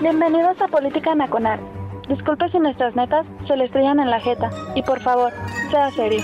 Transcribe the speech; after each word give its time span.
Bienvenidos 0.00 0.60
a 0.62 0.68
Política 0.68 1.16
Nacional. 1.16 1.58
Disculpe 2.08 2.48
si 2.50 2.60
nuestras 2.60 2.94
netas 2.94 3.26
se 3.48 3.56
le 3.56 3.64
estrellan 3.64 3.98
en 3.98 4.10
la 4.10 4.20
jeta. 4.20 4.48
Y 4.76 4.82
por 4.82 5.00
favor, 5.00 5.32
sea 5.72 5.90
serio. 5.90 6.20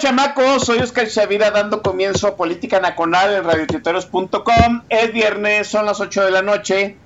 Chamacos, 0.00 0.64
soy 0.64 0.78
Oscar 0.78 1.06
Chavira 1.08 1.50
dando 1.50 1.82
comienzo 1.82 2.28
a 2.28 2.36
Política 2.36 2.80
Nacional 2.80 3.34
en 3.34 3.44
radiotuiteros.com. 3.44 4.82
Es 4.88 5.12
viernes, 5.12 5.68
son 5.68 5.84
las 5.84 6.00
8 6.00 6.24
de 6.24 6.30
la 6.30 6.40
noche 6.40 6.96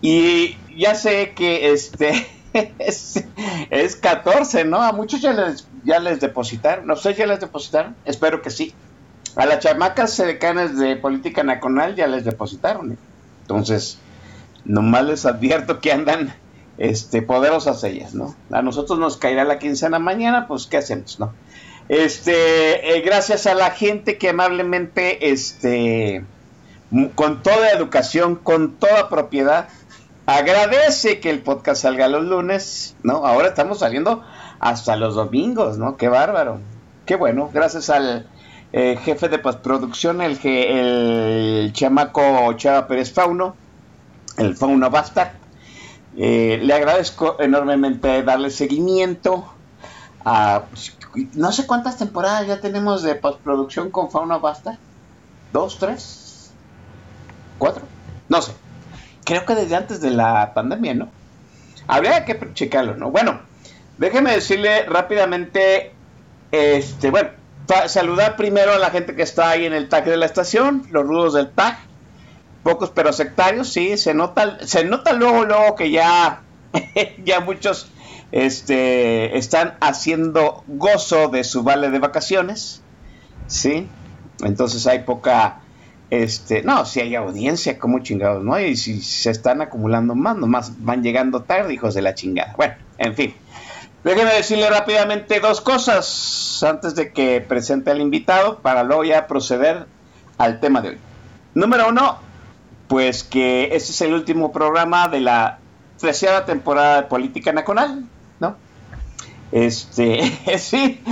y 0.00 0.56
ya 0.76 0.94
sé 0.94 1.32
que 1.34 1.72
este 1.72 2.28
es, 2.78 3.24
es 3.70 3.96
14, 3.96 4.64
¿no? 4.64 4.80
A 4.80 4.92
muchos 4.92 5.20
ya 5.20 5.32
les, 5.32 5.66
ya 5.84 5.98
les 5.98 6.20
depositaron, 6.20 6.86
¿no 6.86 6.94
sé 6.94 7.14
ya 7.14 7.26
les 7.26 7.40
depositaron? 7.40 7.96
Espero 8.04 8.40
que 8.40 8.50
sí. 8.50 8.72
A 9.34 9.44
las 9.44 9.58
chamacas 9.58 10.12
sedecanes 10.12 10.78
de 10.78 10.94
Política 10.94 11.42
Nacional 11.42 11.96
ya 11.96 12.06
les 12.06 12.24
depositaron. 12.24 12.92
¿eh? 12.92 12.96
Entonces, 13.42 13.98
nomás 14.64 15.04
les 15.04 15.26
advierto 15.26 15.80
que 15.80 15.90
andan 15.90 16.32
este, 16.78 17.20
poderosas 17.20 17.82
ellas, 17.82 18.14
¿no? 18.14 18.36
A 18.52 18.62
nosotros 18.62 19.00
nos 19.00 19.16
caerá 19.16 19.44
la 19.44 19.58
quincena 19.58 19.98
mañana, 19.98 20.46
pues 20.46 20.66
¿qué 20.66 20.76
hacemos, 20.76 21.18
no? 21.18 21.32
Este, 21.88 22.96
eh, 22.96 23.00
gracias 23.00 23.46
a 23.46 23.54
la 23.54 23.70
gente 23.70 24.18
que 24.18 24.28
amablemente, 24.28 25.30
este, 25.30 26.24
con 27.14 27.42
toda 27.42 27.70
educación, 27.70 28.36
con 28.36 28.76
toda 28.76 29.08
propiedad, 29.08 29.68
agradece 30.26 31.20
que 31.20 31.30
el 31.30 31.40
podcast 31.40 31.82
salga 31.82 32.08
los 32.08 32.24
lunes, 32.24 32.94
¿no? 33.02 33.24
Ahora 33.26 33.48
estamos 33.48 33.78
saliendo 33.78 34.22
hasta 34.60 34.96
los 34.96 35.14
domingos, 35.14 35.78
¿no? 35.78 35.96
Qué 35.96 36.08
bárbaro. 36.08 36.60
Qué 37.06 37.16
bueno, 37.16 37.50
gracias 37.52 37.88
al 37.88 38.28
eh, 38.74 38.98
jefe 39.02 39.30
de 39.30 39.38
postproducción, 39.38 40.20
el, 40.20 40.38
el 40.44 41.72
chamaco 41.72 42.52
Chava 42.52 42.86
Pérez 42.86 43.10
Fauno, 43.12 43.56
el 44.36 44.54
Fauno 44.54 44.90
Bastard. 44.90 45.30
Eh, 46.18 46.58
le 46.62 46.74
agradezco 46.74 47.36
enormemente 47.40 48.22
darle 48.24 48.50
seguimiento 48.50 49.46
a 50.24 50.64
pues, 50.68 50.97
no 51.34 51.52
sé 51.52 51.66
cuántas 51.66 51.96
temporadas 51.96 52.46
ya 52.46 52.60
tenemos 52.60 53.02
de 53.02 53.14
postproducción 53.14 53.90
con 53.90 54.10
Fauna 54.10 54.38
Basta. 54.38 54.78
¿Dos, 55.52 55.78
tres? 55.78 56.50
¿Cuatro? 57.58 57.82
No 58.28 58.42
sé. 58.42 58.52
Creo 59.24 59.44
que 59.44 59.54
desde 59.54 59.76
antes 59.76 60.00
de 60.00 60.10
la 60.10 60.52
pandemia, 60.54 60.94
¿no? 60.94 61.08
Habría 61.86 62.24
que 62.24 62.38
checarlo, 62.54 62.96
¿no? 62.96 63.10
Bueno, 63.10 63.40
déjeme 63.96 64.32
decirle 64.32 64.84
rápidamente, 64.84 65.92
este, 66.52 67.10
bueno, 67.10 67.30
saludar 67.86 68.36
primero 68.36 68.72
a 68.72 68.78
la 68.78 68.90
gente 68.90 69.14
que 69.14 69.22
está 69.22 69.50
ahí 69.50 69.66
en 69.66 69.72
el 69.72 69.88
tag 69.88 70.04
de 70.04 70.16
la 70.16 70.26
estación, 70.26 70.86
los 70.90 71.06
rudos 71.06 71.34
del 71.34 71.50
tag, 71.50 71.78
pocos 72.62 72.90
pero 72.90 73.12
sectarios, 73.12 73.68
sí, 73.68 73.96
se 73.96 74.14
nota, 74.14 74.66
se 74.66 74.84
nota 74.84 75.12
luego, 75.12 75.44
luego 75.44 75.74
que 75.74 75.90
ya, 75.90 76.42
ya 77.24 77.40
muchos 77.40 77.90
este, 78.32 79.38
están 79.38 79.74
haciendo 79.80 80.62
gozo 80.66 81.28
de 81.28 81.44
su 81.44 81.62
vale 81.62 81.90
de 81.90 81.98
vacaciones, 81.98 82.82
¿sí? 83.46 83.88
Entonces 84.42 84.86
hay 84.86 85.00
poca, 85.00 85.60
este, 86.10 86.62
no, 86.62 86.84
si 86.84 87.00
hay 87.00 87.14
audiencia, 87.14 87.78
como 87.78 88.00
chingados, 88.00 88.44
¿no? 88.44 88.58
Y 88.60 88.76
si 88.76 89.00
se 89.00 89.30
están 89.30 89.62
acumulando 89.62 90.14
más, 90.14 90.36
nomás 90.36 90.84
van 90.84 91.02
llegando 91.02 91.42
tarde, 91.42 91.74
hijos 91.74 91.94
de 91.94 92.02
la 92.02 92.14
chingada. 92.14 92.54
Bueno, 92.56 92.74
en 92.98 93.14
fin. 93.14 93.34
Déjeme 94.04 94.32
decirle 94.32 94.70
rápidamente 94.70 95.40
dos 95.40 95.60
cosas 95.60 96.62
antes 96.62 96.94
de 96.94 97.12
que 97.12 97.40
presente 97.40 97.90
al 97.90 98.00
invitado 98.00 98.60
para 98.60 98.84
luego 98.84 99.04
ya 99.04 99.26
proceder 99.26 99.86
al 100.38 100.60
tema 100.60 100.80
de 100.80 100.90
hoy. 100.90 100.98
Número 101.54 101.88
uno, 101.88 102.18
pues 102.86 103.24
que 103.24 103.64
este 103.72 103.92
es 103.92 104.00
el 104.02 104.14
último 104.14 104.52
programa 104.52 105.08
de 105.08 105.20
la 105.20 105.58
treceava 105.98 106.44
temporada 106.44 107.02
de 107.02 107.08
Política 107.08 107.52
Nacional. 107.52 108.04
Este, 109.50 110.20
sí, 110.58 111.02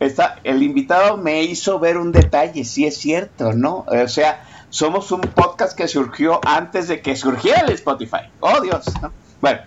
está, 0.00 0.38
el 0.44 0.62
invitado 0.62 1.16
me 1.16 1.42
hizo 1.42 1.78
ver 1.78 1.98
un 1.98 2.12
detalle, 2.12 2.64
sí 2.64 2.86
es 2.86 2.96
cierto, 2.96 3.52
¿no? 3.52 3.84
O 3.88 4.08
sea, 4.08 4.44
somos 4.70 5.10
un 5.12 5.20
podcast 5.20 5.76
que 5.76 5.88
surgió 5.88 6.40
antes 6.44 6.88
de 6.88 7.00
que 7.00 7.16
surgiera 7.16 7.60
el 7.60 7.72
Spotify. 7.72 8.30
Oh, 8.40 8.60
Dios, 8.60 8.86
¿no? 9.02 9.12
Bueno, 9.40 9.60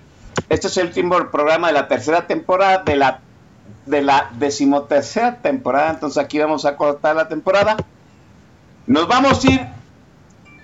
este 0.50 0.68
es 0.68 0.78
el 0.78 0.88
último 0.88 1.16
programa 1.32 1.68
de 1.68 1.74
la 1.74 1.88
tercera 1.88 2.28
temporada, 2.28 2.84
de 2.84 4.02
la 4.02 4.32
decimotercera 4.38 5.38
temporada, 5.42 5.92
entonces 5.92 6.24
aquí 6.24 6.40
vamos 6.40 6.66
a 6.66 6.76
cortar 6.78 7.16
la 7.16 7.28
temporada. 7.28 7.78
Nos 8.86 9.08
vamos 9.08 9.44
a 9.44 9.52
ir 9.52 9.68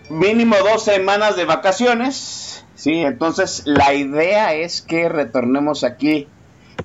mínimo 0.09 0.56
dos 0.58 0.84
semanas 0.84 1.36
de 1.36 1.46
vacaciones, 1.46 2.66
¿sí? 2.76 3.02
Entonces 3.02 3.64
la 3.66 3.94
idea 3.94 4.53
es 4.53 4.82
que 4.82 5.09
retornemos 5.09 5.84
aquí 5.84 6.28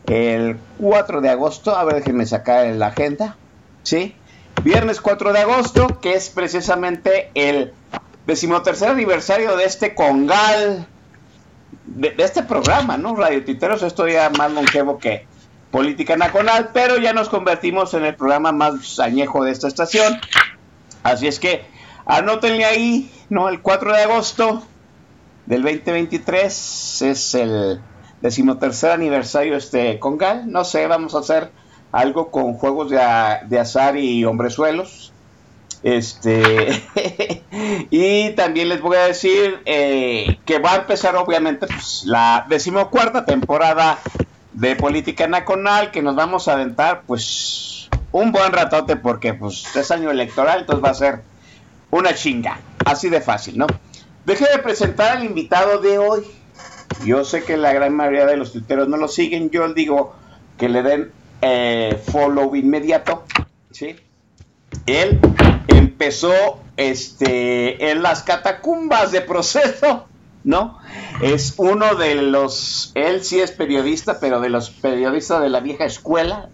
el 0.08 0.58
4 0.78 1.20
de 1.20 1.28
agosto, 1.28 1.76
a 1.76 1.84
ver, 1.84 1.96
déjenme 1.96 2.26
sacar 2.26 2.66
la 2.66 2.88
agenda, 2.88 3.36
¿sí? 3.82 4.14
Viernes 4.62 5.00
4 5.00 5.32
de 5.32 5.40
agosto, 5.40 6.00
que 6.00 6.14
es 6.14 6.30
precisamente 6.30 7.30
el 7.34 7.72
decimotercer 8.26 8.88
aniversario 8.88 9.56
de 9.56 9.64
este 9.64 9.94
congal, 9.94 10.86
de, 11.86 12.14
este 12.18 12.42
programa, 12.42 12.96
¿no? 12.96 13.14
Radio 13.14 13.44
Titeros, 13.44 13.82
esto 13.82 14.08
ya 14.08 14.30
más 14.30 14.50
longevo 14.50 14.98
que 14.98 15.26
Política 15.70 16.16
Nacional, 16.16 16.70
pero 16.72 16.96
ya 16.98 17.12
nos 17.12 17.28
convertimos 17.28 17.92
en 17.94 18.04
el 18.04 18.14
programa 18.14 18.52
más 18.52 18.98
añejo 18.98 19.44
de 19.44 19.52
esta 19.52 19.68
estación, 19.68 20.18
así 21.02 21.26
es 21.26 21.38
que 21.38 21.66
anótenle 22.06 22.64
ahí, 22.64 23.12
¿no? 23.28 23.48
El 23.48 23.60
4 23.60 23.92
de 23.92 24.02
agosto 24.02 24.62
del 25.46 25.62
2023 25.62 27.02
es 27.02 27.34
el 27.34 27.80
decimotercer 28.20 28.90
aniversario 28.92 29.56
este 29.56 29.98
Congal. 29.98 30.50
No 30.50 30.64
sé, 30.64 30.86
vamos 30.86 31.14
a 31.14 31.18
hacer 31.20 31.52
algo 31.92 32.30
con 32.30 32.54
juegos 32.54 32.90
de, 32.90 33.00
a- 33.00 33.40
de 33.46 33.58
azar 33.58 33.96
y 33.96 34.24
hombrezuelos. 34.24 35.12
Este 35.82 36.82
y 37.90 38.30
también 38.30 38.68
les 38.68 38.80
voy 38.80 38.96
a 38.96 39.04
decir 39.06 39.60
eh, 39.64 40.38
que 40.44 40.58
va 40.58 40.72
a 40.72 40.76
empezar 40.78 41.14
obviamente 41.14 41.68
pues, 41.68 42.02
la 42.04 42.46
decimocuarta 42.48 43.24
temporada 43.24 43.98
de 44.54 44.74
Política 44.74 45.28
Nacional 45.28 45.92
que 45.92 46.02
nos 46.02 46.16
vamos 46.16 46.48
a 46.48 46.54
aventar 46.54 47.02
pues 47.06 47.88
un 48.10 48.32
buen 48.32 48.52
ratote 48.52 48.96
porque 48.96 49.34
pues 49.34 49.76
es 49.76 49.90
año 49.92 50.10
electoral 50.10 50.60
entonces 50.62 50.84
va 50.84 50.90
a 50.90 50.94
ser 50.94 51.22
una 51.90 52.12
chinga 52.12 52.58
así 52.84 53.08
de 53.08 53.20
fácil 53.20 53.56
no 53.56 53.68
deje 54.24 54.46
de 54.50 54.58
presentar 54.58 55.16
al 55.18 55.24
invitado 55.24 55.78
de 55.80 55.98
hoy 55.98 56.22
yo 57.04 57.24
sé 57.24 57.44
que 57.44 57.56
la 57.56 57.72
gran 57.72 57.94
mayoría 57.94 58.26
de 58.26 58.36
los 58.36 58.52
tuiteros 58.52 58.88
no 58.88 58.96
lo 58.96 59.08
siguen. 59.08 59.50
Yo 59.50 59.72
digo 59.72 60.14
que 60.56 60.68
le 60.68 60.82
den 60.82 61.12
eh, 61.42 62.00
follow 62.10 62.54
inmediato. 62.56 63.24
¿sí? 63.70 63.96
Él 64.86 65.18
empezó 65.68 66.60
este, 66.76 67.90
en 67.90 68.02
las 68.02 68.22
catacumbas 68.22 69.12
de 69.12 69.20
proceso, 69.20 70.06
¿no? 70.44 70.78
Es 71.22 71.54
uno 71.56 71.94
de 71.94 72.16
los, 72.16 72.92
él 72.94 73.24
sí 73.24 73.40
es 73.40 73.50
periodista, 73.50 74.20
pero 74.20 74.40
de 74.40 74.48
los 74.48 74.70
periodistas 74.70 75.42
de 75.42 75.50
la 75.50 75.60
vieja 75.60 75.84
escuela, 75.84 76.48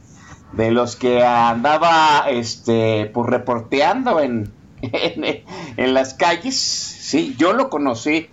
de 0.52 0.70
los 0.70 0.96
que 0.96 1.24
andaba 1.24 2.26
este, 2.28 3.10
pues, 3.12 3.28
reporteando 3.28 4.20
en, 4.20 4.52
en, 4.82 5.44
en 5.76 5.94
las 5.94 6.14
calles. 6.14 6.56
Sí, 6.56 7.34
yo 7.38 7.52
lo 7.52 7.70
conocí 7.70 8.30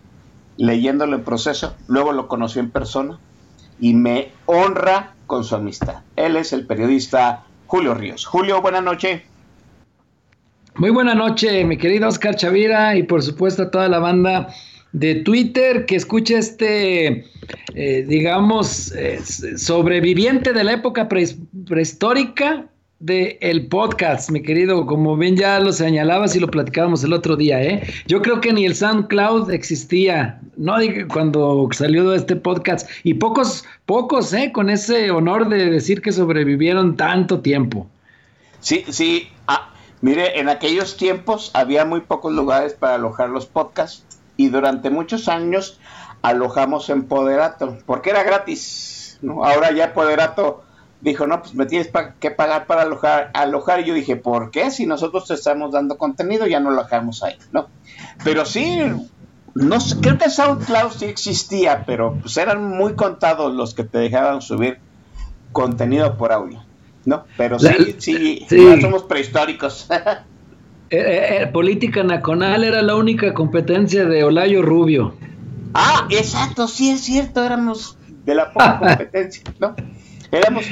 leyéndolo 0.57 1.15
en 1.15 1.23
proceso, 1.23 1.75
luego 1.87 2.11
lo 2.11 2.27
conocí 2.27 2.59
en 2.59 2.69
persona 2.69 3.19
y 3.79 3.93
me 3.93 4.31
honra 4.45 5.15
con 5.27 5.43
su 5.43 5.55
amistad. 5.55 6.01
Él 6.15 6.35
es 6.35 6.53
el 6.53 6.65
periodista 6.65 7.43
Julio 7.67 7.93
Ríos. 7.95 8.25
Julio, 8.25 8.61
buenas 8.61 8.83
noches. 8.83 9.21
Muy 10.75 10.89
buena 10.89 11.13
noche, 11.13 11.65
mi 11.65 11.77
querido 11.77 12.07
Oscar 12.07 12.35
Chavira 12.35 12.95
y 12.95 13.03
por 13.03 13.21
supuesto 13.21 13.63
a 13.63 13.71
toda 13.71 13.89
la 13.89 13.99
banda 13.99 14.47
de 14.93 15.15
Twitter 15.15 15.85
que 15.85 15.95
escucha 15.95 16.37
este, 16.37 17.25
eh, 17.75 18.05
digamos, 18.07 18.93
eh, 18.93 19.19
sobreviviente 19.57 20.53
de 20.53 20.63
la 20.63 20.73
época 20.73 21.09
prehistórica 21.09 22.70
del 23.01 23.37
el 23.41 23.67
podcast, 23.67 24.29
mi 24.29 24.43
querido, 24.43 24.85
como 24.85 25.17
bien 25.17 25.35
ya 25.35 25.59
lo 25.59 25.73
señalabas 25.73 26.35
y 26.35 26.39
lo 26.39 26.47
platicábamos 26.47 27.03
el 27.03 27.13
otro 27.13 27.35
día, 27.35 27.61
¿eh? 27.61 27.83
Yo 28.05 28.21
creo 28.21 28.39
que 28.39 28.53
ni 28.53 28.65
el 28.65 28.75
SoundCloud 28.75 29.51
existía, 29.51 30.39
¿no? 30.55 30.75
Cuando 31.11 31.67
salió 31.71 32.13
este 32.13 32.35
podcast, 32.35 32.87
y 33.03 33.15
pocos, 33.15 33.65
pocos, 33.87 34.31
¿eh? 34.33 34.51
Con 34.53 34.69
ese 34.69 35.09
honor 35.09 35.49
de 35.49 35.69
decir 35.69 36.01
que 36.01 36.11
sobrevivieron 36.11 36.95
tanto 36.95 37.41
tiempo. 37.41 37.87
Sí, 38.59 38.85
sí, 38.87 39.29
ah, 39.47 39.73
mire, 40.01 40.39
en 40.39 40.47
aquellos 40.47 40.95
tiempos 40.95 41.49
había 41.55 41.85
muy 41.85 42.01
pocos 42.01 42.31
lugares 42.31 42.73
para 42.73 42.95
alojar 42.95 43.29
los 43.29 43.47
podcasts, 43.47 44.05
y 44.37 44.49
durante 44.49 44.91
muchos 44.91 45.27
años 45.27 45.79
alojamos 46.21 46.89
en 46.89 47.03
Poderato, 47.03 47.79
porque 47.87 48.11
era 48.11 48.21
gratis, 48.23 49.17
¿no? 49.23 49.43
Ahora 49.43 49.71
ya 49.71 49.93
Poderato 49.93 50.63
dijo, 51.01 51.27
no, 51.27 51.41
pues 51.41 51.53
me 51.55 51.65
tienes 51.65 51.89
que 52.19 52.31
pagar 52.31 52.67
para 52.67 52.83
alojar, 52.83 53.31
alojar. 53.33 53.81
Y 53.81 53.85
yo 53.85 53.93
dije, 53.93 54.15
¿por 54.15 54.51
qué? 54.51 54.71
Si 54.71 54.85
nosotros 54.85 55.27
te 55.27 55.33
estamos 55.33 55.71
dando 55.71 55.97
contenido, 55.97 56.47
ya 56.47 56.59
no 56.59 56.71
lo 56.71 56.79
alojamos 56.79 57.23
ahí, 57.23 57.35
¿no? 57.51 57.67
Pero 58.23 58.45
sí, 58.45 58.79
no 59.53 59.79
sé, 59.79 59.97
creo 59.99 60.17
que 60.17 60.29
SoundCloud 60.29 60.91
sí 60.91 61.05
existía, 61.05 61.83
pero 61.85 62.15
pues 62.21 62.37
eran 62.37 62.63
muy 62.63 62.93
contados 62.93 63.53
los 63.53 63.73
que 63.73 63.83
te 63.83 63.97
dejaban 63.97 64.41
subir 64.41 64.79
contenido 65.51 66.17
por 66.17 66.31
audio, 66.31 66.63
¿no? 67.05 67.25
Pero 67.37 67.59
sí, 67.59 67.95
sí, 67.97 68.45
sí. 68.47 68.81
somos 68.81 69.03
prehistóricos. 69.03 69.87
Eh, 70.93 70.97
eh, 70.97 71.43
eh, 71.43 71.47
política 71.47 72.03
nacional 72.03 72.65
era 72.65 72.81
la 72.81 72.95
única 72.95 73.33
competencia 73.33 74.03
de 74.03 74.25
Olayo 74.25 74.61
Rubio. 74.61 75.15
Ah, 75.73 76.05
exacto, 76.09 76.67
sí 76.67 76.89
es 76.89 76.99
cierto, 76.99 77.41
éramos 77.45 77.97
de 78.25 78.35
la 78.35 78.51
poca 78.51 78.77
competencia, 78.97 79.43
¿no? 79.57 79.73
Éramos 80.31 80.65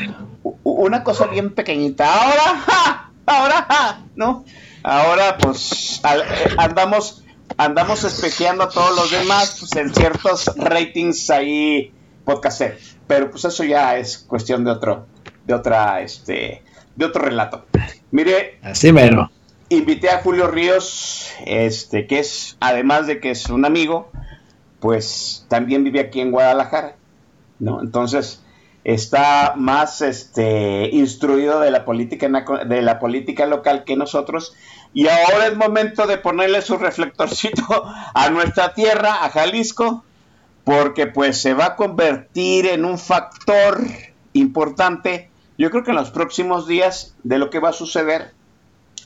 una 0.63 1.03
cosa 1.03 1.27
bien 1.27 1.53
pequeñita. 1.53 2.13
Ahora, 2.13 3.11
ahora, 3.25 4.01
¿no? 4.15 4.45
Ahora, 4.83 5.37
pues, 5.37 6.01
eh, 6.03 6.55
andamos, 6.57 7.23
andamos 7.57 8.03
espejeando 8.03 8.63
a 8.63 8.69
todos 8.69 8.95
los 8.95 9.11
demás 9.11 9.57
pues, 9.59 9.75
en 9.75 9.93
ciertos 9.93 10.49
ratings 10.55 11.29
ahí 11.29 11.93
podcast. 12.23 12.61
Pero 13.07 13.31
pues 13.31 13.43
eso 13.45 13.63
ya 13.63 13.97
es 13.97 14.19
cuestión 14.19 14.63
de 14.63 14.71
otro, 14.71 15.07
de 15.45 15.53
otra, 15.53 16.01
este, 16.01 16.63
de 16.95 17.05
otro 17.05 17.23
relato. 17.23 17.65
Mire. 18.11 18.59
Así 18.61 18.91
mero. 18.91 19.31
Invité 19.69 20.09
a 20.09 20.21
Julio 20.21 20.47
Ríos, 20.47 21.31
este, 21.45 22.07
que 22.07 22.19
es, 22.19 22.57
además 22.59 23.05
de 23.07 23.19
que 23.19 23.31
es 23.31 23.49
un 23.49 23.65
amigo, 23.65 24.11
pues 24.79 25.45
también 25.47 25.83
vive 25.83 25.99
aquí 25.99 26.21
en 26.21 26.31
Guadalajara, 26.31 26.95
¿no? 27.59 27.81
Entonces, 27.81 28.41
está 28.93 29.53
más 29.55 30.01
este, 30.01 30.89
instruido 30.91 31.59
de 31.59 31.71
la, 31.71 31.85
política, 31.85 32.27
de 32.65 32.81
la 32.81 32.99
política 32.99 33.45
local 33.45 33.83
que 33.83 33.95
nosotros. 33.95 34.55
Y 34.93 35.07
ahora 35.07 35.47
es 35.47 35.55
momento 35.55 36.07
de 36.07 36.17
ponerle 36.17 36.61
su 36.61 36.77
reflectorcito 36.77 37.63
a 38.13 38.29
nuestra 38.29 38.73
tierra, 38.73 39.23
a 39.23 39.29
Jalisco, 39.29 40.03
porque 40.63 41.07
pues 41.07 41.41
se 41.41 41.53
va 41.53 41.65
a 41.65 41.75
convertir 41.75 42.65
en 42.65 42.85
un 42.85 42.97
factor 42.97 43.81
importante, 44.33 45.29
yo 45.57 45.69
creo 45.71 45.83
que 45.83 45.91
en 45.91 45.97
los 45.97 46.11
próximos 46.11 46.67
días, 46.67 47.15
de 47.23 47.37
lo 47.37 47.49
que 47.49 47.59
va 47.59 47.69
a 47.69 47.73
suceder 47.73 48.33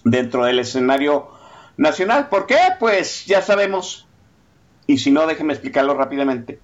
dentro 0.03 0.45
del 0.45 0.59
escenario 0.59 1.29
nacional. 1.77 2.29
¿Por 2.29 2.45
qué? 2.45 2.59
Pues 2.79 3.25
ya 3.25 3.41
sabemos, 3.41 4.07
y 4.87 4.99
si 4.99 5.11
no, 5.11 5.25
déjeme 5.25 5.53
explicarlo 5.53 5.93
rápidamente. 5.95 6.59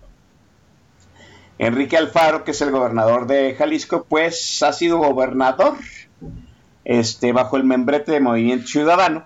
Enrique 1.60 1.98
Alfaro, 1.98 2.46
que 2.46 2.52
es 2.52 2.62
el 2.62 2.72
gobernador 2.72 3.28
de 3.28 3.54
Jalisco, 3.54 4.06
pues 4.08 4.64
ha 4.64 4.72
sido 4.72 4.98
gobernador 4.98 5.74
este, 6.86 7.34
bajo 7.34 7.58
el 7.58 7.66
membrete 7.66 8.14
de 8.14 8.22
Movimiento 8.22 8.66
Ciudadano. 8.68 9.26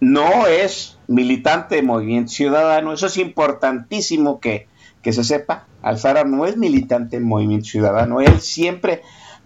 No 0.00 0.46
es 0.46 0.98
militante 1.08 1.76
de 1.76 1.82
Movimiento 1.82 2.32
Ciudadano, 2.32 2.94
eso 2.94 3.06
es 3.06 3.18
importantísimo 3.18 4.40
que, 4.40 4.66
que 5.02 5.12
se 5.12 5.24
sepa. 5.24 5.66
Alfaro 5.82 6.24
no 6.24 6.46
es 6.46 6.56
militante 6.56 7.18
de 7.18 7.24
Movimiento 7.24 7.66
Ciudadano, 7.66 8.22
él 8.22 8.40
siempre 8.40 9.02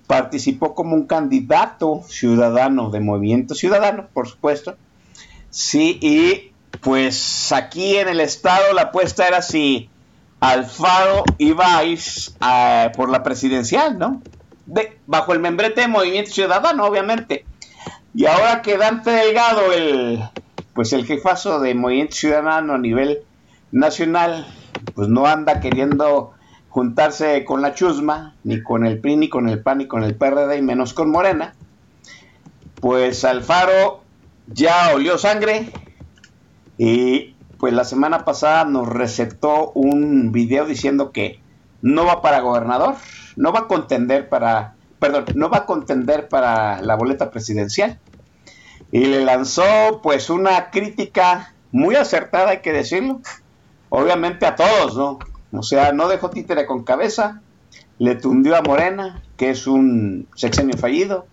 participó 0.07 0.77
como 0.77 0.95
un 0.95 1.07
candidato 1.07 2.03
ciudadano 2.07 2.91
de 2.91 3.01
Movimiento 3.01 3.57
Ciudadano, 3.57 4.09
por 4.13 4.29
supuesto. 4.29 4.77
Sí, 5.51 5.99
y 6.01 6.53
pues 6.81 7.51
aquí 7.51 7.97
en 7.97 8.09
el 8.09 8.21
estado 8.21 8.73
la 8.75 8.83
apuesta 8.83 9.27
era 9.27 9.43
si 9.43 9.91
Alfaro 10.41 11.25
a 11.59 11.85
ir 11.85 12.01
por 12.97 13.11
la 13.11 13.23
presidencial, 13.23 13.99
¿no? 13.99 14.23
Bajo 15.07 15.33
el 15.33 15.41
membrete 15.41 15.83
de 15.83 15.89
Movimiento 15.89 16.31
Ciudadano, 16.31 16.85
obviamente. 16.87 17.45
Y 18.15 18.27
ahora 18.27 18.63
que 18.63 18.77
Dante 18.77 19.11
Delgado, 19.11 19.73
el, 19.73 20.23
pues 20.75 20.93
el 20.93 21.05
jefazo 21.05 21.61
de 21.61 21.75
Movimiento 21.75 22.17
Ciudadano 22.17 22.75
a 22.75 22.79
nivel 22.79 23.21
nacional, 23.71 24.47
pues 24.95 25.09
no 25.09 25.27
anda 25.27 25.61
queriendo 25.61 26.33
juntarse 26.71 27.45
con 27.45 27.63
la 27.63 27.75
chusma, 27.75 28.35
ni 28.45 28.63
con 28.63 28.87
el 28.87 28.99
PRI, 28.99 29.17
ni 29.17 29.29
con 29.29 29.49
el 29.49 29.61
PAN, 29.61 29.79
ni 29.79 29.87
con 29.87 30.05
el 30.05 30.15
PRD, 30.15 30.57
y 30.57 30.63
menos 30.63 30.95
con 30.95 31.11
Morena, 31.11 31.55
pues 32.81 33.25
Alfaro 33.25 34.01
ya 34.47 34.93
olió 34.95 35.19
sangre 35.19 35.71
y 36.79 37.35
pues 37.61 37.75
la 37.75 37.85
semana 37.85 38.25
pasada 38.25 38.65
nos 38.65 38.89
recetó 38.89 39.71
un 39.73 40.33
video 40.33 40.65
diciendo 40.65 41.13
que 41.13 41.41
no 41.83 42.07
va 42.07 42.23
para 42.23 42.41
gobernador, 42.41 42.95
no 43.37 43.53
va 43.53 43.61
a 43.61 43.69
contender 43.69 44.31
para, 44.31 44.77
perdón, 44.99 45.27
no 45.35 45.51
va 45.51 45.59
a 45.59 45.67
contender 45.67 46.29
para 46.29 46.81
la 46.81 46.97
boleta 46.97 47.31
presidencial. 47.31 47.99
Y 48.91 49.05
le 49.05 49.25
lanzó 49.25 50.01
pues 50.03 50.31
una 50.31 50.71
crítica 50.71 51.55
muy 51.71 51.97
acertada, 51.97 52.51
hay 52.51 52.61
que 52.61 52.73
decirlo, 52.73 53.21
obviamente 53.91 54.47
a 54.47 54.57
todos, 54.57 54.97
¿no? 54.97 55.19
O 55.53 55.63
sea, 55.63 55.93
no 55.93 56.09
dejó 56.09 56.31
títere 56.31 56.65
con 56.65 56.83
cabeza, 56.83 57.43
le 57.99 58.15
tundió 58.15 58.57
a 58.57 58.63
Morena, 58.63 59.23
que 59.37 59.51
es 59.51 59.67
un 59.67 60.29
sexenio 60.35 60.79
fallido, 60.79 61.27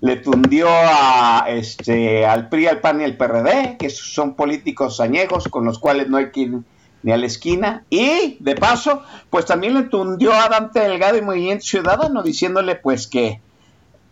le 0.00 0.16
tundió 0.16 0.68
a, 0.68 1.46
este, 1.48 2.26
al 2.26 2.48
PRI, 2.48 2.66
al 2.66 2.80
PAN 2.80 3.00
y 3.00 3.04
al 3.04 3.16
PRD, 3.16 3.76
que 3.78 3.90
son 3.90 4.34
políticos 4.34 5.00
añejos 5.00 5.48
con 5.48 5.64
los 5.64 5.78
cuales 5.78 6.08
no 6.08 6.18
hay 6.18 6.30
que 6.30 6.40
ir 6.40 6.58
ni 7.02 7.12
a 7.12 7.16
la 7.16 7.26
esquina. 7.26 7.84
Y, 7.90 8.36
de 8.40 8.54
paso, 8.54 9.02
pues 9.30 9.46
también 9.46 9.74
le 9.74 9.84
tundió 9.84 10.32
a 10.32 10.48
Dante 10.48 10.80
Delgado 10.80 11.16
y 11.16 11.22
Movimiento 11.22 11.64
Ciudadano, 11.64 12.22
diciéndole 12.22 12.76
pues 12.76 13.06
que 13.06 13.40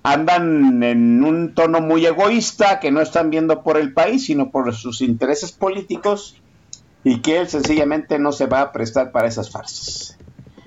andan 0.03 0.83
en 0.83 1.25
un 1.25 1.55
tono 1.55 1.81
muy 1.81 2.07
egoísta, 2.07 2.81
que 2.81 2.91
no 2.91 3.01
están 3.01 3.31
viendo 3.31 3.63
por 3.63 3.77
el 3.77 3.93
país, 3.93 4.27
sino 4.27 4.51
por 4.51 4.75
sus 4.75 5.01
intereses 5.01 5.53
políticos, 5.53 6.37
y 7.05 7.21
que 7.21 7.39
él 7.39 7.49
sencillamente 7.49 8.19
no 8.19 8.33
se 8.33 8.47
va 8.47 8.61
a 8.61 8.73
prestar 8.73 9.13
para 9.13 9.29
esas 9.29 9.51
farsas. 9.51 10.17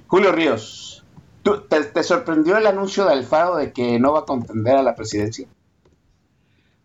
Julio 0.07 0.31
Ríos 0.31 0.94
te, 1.53 2.03
sorprendió 2.03 2.57
el 2.57 2.65
anuncio 2.67 3.05
de 3.05 3.13
Alfaro 3.13 3.57
de 3.57 3.71
que 3.71 3.99
no 3.99 4.13
va 4.13 4.19
a 4.19 4.25
contender 4.25 4.77
a 4.77 4.83
la 4.83 4.95
presidencia? 4.95 5.47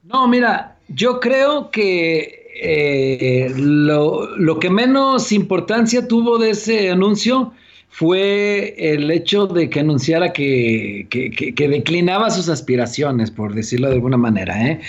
No, 0.03 0.29
mira, 0.29 0.77
yo 0.89 1.21
creo 1.21 1.71
que 1.71 2.49
eh, 2.63 3.53
lo, 3.57 4.59
que 4.61 4.71
menos 4.71 5.33
importancia 5.33 6.07
tuvo 6.07 6.39
de 6.39 6.51
ese 6.51 6.91
anuncio 6.91 7.53
fue 7.89 8.75
el 8.77 9.11
hecho 9.11 9.47
de 9.47 9.69
que 9.69 9.81
anunciara 9.81 10.33
que, 10.33 11.07
declinaba 11.57 12.31
sus 12.31 12.49
aspiraciones, 12.49 13.31
por 13.31 13.55
decirlo 13.55 13.89
de 13.89 13.95
alguna 13.95 14.17
manera. 14.17 14.55
¿eh? 14.69 14.81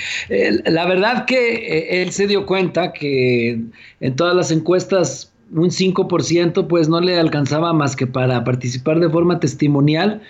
la 0.65 0.85
verdad 0.85 1.25
que 1.25 1.55
eh, 1.55 2.01
él 2.01 2.11
se 2.11 2.27
dio 2.27 2.45
cuenta 2.45 2.93
que 2.93 3.59
en 4.01 4.15
todas 4.15 4.35
las 4.35 4.51
encuestas 4.51 5.30
un 5.53 5.70
5% 5.70 6.67
pues 6.67 6.89
no 6.89 7.01
le 7.01 7.20
alcanzaba 7.20 7.74
más 7.74 7.96
que 7.96 8.08
para 8.08 8.43
participar 8.43 9.00
de 9.00 9.10
forma 9.10 9.39
testimonial 9.39 10.22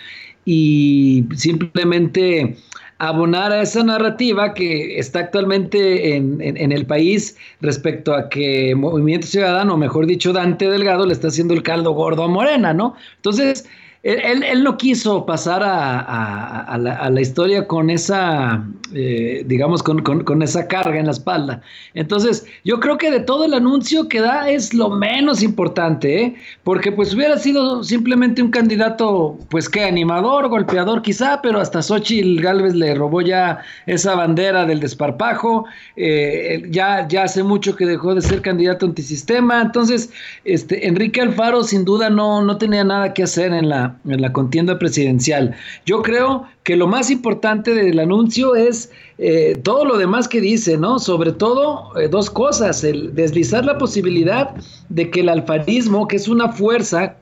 y 0.45 1.25
simplemente 1.35 2.57
abonar 2.97 3.51
a 3.51 3.63
esa 3.63 3.83
narrativa 3.83 4.53
que 4.53 4.99
está 4.99 5.21
actualmente 5.21 6.15
en, 6.15 6.71
el 6.71 6.85
país 6.85 7.35
respecto 7.59 8.13
a 8.13 8.29
que 8.29 8.75
Movimiento 8.75 9.25
Ciudadano, 9.25 9.75
mejor 9.75 10.05
dicho 10.05 10.33
Dante 10.33 10.69
Delgado, 10.69 11.07
le 11.07 11.13
está 11.13 11.29
haciendo 11.29 11.55
el 11.55 11.63
caldo 11.63 11.93
gordo 11.93 12.23
a 12.23 12.27
Morena, 12.27 12.75
¿no? 12.75 12.95
Entonces, 13.15 13.67
él, 14.03 14.63
no 14.63 14.77
quiso 14.77 15.27
pasar 15.27 15.61
a, 15.63 16.77
la, 16.79 17.21
historia 17.21 17.67
con 17.67 17.91
esa, 17.91 18.65
eh, 18.93 19.43
digamos, 19.45 19.83
con, 19.83 20.41
esa 20.41 20.67
carga 20.67 20.97
en 20.97 21.05
la 21.05 21.11
espalda. 21.11 21.61
Entonces, 21.93 22.47
yo 22.63 22.79
creo 22.79 22.97
que 22.97 23.11
de 23.11 23.19
todo 23.19 23.45
el 23.45 23.53
anuncio 23.53 24.07
que 24.07 24.21
da 24.21 24.49
es 24.49 24.73
lo 24.73 24.89
menos 24.89 25.43
importante, 25.43 26.23
¿eh? 26.23 26.35
porque 26.63 26.91
pues 26.91 27.13
hubiera 27.13 27.37
sido 27.37 27.83
simplemente 27.83 28.41
un 28.41 28.49
candidato, 28.49 29.37
pues 29.51 29.69
qué, 29.69 29.83
animador, 29.83 30.49
golpeador 30.49 31.03
quizá, 31.03 31.39
pero 31.43 31.59
hasta 31.59 31.83
Xochitl 31.83 32.41
Galvez 32.41 32.73
le 32.73 32.95
robó 32.95 33.21
ya 33.21 33.59
esa 33.85 34.15
bandera 34.15 34.65
del 34.65 34.79
desparpajo, 34.79 35.65
eh, 35.95 36.63
ya, 36.71 37.07
ya 37.07 37.23
hace 37.25 37.43
mucho 37.43 37.75
que 37.75 37.85
dejó 37.85 38.15
de 38.15 38.21
ser 38.21 38.41
candidato 38.41 38.87
antisistema, 38.87 39.61
entonces, 39.61 40.11
este, 40.43 40.87
Enrique 40.87 41.21
Alfaro 41.21 41.63
sin 41.63 41.85
duda 41.85 42.09
no, 42.09 42.41
no 42.41 42.57
tenía 42.57 42.83
nada 42.83 43.13
que 43.13 43.23
hacer 43.23 43.53
en 43.53 43.69
la 43.69 43.90
en 44.07 44.21
la 44.21 44.31
contienda 44.31 44.77
presidencial. 44.79 45.55
Yo 45.85 46.01
creo 46.01 46.45
que 46.63 46.75
lo 46.75 46.87
más 46.87 47.09
importante 47.09 47.73
del 47.73 47.99
anuncio 47.99 48.55
es 48.55 48.91
eh, 49.17 49.59
todo 49.63 49.85
lo 49.85 49.97
demás 49.97 50.27
que 50.27 50.41
dice, 50.41 50.77
¿no? 50.77 50.99
Sobre 50.99 51.31
todo 51.31 51.97
eh, 51.97 52.07
dos 52.07 52.29
cosas, 52.29 52.83
el 52.83 53.13
deslizar 53.15 53.65
la 53.65 53.77
posibilidad 53.77 54.55
de 54.89 55.09
que 55.09 55.21
el 55.21 55.29
alfarismo, 55.29 56.07
que 56.07 56.15
es 56.15 56.27
una 56.27 56.49
fuerza 56.49 57.15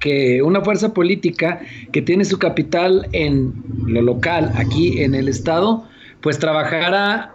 que 0.00 0.42
una 0.42 0.60
fuerza 0.60 0.94
política 0.94 1.60
que 1.92 2.02
tiene 2.02 2.24
su 2.24 2.38
capital 2.38 3.08
en 3.12 3.52
lo 3.86 4.00
local, 4.02 4.52
aquí 4.54 5.02
en 5.02 5.14
el 5.14 5.28
estado, 5.28 5.84
pues 6.20 6.38
trabajara 6.38 7.34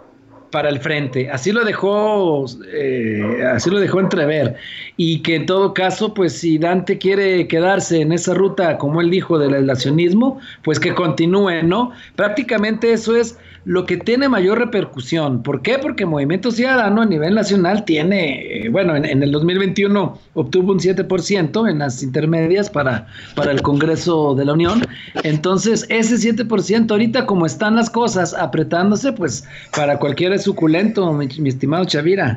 para 0.54 0.68
el 0.68 0.78
frente. 0.78 1.28
Así 1.32 1.50
lo 1.50 1.64
dejó, 1.64 2.44
eh, 2.72 3.42
así 3.52 3.70
lo 3.70 3.80
dejó 3.80 3.98
entrever. 3.98 4.54
Y 4.96 5.18
que 5.22 5.34
en 5.34 5.46
todo 5.46 5.74
caso, 5.74 6.14
pues 6.14 6.32
si 6.38 6.58
Dante 6.58 6.96
quiere 6.96 7.48
quedarse 7.48 8.00
en 8.00 8.12
esa 8.12 8.34
ruta, 8.34 8.78
como 8.78 9.00
él 9.00 9.10
dijo, 9.10 9.36
del 9.36 9.52
aislacionismo, 9.52 10.38
pues 10.62 10.78
que 10.78 10.94
continúe, 10.94 11.64
¿no? 11.64 11.90
Prácticamente 12.14 12.92
eso 12.92 13.16
es 13.16 13.36
lo 13.64 13.86
que 13.86 13.96
tiene 13.96 14.28
mayor 14.28 14.58
repercusión. 14.58 15.42
¿Por 15.42 15.62
qué? 15.62 15.78
Porque 15.78 16.04
Movimiento 16.04 16.50
Ciudadano 16.50 17.02
a 17.02 17.06
nivel 17.06 17.34
nacional 17.34 17.84
tiene, 17.84 18.64
eh, 18.66 18.68
bueno, 18.68 18.94
en, 18.94 19.22
el 19.22 19.32
2021 19.32 20.18
obtuvo 20.34 20.72
un 20.72 20.80
7% 20.80 21.70
en 21.70 21.78
las 21.78 22.02
intermedias 22.02 22.68
para, 22.68 23.06
para 23.34 23.52
el 23.52 23.62
Congreso 23.62 24.34
de 24.34 24.44
la 24.44 24.52
Unión. 24.52 24.86
Entonces, 25.22 25.86
ese 25.88 26.16
7% 26.16 26.90
ahorita 26.90 27.26
como 27.26 27.46
están 27.46 27.76
las 27.76 27.88
cosas 27.88 28.34
apretándose, 28.34 29.12
pues 29.12 29.44
para 29.74 29.98
cualquiera 29.98 30.34
es 30.34 30.42
suculento, 30.42 31.10
mi, 31.12 31.48
estimado 31.48 31.86
Chavira. 31.86 32.36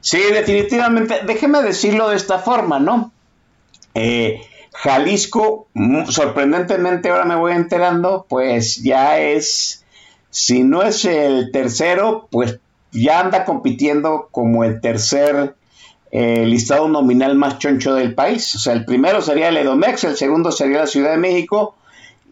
Sí, 0.00 0.20
definitivamente. 0.32 1.20
Déjeme 1.26 1.62
decirlo 1.62 2.08
de 2.08 2.16
esta 2.16 2.38
forma, 2.38 2.80
¿no? 2.80 3.12
Eh, 3.94 4.40
Jalisco, 4.72 5.68
mm, 5.74 6.06
sorprendentemente 6.06 7.10
ahora 7.10 7.24
me 7.24 7.34
voy 7.36 7.52
enterando, 7.52 8.26
pues 8.28 8.82
ya 8.82 9.18
es 9.18 9.84
si 10.38 10.62
no 10.62 10.84
es 10.84 11.04
el 11.04 11.50
tercero, 11.50 12.28
pues 12.30 12.60
ya 12.92 13.18
anda 13.18 13.44
compitiendo 13.44 14.28
como 14.30 14.62
el 14.62 14.80
tercer 14.80 15.56
eh, 16.12 16.46
listado 16.46 16.86
nominal 16.88 17.34
más 17.34 17.58
choncho 17.58 17.92
del 17.96 18.14
país. 18.14 18.54
O 18.54 18.60
sea, 18.60 18.72
el 18.74 18.84
primero 18.84 19.20
sería 19.20 19.48
el 19.48 19.56
Edomex, 19.56 20.04
el 20.04 20.16
segundo 20.16 20.52
sería 20.52 20.78
la 20.78 20.86
Ciudad 20.86 21.10
de 21.10 21.16
México 21.16 21.74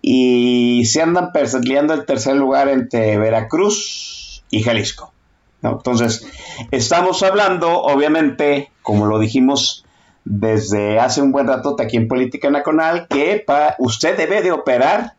y 0.03 0.85
se 0.87 1.03
andan 1.03 1.33
perseguiendo 1.33 1.95
el 1.95 2.07
tercer 2.07 2.37
lugar 2.37 2.69
entre 2.69 3.19
Veracruz 3.19 4.45
y 4.51 4.63
Jalisco. 4.63 5.13
Entonces, 5.61 6.25
estamos 6.71 7.25
hablando, 7.25 7.83
obviamente, 7.83 8.71
como 8.83 9.07
lo 9.07 9.19
dijimos 9.19 9.85
desde 10.25 11.01
hace 11.01 11.23
un 11.23 11.33
buen 11.33 11.49
rato 11.49 11.75
aquí 11.81 11.97
en 11.97 12.07
Política 12.07 12.51
Nacional, 12.51 13.09
que 13.11 13.45
usted 13.79 14.17
debe 14.17 14.43
de 14.43 14.53
operar 14.53 15.16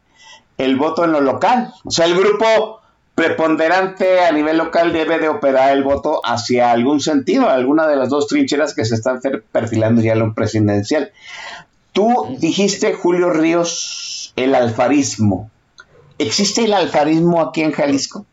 el 0.57 0.75
voto 0.75 1.05
en 1.05 1.11
lo 1.11 1.21
local. 1.21 1.73
O 1.83 1.91
sea, 1.91 2.05
el 2.05 2.15
grupo 2.15 2.81
preponderante 3.15 4.21
a 4.21 4.31
nivel 4.31 4.57
local 4.57 4.93
debe 4.93 5.17
de 5.17 5.27
operar 5.27 5.75
el 5.75 5.83
voto 5.83 6.21
hacia 6.23 6.71
algún 6.71 6.99
sentido, 6.99 7.49
alguna 7.49 7.87
de 7.87 7.95
las 7.95 8.09
dos 8.09 8.27
trincheras 8.27 8.75
que 8.75 8.85
se 8.85 8.95
están 8.95 9.19
perfilando 9.51 10.01
ya 10.01 10.13
en 10.13 10.19
lo 10.19 10.33
presidencial. 10.33 11.11
Tú 11.93 12.37
dijiste, 12.39 12.93
Julio 12.93 13.31
Ríos, 13.31 14.33
el 14.35 14.53
alfarismo. 14.53 15.49
¿Existe 16.19 16.65
el 16.65 16.73
alfarismo 16.73 17.41
aquí 17.41 17.61
en 17.61 17.71
Jalisco? 17.71 18.25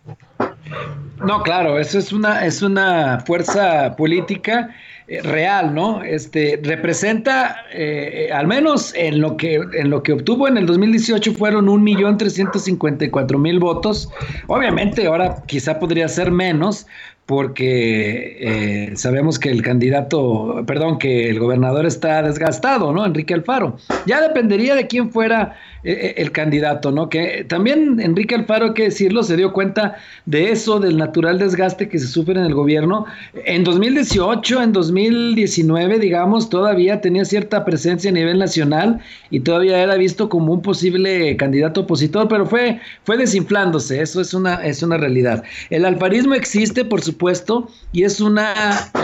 No, 1.25 1.43
claro, 1.43 1.79
eso 1.79 1.99
es 1.99 2.13
una, 2.13 2.45
es 2.45 2.61
una 2.61 3.21
fuerza 3.21 3.97
política 3.97 4.75
real, 5.23 5.75
¿no? 5.75 6.03
Este 6.03 6.59
representa, 6.63 7.57
eh, 7.73 8.31
al 8.33 8.47
menos 8.47 8.95
en 8.95 9.21
lo 9.21 9.37
que 9.37 9.61
en 9.75 9.91
lo 9.91 10.03
que 10.03 10.15
obtuvo 10.15 10.49
en 10.49 10.57
el 10.57 10.65
2018 10.67 11.35
fueron 11.35 11.69
un 11.69 11.85
millón 11.85 12.17
trescientos 12.17 12.65
cincuenta 12.65 13.05
y 13.05 13.11
cuatro 13.11 13.39
mil 13.39 13.59
votos. 13.59 14.09
Obviamente 14.47 15.07
ahora 15.07 15.43
quizá 15.47 15.79
podría 15.79 16.09
ser 16.09 16.31
menos, 16.31 16.87
porque 17.27 18.37
eh, 18.39 18.97
sabemos 18.97 19.39
que 19.39 19.51
el 19.51 19.63
candidato, 19.63 20.63
perdón, 20.67 20.99
que 20.99 21.31
el 21.31 21.39
gobernador 21.39 21.87
está 21.87 22.23
desgastado, 22.23 22.93
¿no? 22.93 23.07
Enrique 23.07 23.33
Alfaro. 23.33 23.79
Ya 24.05 24.21
dependería 24.21 24.75
de 24.75 24.87
quién 24.87 25.11
fuera 25.11 25.57
eh, 25.85 25.93
eh, 25.93 26.15
el 26.19 26.33
candidato, 26.33 26.93
¿no? 26.93 27.09
Que 27.09 27.47
también 27.49 27.99
Enrique 27.99 28.35
Alfaro, 28.35 28.67
hay 28.67 28.75
que 28.75 28.83
decirlo, 28.85 29.23
se 29.23 29.39
dio 29.39 29.55
cuenta 29.55 29.97
de 30.27 30.53
eso, 30.53 30.81
del 30.81 30.99
natural 30.99 31.39
desgaste 31.39 31.89
que 31.89 31.99
se 31.99 32.09
sufre 32.09 32.35
en 32.35 32.45
el 32.45 32.55
gobierno. 32.55 33.07
En 33.47 33.65
2018, 33.65 34.63
en 34.63 34.73
2019, 34.75 35.99
digamos, 35.99 36.51
todavía 36.51 37.01
tenía 37.01 37.25
cierta 37.25 37.65
presencia 37.65 38.11
a 38.11 38.15
nivel 38.15 38.39
nacional 38.39 39.01
y 39.31 39.41
todavía 39.41 39.83
era 39.83 39.95
visto 39.95 40.29
como 40.29 40.53
un 40.53 40.61
posible 40.61 41.37
candidato 41.39 41.83
opositor, 41.83 42.29
pero 42.29 42.45
fue, 42.45 42.81
fue 43.05 43.17
desinflándose, 43.17 44.03
eso 44.03 44.21
es 44.21 44.35
una, 44.35 44.57
es 44.57 44.83
una 44.83 44.99
realidad. 44.99 45.43
El 45.71 45.87
alfarismo 45.87 46.35
existe, 46.35 46.85
por 46.85 47.01
supuesto, 47.01 47.14
supuesto, 47.15 47.69
y 47.93 48.03
es 48.03 48.21
una 48.21 48.53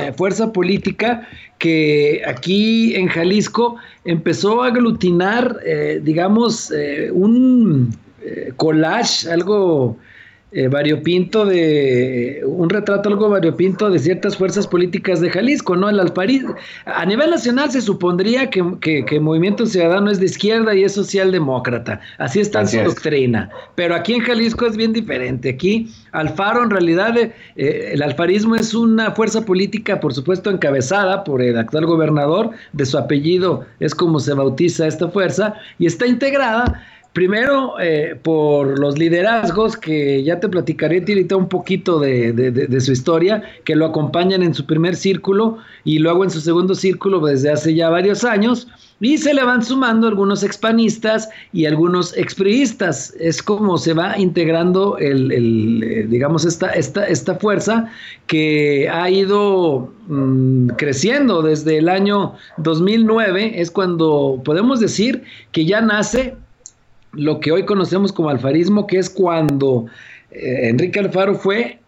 eh, 0.00 0.12
fuerza 0.17 0.52
política 0.52 1.29
que 1.59 2.23
aquí 2.26 2.95
en 2.97 3.07
Jalisco 3.07 3.76
empezó 4.05 4.62
a 4.62 4.67
aglutinar, 4.67 5.59
eh, 5.64 6.00
digamos, 6.02 6.73
eh, 6.73 7.11
un 7.12 7.97
collage, 8.57 9.31
algo 9.31 9.97
eh, 10.52 10.66
variopinto 10.66 11.47
de 11.47 12.42
un 12.45 12.69
retrato 12.69 13.09
algo 13.09 13.28
variopinto 13.28 13.88
de 13.88 14.00
ciertas 14.00 14.37
fuerzas 14.37 14.66
políticas 14.66 15.21
de 15.21 15.30
Jalisco, 15.30 15.76
¿no? 15.76 15.88
El 15.88 16.00
alfarismo, 16.00 16.57
a 16.87 17.07
nivel 17.07 17.30
nacional 17.30 17.71
se 17.71 17.80
supondría 17.80 18.50
que, 18.50 18.64
que, 18.80 19.21
Movimiento 19.21 19.64
Ciudadano 19.64 20.11
es 20.11 20.19
de 20.19 20.26
izquierda 20.26 20.75
y 20.75 20.83
es 20.83 20.95
socialdemócrata, 20.95 22.00
así 22.19 22.40
está 22.40 22.62
en 22.62 22.69
su 22.69 22.78
doctrina, 22.78 23.49
pero 23.76 23.95
aquí 23.95 24.14
en 24.14 24.23
Jalisco 24.23 24.66
es 24.66 24.76
bien 24.76 24.92
diferente, 24.92 25.50
aquí 25.50 25.88
Alfaro 26.11 26.64
en 26.64 26.71
realidad 26.71 27.16
eh, 27.16 27.33
el 27.92 28.02
alfarismo 28.02 28.57
es 28.57 28.75
una 28.75 29.12
fuerza 29.12 29.45
política 29.45 30.00
por 30.00 30.14
supuesto 30.14 30.50
encabezada 30.50 31.23
por 31.23 31.42
el 31.42 31.57
actual 31.59 31.87
gobernador, 31.87 32.50
de 32.73 32.87
su 32.87 32.99
apellido 32.99 33.64
es 33.78 33.95
como 33.95 34.19
se 34.19 34.35
bautiza 34.35 34.88
esta 34.88 35.09
fuerza 35.09 35.54
y 35.78 35.87
está 35.87 36.09
integrada 36.09 36.83
Primero, 37.12 37.75
eh, 37.81 38.17
por 38.23 38.79
los 38.79 38.97
liderazgos 38.97 39.76
que 39.76 40.23
ya 40.23 40.38
te 40.38 40.49
platicaré, 40.49 41.00
Tirita, 41.00 41.35
un 41.35 41.49
poquito 41.49 41.99
de, 41.99 42.81
su 42.81 42.93
historia, 42.93 43.43
que 43.64 43.75
lo 43.75 43.87
acompañan 43.87 44.45
en 44.45 44.55
su 44.55 44.64
primer 44.64 44.95
círculo 44.95 45.59
y 45.83 45.99
luego 45.99 46.23
en 46.23 46.31
su 46.31 46.40
segundo 46.40 46.76
círculo 46.76 47.19
desde 47.19 47.50
hace 47.50 47.75
ya 47.75 47.90
varios 47.90 48.23
años. 48.23 48.69
Y 49.00 49.19
se 49.19 49.35
le 49.35 49.43
van 49.43 49.64
sumando 49.64 50.07
algunos 50.07 50.45
expanistas 50.45 51.29
y 51.52 51.67
algunos 51.67 52.17
expriistas. 52.17 53.12
Es 53.19 53.43
como 53.43 53.76
se 53.76 53.93
va 53.93 54.17
integrando 54.17 54.97
el, 54.99 55.83
eh, 55.83 56.07
digamos, 56.09 56.45
esta, 56.45 56.71
esta, 56.75 57.07
esta 57.07 57.35
fuerza 57.35 57.90
que 58.29 58.88
ha 58.88 59.11
ido 59.11 59.93
mm, 60.07 60.69
creciendo 60.76 61.43
desde 61.43 61.79
el 61.79 61.88
año 61.88 62.35
2009. 62.59 63.61
Es 63.61 63.69
cuando 63.69 64.40
podemos 64.45 64.79
decir 64.79 65.25
que 65.50 65.64
ya 65.64 65.81
nace 65.81 66.37
lo 67.12 67.40
que 67.40 67.52
hoy 67.52 67.64
conocemos 67.64 68.12
como 68.12 68.29
alfarismo, 68.29 68.87
que 68.87 68.99
es 68.99 69.11
cuando 69.11 69.87
eh, 70.31 70.69
Enrique 70.69 71.00
Alfaro 71.00 71.35
fue 71.35 71.79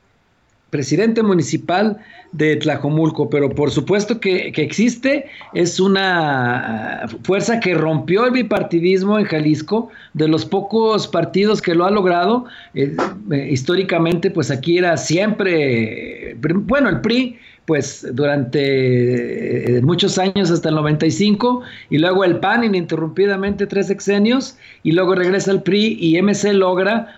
presidente 0.71 1.23
municipal 1.23 1.99
de 2.33 2.57
Tlajomulco, 2.57 3.29
pero 3.29 3.51
por 3.51 3.71
supuesto 3.71 4.19
que, 4.19 4.49
existe, 4.57 5.27
es 5.53 5.79
una 5.79 7.07
fuerza 7.25 7.61
que 7.61 7.75
rompió 7.75 8.25
el 8.25 8.33
bipartidismo 8.33 9.19
en 9.19 9.27
Jalisco, 9.27 9.91
de 10.15 10.29
los 10.29 10.47
pocos 10.47 11.07
partidos 11.07 11.61
que 11.61 11.75
lo 11.75 11.85
ha 11.85 11.91
logrado, 11.91 12.47
eh, 12.75 12.97
eh, 13.31 13.49
históricamente 13.51 14.31
pues 14.31 14.51
aquí 14.51 14.79
era 14.79 14.97
siempre, 14.97 16.37
bueno, 16.41 16.89
el 16.89 17.03
PRI 17.03 17.39
pues 17.67 18.07
durante 18.13 19.77
eh, 19.79 19.83
muchos 19.83 20.19
años 20.19 20.51
hasta 20.51 20.69
el 20.69 20.75
95 20.75 21.63
y 21.91 21.99
luego 21.99 22.25
el 22.25 22.39
PAN 22.39 22.65
ininterrumpidamente 22.65 23.67
tres 23.67 23.87
sexenios 23.87 24.57
y 24.83 24.93
luego 24.93 25.15
regresa 25.15 25.53
el 25.53 25.63
PRI 25.63 25.99
y 26.01 26.21
MC 26.21 26.53
logra, 26.53 27.17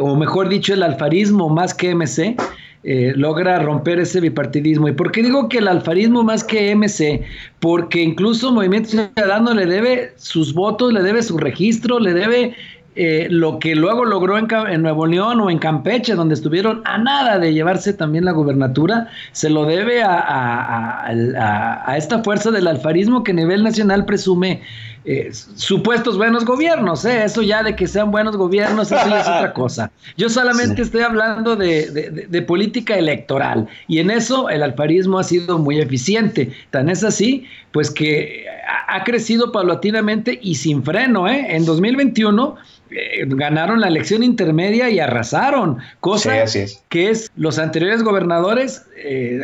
o 0.00 0.16
mejor 0.16 0.48
dicho 0.48 0.74
el 0.74 0.82
alfarismo 0.82 1.48
más 1.48 1.74
que 1.74 1.94
MC, 1.94 2.36
eh, 2.84 3.12
logra 3.16 3.58
romper 3.58 3.98
ese 3.98 4.20
bipartidismo. 4.20 4.88
¿Y 4.88 4.92
por 4.92 5.10
qué 5.10 5.22
digo 5.22 5.48
que 5.48 5.58
el 5.58 5.66
alfarismo 5.66 6.22
más 6.22 6.44
que 6.44 6.74
MC? 6.74 7.22
Porque 7.58 8.00
incluso 8.00 8.52
Movimiento 8.52 8.90
Ciudadano 8.90 9.52
le 9.52 9.66
debe 9.66 10.12
sus 10.16 10.54
votos, 10.54 10.92
le 10.92 11.02
debe 11.02 11.22
su 11.22 11.36
registro, 11.36 11.98
le 11.98 12.14
debe 12.14 12.54
eh, 12.96 13.28
lo 13.30 13.58
que 13.58 13.74
luego 13.76 14.04
logró 14.04 14.38
en, 14.38 14.82
Nuevo 14.82 15.06
León 15.06 15.40
o 15.40 15.50
en 15.50 15.58
Campeche, 15.58 16.14
donde 16.14 16.34
estuvieron 16.34 16.82
a 16.84 16.98
nada 16.98 17.38
de 17.38 17.52
llevarse 17.52 17.92
también 17.92 18.24
la 18.24 18.32
gubernatura, 18.32 19.08
se 19.32 19.50
lo 19.50 19.66
debe 19.66 20.02
a, 20.02 21.04
a 21.06 21.96
esta 21.96 22.22
fuerza 22.24 22.50
del 22.50 22.66
alfarismo 22.66 23.22
que 23.22 23.32
a 23.32 23.34
nivel 23.34 23.62
nacional 23.62 24.04
presume 24.04 24.62
eh, 25.04 25.30
supuestos 25.32 26.16
buenos 26.18 26.44
gobiernos, 26.44 27.04
¿eh? 27.04 27.24
eso 27.24 27.42
ya 27.42 27.62
de 27.62 27.76
que 27.76 27.86
sean 27.86 28.10
buenos 28.10 28.36
gobiernos, 28.36 28.92
eso 28.92 29.08
ya 29.08 29.20
es 29.20 29.26
otra 29.26 29.52
cosa. 29.54 29.90
Yo 30.16 30.28
solamente 30.28 30.82
estoy 30.82 31.02
hablando 31.02 31.56
de, 31.56 32.44
política 32.46 32.96
electoral 32.96 33.68
y 33.86 33.98
en 33.98 34.10
eso 34.10 34.48
el 34.48 34.62
alfarismo 34.62 35.18
ha 35.18 35.24
sido 35.24 35.58
muy 35.58 35.80
eficiente. 35.80 36.52
Tan 36.70 36.88
es 36.88 37.04
así, 37.04 37.46
pues 37.72 37.90
que 37.90 38.46
ha 38.88 39.04
crecido 39.04 39.52
paulatinamente 39.52 40.38
y 40.42 40.54
sin 40.54 40.82
freno. 40.82 41.28
¿eh? 41.28 41.46
En 41.50 41.64
2021 41.64 42.56
eh, 42.90 43.24
ganaron 43.26 43.80
la 43.80 43.88
elección 43.88 44.22
intermedia 44.22 44.90
y 44.90 45.00
arrasaron, 45.00 45.78
cosa 46.00 46.44
que 46.88 47.10
es 47.10 47.30
los 47.36 47.58
anteriores 47.58 48.02
gobernadores 48.02 48.84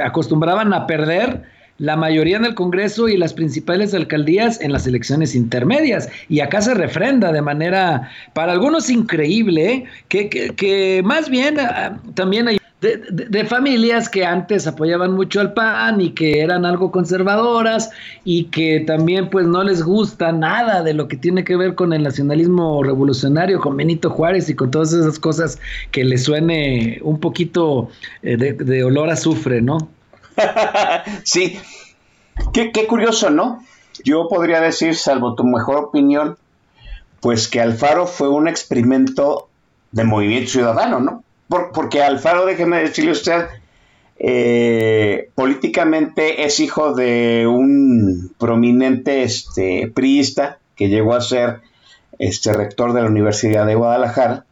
acostumbraban 0.03 0.73
a 0.73 0.87
perder 0.87 1.54
la 1.79 1.97
mayoría 1.97 2.37
en 2.37 2.45
el 2.45 2.55
Congreso 2.55 3.09
y 3.09 3.17
las 3.17 3.33
principales 3.33 3.95
alcaldías 3.95 4.61
en 4.61 4.73
las 4.73 4.87
elecciones 4.87 5.35
intermedias. 5.35 6.09
Y 6.29 6.41
acá 6.41 6.63
se 6.63 6.75
refrenda 6.75 7.33
de 7.33 7.43
manera, 7.43 8.11
para 8.33 8.53
algunos 8.53 8.91
increíble, 8.91 9.73
¿eh? 9.73 9.85
que, 10.09 10.29
que, 10.29 11.03
más 11.05 11.29
bien 11.29 11.59
ah, 11.59 11.99
también 12.15 12.49
hay 12.49 12.59
de, 12.81 13.45
familias 13.45 14.09
que 14.09 14.25
antes 14.25 14.67
apoyaban 14.67 15.13
mucho 15.13 15.41
al 15.41 15.55
PAN 15.55 16.01
y 16.01 16.11
que 16.11 16.41
eran 16.41 16.65
algo 16.65 16.91
conservadoras 16.91 17.91
y 18.25 18.45
que 18.45 18.81
también 18.81 19.31
pues 19.31 19.47
no 19.47 19.63
les 19.65 19.83
gusta 19.83 20.33
nada 20.33 20.83
de 20.83 20.95
lo 20.95 21.09
que 21.09 21.17
tiene 21.17 21.45
que 21.45 21.57
ver 21.57 21.75
con 21.75 21.93
el 21.93 22.03
nacionalismo 22.03 22.83
revolucionario, 22.83 23.61
con 23.61 23.77
Benito 23.77 24.11
Juárez 24.11 24.49
y 24.51 24.55
con 24.55 24.71
todas 24.71 24.93
esas 24.93 25.19
cosas 25.19 25.59
que 25.91 26.05
le 26.05 26.19
suene 26.19 26.99
un 27.03 27.19
poquito 27.21 27.89
eh, 28.23 28.37
de, 28.37 28.53
de 28.53 28.85
olor 28.85 29.11
azufre, 29.11 29.63
¿no? 29.63 29.89
sí, 31.25 31.59
qué, 32.53 32.87
curioso, 32.87 33.31
¿no? 33.31 33.65
Yo 34.05 34.29
podría 34.29 34.61
decir, 34.61 34.97
salvo 34.97 35.35
tu 35.35 35.45
mejor 35.45 35.77
opinión, 35.77 36.37
pues 37.21 37.49
que 37.49 37.61
Alfaro 37.61 38.07
fue 38.07 38.29
un 38.29 38.49
experimento 38.49 39.49
de 39.93 40.05
movimiento 40.05 40.51
ciudadano, 40.51 41.01
¿no? 41.01 41.25
porque 41.73 42.03
Alfaro, 42.03 42.47
déjeme 42.47 42.81
decirle 42.81 43.13
usted, 43.13 43.47
eh, 44.19 45.31
políticamente 45.35 46.45
es 46.45 46.59
hijo 46.59 46.95
de 46.95 47.47
un 47.47 48.35
prominente 48.39 49.23
este, 49.23 49.91
priista 49.95 50.59
que 50.75 50.89
llegó 50.89 51.15
a 51.15 51.21
ser 51.21 51.61
este, 52.19 52.53
rector 52.53 52.93
de 52.93 53.03
la 53.03 53.09
Universidad 53.09 53.67
de 53.67 53.75
Guadalajara. 53.75 54.45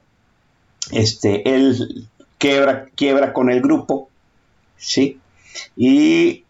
Este, 0.90 1.54
él 1.54 2.06
quiebra, 2.38 2.86
quiebra 2.94 3.32
con 3.32 3.50
el 3.50 3.62
grupo, 3.62 4.08
¿sí? 4.76 5.20
Y 5.76 6.44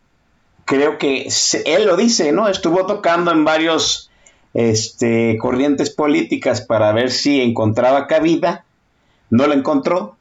creo 0.64 0.98
que 0.98 1.28
él 1.64 1.86
lo 1.86 1.96
dice, 1.96 2.32
¿no? 2.32 2.48
Estuvo 2.48 2.86
tocando 2.86 3.30
en 3.30 3.44
varios 3.44 4.10
este, 4.54 5.36
corrientes 5.38 5.90
políticas 5.90 6.60
para 6.60 6.92
ver 6.92 7.10
si 7.10 7.40
encontraba 7.40 8.06
cabida, 8.06 8.64
no 9.30 9.46
la 9.46 9.54
encontró. 9.54 10.16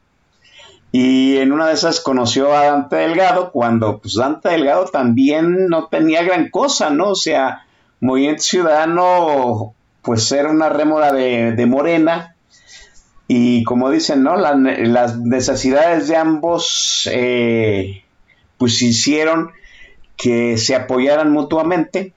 Y 0.91 1.38
en 1.38 1.53
una 1.53 1.67
de 1.67 1.73
esas 1.73 2.01
conoció 2.01 2.53
a 2.53 2.65
Dante 2.65 2.97
Delgado, 2.97 3.51
cuando 3.51 4.00
pues 4.00 4.15
Dante 4.15 4.50
Delgado 4.50 4.85
también 4.85 5.67
no 5.67 5.88
tenía 5.88 6.21
gran 6.23 6.50
cosa, 6.50 6.89
¿no? 6.89 7.09
O 7.09 7.15
sea, 7.15 7.65
Movimiento 8.01 8.43
Ciudadano, 8.43 9.73
pues 10.01 10.29
era 10.33 10.50
una 10.50 10.67
rémora 10.67 11.13
de, 11.13 11.65
Morena, 11.65 12.35
y 13.27 13.63
como 13.63 13.89
dicen, 13.89 14.23
¿no? 14.23 14.35
las 14.35 15.17
necesidades 15.17 16.09
de 16.09 16.17
ambos 16.17 17.07
eh, 17.09 18.03
pues 18.62 18.80
hicieron 18.84 19.50
que 20.15 20.56
se 20.60 20.75
apoyaran 20.75 21.32
mutuamente 21.32 22.13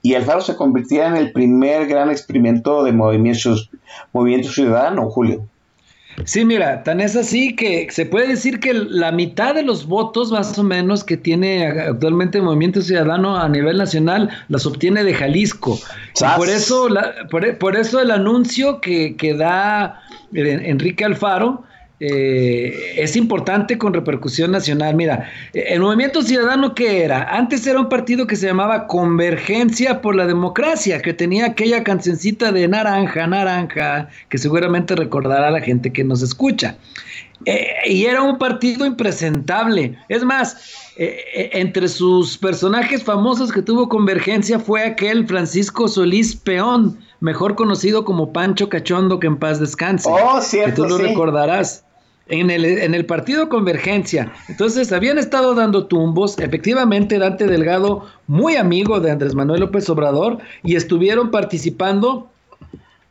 y 0.00 0.14
Alfaro 0.14 0.40
se 0.40 0.54
convirtiera 0.54 1.08
en 1.08 1.16
el 1.16 1.32
primer 1.32 1.88
gran 1.88 2.08
experimento 2.08 2.84
de 2.84 2.92
movimiento, 2.92 3.56
movimiento 4.12 4.48
ciudadano, 4.48 5.10
Julio. 5.10 5.44
Sí, 6.24 6.44
mira, 6.44 6.84
tan 6.84 7.00
es 7.00 7.16
así 7.16 7.56
que 7.56 7.88
se 7.90 8.06
puede 8.06 8.28
decir 8.28 8.60
que 8.60 8.74
la 8.74 9.10
mitad 9.10 9.56
de 9.56 9.64
los 9.64 9.88
votos 9.88 10.30
más 10.30 10.56
o 10.56 10.62
menos 10.62 11.02
que 11.02 11.16
tiene 11.16 11.66
actualmente 11.66 12.38
el 12.38 12.44
Movimiento 12.44 12.80
Ciudadano 12.80 13.36
a 13.36 13.48
nivel 13.48 13.78
nacional 13.78 14.30
las 14.46 14.64
obtiene 14.66 15.02
de 15.02 15.14
Jalisco. 15.14 15.80
por 16.36 16.48
eso, 16.48 16.86
por, 17.58 17.76
eso 17.76 18.00
el 18.00 18.12
anuncio 18.12 18.80
que, 18.80 19.16
que 19.16 19.34
da 19.34 20.00
Enrique 20.32 21.04
Alfaro 21.04 21.64
eh, 22.04 22.94
es 22.96 23.14
importante 23.14 23.78
con 23.78 23.94
repercusión 23.94 24.50
nacional. 24.50 24.96
Mira, 24.96 25.30
el 25.52 25.78
Movimiento 25.78 26.20
Ciudadano, 26.22 26.74
¿qué 26.74 27.04
era? 27.04 27.22
Antes 27.22 27.64
era 27.64 27.78
un 27.78 27.88
partido 27.88 28.26
que 28.26 28.34
se 28.34 28.48
llamaba 28.48 28.88
Convergencia 28.88 30.00
por 30.00 30.16
la 30.16 30.26
Democracia, 30.26 31.00
que 31.00 31.14
tenía 31.14 31.46
aquella 31.46 31.84
cancioncita 31.84 32.50
de 32.50 32.66
naranja, 32.66 33.28
naranja, 33.28 34.08
que 34.30 34.38
seguramente 34.38 34.96
recordará 34.96 35.46
a 35.46 35.50
la 35.52 35.60
gente 35.60 35.92
que 35.92 36.02
nos 36.02 36.22
escucha. 36.22 36.76
Eh, 37.44 37.68
y 37.86 38.04
era 38.06 38.20
un 38.20 38.36
partido 38.36 38.84
impresentable. 38.84 39.96
Es 40.08 40.24
más, 40.24 40.56
eh, 40.96 41.50
entre 41.52 41.86
sus 41.86 42.36
personajes 42.36 43.04
famosos 43.04 43.52
que 43.52 43.62
tuvo 43.62 43.88
Convergencia 43.88 44.58
fue 44.58 44.82
aquel 44.82 45.24
Francisco 45.28 45.86
Solís 45.86 46.34
Peón, 46.34 46.98
mejor 47.20 47.54
conocido 47.54 48.04
como 48.04 48.32
Pancho 48.32 48.68
Cachondo, 48.68 49.20
que 49.20 49.28
en 49.28 49.36
paz 49.36 49.60
descanse. 49.60 50.10
Oh, 50.10 50.40
cierto, 50.40 50.82
que 50.82 50.88
tú 50.88 50.98
lo 50.98 50.98
recordarás 50.98 51.84
en 52.28 52.50
el, 52.50 52.64
en 52.64 52.94
el 52.94 53.06
partido 53.06 53.48
Convergencia. 53.48 54.32
Entonces 54.48 54.92
habían 54.92 55.18
estado 55.18 55.54
dando 55.54 55.86
tumbos, 55.86 56.38
efectivamente 56.38 57.18
Dante 57.18 57.46
Delgado, 57.46 58.06
muy 58.26 58.56
amigo 58.56 59.00
de 59.00 59.10
Andrés 59.10 59.34
Manuel 59.34 59.60
López 59.60 59.88
Obrador, 59.90 60.38
y 60.62 60.76
estuvieron 60.76 61.30
participando 61.30 62.31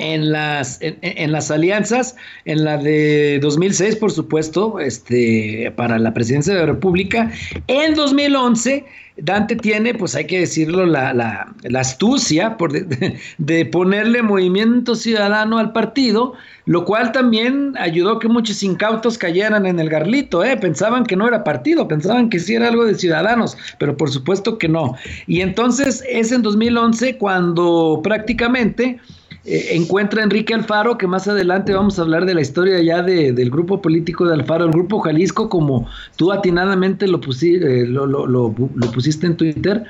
en 0.01 0.31
las, 0.31 0.79
en, 0.81 1.31
las 1.31 1.51
alianzas, 1.51 2.15
en 2.45 2.65
la 2.65 2.77
de 2.77 3.39
2006, 3.39 3.97
por 3.97 4.11
supuesto, 4.11 4.79
este, 4.79 5.71
para 5.75 5.99
la 5.99 6.11
presidencia 6.13 6.53
de 6.53 6.59
la 6.61 6.65
República. 6.65 7.31
En 7.67 7.93
2011, 7.93 8.83
Dante 9.17 9.55
tiene, 9.55 9.93
pues 9.93 10.15
hay 10.15 10.25
que 10.25 10.39
decirlo, 10.39 10.87
la, 10.87 11.13
la, 11.13 11.79
astucia 11.79 12.57
por 12.57 12.71
de, 12.71 13.65
ponerle 13.65 14.23
movimiento 14.23 14.95
ciudadano 14.95 15.59
al 15.59 15.71
partido, 15.71 16.33
lo 16.65 16.83
cual 16.83 17.11
también 17.11 17.75
ayudó 17.77 18.17
que 18.17 18.27
muchos 18.27 18.63
incautos 18.63 19.19
cayeran 19.19 19.67
en 19.67 19.79
el 19.79 19.89
garlito. 19.89 20.43
¿eh? 20.43 20.57
Pensaban 20.57 21.05
que 21.05 21.15
no 21.15 21.27
era 21.27 21.43
partido, 21.43 21.87
pensaban 21.87 22.29
que 22.29 22.39
sí 22.39 22.55
era 22.55 22.69
algo 22.69 22.85
de 22.85 22.95
ciudadanos, 22.95 23.55
pero 23.77 23.95
por 23.95 24.09
supuesto 24.09 24.57
que 24.57 24.67
no. 24.67 24.95
Y 25.27 25.41
entonces 25.41 26.03
es 26.09 26.31
en 26.31 26.41
2011 26.41 27.17
cuando 27.17 28.01
prácticamente 28.03 28.99
eh, 29.43 29.69
encuentra 29.71 30.21
Enrique 30.21 30.53
Alfaro, 30.53 30.99
que 30.99 31.07
más 31.07 31.27
adelante 31.27 31.73
vamos 31.73 31.97
a 31.97 32.03
hablar 32.03 32.25
de 32.25 32.35
la 32.35 32.41
historia 32.41 32.79
ya 32.81 33.01
del 33.01 33.49
grupo 33.49 33.81
político 33.81 34.27
de 34.27 34.35
Alfaro, 34.35 34.65
el 34.65 34.71
grupo 34.71 34.99
Jalisco, 34.99 35.49
como 35.49 35.87
tú 36.15 36.31
atinadamente 36.31 37.07
lo, 37.07 37.19
eh, 37.41 37.85
lo, 37.87 38.53
pusiste 38.93 39.25
en 39.25 39.37
Twitter, 39.37 39.83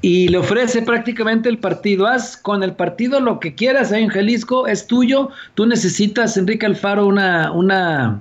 y 0.00 0.26
le 0.28 0.38
ofrece 0.38 0.82
prácticamente 0.82 1.48
el 1.48 1.58
partido. 1.58 2.08
Haz 2.08 2.36
con 2.36 2.64
el 2.64 2.72
partido 2.72 3.20
lo 3.20 3.38
que 3.38 3.54
quieras 3.54 3.92
ahí 3.92 4.02
en 4.02 4.08
Jalisco, 4.08 4.66
es 4.66 4.86
tuyo, 4.88 5.30
tú 5.54 5.66
necesitas, 5.66 6.36
Enrique 6.36 6.66
Alfaro, 6.66 7.06
una, 7.06 7.52
una 7.52 8.20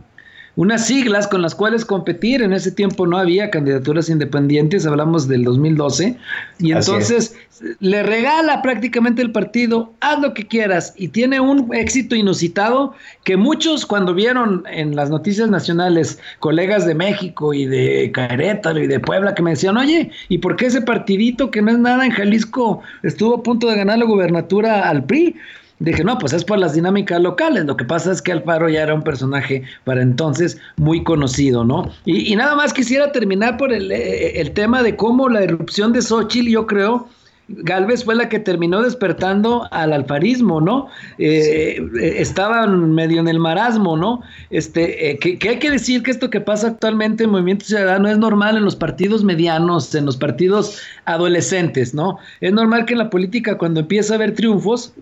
unas 0.57 0.87
siglas 0.87 1.27
con 1.27 1.41
las 1.41 1.55
cuales 1.55 1.85
competir. 1.85 2.41
En 2.41 2.51
ese 2.51 2.71
tiempo 2.71 3.07
no 3.07 3.17
había 3.17 3.49
candidaturas 3.49 4.09
independientes, 4.09 4.85
hablamos 4.85 5.27
del 5.27 5.43
2012, 5.45 6.17
y 6.59 6.71
entonces 6.73 7.35
le 7.79 8.03
regala 8.03 8.61
prácticamente 8.61 9.21
el 9.21 9.31
partido, 9.31 9.93
haz 10.01 10.19
lo 10.19 10.33
que 10.33 10.45
quieras, 10.45 10.93
y 10.97 11.07
tiene 11.07 11.39
un 11.39 11.73
éxito 11.73 12.15
inusitado 12.15 12.93
que 13.23 13.37
muchos 13.37 13.85
cuando 13.85 14.13
vieron 14.13 14.63
en 14.69 14.95
las 14.95 15.09
noticias 15.09 15.49
nacionales, 15.49 16.19
colegas 16.39 16.85
de 16.85 16.95
México 16.95 17.53
y 17.53 17.65
de 17.65 18.11
Querétaro 18.13 18.79
y 18.79 18.87
de 18.87 18.99
Puebla, 18.99 19.35
que 19.35 19.43
me 19.43 19.51
decían, 19.51 19.77
oye, 19.77 20.11
¿y 20.27 20.39
por 20.39 20.55
qué 20.55 20.65
ese 20.65 20.81
partidito 20.81 21.51
que 21.51 21.61
no 21.61 21.71
es 21.71 21.77
nada 21.77 22.03
en 22.03 22.11
Jalisco 22.11 22.81
estuvo 23.03 23.35
a 23.35 23.43
punto 23.43 23.67
de 23.67 23.77
ganar 23.77 23.99
la 23.99 24.05
gubernatura 24.05 24.89
al 24.89 25.05
PRI? 25.05 25.35
Dije, 25.79 26.03
no, 26.03 26.17
pues 26.17 26.33
es 26.33 26.43
por 26.43 26.57
las 26.57 26.73
dinámicas 26.73 27.21
locales. 27.21 27.65
Lo 27.65 27.77
que 27.77 27.85
pasa 27.85 28.11
es 28.11 28.21
que 28.21 28.31
Alfaro 28.31 28.67
ya 28.67 28.83
era 28.83 28.93
un 28.93 29.03
personaje 29.03 29.63
para 29.83 30.01
entonces 30.01 30.59
muy 30.77 31.03
conocido, 31.03 31.63
¿no? 31.63 31.91
Y, 32.05 32.35
nada 32.35 32.55
más 32.55 32.73
quisiera 32.73 33.11
terminar 33.11 33.57
por 33.57 33.71
el, 33.71 33.91
eh, 33.91 34.39
el, 34.41 34.51
tema 34.51 34.81
de 34.81 34.95
cómo 34.95 35.29
la 35.29 35.43
erupción 35.43 35.93
de 35.93 36.01
Xochitl, 36.01 36.49
yo 36.49 36.65
creo, 36.65 37.07
Galvez 37.49 38.03
fue 38.03 38.15
la 38.15 38.27
que 38.27 38.39
terminó 38.39 38.81
despertando 38.81 39.67
al 39.71 39.93
alfarismo, 39.93 40.59
¿no? 40.59 40.87
Eh, 41.17 41.81
eh, 41.99 42.15
estaban 42.17 42.93
medio 42.93 43.21
en 43.21 43.29
el 43.29 43.39
marasmo, 43.39 43.95
¿no? 43.95 44.21
Este, 44.49 45.11
eh, 45.11 45.17
que, 45.17 45.47
hay 45.47 45.59
que 45.59 45.71
decir 45.71 46.03
que 46.03 46.11
esto 46.11 46.29
que 46.29 46.41
pasa 46.41 46.67
actualmente 46.67 47.23
en 47.23 47.29
Movimiento 47.29 47.65
Ciudadano 47.65 48.09
es 48.09 48.17
normal 48.17 48.57
en 48.57 48.65
los 48.65 48.75
partidos 48.75 49.23
medianos, 49.23 49.95
en 49.95 50.05
los 50.05 50.17
partidos 50.17 50.81
adolescentes, 51.05 51.93
¿no? 51.93 52.17
Es 52.41 52.51
normal 52.51 52.85
que 52.85 52.93
en 52.93 52.99
la 52.99 53.09
política 53.09 53.57
cuando 53.57 53.79
empieza 53.79 54.13
a 54.13 54.17
haber 54.17 54.33
triunfos, 54.33 54.93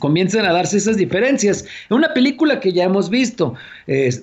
comiencen 0.00 0.44
a 0.44 0.52
darse 0.52 0.78
esas 0.78 0.96
diferencias. 0.96 1.64
En 1.88 1.98
una 1.98 2.12
película 2.12 2.58
que 2.58 2.72
ya 2.72 2.84
hemos 2.84 3.08
visto, 3.08 3.54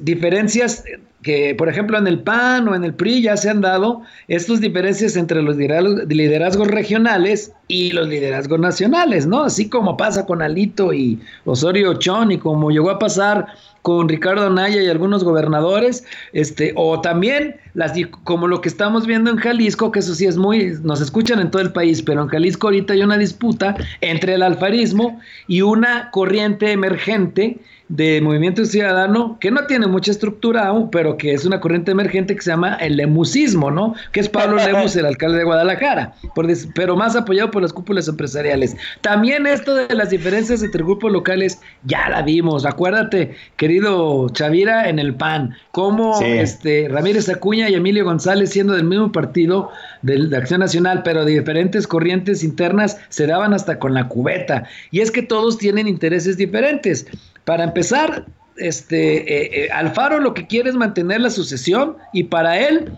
diferencias 0.01 0.83
que, 1.23 1.55
por 1.55 1.67
ejemplo, 1.67 1.97
en 1.97 2.07
el 2.07 2.19
PAN 2.19 2.67
o 2.67 2.75
en 2.75 2.83
el 2.83 2.93
PRI 2.93 3.23
ya 3.23 3.35
se 3.37 3.49
han 3.49 3.59
dado 3.61 4.01
estas 4.27 4.61
diferencias 4.61 5.15
entre 5.15 5.41
los 5.41 5.55
liderazgos 5.57 6.67
regionales 6.67 7.51
y 7.67 7.91
los 7.91 8.07
liderazgos 8.07 8.59
nacionales, 8.59 9.25
¿no? 9.25 9.43
Así 9.43 9.67
como 9.67 9.97
pasa 9.97 10.25
con 10.25 10.41
Alito 10.41 10.93
y 10.93 11.19
Osorio 11.45 11.95
Chón 11.95 12.31
y 12.31 12.37
como 12.37 12.69
llegó 12.69 12.91
a 12.91 12.99
pasar 12.99 13.47
con 13.87 14.09
Ricardo 14.09 14.49
Naya 14.49 14.83
y 14.83 14.89
algunos 14.89 15.23
gobernadores, 15.23 16.03
este, 16.33 16.73
o 16.75 16.99
también 16.99 17.55
las 17.73 17.93
como 18.25 18.45
lo 18.45 18.59
que 18.59 18.67
estamos 18.67 19.07
viendo 19.07 19.31
en 19.31 19.37
Jalisco, 19.37 19.93
que 19.93 19.99
eso 19.99 20.13
sí 20.13 20.25
es 20.25 20.35
muy, 20.35 20.73
nos 20.83 20.99
escuchan 20.99 21.39
en 21.39 21.49
todo 21.51 21.61
el 21.61 21.71
país, 21.71 22.01
pero 22.01 22.21
en 22.21 22.27
Jalisco 22.27 22.67
ahorita 22.67 22.91
hay 22.91 23.01
una 23.01 23.17
disputa 23.17 23.77
entre 24.01 24.33
el 24.33 24.43
alfarismo 24.43 25.21
y 25.47 25.61
una 25.61 26.11
corriente 26.11 26.69
emergente 26.73 27.61
de 27.89 28.19
Movimiento 28.21 28.65
Ciudadano 28.65 29.37
que 29.39 29.49
no 29.49 29.65
tiene 29.65 29.87
mucha 29.87 30.11
estructura 30.11 30.67
aún, 30.67 30.89
pero 30.91 31.17
que 31.17 31.33
es 31.33 31.45
una 31.45 31.59
corriente 31.59 31.91
emergente 31.91 32.35
que 32.35 32.41
se 32.41 32.49
llama 32.49 32.75
el 32.75 32.97
lemusismo, 32.97 33.71
¿no? 33.71 33.95
Que 34.11 34.19
es 34.19 34.29
Pablo 34.29 34.57
Lemus, 34.65 34.95
el 34.95 35.05
alcalde 35.05 35.39
de 35.39 35.43
Guadalajara, 35.45 36.13
pero 36.75 36.95
más 36.95 37.15
apoyado 37.15 37.51
por 37.51 37.61
las 37.61 37.71
cúpulas 37.71 38.07
empresariales. 38.07 38.75
También 39.01 39.47
esto 39.47 39.75
de 39.75 39.95
las 39.95 40.09
diferencias 40.09 40.63
entre 40.63 40.83
grupos 40.83 41.11
locales, 41.11 41.59
ya 41.83 42.09
la 42.09 42.21
vimos. 42.21 42.65
Acuérdate, 42.65 43.35
querido 43.55 44.29
Chavira, 44.29 44.89
en 44.89 44.99
el 44.99 45.15
PAN, 45.15 45.55
cómo 45.71 46.19
este, 46.21 46.89
Ramírez 46.89 47.29
Acuña 47.29 47.69
y 47.69 47.75
Emilio 47.75 48.03
González, 48.03 48.49
siendo 48.49 48.73
del 48.73 48.83
mismo 48.83 49.11
partido 49.11 49.71
de, 50.01 50.27
de 50.27 50.37
Acción 50.37 50.59
Nacional, 50.59 51.03
pero 51.03 51.23
de 51.23 51.39
diferentes 51.39 51.87
corrientes 51.87 52.43
internas, 52.43 52.99
se 53.09 53.27
daban 53.27 53.53
hasta 53.53 53.79
con 53.79 53.93
la 53.93 54.07
cubeta. 54.09 54.65
Y 54.91 54.99
es 54.99 55.11
que 55.11 55.21
todos 55.21 55.57
tienen 55.57 55.87
intereses 55.87 56.37
diferentes. 56.37 57.07
Para 57.47 57.63
empezar, 57.63 58.25
este, 58.57 59.19
eh, 59.19 59.49
eh, 59.53 59.71
Alfaro 59.71 60.19
lo 60.19 60.33
que 60.33 60.45
quiere 60.47 60.69
es 60.69 60.75
mantener 60.75 61.21
la 61.21 61.29
sucesión 61.29 61.95
y 62.11 62.25
para 62.25 62.59
él 62.59 62.91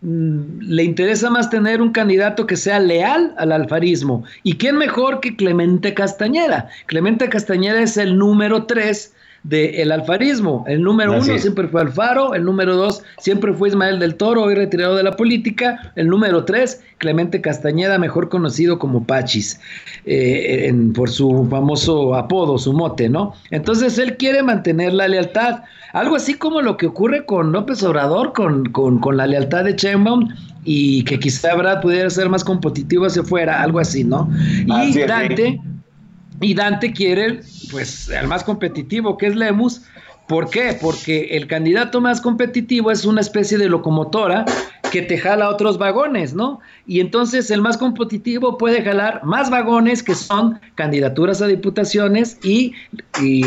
mm, 0.00 0.62
le 0.62 0.82
interesa 0.82 1.30
más 1.30 1.48
tener 1.48 1.80
un 1.80 1.92
candidato 1.92 2.44
que 2.44 2.56
sea 2.56 2.80
leal 2.80 3.32
al 3.38 3.52
alfarismo. 3.52 4.24
¿Y 4.42 4.54
quién 4.56 4.78
mejor 4.78 5.20
que 5.20 5.36
Clemente 5.36 5.94
Castañeda? 5.94 6.68
Clemente 6.86 7.28
Castañeda 7.28 7.82
es 7.82 7.96
el 7.96 8.18
número 8.18 8.64
tres 8.66 9.13
del 9.44 9.92
alfarismo. 9.92 10.64
El 10.66 10.82
número 10.82 11.12
uno 11.12 11.38
siempre 11.38 11.68
fue 11.68 11.82
Alfaro, 11.82 12.34
el 12.34 12.44
número 12.44 12.76
dos 12.76 13.02
siempre 13.18 13.52
fue 13.52 13.68
Ismael 13.68 13.98
del 13.98 14.14
Toro, 14.14 14.44
hoy 14.44 14.54
retirado 14.54 14.96
de 14.96 15.02
la 15.02 15.16
política, 15.16 15.92
el 15.96 16.08
número 16.08 16.44
tres, 16.46 16.82
Clemente 16.96 17.42
Castañeda, 17.42 17.98
mejor 17.98 18.30
conocido 18.30 18.78
como 18.78 19.04
Pachis, 19.04 19.60
eh, 20.06 20.72
por 20.94 21.10
su 21.10 21.46
famoso 21.50 22.14
apodo, 22.14 22.56
su 22.56 22.72
mote, 22.72 23.10
¿no? 23.10 23.34
Entonces 23.50 23.98
él 23.98 24.16
quiere 24.16 24.42
mantener 24.42 24.94
la 24.94 25.08
lealtad, 25.08 25.62
algo 25.92 26.16
así 26.16 26.34
como 26.34 26.62
lo 26.62 26.78
que 26.78 26.86
ocurre 26.86 27.26
con 27.26 27.52
López 27.52 27.82
Obrador, 27.82 28.32
con, 28.32 28.64
con, 28.70 29.16
la 29.16 29.26
lealtad 29.26 29.64
de 29.64 29.74
Sheinbaum, 29.74 30.30
y 30.64 31.04
que 31.04 31.18
quizá 31.18 31.54
Brad 31.54 31.82
pudiera 31.82 32.08
ser 32.08 32.30
más 32.30 32.42
competitivo 32.42 33.04
hacia 33.04 33.22
fuera, 33.22 33.62
algo 33.62 33.78
así, 33.78 34.04
¿no? 34.04 34.30
Y 34.66 34.98
Dante... 35.00 35.60
Y 36.40 36.54
Dante 36.54 36.92
quiere, 36.92 37.40
pues, 37.70 38.10
al 38.10 38.26
más 38.28 38.44
competitivo, 38.44 39.16
que 39.16 39.26
es 39.26 39.36
Lemus. 39.36 39.82
¿Por 40.26 40.48
qué? 40.48 40.76
Porque 40.80 41.36
el 41.36 41.46
candidato 41.46 42.00
más 42.00 42.20
competitivo 42.20 42.90
es 42.90 43.04
una 43.04 43.20
especie 43.20 43.58
de 43.58 43.68
locomotora 43.68 44.44
que 44.94 45.02
te 45.02 45.18
jala 45.18 45.50
otros 45.50 45.76
vagones, 45.76 46.34
¿no? 46.34 46.60
Y 46.86 47.00
entonces 47.00 47.50
el 47.50 47.60
más 47.60 47.76
competitivo 47.76 48.56
puede 48.56 48.80
jalar 48.80 49.24
más 49.24 49.50
vagones 49.50 50.04
que 50.04 50.14
son 50.14 50.60
candidaturas 50.76 51.42
a 51.42 51.48
diputaciones 51.48 52.38
y, 52.44 52.72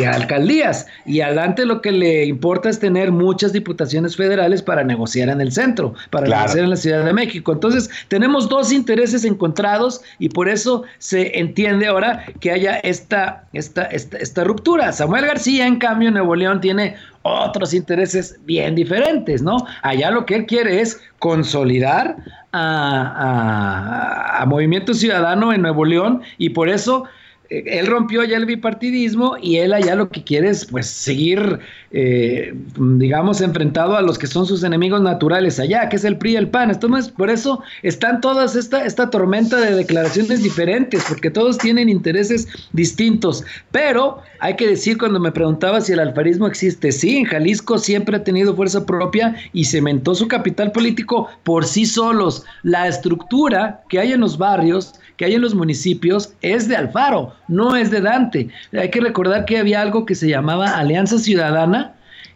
alcaldías. 0.03 0.87
Y 1.05 1.21
adelante 1.21 1.65
lo 1.65 1.81
que 1.81 1.93
le 1.93 2.25
importa 2.25 2.67
es 2.67 2.79
tener 2.79 3.13
muchas 3.13 3.53
diputaciones 3.53 4.17
federales 4.17 4.61
para 4.61 4.83
negociar 4.83 5.29
en 5.29 5.39
el 5.39 5.53
centro, 5.53 5.93
para 6.09 6.27
negociar 6.27 6.65
en 6.65 6.71
la 6.71 6.75
Ciudad 6.75 7.05
de 7.05 7.13
México. 7.13 7.53
Entonces 7.53 7.89
tenemos 8.09 8.49
dos 8.49 8.73
intereses 8.73 9.23
encontrados 9.23 10.01
y 10.19 10.27
por 10.27 10.49
eso 10.49 10.83
se 10.97 11.39
entiende 11.39 11.87
ahora 11.87 12.25
que 12.41 12.51
haya 12.51 12.75
esta, 12.79 13.47
esta, 13.53 13.83
esta, 13.83 14.17
esta 14.17 14.43
ruptura. 14.43 14.91
Samuel 14.91 15.27
García, 15.27 15.65
en 15.65 15.77
cambio, 15.77 16.09
en 16.09 16.15
Nuevo 16.15 16.35
León 16.35 16.59
tiene 16.59 16.97
otros 17.27 17.73
intereses 17.73 18.39
bien 18.45 18.75
diferentes, 18.75 19.41
¿no? 19.41 19.57
Allá 19.81 20.11
lo 20.11 20.25
que 20.25 20.35
él 20.35 20.45
quiere 20.45 20.81
es 20.81 21.01
consolidar 21.19 22.17
a, 22.51 24.41
a, 24.41 24.45
Movimiento 24.45 24.93
Ciudadano 24.93 25.51
en 25.53 25.61
Nuevo 25.61 25.83
León 25.85 26.21
y 26.37 26.49
por 26.49 26.69
eso 26.69 27.05
él 27.49 27.87
rompió 27.87 28.23
ya 28.23 28.37
el 28.37 28.45
bipartidismo 28.45 29.37
y 29.41 29.57
él 29.57 29.73
allá 29.73 29.95
lo 29.95 30.09
que 30.09 30.23
quiere 30.23 30.49
es 30.49 30.65
pues 30.65 30.87
seguir, 30.87 31.59
eh, 31.91 32.53
digamos, 32.77 33.41
enfrentado 33.41 33.95
a 33.95 34.01
los 34.01 34.17
que 34.17 34.27
son 34.27 34.45
sus 34.45 34.63
enemigos 34.63 35.01
naturales 35.01 35.59
allá, 35.59 35.87
que 35.89 35.95
es 35.95 36.03
el 36.03 36.17
PRI 36.17 36.33
y 36.33 36.35
el 36.35 36.49
PAN. 36.49 36.71
Entonces, 36.71 37.09
por 37.09 37.29
eso 37.29 37.61
están 37.83 38.21
todas 38.21 38.55
esta, 38.55 38.85
esta 38.85 39.09
tormenta 39.09 39.57
de 39.57 39.75
declaraciones 39.75 40.43
diferentes, 40.43 41.03
porque 41.07 41.29
todos 41.29 41.57
tienen 41.57 41.89
intereses 41.89 42.47
distintos. 42.73 43.43
Pero 43.71 44.19
hay 44.39 44.55
que 44.55 44.67
decir, 44.67 44.97
cuando 44.97 45.19
me 45.19 45.31
preguntaba 45.31 45.81
si 45.81 45.93
el 45.93 45.99
alfarismo 45.99 46.47
existe, 46.47 46.91
sí, 46.91 47.17
en 47.17 47.25
Jalisco 47.25 47.77
siempre 47.77 48.17
ha 48.17 48.23
tenido 48.23 48.55
fuerza 48.55 48.85
propia 48.85 49.35
y 49.53 49.65
cementó 49.65 50.15
su 50.15 50.27
capital 50.27 50.71
político 50.71 51.29
por 51.43 51.65
sí 51.65 51.85
solos. 51.85 52.43
La 52.63 52.87
estructura 52.87 53.81
que 53.89 53.99
hay 53.99 54.11
en 54.11 54.21
los 54.21 54.37
barrios 54.37 54.93
que 55.17 55.25
hay 55.25 55.33
en 55.33 55.41
los 55.41 55.55
municipios 55.55 56.33
es 56.41 56.67
de 56.67 56.75
Alfaro, 56.75 57.33
no 57.47 57.75
es 57.75 57.91
de 57.91 58.01
Dante. 58.01 58.49
Hay 58.73 58.89
que 58.89 59.01
recordar 59.01 59.45
que 59.45 59.57
había 59.57 59.81
algo 59.81 60.05
que 60.05 60.15
se 60.15 60.27
llamaba 60.27 60.77
Alianza 60.77 61.17
Ciudadana 61.17 61.93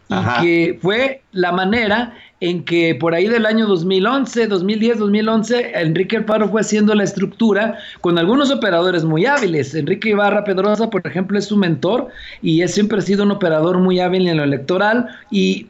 y 0.10 0.42
que 0.42 0.80
fue 0.82 1.22
la 1.32 1.52
manera 1.52 2.14
en 2.42 2.66
que 2.66 2.96
por 2.96 3.14
ahí 3.14 3.28
del 3.28 3.46
año 3.46 3.68
2011, 3.68 4.48
2010, 4.48 4.98
2011, 4.98 5.72
Enrique 5.76 6.18
Alfaro 6.18 6.50
fue 6.50 6.62
haciendo 6.62 6.96
la 6.96 7.04
estructura 7.04 7.78
con 8.02 8.18
algunos 8.18 8.50
operadores 8.50 9.06
muy 9.06 9.28
hábiles. 9.28 9.76
Enrique 9.76 10.10
Ibarra 10.10 10.44
Pedrosa, 10.44 10.90
por 10.90 11.06
ejemplo, 11.06 11.38
es 11.38 11.46
su 11.46 11.56
mentor 11.56 12.08
y 12.42 12.64
es, 12.64 12.74
siempre 12.74 12.98
ha 12.98 13.02
sido 13.02 13.24
un 13.24 13.32
operador 13.32 13.78
muy 13.78 14.00
hábil 14.00 14.28
en 14.28 14.38
lo 14.38 14.44
electoral 14.44 15.08
y, 15.30 15.68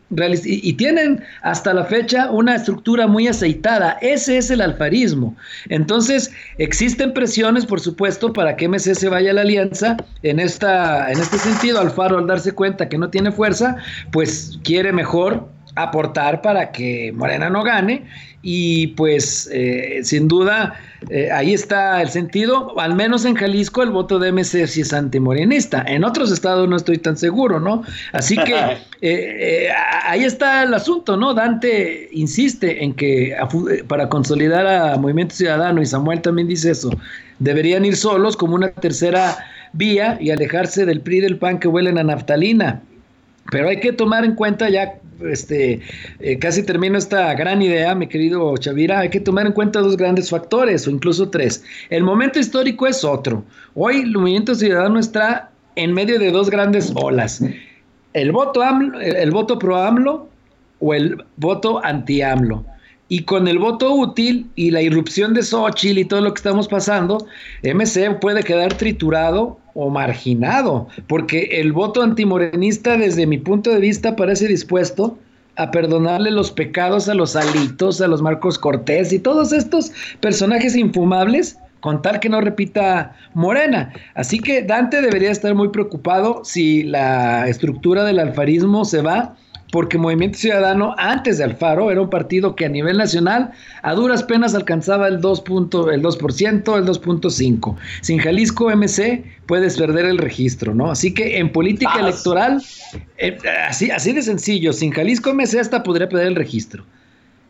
tienen 0.77 1.21
hasta 1.43 1.73
la 1.73 1.85
fecha 1.85 2.31
una 2.31 2.55
estructura 2.55 3.05
muy 3.05 3.27
aceitada. 3.27 3.97
Ese 4.01 4.37
es 4.37 4.49
el 4.49 4.61
alfarismo. 4.61 5.35
Entonces, 5.69 6.31
existen 6.57 7.13
presiones, 7.13 7.65
por 7.65 7.81
supuesto, 7.81 8.33
para 8.33 8.55
que 8.55 8.67
MC 8.67 8.95
se 8.95 9.09
vaya 9.09 9.31
a 9.31 9.33
la 9.33 9.41
alianza. 9.41 9.97
En, 10.23 10.39
esta, 10.39 11.11
en 11.11 11.19
este 11.19 11.37
sentido, 11.37 11.79
Alfaro, 11.79 12.17
al 12.17 12.27
darse 12.27 12.53
cuenta 12.53 12.89
que 12.89 12.97
no 12.97 13.09
tiene 13.09 13.31
fuerza, 13.31 13.75
pues 14.11 14.57
quiere 14.63 14.91
mejor 14.91 15.47
aportar 15.75 16.41
para 16.41 16.71
que 16.71 17.11
Morena 17.13 17.49
no 17.49 17.63
gane 17.63 18.05
y 18.43 18.87
pues 18.87 19.49
eh, 19.53 19.99
sin 20.03 20.27
duda 20.27 20.73
eh, 21.09 21.29
ahí 21.31 21.53
está 21.53 22.01
el 22.01 22.09
sentido, 22.09 22.79
al 22.79 22.95
menos 22.95 23.23
en 23.25 23.35
Jalisco 23.35 23.83
el 23.83 23.91
voto 23.91 24.19
de 24.19 24.31
MC 24.31 24.67
sí 24.67 24.81
es 24.81 24.93
antimorenista, 24.93 25.83
en 25.87 26.03
otros 26.03 26.31
estados 26.31 26.67
no 26.67 26.75
estoy 26.75 26.97
tan 26.97 27.17
seguro, 27.17 27.59
¿no? 27.59 27.83
Así 28.13 28.35
que 28.37 28.77
eh, 29.01 29.69
ahí 30.05 30.23
está 30.23 30.63
el 30.63 30.73
asunto, 30.73 31.17
¿no? 31.17 31.33
Dante 31.33 32.09
insiste 32.11 32.83
en 32.83 32.93
que 32.93 33.35
para 33.87 34.09
consolidar 34.09 34.65
a 34.65 34.97
Movimiento 34.97 35.35
Ciudadano 35.35 35.81
y 35.81 35.85
Samuel 35.85 36.21
también 36.21 36.47
dice 36.47 36.71
eso, 36.71 36.89
deberían 37.39 37.85
ir 37.85 37.95
solos 37.95 38.35
como 38.35 38.55
una 38.55 38.69
tercera 38.69 39.37
vía 39.73 40.17
y 40.19 40.31
alejarse 40.31 40.85
del 40.85 41.01
PRI 41.01 41.21
del 41.21 41.37
PAN 41.37 41.59
que 41.59 41.67
huelen 41.67 41.97
a 41.97 42.03
naftalina. 42.03 42.81
Pero 43.51 43.69
hay 43.69 43.79
que 43.79 43.91
tomar 43.91 44.23
en 44.23 44.35
cuenta 44.35 44.69
ya 44.69 44.93
este, 45.29 45.81
eh, 46.19 46.39
casi 46.39 46.63
termino 46.63 46.97
esta 46.97 47.33
gran 47.33 47.61
idea, 47.61 47.93
mi 47.95 48.07
querido 48.07 48.55
Chavira, 48.57 48.99
hay 48.99 49.09
que 49.09 49.19
tomar 49.19 49.45
en 49.45 49.53
cuenta 49.53 49.79
dos 49.79 49.97
grandes 49.97 50.29
factores, 50.29 50.87
o 50.87 50.91
incluso 50.91 51.29
tres. 51.29 51.63
El 51.89 52.03
momento 52.03 52.39
histórico 52.39 52.87
es 52.87 53.03
otro. 53.03 53.43
Hoy 53.75 54.01
el 54.01 54.11
movimiento 54.11 54.55
ciudadano 54.55 54.99
está 54.99 55.51
en 55.75 55.93
medio 55.93 56.19
de 56.19 56.31
dos 56.31 56.49
grandes 56.49 56.91
olas. 56.95 57.43
El 58.13 58.31
voto, 58.31 58.61
el 59.01 59.31
voto 59.31 59.57
pro 59.57 59.77
AMLO 59.77 60.29
o 60.79 60.93
el 60.93 61.23
voto 61.37 61.83
anti 61.83 62.21
AMLO. 62.21 62.65
Y 63.11 63.23
con 63.23 63.49
el 63.49 63.59
voto 63.59 63.93
útil 63.93 64.49
y 64.55 64.71
la 64.71 64.81
irrupción 64.81 65.33
de 65.33 65.43
Xochitl 65.43 65.97
y 65.97 66.05
todo 66.05 66.21
lo 66.21 66.33
que 66.33 66.37
estamos 66.37 66.69
pasando, 66.69 67.27
MC 67.61 68.17
puede 68.21 68.41
quedar 68.41 68.73
triturado 68.75 69.59
o 69.73 69.89
marginado, 69.89 70.87
porque 71.07 71.49
el 71.59 71.73
voto 71.73 72.03
antimorenista 72.03 72.95
desde 72.95 73.27
mi 73.27 73.37
punto 73.37 73.69
de 73.69 73.81
vista 73.81 74.15
parece 74.15 74.47
dispuesto 74.47 75.17
a 75.57 75.71
perdonarle 75.71 76.31
los 76.31 76.51
pecados 76.51 77.09
a 77.09 77.13
los 77.13 77.35
alitos, 77.35 77.99
a 77.99 78.07
los 78.07 78.21
Marcos 78.21 78.57
Cortés 78.57 79.11
y 79.11 79.19
todos 79.19 79.51
estos 79.51 79.91
personajes 80.21 80.77
infumables 80.77 81.57
con 81.81 82.01
tal 82.01 82.21
que 82.21 82.29
no 82.29 82.39
repita 82.39 83.13
Morena. 83.33 83.91
Así 84.15 84.39
que 84.39 84.63
Dante 84.63 85.01
debería 85.01 85.31
estar 85.31 85.53
muy 85.53 85.67
preocupado 85.67 86.45
si 86.45 86.83
la 86.83 87.49
estructura 87.49 88.05
del 88.05 88.19
alfarismo 88.19 88.85
se 88.85 89.01
va 89.01 89.35
porque 89.71 89.97
Movimiento 89.97 90.37
Ciudadano 90.37 90.93
antes 90.97 91.37
de 91.37 91.45
Alfaro 91.45 91.89
era 91.91 92.01
un 92.01 92.09
partido 92.09 92.55
que 92.55 92.65
a 92.65 92.69
nivel 92.69 92.97
nacional 92.97 93.51
a 93.81 93.93
duras 93.93 94.21
penas 94.21 94.53
alcanzaba 94.53 95.07
el 95.07 95.21
2, 95.21 95.43
el 95.91 96.03
2%, 96.03 96.77
el 96.77 96.85
2.5. 96.85 97.75
Sin 98.01 98.19
Jalisco 98.19 98.69
MC 98.69 99.23
puedes 99.45 99.77
perder 99.77 100.05
el 100.05 100.17
registro, 100.17 100.75
¿no? 100.75 100.91
Así 100.91 101.13
que 101.13 101.39
en 101.39 101.51
política 101.51 101.99
electoral, 101.99 102.61
eh, 103.17 103.37
así, 103.67 103.89
así 103.89 104.11
de 104.11 104.21
sencillo, 104.21 104.73
sin 104.73 104.91
Jalisco 104.91 105.33
MC 105.33 105.59
hasta 105.59 105.83
podría 105.83 106.09
perder 106.09 106.27
el 106.27 106.35
registro. 106.35 106.83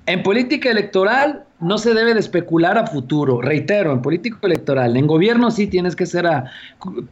En 0.05 0.23
política 0.23 0.69
electoral 0.69 1.43
no 1.61 1.77
se 1.77 1.93
debe 1.93 2.13
de 2.13 2.19
especular 2.19 2.77
a 2.77 2.87
futuro. 2.87 3.41
Reitero, 3.41 3.93
en 3.93 4.01
política 4.01 4.37
electoral, 4.41 4.97
en 4.97 5.07
gobierno 5.07 5.51
sí 5.51 5.67
tienes 5.67 5.95
que 5.95 6.03
hacer 6.03 6.25
a, 6.27 6.51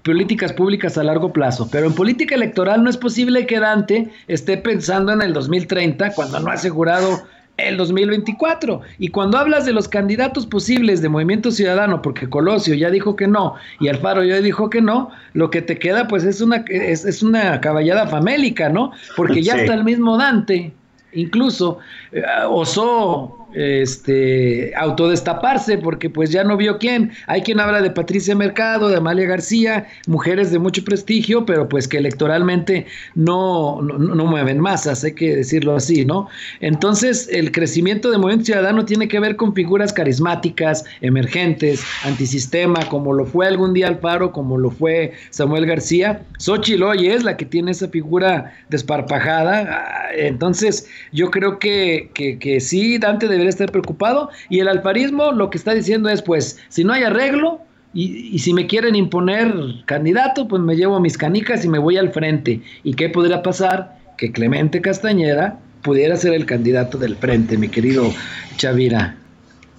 políticas 0.03 0.51
públicas 0.53 0.97
a 0.97 1.03
largo 1.03 1.31
plazo, 1.31 1.69
pero 1.71 1.87
en 1.87 1.93
política 1.93 2.35
electoral 2.35 2.83
no 2.83 2.89
es 2.89 2.97
posible 2.97 3.45
que 3.45 3.59
Dante 3.59 4.09
esté 4.27 4.57
pensando 4.57 5.13
en 5.13 5.21
el 5.21 5.33
2030 5.33 6.13
cuando 6.13 6.39
no 6.39 6.49
ha 6.49 6.53
asegurado 6.53 7.21
el 7.57 7.77
2024. 7.77 8.81
Y 8.97 9.09
cuando 9.09 9.37
hablas 9.37 9.65
de 9.65 9.73
los 9.73 9.87
candidatos 9.87 10.45
posibles 10.45 11.01
de 11.01 11.09
Movimiento 11.09 11.51
Ciudadano, 11.51 12.01
porque 12.01 12.29
Colosio 12.29 12.73
ya 12.73 12.89
dijo 12.89 13.15
que 13.15 13.27
no 13.27 13.55
y 13.79 13.87
Alfaro 13.87 14.23
ya 14.23 14.41
dijo 14.41 14.69
que 14.69 14.81
no, 14.81 15.11
lo 15.33 15.49
que 15.49 15.61
te 15.61 15.77
queda 15.77 16.07
pues 16.07 16.23
es 16.23 16.41
una, 16.41 16.63
es, 16.67 17.21
una 17.21 17.61
caballada 17.61 18.07
famélica, 18.07 18.69
¿no? 18.69 18.91
Porque 19.15 19.43
ya 19.43 19.55
está 19.55 19.73
el 19.73 19.83
mismo 19.83 20.17
Dante 20.17 20.73
incluso 21.11 21.79
eh, 22.11 22.21
osó 22.47 23.38
este, 23.53 24.73
autodestaparse 24.75 25.77
porque 25.77 26.09
pues 26.09 26.29
ya 26.29 26.43
no 26.43 26.57
vio 26.57 26.77
quién. 26.77 27.11
Hay 27.27 27.41
quien 27.41 27.59
habla 27.59 27.81
de 27.81 27.91
Patricia 27.91 28.35
Mercado, 28.35 28.89
de 28.89 28.97
Amalia 28.97 29.27
García, 29.27 29.87
mujeres 30.07 30.51
de 30.51 30.59
mucho 30.59 30.83
prestigio, 30.83 31.45
pero 31.45 31.67
pues 31.67 31.87
que 31.87 31.97
electoralmente 31.97 32.85
no, 33.15 33.81
no, 33.81 34.25
mueven 34.25 34.59
masas, 34.59 35.03
hay 35.03 35.13
que 35.13 35.35
decirlo 35.37 35.75
así, 35.75 36.05
¿no? 36.05 36.27
Entonces 36.59 37.27
el 37.31 37.51
crecimiento 37.51 38.11
de 38.11 38.17
Movimiento 38.17 38.45
Ciudadano 38.45 38.85
tiene 38.85 39.07
que 39.07 39.19
ver 39.19 39.35
con 39.35 39.53
figuras 39.53 39.91
carismáticas, 39.93 40.85
emergentes, 41.01 41.83
antisistema, 42.03 42.87
como 42.89 43.13
lo 43.13 43.25
fue 43.25 43.47
algún 43.47 43.73
día 43.73 43.87
Alfaro, 43.87 44.31
como 44.31 44.57
lo 44.57 44.69
fue 44.69 45.13
Samuel 45.31 45.65
García. 45.65 46.21
Xochitl 46.37 46.83
hoy 46.83 47.07
es 47.07 47.23
la 47.23 47.37
que 47.37 47.45
tiene 47.45 47.71
esa 47.71 47.87
figura 47.87 48.53
desparpajada. 48.69 49.67
Ah, 49.69 50.09
entonces 50.15 50.87
yo 51.11 51.31
creo 51.31 51.59
que, 51.59 52.11
que, 52.13 52.37
que 52.37 52.59
sí, 52.59 52.97
Dante 52.97 53.27
de 53.27 53.38
debería 53.39 53.49
estar 53.49 53.71
preocupado. 53.71 54.29
Y 54.49 54.59
el 54.59 54.67
alfarismo 54.67 55.31
lo 55.31 55.49
que 55.49 55.57
está 55.57 55.73
diciendo 55.73 56.09
es, 56.09 56.21
pues, 56.21 56.59
si 56.69 56.83
no 56.83 56.93
hay 56.93 57.03
arreglo 57.03 57.61
y, 57.93 58.37
si 58.39 58.53
me 58.53 58.67
quieren 58.67 58.95
imponer 58.95 59.53
candidato, 59.85 60.47
pues 60.47 60.61
me 60.61 60.75
llevo 60.75 60.99
mis 60.99 61.17
canicas 61.17 61.65
y 61.65 61.69
me 61.69 61.79
voy 61.79 61.97
al 61.97 62.11
frente. 62.11 62.61
¿Y 62.83 62.93
qué 62.93 63.09
podría 63.09 63.41
pasar? 63.41 63.97
Que 64.17 64.31
Clemente 64.31 64.81
Castañeda 64.81 65.59
pudiera 65.81 66.15
ser 66.17 66.33
el 66.33 66.45
candidato 66.45 66.97
del 66.97 67.15
frente, 67.15 67.57
mi 67.57 67.69
querido 67.69 68.11
Chavira. 68.57 69.15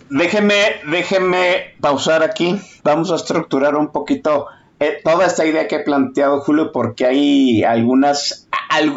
Déjeme, 0.09 0.55
déjeme 0.91 1.75
pausar 1.81 2.23
aquí. 2.25 2.59
Vamos 2.83 3.13
a 3.13 3.17
estructurar 3.17 3.77
un 3.77 3.93
poquito 3.93 4.47
eh, 4.81 4.99
toda 5.05 5.27
esta 5.27 5.45
idea 5.45 5.69
que 5.69 5.77
he 5.77 5.81
planteado 5.81 6.41
Julio, 6.41 6.73
porque 6.73 7.07
hay 7.07 7.63
algunas, 7.63 8.49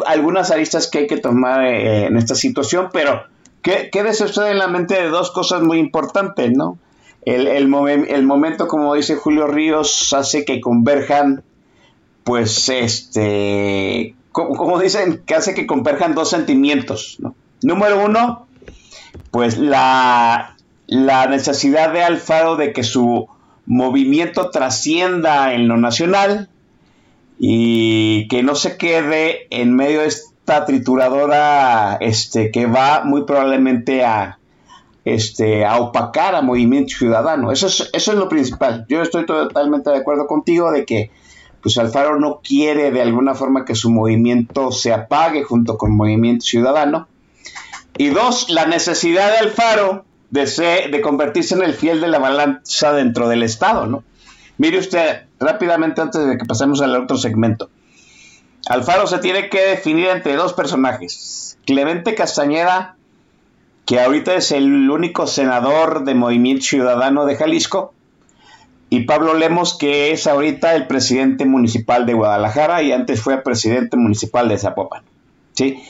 algunas 0.06 0.50
aristas 0.50 0.88
que 0.88 1.00
hay 1.00 1.06
que 1.06 1.18
tomar 1.18 1.62
eh, 1.64 2.06
en 2.06 2.16
esta 2.16 2.34
situación, 2.34 2.88
pero 2.92 3.22
quédese 3.64 4.24
usted 4.24 4.50
en 4.50 4.58
la 4.58 4.68
mente 4.68 4.94
de 4.94 5.08
dos 5.08 5.30
cosas 5.30 5.62
muy 5.62 5.78
importantes, 5.78 6.52
¿no? 6.52 6.78
El, 7.22 7.68
momento, 7.68 8.68
como 8.68 8.94
dice 8.94 9.16
Julio 9.16 9.46
Ríos, 9.46 10.12
hace 10.12 10.44
que 10.44 10.60
converjan, 10.60 11.42
pues, 12.22 12.68
este, 12.68 14.14
como, 14.30 14.78
dicen, 14.78 15.22
que 15.24 15.34
hace 15.34 15.54
que 15.54 15.66
converjan 15.66 16.14
dos 16.14 16.28
sentimientos, 16.28 17.16
¿no? 17.20 17.34
Número 17.62 18.04
uno, 18.04 18.46
pues 19.30 19.56
la, 19.56 20.56
la 20.86 21.26
necesidad 21.26 21.92
de 21.94 22.02
Alfaro 22.02 22.56
de 22.56 22.74
que 22.74 22.82
su 22.82 23.26
movimiento 23.64 24.50
trascienda 24.50 25.54
en 25.54 25.68
lo 25.68 25.78
nacional 25.78 26.50
y 27.38 28.28
que 28.28 28.42
no 28.42 28.54
se 28.54 28.76
quede 28.76 29.46
en 29.48 29.74
medio 29.74 30.02
de 30.02 30.12
esta 30.44 30.66
trituradora 30.66 31.96
este, 32.02 32.50
que 32.50 32.66
va 32.66 33.02
muy 33.02 33.24
probablemente 33.24 34.04
a, 34.04 34.38
este, 35.02 35.64
a 35.64 35.78
opacar 35.78 36.34
a 36.34 36.42
Movimiento 36.42 36.94
Ciudadano. 36.98 37.50
Eso 37.50 37.66
es, 37.66 37.88
eso 37.94 38.12
es 38.12 38.18
lo 38.18 38.28
principal. 38.28 38.84
Yo 38.90 39.00
estoy 39.00 39.24
totalmente 39.24 39.88
de 39.88 39.96
acuerdo 39.96 40.26
contigo 40.26 40.70
de 40.70 40.84
que 40.84 41.10
pues 41.62 41.78
Alfaro 41.78 42.20
no 42.20 42.42
quiere 42.46 42.90
de 42.90 43.00
alguna 43.00 43.34
forma 43.34 43.64
que 43.64 43.74
su 43.74 43.90
movimiento 43.90 44.70
se 44.70 44.92
apague 44.92 45.44
junto 45.44 45.78
con 45.78 45.96
Movimiento 45.96 46.44
Ciudadano. 46.44 47.08
Y 47.96 48.08
dos, 48.08 48.50
la 48.50 48.66
necesidad 48.66 49.30
de 49.30 49.38
Alfaro 49.38 50.04
de, 50.28 50.44
de 50.92 51.00
convertirse 51.00 51.54
en 51.54 51.62
el 51.62 51.72
fiel 51.72 52.02
de 52.02 52.08
la 52.08 52.18
balanza 52.18 52.92
dentro 52.92 53.30
del 53.30 53.44
Estado, 53.44 53.86
¿no? 53.86 54.04
Mire 54.58 54.78
usted, 54.78 55.22
rápidamente 55.40 56.02
antes 56.02 56.26
de 56.26 56.36
que 56.36 56.44
pasemos 56.44 56.82
al 56.82 56.94
otro 56.96 57.16
segmento. 57.16 57.70
Alfaro 58.66 59.06
se 59.06 59.18
tiene 59.18 59.48
que 59.50 59.60
definir 59.60 60.08
entre 60.08 60.36
dos 60.36 60.52
personajes. 60.54 61.58
Clemente 61.66 62.14
Castañeda, 62.14 62.96
que 63.84 64.00
ahorita 64.00 64.34
es 64.34 64.52
el 64.52 64.90
único 64.90 65.26
senador 65.26 66.04
de 66.04 66.14
Movimiento 66.14 66.64
Ciudadano 66.64 67.26
de 67.26 67.36
Jalisco, 67.36 67.92
y 68.90 69.00
Pablo 69.00 69.34
Lemos, 69.34 69.76
que 69.76 70.12
es 70.12 70.26
ahorita 70.26 70.74
el 70.74 70.86
presidente 70.86 71.44
municipal 71.44 72.06
de 72.06 72.14
Guadalajara 72.14 72.82
y 72.82 72.92
antes 72.92 73.20
fue 73.20 73.42
presidente 73.42 73.96
municipal 73.96 74.48
de 74.48 74.58
Zapopan. 74.58 75.02
¿sí? 75.52 75.82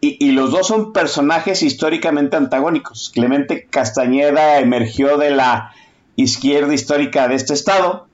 Y, 0.00 0.24
y, 0.24 0.32
los 0.32 0.52
dos 0.52 0.68
son 0.68 0.92
personajes 0.92 1.62
históricamente 1.62 2.36
antagónicos. 2.36 3.10
Clemente 3.12 3.66
Castañeda 3.68 4.60
emergió 4.60 5.16
de 5.16 5.30
la 5.30 5.72
izquierda 6.16 6.72
histórica 6.72 7.26
de 7.26 7.34
este 7.34 7.54
estado 7.54 8.06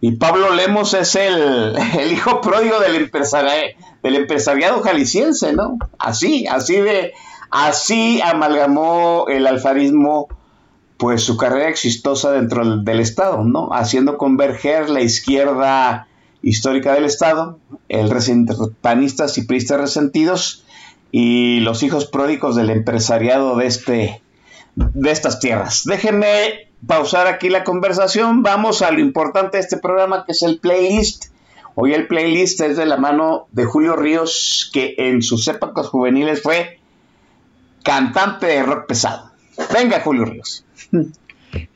y 0.00 0.12
Pablo 0.12 0.54
Lemos 0.54 0.94
es 0.94 1.14
el, 1.14 1.76
hijo 2.10 2.40
pródigo 2.40 2.76
del, 2.80 4.16
empresariado 4.16 4.80
jalisciense, 4.80 5.52
¿no? 5.52 5.78
Así, 5.98 6.46
así 6.46 6.76
de, 6.76 7.12
así 7.50 8.20
amalgamó 8.22 9.26
el 9.28 9.46
alfarismo 9.46 10.28
pues 10.96 11.22
su 11.22 11.36
carrera 11.36 11.68
exitosa 11.68 12.30
dentro 12.30 12.78
del, 12.78 13.00
Estado, 13.00 13.42
¿no? 13.44 13.70
Haciendo 13.72 14.18
converger 14.18 14.90
la 14.90 15.00
izquierda 15.00 16.06
histórica 16.42 16.94
del 16.94 17.04
Estado, 17.04 17.58
el 17.88 18.10
panistas 18.80 19.36
y 19.38 19.44
pristas 19.44 19.80
resentidos 19.80 20.64
y 21.12 21.60
los 21.60 21.82
hijos 21.82 22.06
pródigos 22.06 22.56
del 22.56 22.70
empresariado 22.70 23.56
de 23.56 23.66
este 23.66 24.22
de 24.76 25.10
estas 25.10 25.40
tierras. 25.40 25.84
Déjenme 25.84 26.69
pausar 26.86 27.26
aquí 27.26 27.48
la 27.48 27.64
conversación, 27.64 28.42
vamos 28.42 28.82
a 28.82 28.90
lo 28.90 29.00
importante 29.00 29.56
de 29.56 29.62
este 29.62 29.76
programa 29.76 30.24
que 30.24 30.32
es 30.32 30.42
el 30.42 30.58
playlist. 30.58 31.26
Hoy 31.74 31.94
el 31.94 32.06
playlist 32.06 32.60
es 32.60 32.76
de 32.76 32.86
la 32.86 32.96
mano 32.96 33.46
de 33.52 33.64
Julio 33.64 33.96
Ríos, 33.96 34.70
que 34.72 34.94
en 34.98 35.22
sus 35.22 35.46
épocas 35.48 35.86
juveniles 35.86 36.42
fue 36.42 36.78
cantante 37.82 38.46
de 38.46 38.62
rock 38.62 38.86
pesado. 38.86 39.30
Venga, 39.72 40.00
Julio 40.00 40.24
Ríos. 40.24 40.64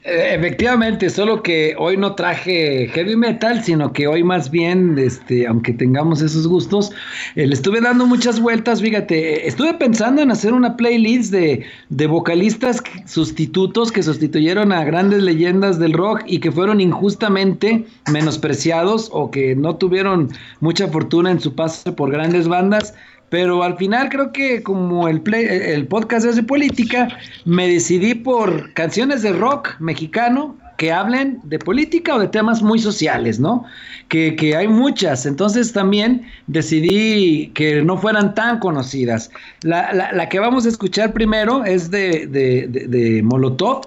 Efectivamente, 0.06 1.08
solo 1.08 1.42
que 1.42 1.74
hoy 1.78 1.96
no 1.96 2.14
traje 2.14 2.88
heavy 2.88 3.16
metal, 3.16 3.64
sino 3.64 3.90
que 3.92 4.06
hoy 4.06 4.22
más 4.22 4.50
bien, 4.50 4.98
este, 4.98 5.46
aunque 5.46 5.72
tengamos 5.72 6.20
esos 6.20 6.46
gustos, 6.46 6.92
eh, 7.36 7.46
le 7.46 7.54
estuve 7.54 7.80
dando 7.80 8.06
muchas 8.06 8.38
vueltas, 8.38 8.82
fíjate, 8.82 9.48
estuve 9.48 9.72
pensando 9.74 10.20
en 10.20 10.30
hacer 10.30 10.52
una 10.52 10.76
playlist 10.76 11.32
de, 11.32 11.64
de 11.88 12.06
vocalistas 12.06 12.82
sustitutos 13.06 13.90
que 13.90 14.02
sustituyeron 14.02 14.72
a 14.72 14.84
grandes 14.84 15.22
leyendas 15.22 15.78
del 15.78 15.94
rock 15.94 16.22
y 16.26 16.38
que 16.38 16.52
fueron 16.52 16.82
injustamente 16.82 17.86
menospreciados 18.12 19.08
o 19.10 19.30
que 19.30 19.56
no 19.56 19.76
tuvieron 19.76 20.28
mucha 20.60 20.86
fortuna 20.88 21.30
en 21.30 21.40
su 21.40 21.54
paso 21.54 21.96
por 21.96 22.10
grandes 22.10 22.46
bandas 22.46 22.94
pero 23.34 23.64
al 23.64 23.76
final 23.76 24.10
creo 24.10 24.30
que 24.30 24.62
como 24.62 25.08
el, 25.08 25.20
el 25.34 25.88
podcast 25.88 26.24
es 26.24 26.36
de 26.36 26.44
política, 26.44 27.08
me 27.44 27.66
decidí 27.66 28.14
por 28.14 28.72
canciones 28.74 29.22
de 29.22 29.32
rock 29.32 29.70
mexicano 29.80 30.56
que 30.76 30.92
hablen 30.92 31.40
de 31.42 31.58
política 31.58 32.14
o 32.14 32.20
de 32.20 32.28
temas 32.28 32.62
muy 32.62 32.78
sociales, 32.78 33.40
¿no? 33.40 33.64
Que, 34.06 34.36
que, 34.36 34.54
hay 34.54 34.68
muchas, 34.68 35.26
entonces 35.26 35.72
también 35.72 36.22
decidí 36.46 37.50
que 37.54 37.82
no 37.82 37.98
fueran 37.98 38.36
tan 38.36 38.60
conocidas. 38.60 39.32
La, 39.62 39.92
la, 39.92 40.12
la 40.12 40.28
que 40.28 40.38
vamos 40.38 40.64
a 40.64 40.68
escuchar 40.68 41.12
primero 41.12 41.64
es 41.64 41.90
de, 41.90 42.28
de, 42.28 42.68
de, 42.68 42.86
de 42.86 43.22
Molotov, 43.24 43.80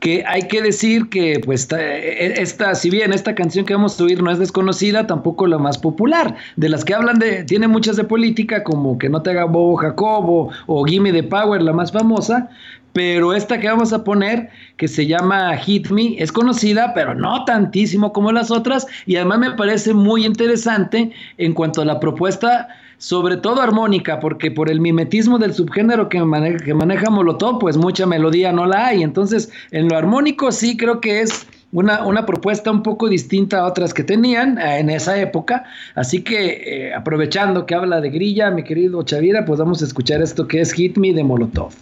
que 0.00 0.24
hay 0.26 0.48
que 0.48 0.62
decir 0.62 1.08
que 1.10 1.40
pues 1.44 1.68
e, 1.72 2.40
esta, 2.40 2.74
si 2.74 2.90
bien 2.90 3.12
esta 3.12 3.34
canción 3.34 3.64
que 3.66 3.74
vamos 3.74 4.00
a 4.00 4.04
oír 4.04 4.22
no 4.22 4.30
es 4.30 4.38
desconocida, 4.38 5.06
tampoco 5.06 5.46
la 5.46 5.58
más 5.58 5.78
popular, 5.78 6.34
de 6.56 6.68
las 6.68 6.84
que 6.84 6.94
hablan 6.94 7.18
de, 7.18 7.44
tiene 7.44 7.68
muchas 7.68 7.96
de 7.96 8.04
política, 8.04 8.64
como 8.64 8.98
que 8.98 9.08
no 9.08 9.22
te 9.22 9.30
haga 9.30 9.44
bobo 9.44 9.76
Jacobo 9.76 10.50
o 10.66 10.84
Gimme 10.84 11.12
the 11.12 11.22
Power, 11.22 11.62
la 11.62 11.72
más 11.72 11.92
famosa, 11.92 12.48
pero 12.92 13.34
esta 13.34 13.60
que 13.60 13.68
vamos 13.68 13.92
a 13.92 14.02
poner, 14.02 14.48
que 14.76 14.88
se 14.88 15.06
llama 15.06 15.56
Hit 15.58 15.90
Me, 15.90 16.16
es 16.18 16.32
conocida, 16.32 16.92
pero 16.94 17.14
no 17.14 17.44
tantísimo 17.44 18.12
como 18.12 18.32
las 18.32 18.50
otras, 18.50 18.86
y 19.06 19.16
además 19.16 19.38
me 19.38 19.50
parece 19.52 19.92
muy 19.92 20.24
interesante 20.24 21.12
en 21.36 21.52
cuanto 21.52 21.82
a 21.82 21.84
la 21.84 22.00
propuesta, 22.00 22.68
sobre 23.00 23.38
todo 23.38 23.62
armónica, 23.62 24.20
porque 24.20 24.50
por 24.50 24.70
el 24.70 24.78
mimetismo 24.78 25.38
del 25.38 25.54
subgénero 25.54 26.10
que 26.10 26.22
maneja, 26.22 26.58
que 26.62 26.74
maneja 26.74 27.08
Molotov, 27.08 27.58
pues 27.58 27.78
mucha 27.78 28.04
melodía 28.04 28.52
no 28.52 28.66
la 28.66 28.88
hay, 28.88 29.02
entonces 29.02 29.50
en 29.70 29.88
lo 29.88 29.96
armónico 29.96 30.52
sí 30.52 30.76
creo 30.76 31.00
que 31.00 31.22
es 31.22 31.46
una, 31.72 32.04
una, 32.04 32.26
propuesta 32.26 32.70
un 32.70 32.82
poco 32.82 33.08
distinta 33.08 33.60
a 33.60 33.66
otras 33.66 33.94
que 33.94 34.04
tenían 34.04 34.58
eh, 34.58 34.80
en 34.80 34.90
esa 34.90 35.18
época. 35.18 35.64
Así 35.94 36.22
que 36.22 36.88
eh, 36.88 36.94
aprovechando 36.94 37.64
que 37.64 37.74
habla 37.74 38.02
de 38.02 38.10
grilla, 38.10 38.50
mi 38.50 38.64
querido 38.64 39.02
Chavira, 39.02 39.46
pues 39.46 39.58
vamos 39.58 39.80
a 39.80 39.86
escuchar 39.86 40.20
esto 40.20 40.46
que 40.46 40.60
es 40.60 40.72
Hit 40.72 40.98
Me 40.98 41.14
de 41.14 41.24
Molotov. 41.24 41.72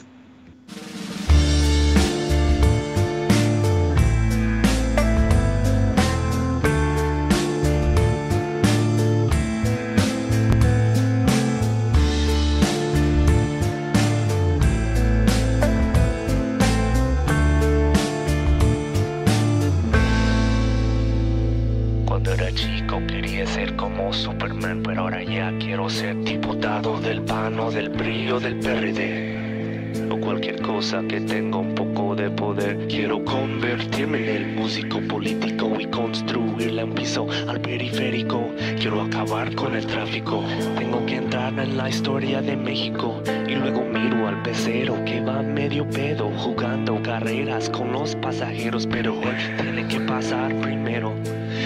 Que 31.07 31.21
tenga 31.21 31.59
un 31.59 31.75
poco 31.75 32.15
de 32.15 32.31
poder. 32.31 32.89
Quiero 32.89 33.25
convertirme 33.25 34.19
en 34.19 34.37
el 34.37 34.57
músico 34.57 35.01
político 35.01 35.77
y 35.79 35.87
construirle 35.87 36.85
un 36.85 36.95
piso 36.95 37.27
al 37.47 37.61
periférico. 37.61 38.48
Quiero 38.89 39.03
acabar 39.03 39.55
con 39.55 39.77
el 39.77 39.87
tráfico. 39.87 40.43
Tengo 40.79 41.05
que 41.05 41.17
entrar 41.17 41.53
en 41.59 41.77
la 41.77 41.91
historia 41.91 42.41
de 42.41 42.57
México 42.57 43.23
y 43.47 43.55
luego 43.55 43.85
miro 43.85 44.27
al 44.27 44.41
pecero 44.41 45.05
que 45.05 45.21
va 45.21 45.43
medio 45.43 45.87
pedo 45.91 46.31
jugando 46.39 46.99
carreras 47.03 47.69
con 47.69 47.93
los 47.93 48.17
pasajeros, 48.17 48.87
pero 48.87 49.21
tiene 49.61 49.87
que 49.89 50.01
pasar 50.01 50.55
primero. 50.63 51.13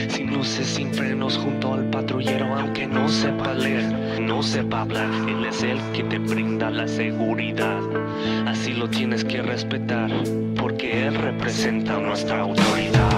Sin 0.08 0.34
luces, 0.34 0.66
sin 0.66 0.92
frenos, 0.92 1.38
junto 1.38 1.74
al 1.74 1.88
patrullero, 1.90 2.56
aunque 2.56 2.88
no 2.88 3.08
sepa 3.08 3.54
leer, 3.54 4.20
no 4.20 4.42
sepa 4.42 4.80
hablar. 4.80 5.08
Él 5.28 5.44
es 5.44 5.62
el 5.62 5.78
que 5.92 6.02
te 6.02 6.18
brinda 6.18 6.70
la 6.70 6.88
seguridad. 6.88 7.78
Así 8.48 8.72
lo 8.72 8.90
tienes 8.90 9.24
que 9.24 9.42
respetar, 9.42 10.10
porque 10.56 11.06
él 11.06 11.14
representa 11.14 12.00
nuestra 12.00 12.40
autoridad. 12.40 13.12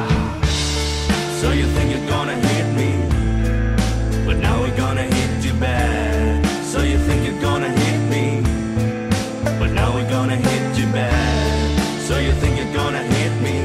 But 4.24 4.36
now 4.38 4.60
we're 4.60 4.76
gonna 4.76 5.02
hit 5.02 5.44
you 5.44 5.54
bad. 5.54 6.44
So 6.64 6.82
you 6.82 6.98
think 6.98 7.26
you're 7.26 7.40
gonna 7.40 7.70
hit 7.70 8.00
me, 8.14 8.40
but 9.58 9.70
now 9.72 9.94
we're 9.94 10.10
gonna 10.10 10.36
hit 10.36 10.78
you 10.78 10.86
bad. 10.92 12.00
So 12.00 12.18
you 12.18 12.32
think 12.32 12.56
you're 12.58 12.74
gonna 12.74 13.02
hit 13.02 13.32
me, 13.46 13.56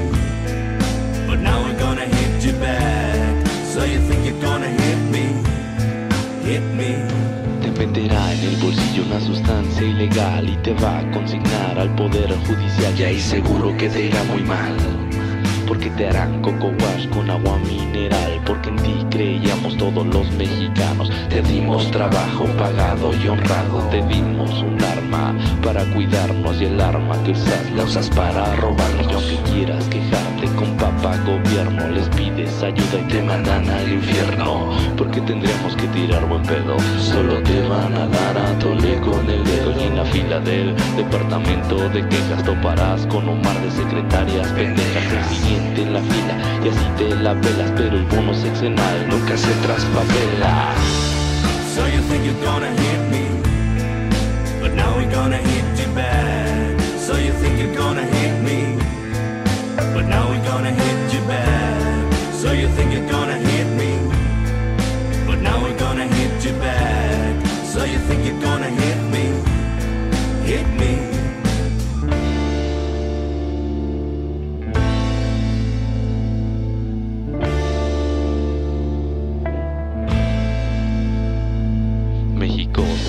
but 1.27 1.39
now 1.39 1.63
we're 1.63 1.79
gonna 1.79 2.05
hit 2.05 2.45
you 2.45 2.53
bad. 2.53 3.47
So 3.73 3.83
you 3.83 3.99
think 4.07 4.25
you're 4.27 4.41
gonna 4.41 4.69
hit 4.69 4.99
me, 5.13 5.25
hit 6.43 6.63
me 6.75 7.19
meterá 7.79 8.33
en 8.33 8.43
el 8.43 8.55
bolsillo 8.57 9.03
una 9.05 9.21
sustancia 9.21 9.81
ilegal 9.81 10.49
y 10.49 10.57
te 10.57 10.73
va 10.73 10.99
a 10.99 11.11
consignar 11.11 11.79
al 11.79 11.95
poder 11.95 12.29
judicial 12.45 12.99
y 12.99 13.03
ahí 13.03 13.19
seguro 13.19 13.75
que 13.77 13.87
te 13.87 14.07
irá 14.07 14.21
muy 14.25 14.43
mal. 14.43 15.08
Porque 15.69 15.91
te 15.91 16.07
harán 16.07 16.41
coco 16.41 16.71
wash 16.81 17.07
con 17.09 17.29
agua 17.29 17.59
mineral 17.59 18.41
Porque 18.43 18.69
en 18.69 18.75
ti 18.77 19.05
creíamos 19.11 19.77
todos 19.77 20.03
los 20.07 20.31
mexicanos. 20.31 21.11
Te 21.29 21.43
dimos 21.43 21.91
trabajo 21.91 22.45
pagado 22.57 23.11
y 23.23 23.27
honrado 23.27 23.77
Te 23.91 24.01
dimos 24.07 24.63
un 24.63 24.83
arma 24.83 24.98
para 25.63 25.83
cuidarnos 25.93 26.61
Y 26.61 26.65
el 26.65 26.79
arma 26.79 27.21
que 27.23 27.31
usas 27.31 27.71
la 27.75 27.83
usas 27.83 28.09
para 28.09 28.55
robarnos 28.55 29.07
Y 29.09 29.13
aunque 29.13 29.51
quieras 29.51 29.83
quejarte 29.85 30.47
con 30.55 30.75
papá 30.77 31.17
gobierno 31.25 31.87
Les 31.89 32.07
pides 32.09 32.61
ayuda 32.63 32.99
y 32.99 33.11
te 33.11 33.21
mandan 33.21 33.69
al 33.69 33.91
infierno. 33.91 34.71
Porque 34.97 35.21
tendríamos 35.21 35.75
que 35.75 35.87
tirar 35.87 36.25
buen 36.27 36.43
pedo. 36.43 36.77
Solo 36.99 37.41
te 37.43 37.61
van 37.67 37.93
a 37.93 38.07
dar 38.07 38.37
a 38.37 38.59
tole 38.59 38.99
con 38.99 39.29
el 39.29 39.43
dedo 39.43 39.73
Y 39.79 39.83
en 39.83 39.95
la 39.97 40.05
fila 40.05 40.39
del 40.39 40.75
departamento 40.95 41.89
de 41.89 42.07
quejas 42.07 42.43
Toparás 42.43 43.05
con 43.07 43.27
un 43.27 43.41
mar 43.41 43.59
de 43.61 43.71
secretarias 43.71 44.47
pendejas. 44.49 45.29
En 45.45 45.93
la 45.93 46.01
fila 46.01 46.49
y 46.63 46.67
así 46.67 46.85
te 46.97 47.15
la 47.15 47.33
velas, 47.33 47.71
pero 47.77 47.95
el 47.95 48.03
bono 48.05 48.33
sexenal 48.33 49.07
nunca 49.09 49.37
se 49.37 49.51
traspapela. 49.61 50.73
So 51.73 51.87
you 51.87 53.28
gonna 55.11 55.37
hit 55.37 55.79
you 55.79 55.93
bad. 55.93 56.79
So 56.99 57.15
you 57.17 57.31
think 57.33 57.59
you're 57.59 57.75
gonna 57.75 58.05
hit 58.05 58.43
me, 58.43 58.77
but 59.93 60.05
now 60.05 60.29
we're 60.29 60.45
gonna 60.45 60.71
hit 60.71 61.13
you 61.13 61.21
bad. 61.27 62.33
So 62.33 62.51
you 62.51 62.67
think 62.69 62.93
you're 62.93 63.09
gonna 63.09 63.37
hit 63.37 63.67
me, 63.81 63.91
but 65.25 65.39
now 65.41 65.61
we're 65.63 65.77
gonna 65.77 66.07
hit 66.07 66.45
you 66.45 66.53
bad. 66.59 67.47
So 67.65 67.83
you 67.83 67.99
think 68.07 68.25
you're 68.25 68.41
gonna 68.41 68.69
hit 68.69 68.99
me, 69.13 69.25
hit 70.45 70.67
me. 70.79 71.18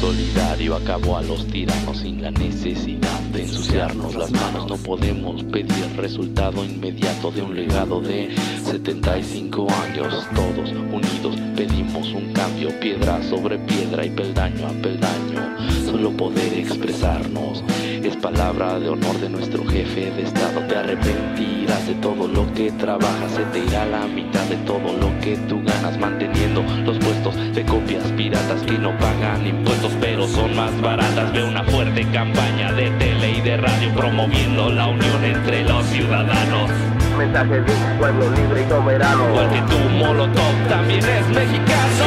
Solidario 0.00 0.76
acabó 0.76 1.18
a 1.18 1.22
los 1.22 1.46
tiranos 1.46 1.98
sin 1.98 2.22
la 2.22 2.30
necesidad 2.30 3.20
de 3.32 3.42
ensuciarnos 3.42 4.14
las 4.14 4.30
manos. 4.30 4.66
No 4.68 4.76
podemos 4.76 5.42
pedir 5.44 5.96
resultado 5.96 6.64
inmediato 6.64 7.30
de 7.30 7.42
un 7.42 7.54
legado 7.54 8.00
de 8.00 8.34
75 8.64 9.66
años. 9.84 10.26
Todos 10.34 10.70
unidos 10.70 11.36
pedimos 11.56 12.12
un 12.12 12.32
cambio, 12.32 12.68
piedra 12.80 13.22
sobre 13.22 13.58
piedra 13.58 14.04
y 14.04 14.10
peldaño 14.10 14.66
a 14.66 14.72
peldaño. 14.82 15.56
Solo 15.84 16.10
poder 16.16 16.54
expresarnos 16.54 17.62
es 18.02 18.16
palabra 18.16 18.78
de 18.78 18.88
honor 18.88 19.18
de 19.20 19.28
nuestro 19.28 19.64
jefe 19.66 20.10
de 20.10 20.22
estado. 20.22 20.60
Te 20.66 20.76
arrepentirás 20.76 21.86
de 21.86 21.94
todo 21.96 22.26
lo 22.26 22.52
que 22.54 22.72
trabajas, 22.72 23.32
se 23.32 23.44
te 23.44 23.64
irá 23.64 23.84
la 23.86 24.06
mitad 24.06 24.39
de 24.48 24.56
todo 24.58 24.92
lo 24.98 25.20
que 25.20 25.36
tú 25.48 25.62
ganas 25.62 25.98
manteniendo 25.98 26.62
los 26.84 26.98
puestos 26.98 27.34
de 27.54 27.64
copias 27.64 28.04
piratas 28.12 28.62
que 28.62 28.78
no 28.78 28.96
pagan 28.98 29.46
impuestos 29.46 29.92
pero 30.00 30.26
son 30.26 30.56
más 30.56 30.78
baratas. 30.80 31.32
Ve 31.32 31.42
una 31.42 31.62
fuerte 31.64 32.06
campaña 32.12 32.72
de 32.72 32.90
tele 32.92 33.32
y 33.38 33.40
de 33.42 33.56
radio 33.58 33.92
promoviendo 33.94 34.70
la 34.70 34.86
unión 34.86 35.24
entre 35.24 35.64
los 35.64 35.84
ciudadanos. 35.86 36.70
Mensaje 37.18 37.60
de 37.60 37.72
un 37.72 37.98
pueblo 37.98 38.30
libre 38.30 38.62
y 38.64 38.68
soberano. 38.68 39.24
Porque 39.34 39.62
tu 39.68 39.78
Molotov 39.98 40.68
también 40.68 41.00
es 41.00 41.28
mexicano. 41.28 42.04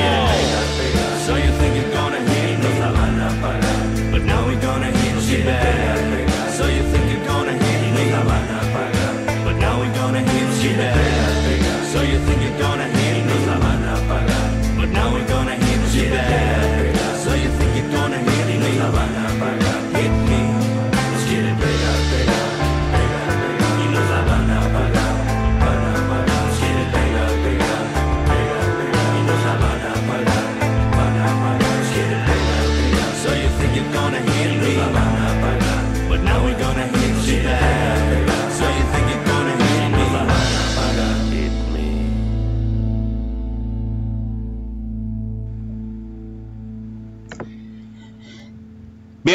So 1.26 1.38
you 1.38 1.52
think 1.60 1.76
you're 1.76 1.94
gonna 1.94 2.18
hit 2.18 2.58
nos 2.60 2.80
la 2.80 2.92
van 2.92 3.22
a 3.22 3.30
pagar. 3.42 4.12
But 4.12 4.24
now 4.24 4.46
we're 4.46 4.60
gonna 4.60 4.88
hit 4.88 5.38
you 5.38 5.46
back. 5.46 6.52
So 6.58 6.66
you 6.66 6.84
think 6.92 7.12
you're 7.12 7.26
gonna 7.28 7.54
hit 7.54 7.94
nos 7.94 8.12
la 8.12 8.24
van 8.24 8.50
a 8.50 8.62
pagar. 8.74 9.44
But 9.46 9.56
now 9.58 9.80
we're 9.80 9.94
gonna 9.94 10.20
hit 10.20 10.64
you 10.64 10.78
back. 10.78 11.13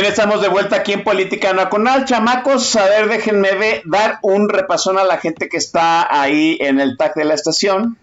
Bien, 0.00 0.10
estamos 0.12 0.40
de 0.40 0.46
vuelta 0.46 0.76
aquí 0.76 0.92
en 0.92 1.02
Política 1.02 1.52
Nacional, 1.52 2.04
chamacos. 2.04 2.76
A 2.76 2.84
ver, 2.84 3.08
déjenme 3.08 3.82
dar 3.84 4.20
un 4.22 4.48
repasón 4.48 4.96
a 4.96 5.02
la 5.02 5.18
gente 5.18 5.48
que 5.48 5.56
está 5.56 6.22
ahí 6.22 6.56
en 6.60 6.78
el 6.78 6.96
tag 6.96 7.14
de 7.14 7.24
la 7.24 7.34
estación. 7.34 7.98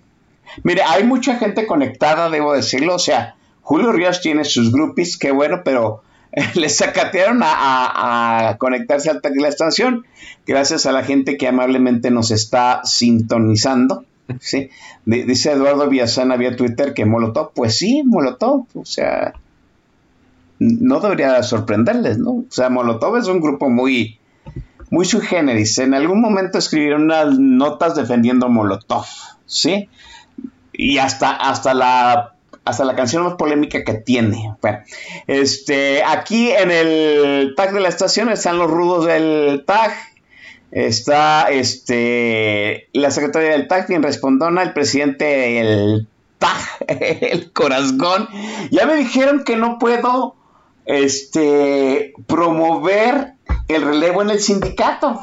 Mire, 0.64 0.82
hay 0.84 1.06
mucha 1.06 1.38
gente 1.38 1.66
conectada, 1.66 2.30
debo 2.30 2.52
decirlo. 2.52 2.96
O 2.96 3.00
sea, 3.00 3.38
Julio 3.62 3.94
Ríos 3.94 4.20
tiene 4.20 4.44
sus 4.44 4.74
groupies, 4.74 5.18
qué 5.18 5.32
bueno, 5.32 5.62
pero 5.64 6.04
les 6.56 6.76
sacatearon 6.76 7.42
a, 7.42 8.50
a, 8.50 8.58
conectarse 8.58 9.10
al 9.10 9.22
TAC 9.22 9.32
de 9.32 9.42
la 9.42 9.48
estación, 9.48 10.06
gracias 10.46 10.86
a 10.86 10.92
la 10.92 11.06
gente 11.06 11.38
que 11.38 11.48
amablemente 11.48 12.12
nos 12.12 12.30
está 12.30 12.82
sintonizando. 12.84 14.04
¿sí? 14.42 14.70
dice 15.06 15.54
Eduardo 15.54 15.88
Villazana 15.88 16.36
vía 16.36 16.58
Twitter 16.58 16.94
que 16.94 17.06
Molotov, 17.06 17.54
pues 17.54 17.78
sí, 17.78 18.04
Molotov, 18.04 18.66
o 18.74 18.84
sea, 18.84 19.34
no 20.60 21.00
debería 21.00 21.42
sorprenderles, 21.44 22.18
¿no? 22.18 22.32
O 22.32 22.46
sea, 22.50 22.70
Molotov 22.70 23.18
es 23.18 23.28
un 23.28 23.42
grupo 23.42 23.70
muy, 23.70 24.20
muy 24.90 25.06
sui 25.06 25.22
generis. 25.22 25.78
En 25.80 25.94
algún 25.94 26.22
momento 26.22 26.58
escribieron 26.58 27.04
unas 27.04 27.38
notas 27.38 27.96
defendiendo 27.96 28.50
Molotov, 28.50 29.06
¿sí? 29.46 29.90
Y 30.74 30.98
hasta, 30.98 31.32
hasta 31.32 31.74
la 31.74 32.36
hasta 32.66 32.84
la 32.84 32.96
canción 32.96 33.24
más 33.24 33.36
polémica 33.36 33.84
que 33.84 33.94
tiene. 33.94 34.56
Bueno, 34.60 34.80
este, 35.28 36.04
aquí 36.04 36.50
en 36.50 36.72
el 36.72 37.54
tag 37.56 37.74
de 37.74 37.80
la 37.80 37.90
estación 37.90 38.30
están 38.30 38.58
los 38.58 38.70
rudos 38.70 39.06
del 39.06 39.64
tag. 39.66 39.94
Está 40.72 41.50
este, 41.52 42.90
la 42.92 43.12
secretaria 43.12 43.52
del 43.52 43.68
tag, 43.68 43.86
quien 43.86 44.02
respondona, 44.02 44.64
el 44.64 44.74
presidente 44.74 45.26
del 45.26 46.08
tag, 46.40 46.60
el 46.88 47.52
corazón. 47.54 48.28
Ya 48.72 48.88
me 48.88 48.96
dijeron 48.96 49.44
que 49.44 49.56
no 49.56 49.78
puedo 49.78 50.36
este, 50.86 52.14
promover 52.28 53.34
el 53.68 53.82
relevo 53.82 54.22
en 54.22 54.30
el 54.30 54.40
sindicato. 54.40 55.20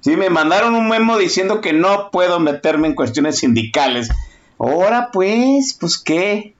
Sí, 0.00 0.16
me 0.16 0.28
mandaron 0.28 0.74
un 0.74 0.88
memo 0.88 1.16
diciendo 1.16 1.60
que 1.60 1.72
no 1.72 2.10
puedo 2.10 2.38
meterme 2.38 2.88
en 2.88 2.94
cuestiones 2.94 3.38
sindicales. 3.38 4.10
Ahora 4.58 5.10
pues, 5.12 5.76
pues 5.80 5.98
qué, 5.98 6.54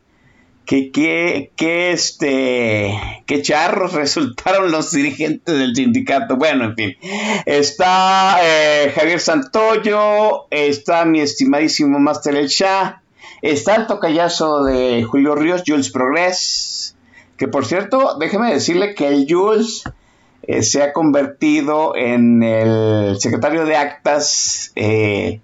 qué, 0.65 0.91
qué, 0.91 1.53
qué, 1.57 1.93
este, 1.93 3.23
qué 3.27 3.43
charros 3.43 3.93
resultaron 3.95 4.71
los 4.71 4.91
dirigentes 4.93 5.59
del 5.59 5.75
sindicato. 5.75 6.37
Bueno, 6.37 6.65
en 6.65 6.75
fin, 6.75 6.97
está 7.45 8.39
eh, 8.43 8.93
Javier 8.95 9.21
Santoyo, 9.21 10.47
está 10.51 11.05
mi 11.05 11.21
estimadísimo 11.21 11.99
Master 11.99 12.37
El 12.37 12.49
Shah, 12.49 13.03
está 13.43 13.77
el 13.77 13.87
tocayazo 13.87 14.65
de 14.65 15.05
Julio 15.05 15.35
Ríos, 15.35 15.65
Jules 15.67 15.91
Progress, 15.91 16.94
que 17.37 17.49
por 17.49 17.67
cierto, 17.67 18.17
déjeme 18.19 18.53
decirle 18.53 18.95
que 18.95 19.09
el 19.09 19.27
Jules 19.29 19.85
eh, 20.43 20.63
se 20.63 20.83
ha 20.83 20.93
convertido 20.93 21.97
en 21.97 22.43
el 22.43 23.17
secretario 23.19 23.65
de 23.65 23.77
actas 23.77 24.73
eh, 24.77 25.41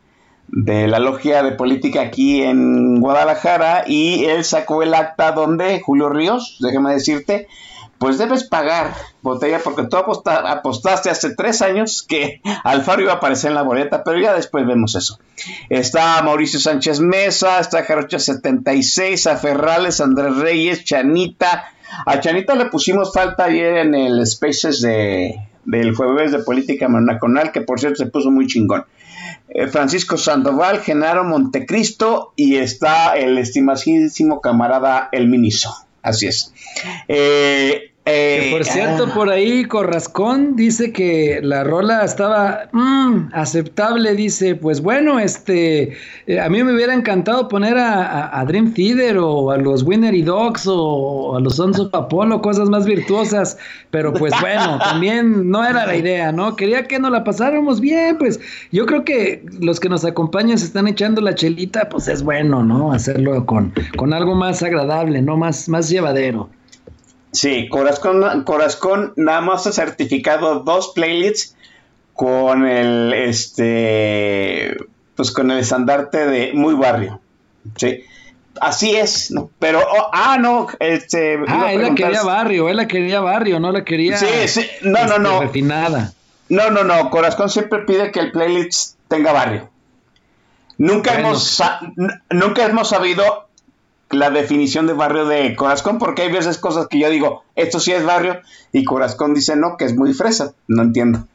de 0.49 0.89
la 0.89 0.99
logia 0.99 1.43
de 1.43 1.53
política 1.53 2.03
aquí 2.03 2.43
en 2.43 3.01
Guadalajara 3.01 3.85
y 3.87 4.25
él 4.25 4.45
sacó 4.45 4.83
el 4.83 4.95
acta 4.95 5.33
donde 5.33 5.81
Julio 5.81 6.09
Ríos, 6.09 6.59
déjeme 6.61 6.93
decirte, 6.93 7.49
pues 7.99 8.19
debes 8.19 8.45
pagar 8.45 8.95
botella 9.21 9.61
porque 9.63 9.85
tú 9.85 9.97
apostaste 9.99 11.11
hace 11.11 11.35
tres 11.35 11.61
años 11.61 12.03
que 12.03 12.41
Alfaro 12.65 13.03
iba 13.03 13.13
a 13.13 13.17
aparecer 13.17 13.51
en 13.51 13.57
la 13.57 13.63
boleta, 13.63 14.03
pero 14.05 14.19
ya 14.19 14.33
después 14.33 14.67
vemos 14.67 14.95
eso. 14.95 15.19
Está 15.69 16.23
Mauricio 16.23 16.59
Sánchez 16.59 17.01
Mesa, 17.01 17.61
está 17.61 17.85
Jarocha 17.85 18.19
76, 18.19 19.27
a 19.27 19.37
Ferrales, 19.37 20.01
Andrés 20.01 20.35
Reyes, 20.37 20.85
Chanita. 20.85 21.75
A 22.07 22.21
Chanita 22.21 22.55
le 22.55 22.67
pusimos 22.67 23.13
falta 23.13 23.45
ayer 23.45 23.79
en 23.79 23.95
el 23.95 24.27
Spaces 24.27 24.81
de, 24.81 25.41
del 25.65 25.95
jueves 25.95 26.33
de 26.33 26.41
política 26.41 26.89
nacional, 26.89 27.53
que 27.53 27.61
por 27.61 27.81
cierto 27.81 27.97
se 27.97 28.11
puso 28.11 28.31
muy 28.31 28.47
chingón. 28.47 28.85
Eh, 29.49 29.67
Francisco 29.67 30.17
Sandoval, 30.17 30.81
Genaro 30.81 31.25
Montecristo 31.25 32.33
y 32.37 32.57
está 32.57 33.17
el 33.17 33.37
estimadísimo 33.39 34.41
camarada 34.41 35.09
El 35.13 35.29
Miniso. 35.29 35.75
Así 36.03 36.29
es. 36.29 36.55
Eh, 37.09 37.90
eh, 38.07 38.49
por 38.51 38.65
cierto, 38.65 39.07
ah. 39.09 39.15
por 39.15 39.29
ahí 39.29 39.67
Corrascón 39.67 40.57
dice 40.57 40.91
que 40.91 41.39
la 41.43 41.65
rola 41.65 42.03
estaba 42.03 42.69
mm, 42.73 43.29
aceptable, 43.33 44.15
dice, 44.15 44.55
pues 44.55 44.81
bueno, 44.81 45.21
este, 45.21 45.97
a 46.43 46.49
mí 46.49 46.65
me 46.65 46.73
hubiera 46.73 46.95
encantado 46.95 47.47
poner 47.49 47.77
a, 47.77 48.43
Dream 48.49 48.73
Theater 48.73 49.19
o 49.19 49.51
a 49.51 49.59
los 49.59 49.83
Winnery 49.83 50.23
Dogs 50.23 50.67
o 50.67 51.37
a 51.37 51.41
los 51.41 51.57
Sons 51.57 51.79
of 51.79 51.95
Apollo, 51.95 52.41
cosas 52.41 52.71
más 52.71 52.87
virtuosas, 52.87 53.59
pero 53.91 54.15
pues 54.15 54.33
bueno, 54.41 54.79
también 54.83 55.51
no 55.51 55.63
era 55.63 55.87
la 55.87 55.95
idea, 55.95 56.33
¿no? 56.33 56.57
Quería 56.57 56.85
que 56.85 56.99
nos 56.99 57.13
la 57.13 57.23
pasáramos 57.23 57.83
bien, 57.83 58.17
pues 58.17 58.41
yo 58.73 58.87
creo 58.87 59.05
que 59.05 59.45
los 59.61 59.79
que 59.79 59.91
nos 59.91 60.07
acompañan 60.07 60.57
se 60.57 60.65
están 60.65 60.89
echando 60.89 61.21
la 61.21 61.35
chelita, 61.35 61.91
pues 61.91 62.09
es 62.09 62.23
bueno, 62.23 62.65
¿no? 62.65 62.93
Hacerlo 62.93 63.45
con, 63.45 63.75
con 63.97 64.15
algo 64.15 64.35
más 64.35 64.63
agradable, 64.63 65.21
¿no? 65.21 65.37
Más, 65.37 65.69
más 65.69 65.91
llevadero. 65.91 66.49
Sí, 67.33 67.69
Corazón, 67.69 69.13
nada 69.17 69.41
más 69.41 69.67
ha 69.67 69.73
certificado 69.73 70.61
dos 70.61 70.93
playlists 70.95 71.57
con 72.15 72.67
el 72.67 73.13
este 73.13 74.77
pues 75.15 75.31
con 75.31 75.51
el 75.51 75.59
estandarte 75.59 76.27
de 76.27 76.53
muy 76.55 76.75
barrio. 76.75 77.21
Sí. 77.77 78.05
Así 78.61 78.97
es, 78.97 79.31
¿no? 79.31 79.51
Pero, 79.59 79.81
oh, 79.81 80.11
ah, 80.13 80.37
no, 80.39 80.67
este. 80.81 81.39
Ah, 81.47 81.73
él 81.73 81.83
la 81.83 81.95
quería 81.95 82.23
barrio, 82.23 82.69
él 82.69 82.77
la 82.77 82.89
quería 82.89 83.21
barrio, 83.21 83.61
no 83.61 83.71
la 83.71 83.85
quería. 83.85 84.19
Sí, 84.19 84.27
sí, 84.47 84.67
no, 84.83 85.07
no, 85.07 85.19
no. 85.19 85.35
Este, 85.35 85.47
refinada. 85.47 86.13
No, 86.49 86.71
no, 86.71 86.85
no, 86.85 87.11
Corazón 87.11 87.49
siempre 87.49 87.81
pide 87.81 88.11
que 88.11 88.21
el 88.21 88.33
playlist 88.33 88.97
tenga 89.09 89.33
barrio. 89.33 89.71
Nunca, 90.79 91.19
hemos, 91.19 91.63
nunca 92.31 92.65
hemos 92.65 92.89
sabido 92.89 93.50
la 94.11 94.31
definición 94.31 94.87
de 94.87 94.93
barrio 94.93 95.27
de 95.27 95.55
Corazón, 95.55 95.99
porque 95.99 96.23
hay 96.23 96.33
veces 96.33 96.59
cosas 96.59 96.89
que 96.89 96.99
yo 96.99 97.09
digo, 97.11 97.45
esto 97.55 97.79
sí 97.81 97.93
es 97.93 98.05
barrio, 98.05 98.41
y 98.73 98.85
Corazón 98.85 99.35
dice 99.35 99.57
no, 99.57 99.77
que 99.77 99.85
es 99.85 99.97
muy 99.97 100.13
fresa, 100.13 100.53
no 100.69 100.83
entiendo. 100.83 101.27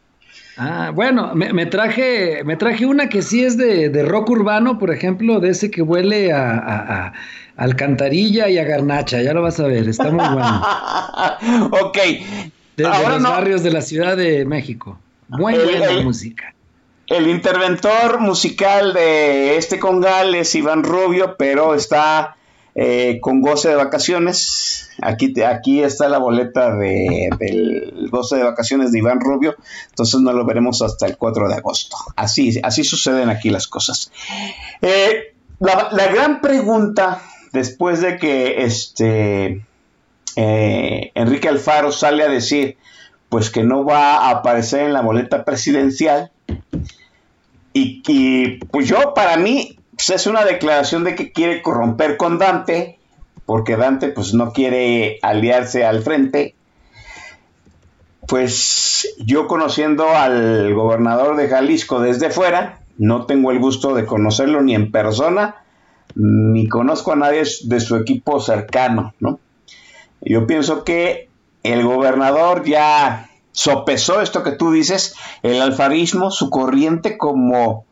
Ah, 0.58 0.92
bueno, 0.94 1.34
me, 1.36 1.66
traje, 1.66 2.44
me 2.46 2.56
traje 2.56 2.86
una 2.86 3.10
que 3.10 3.22
sí 3.22 3.44
es 3.44 3.58
de, 3.58 3.92
rock 4.04 4.30
urbano, 4.30 4.80
por 4.80 4.92
ejemplo, 4.92 5.40
de 5.40 5.50
ese 5.50 5.70
que 5.70 5.82
huele 5.82 6.32
a, 6.32 7.14
alcantarilla 7.58 8.50
y 8.50 8.58
a 8.58 8.64
garnacha, 8.64 9.22
ya 9.22 9.34
lo 9.34 9.42
vas 9.42 9.60
a 9.60 9.68
ver, 9.68 9.88
está 9.88 10.12
muy 10.12 10.26
bueno. 10.26 10.62
ok. 11.72 11.98
De, 12.78 12.84
los 12.84 13.24
barrios 13.24 13.64
de 13.64 13.72
la 13.72 13.82
Ciudad 13.82 14.18
de 14.18 14.46
México. 14.46 14.98
Muy 15.28 15.56
buena 15.56 16.02
música. 16.04 16.54
El 17.08 17.28
interventor 17.28 18.20
musical 18.20 18.94
de 18.94 19.58
este 19.58 19.78
congal 19.78 20.36
es 20.36 20.56
Iván 20.56 20.84
Rubio, 20.84 21.36
pero 21.38 21.76
está 21.76 22.36
eh, 22.78 23.20
con 23.22 23.42
goce 23.42 23.70
de 23.70 23.76
vacaciones. 23.76 24.90
Aquí, 25.02 25.34
aquí 25.42 25.82
está 25.82 26.10
la 26.10 26.18
boleta 26.18 26.76
de, 26.76 27.30
del 27.40 28.10
goce 28.12 28.36
de 28.36 28.44
vacaciones 28.44 28.92
de 28.92 29.00
Iván 29.00 29.22
Rubio, 29.22 29.56
entonces 29.90 30.20
no 30.20 30.34
lo 30.34 30.46
veremos 30.46 30.82
hasta 30.82 31.06
el 31.06 31.18
4 31.18 31.48
de 31.48 31.56
agosto. 31.56 31.96
Así, 32.18 32.60
así 32.64 32.84
suceden 32.84 33.30
aquí 33.30 33.50
las 33.50 33.68
cosas. 33.68 34.12
Eh, 34.82 35.36
la, 35.60 36.08
gran 36.12 36.42
pregunta, 36.42 37.22
después 37.54 38.02
de 38.02 38.18
que 38.18 38.64
este, 38.64 39.66
eh, 40.36 41.12
Enrique 41.16 41.48
Alfaro 41.48 41.94
sale 41.94 42.24
a 42.24 42.30
decir 42.30 42.78
pues 43.30 43.50
que 43.50 43.64
no 43.64 43.84
va 43.84 44.18
a 44.18 44.30
aparecer 44.30 44.82
en 44.82 44.94
la 44.94 45.02
boleta 45.02 45.44
presidencial, 45.44 46.32
y, 47.74 48.02
y 48.08 48.58
pues 48.66 48.88
yo 48.88 49.14
para 49.14 49.36
mí 49.36 49.78
pues 49.96 50.10
es 50.10 50.28
una 50.28 50.44
declaración 50.44 51.04
de 51.04 51.16
que 51.16 51.32
quiere 51.32 51.62
corromper 51.62 52.18
con 52.18 52.38
Dante, 52.38 53.00
porque 53.46 53.78
Dante 53.78 54.10
pues 54.10 54.34
no 54.34 54.52
quiere 54.52 55.20
aliarse 55.22 55.86
al 55.86 56.02
frente. 56.02 56.56
Pues 58.28 59.16
yo 59.20 59.48
conociendo 59.48 60.10
al 60.10 60.74
gobernador 60.74 61.38
de 61.38 61.48
Jalisco 61.48 62.02
desde 62.02 62.30
fuera, 62.30 62.80
no 62.98 63.26
tengo 63.26 63.52
el 63.52 63.60
gusto 63.60 63.94
de 63.94 64.06
conocerlo 64.06 64.62
ni 64.62 64.74
en 64.74 64.92
persona, 64.92 65.64
ni 66.16 66.68
conozco 66.68 67.14
a 67.14 67.18
nadie 67.18 67.44
de 67.64 67.80
su 67.80 67.96
equipo 67.96 68.40
cercano, 68.40 69.14
¿no? 69.20 69.40
Yo 70.22 70.48
pienso 70.48 70.84
que 70.84 71.30
el 71.64 71.84
gobernador 71.84 72.64
ya 72.66 73.30
sopesó 73.52 74.22
esto 74.22 74.44
que 74.44 74.52
tú 74.52 74.72
dices, 74.72 75.16
el 75.44 75.62
alfarismo, 75.62 76.32
su 76.32 76.50
corriente 76.50 77.18
como 77.18 77.86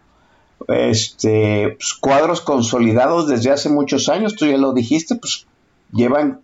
este, 0.68 1.76
pues, 1.78 1.94
cuadros 1.94 2.42
consolidados 2.42 3.28
desde 3.28 3.52
hace 3.52 3.70
muchos 3.70 4.10
años, 4.10 4.36
tú 4.36 4.46
ya 4.46 4.58
lo 4.58 4.74
dijiste, 4.74 5.16
pues 5.16 5.48
llevan 5.92 6.42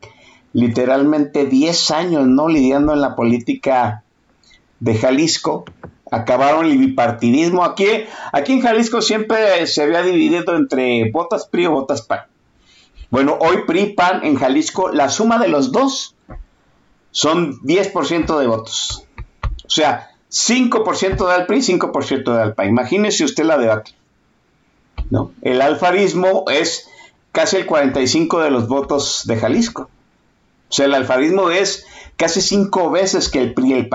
literalmente 0.54 1.46
10 1.46 1.92
años 1.92 2.28
no 2.28 2.48
lidiando 2.48 2.94
en 2.94 3.02
la 3.02 3.16
política 3.16 4.04
de 4.80 4.96
Jalisco, 4.96 5.66
acabaron 6.12 6.66
el 6.66 6.78
bipartidismo. 6.78 7.64
Aquí, 7.64 7.86
aquí 8.32 8.54
en 8.54 8.62
Jalisco 8.62 9.02
siempre 9.02 9.68
se 9.68 9.84
había 9.84 10.02
dividido 10.02 10.56
entre 10.56 11.12
votas 11.12 11.48
PRI 11.48 11.68
o 11.68 11.72
votas 11.72 12.02
PAN. 12.02 12.22
Bueno, 13.10 13.38
hoy 13.40 13.64
PRI, 13.66 13.94
PAN 13.94 14.24
en 14.24 14.36
Jalisco, 14.36 14.90
la 14.90 15.10
suma 15.10 15.40
de 15.40 15.48
los 15.48 15.72
dos 15.72 16.16
son 17.12 17.60
10% 17.62 18.40
de 18.40 18.48
votos. 18.48 19.08
O 19.66 19.70
sea, 19.70 20.12
5% 20.32 21.38
de 21.38 21.46
PRI, 21.46 21.58
5% 21.60 22.46
de 22.46 22.54
PAN. 22.54 22.68
Imagínese 22.70 23.26
usted 23.26 23.46
la 23.46 23.58
debate. 23.58 23.99
¿No? 25.10 25.32
El 25.42 25.62
alfarismo 25.62 26.46
es 26.52 26.90
casi 27.32 27.58
el 27.58 27.66
45 27.66 28.42
de 28.42 28.52
los 28.52 28.68
votos 28.68 29.24
de 29.26 29.38
Jalisco. 29.38 29.90
O 30.70 30.74
sea, 30.74 30.86
el 30.86 30.94
alfarismo 30.94 31.50
es 31.50 31.86
casi 32.18 32.42
cinco 32.42 32.92
veces 32.92 33.30
que 33.30 33.42
el 33.42 33.54
PRI 33.54 33.74
el. 33.74 33.90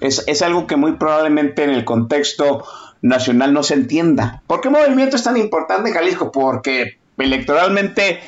Es, 0.00 0.24
es 0.26 0.42
algo 0.42 0.66
que 0.66 0.76
muy 0.76 0.92
probablemente 0.92 1.64
en 1.64 1.70
el 1.70 1.84
contexto 1.84 2.64
nacional 3.02 3.52
no 3.52 3.62
se 3.62 3.74
entienda. 3.74 4.42
¿Por 4.46 4.60
qué 4.60 4.70
movimiento 4.70 5.16
es 5.16 5.22
tan 5.22 5.36
importante 5.36 5.88
en 5.88 5.94
Jalisco? 5.94 6.32
Porque 6.32 6.98
electoralmente 7.18 8.20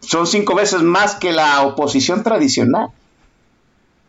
son 0.00 0.26
cinco 0.26 0.54
veces 0.54 0.82
más 0.82 1.14
que 1.16 1.32
la 1.32 1.62
oposición 1.62 2.22
tradicional. 2.22 2.90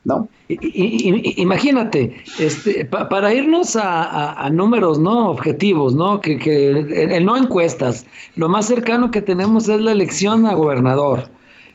¿No? 0.04 0.30
Imagínate, 0.48 2.16
este, 2.40 2.86
para 2.86 3.34
irnos 3.34 3.76
a, 3.76 4.50
números, 4.52 5.00
¿no? 5.00 5.32
Objetivos, 5.32 5.96
¿no? 5.96 6.22
Que, 6.22 6.38
que 6.38 7.20
no 7.22 7.36
encuestas, 7.36 8.06
lo 8.38 8.48
más 8.48 8.68
cercano 8.68 9.12
que 9.12 9.22
tenemos 9.22 9.68
es 9.68 9.82
la 9.82 9.92
elección 9.92 10.46
a 10.46 10.54
gobernador. 10.54 11.30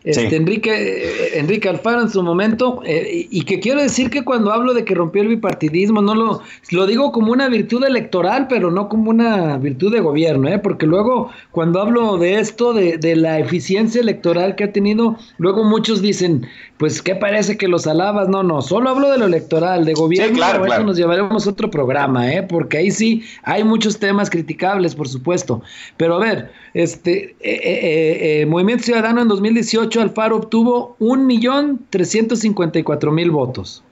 Este, 0.04 0.34
Enrique, 0.34 1.38
Enrique 1.38 1.68
Alfaro 1.68 2.02
en 2.02 2.10
su 2.10 2.22
momento, 2.24 2.82
eh, 2.84 3.28
y 3.30 3.42
que 3.42 3.60
quiero 3.60 3.80
decir 3.80 4.10
que 4.10 4.24
cuando 4.24 4.52
hablo 4.52 4.74
de 4.74 4.84
que 4.84 4.96
rompió 4.96 5.22
el 5.22 5.28
bipartidismo, 5.28 6.02
no 6.02 6.16
lo, 6.16 6.40
lo 6.72 6.86
digo 6.86 7.12
como 7.12 7.30
una 7.30 7.48
virtud 7.48 7.84
electoral, 7.84 8.48
pero 8.48 8.72
no 8.72 8.88
como 8.88 9.10
una 9.10 9.58
virtud 9.58 9.92
de 9.92 10.00
gobierno, 10.00 10.48
¿eh? 10.48 10.58
porque 10.58 10.86
luego 10.86 11.30
cuando 11.52 11.80
hablo 11.80 12.18
de 12.18 12.40
esto, 12.40 12.72
de, 12.72 12.98
de 12.98 13.14
la 13.14 13.38
eficiencia 13.38 14.00
electoral 14.00 14.56
que 14.56 14.64
ha 14.64 14.72
tenido, 14.72 15.16
luego 15.38 15.62
muchos 15.62 16.02
dicen, 16.02 16.48
pues 16.82 17.00
¿qué 17.00 17.14
parece 17.14 17.56
que 17.56 17.68
los 17.68 17.86
alabas? 17.86 18.28
No, 18.28 18.42
no, 18.42 18.60
solo 18.60 18.90
hablo 18.90 19.08
de 19.08 19.16
lo 19.16 19.26
electoral, 19.26 19.84
de 19.84 19.94
gobierno, 19.94 20.34
claro, 20.34 20.66
eso 20.66 20.82
nos 20.82 20.96
llevaremos 20.96 21.46
otro 21.46 21.70
programa, 21.70 22.32
¿eh? 22.32 22.42
porque 22.42 22.78
ahí 22.78 22.90
sí 22.90 23.22
hay 23.44 23.62
muchos 23.62 24.00
temas 24.00 24.28
criticables, 24.28 24.96
por 24.96 25.06
supuesto, 25.06 25.62
pero 25.96 26.16
a 26.16 26.18
ver, 26.18 26.50
este 26.74 27.36
eh, 27.38 28.44
Movimiento 28.46 28.82
Ciudadano 28.82 29.22
en 29.22 29.28
2018 29.28 30.00
Alfaro 30.00 30.38
obtuvo 30.38 30.96
1.354.000 30.98 33.30
votos 33.30 33.84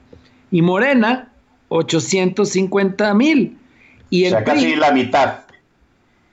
y 0.51 0.61
Morena 0.61 1.31
850.000. 1.69 3.53
Y 4.09 4.25
el 4.25 4.33
o 4.33 4.35
sea, 4.35 4.43
casi 4.43 4.75
la 4.75 4.91
mitad. 4.91 5.35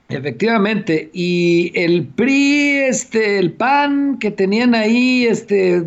Efectivamente, 0.09 1.09
y 1.13 1.71
el 1.73 2.05
PRI, 2.05 2.79
este, 2.79 3.39
el 3.39 3.53
PAN 3.53 4.19
que 4.19 4.31
tenían 4.31 4.75
ahí, 4.75 5.25
este, 5.25 5.85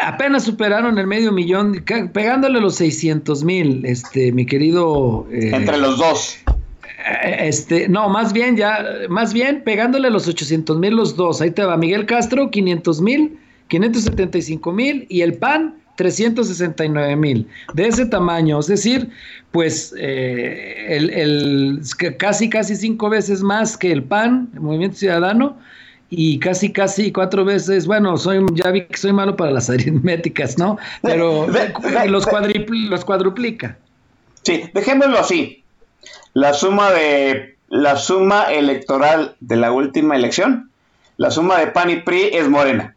apenas 0.00 0.44
superaron 0.44 0.98
el 0.98 1.06
medio 1.06 1.32
millón, 1.32 1.84
pegándole 2.12 2.60
los 2.60 2.76
600 2.76 3.44
mil, 3.44 3.84
este, 3.84 4.32
mi 4.32 4.46
querido. 4.46 5.26
Eh, 5.30 5.50
Entre 5.52 5.76
los 5.76 5.98
dos. 5.98 6.38
Eh, 7.24 7.48
este, 7.48 7.88
no, 7.88 8.08
más 8.08 8.32
bien 8.32 8.56
ya, 8.56 8.84
más 9.08 9.32
bien 9.32 9.62
pegándole 9.64 10.10
los 10.10 10.28
800 10.28 10.78
mil 10.78 10.94
los 10.94 11.16
dos. 11.16 11.40
Ahí 11.40 11.50
te 11.50 11.64
va 11.64 11.76
Miguel 11.76 12.06
Castro, 12.06 12.50
500 12.50 13.00
mil, 13.00 13.38
575 13.68 14.72
mil 14.72 15.06
y 15.08 15.22
el 15.22 15.34
PAN, 15.34 15.74
369 15.96 17.16
mil. 17.16 17.48
De 17.74 17.88
ese 17.88 18.06
tamaño, 18.06 18.60
es 18.60 18.68
decir, 18.68 19.10
pues 19.50 19.94
eh, 19.98 20.86
el, 20.88 21.80
casi, 22.18 22.48
casi 22.48 22.76
cinco 22.76 23.10
veces 23.10 23.42
más 23.42 23.76
que 23.76 23.92
el 23.92 24.02
PAN, 24.04 24.48
el 24.54 24.60
Movimiento 24.60 24.96
Ciudadano, 24.96 25.58
y 26.14 26.38
casi, 26.38 26.72
casi 26.72 27.10
cuatro 27.10 27.44
veces, 27.44 27.86
bueno, 27.86 28.16
soy, 28.16 28.44
ya 28.52 28.70
vi 28.70 28.84
que 28.86 28.96
soy 28.96 29.12
malo 29.12 29.36
para 29.36 29.50
las 29.50 29.70
aritméticas, 29.70 30.58
¿no? 30.58 30.78
Pero 31.02 31.46
los, 32.06 32.26
los 32.88 33.04
cuadruplica. 33.04 33.78
Sí, 34.42 34.64
dejémoslo 34.74 35.18
así 35.18 35.62
la 36.34 36.54
suma 36.54 36.90
de 36.90 37.56
la 37.68 37.96
suma 37.96 38.44
electoral 38.44 39.36
de 39.40 39.56
la 39.56 39.72
última 39.72 40.16
elección, 40.16 40.70
la 41.16 41.30
suma 41.30 41.58
de 41.58 41.68
PAN 41.68 41.90
y 41.90 41.96
PRI 41.96 42.30
es 42.32 42.48
Morena. 42.48 42.96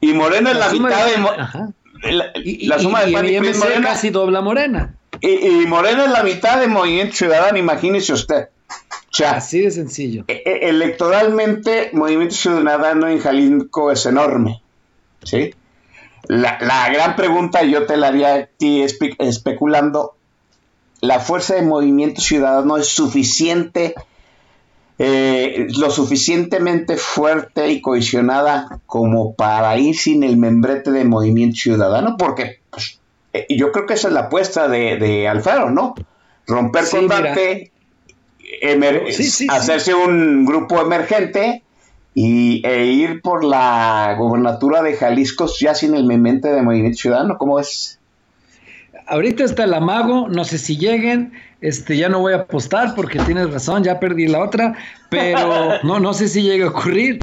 Y 0.00 0.12
Morena 0.12 0.50
es 0.50 0.56
la, 0.56 0.70
mitad 0.70 1.06
de, 1.06 2.66
la, 2.66 2.78
suma 2.78 3.04
de 3.04 3.12
PAN 3.12 3.26
y, 3.26 3.38
PRI 3.38 3.48
es 3.48 3.58
Morena. 3.58 3.88
casi 3.88 4.10
dobla 4.10 4.40
Morena. 4.40 4.94
Y, 5.20 5.66
Morena 5.66 6.04
es 6.04 6.10
la 6.10 6.22
mitad 6.22 6.60
de 6.60 6.68
Movimiento 6.68 7.16
Ciudadano, 7.16 7.58
imagínese 7.58 8.12
usted. 8.12 8.48
Así 9.24 9.62
de 9.62 9.70
sencillo. 9.70 10.24
E, 10.28 10.42
e, 10.44 10.68
electoralmente, 10.68 11.90
Movimiento 11.92 12.34
Ciudadano 12.34 13.08
en 13.08 13.18
Jalisco 13.18 13.90
es 13.90 14.04
enorme. 14.06 14.62
¿sí? 15.22 15.54
La, 16.28 16.58
la 16.60 16.88
gran 16.90 17.16
pregunta, 17.16 17.62
yo 17.62 17.86
te 17.86 17.96
la 17.96 18.08
haría 18.08 18.34
a 18.34 18.46
ti 18.46 18.82
especulando, 18.82 20.16
la 21.00 21.20
fuerza 21.20 21.54
de 21.54 21.62
movimiento 21.62 22.20
ciudadano 22.20 22.76
es 22.76 22.88
suficiente, 22.88 23.94
eh, 24.98 25.66
lo 25.78 25.90
suficientemente 25.90 26.96
fuerte 26.96 27.68
y 27.68 27.80
cohesionada 27.80 28.80
como 28.86 29.34
para 29.34 29.76
ir 29.78 29.96
sin 29.96 30.22
el 30.22 30.36
membrete 30.36 30.90
de 30.90 31.04
movimiento 31.04 31.56
ciudadano, 31.56 32.16
porque 32.18 32.60
pues, 32.70 32.98
eh, 33.32 33.46
yo 33.50 33.72
creo 33.72 33.86
que 33.86 33.94
esa 33.94 34.08
es 34.08 34.14
la 34.14 34.20
apuesta 34.20 34.68
de, 34.68 35.28
Alfaro, 35.28 35.70
¿no? 35.70 35.94
Romper 36.46 36.88
con 36.88 37.08
Dante, 37.08 37.72
hacerse 39.48 39.94
un 39.94 40.44
grupo 40.44 40.80
emergente 40.80 41.62
y, 42.14 42.66
e 42.66 42.86
ir 42.86 43.20
por 43.20 43.44
la 43.44 44.14
gobernatura 44.18 44.82
de 44.82 44.94
Jalisco 44.94 45.46
ya 45.58 45.74
sin 45.74 45.94
el 45.94 46.04
membrete 46.04 46.48
de 46.48 46.62
movimiento 46.62 46.98
ciudadano, 46.98 47.36
¿cómo 47.38 47.60
es? 47.60 47.96
ahorita 49.06 49.44
está 49.44 49.64
el 49.64 49.74
amago, 49.74 50.28
no 50.28 50.44
sé 50.44 50.58
si 50.58 50.76
lleguen, 50.76 51.32
este, 51.60 51.96
ya 51.96 52.08
no 52.08 52.20
voy 52.20 52.32
a 52.32 52.36
apostar 52.36 52.94
porque 52.94 53.18
tienes 53.20 53.50
razón, 53.50 53.84
ya 53.84 53.98
perdí 53.98 54.26
la 54.26 54.40
otra, 54.40 54.74
pero 55.10 55.74
no, 55.82 56.00
no 56.00 56.14
sé 56.14 56.28
si 56.28 56.42
llegue 56.42 56.64
a 56.64 56.68
ocurrir. 56.68 57.20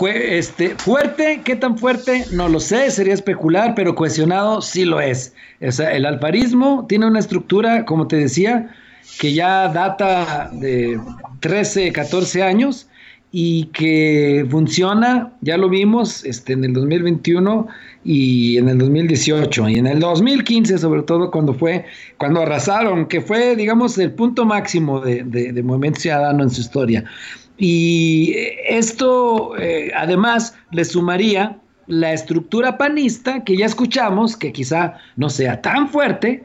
Este, 0.00 0.76
fuerte, 0.76 1.40
¿qué 1.44 1.56
tan 1.56 1.76
fuerte? 1.76 2.24
No 2.30 2.48
lo 2.48 2.60
sé, 2.60 2.88
sería 2.90 3.14
especular, 3.14 3.74
pero 3.74 3.96
cohesionado 3.96 4.62
sí 4.62 4.84
lo 4.84 5.00
es. 5.00 5.34
O 5.60 5.72
sea, 5.72 5.92
el 5.92 6.06
alfarismo 6.06 6.86
tiene 6.88 7.06
una 7.06 7.18
estructura, 7.18 7.84
como 7.84 8.06
te 8.06 8.16
decía, 8.16 8.72
que 9.20 9.34
ya 9.34 9.68
data 9.68 10.48
de 10.50 10.98
13, 11.40 11.92
14 11.92 12.42
años 12.42 12.88
y 13.30 13.66
que 13.66 14.46
funciona, 14.50 15.34
ya 15.42 15.58
lo 15.58 15.68
vimos 15.68 16.24
este, 16.24 16.54
en 16.54 16.64
el 16.64 16.72
2021 16.72 17.68
y 18.02 18.56
en 18.56 18.70
el 18.70 18.78
2018 18.78 19.68
y 19.68 19.74
en 19.74 19.86
el 19.86 20.00
2015 20.00 20.78
sobre 20.78 21.02
todo 21.02 21.30
cuando 21.30 21.52
fue, 21.52 21.84
cuando 22.16 22.40
arrasaron, 22.40 23.08
que 23.08 23.20
fue 23.20 23.56
digamos 23.56 23.98
el 23.98 24.10
punto 24.12 24.46
máximo 24.46 25.00
de, 25.00 25.22
de, 25.22 25.62
Movimiento 25.62 26.00
Ciudadano 26.00 26.42
en 26.42 26.50
su 26.50 26.62
historia. 26.62 27.04
Y 27.58 28.34
esto 28.66 29.54
eh, 29.58 29.92
además 29.94 30.54
le 30.70 30.86
sumaría 30.86 31.58
la 31.88 32.14
estructura 32.14 32.78
panista 32.78 33.44
que 33.44 33.58
ya 33.58 33.66
escuchamos, 33.66 34.34
que 34.34 34.50
quizá 34.50 34.94
no 35.16 35.28
sea 35.28 35.60
tan 35.60 35.90
fuerte, 35.90 36.42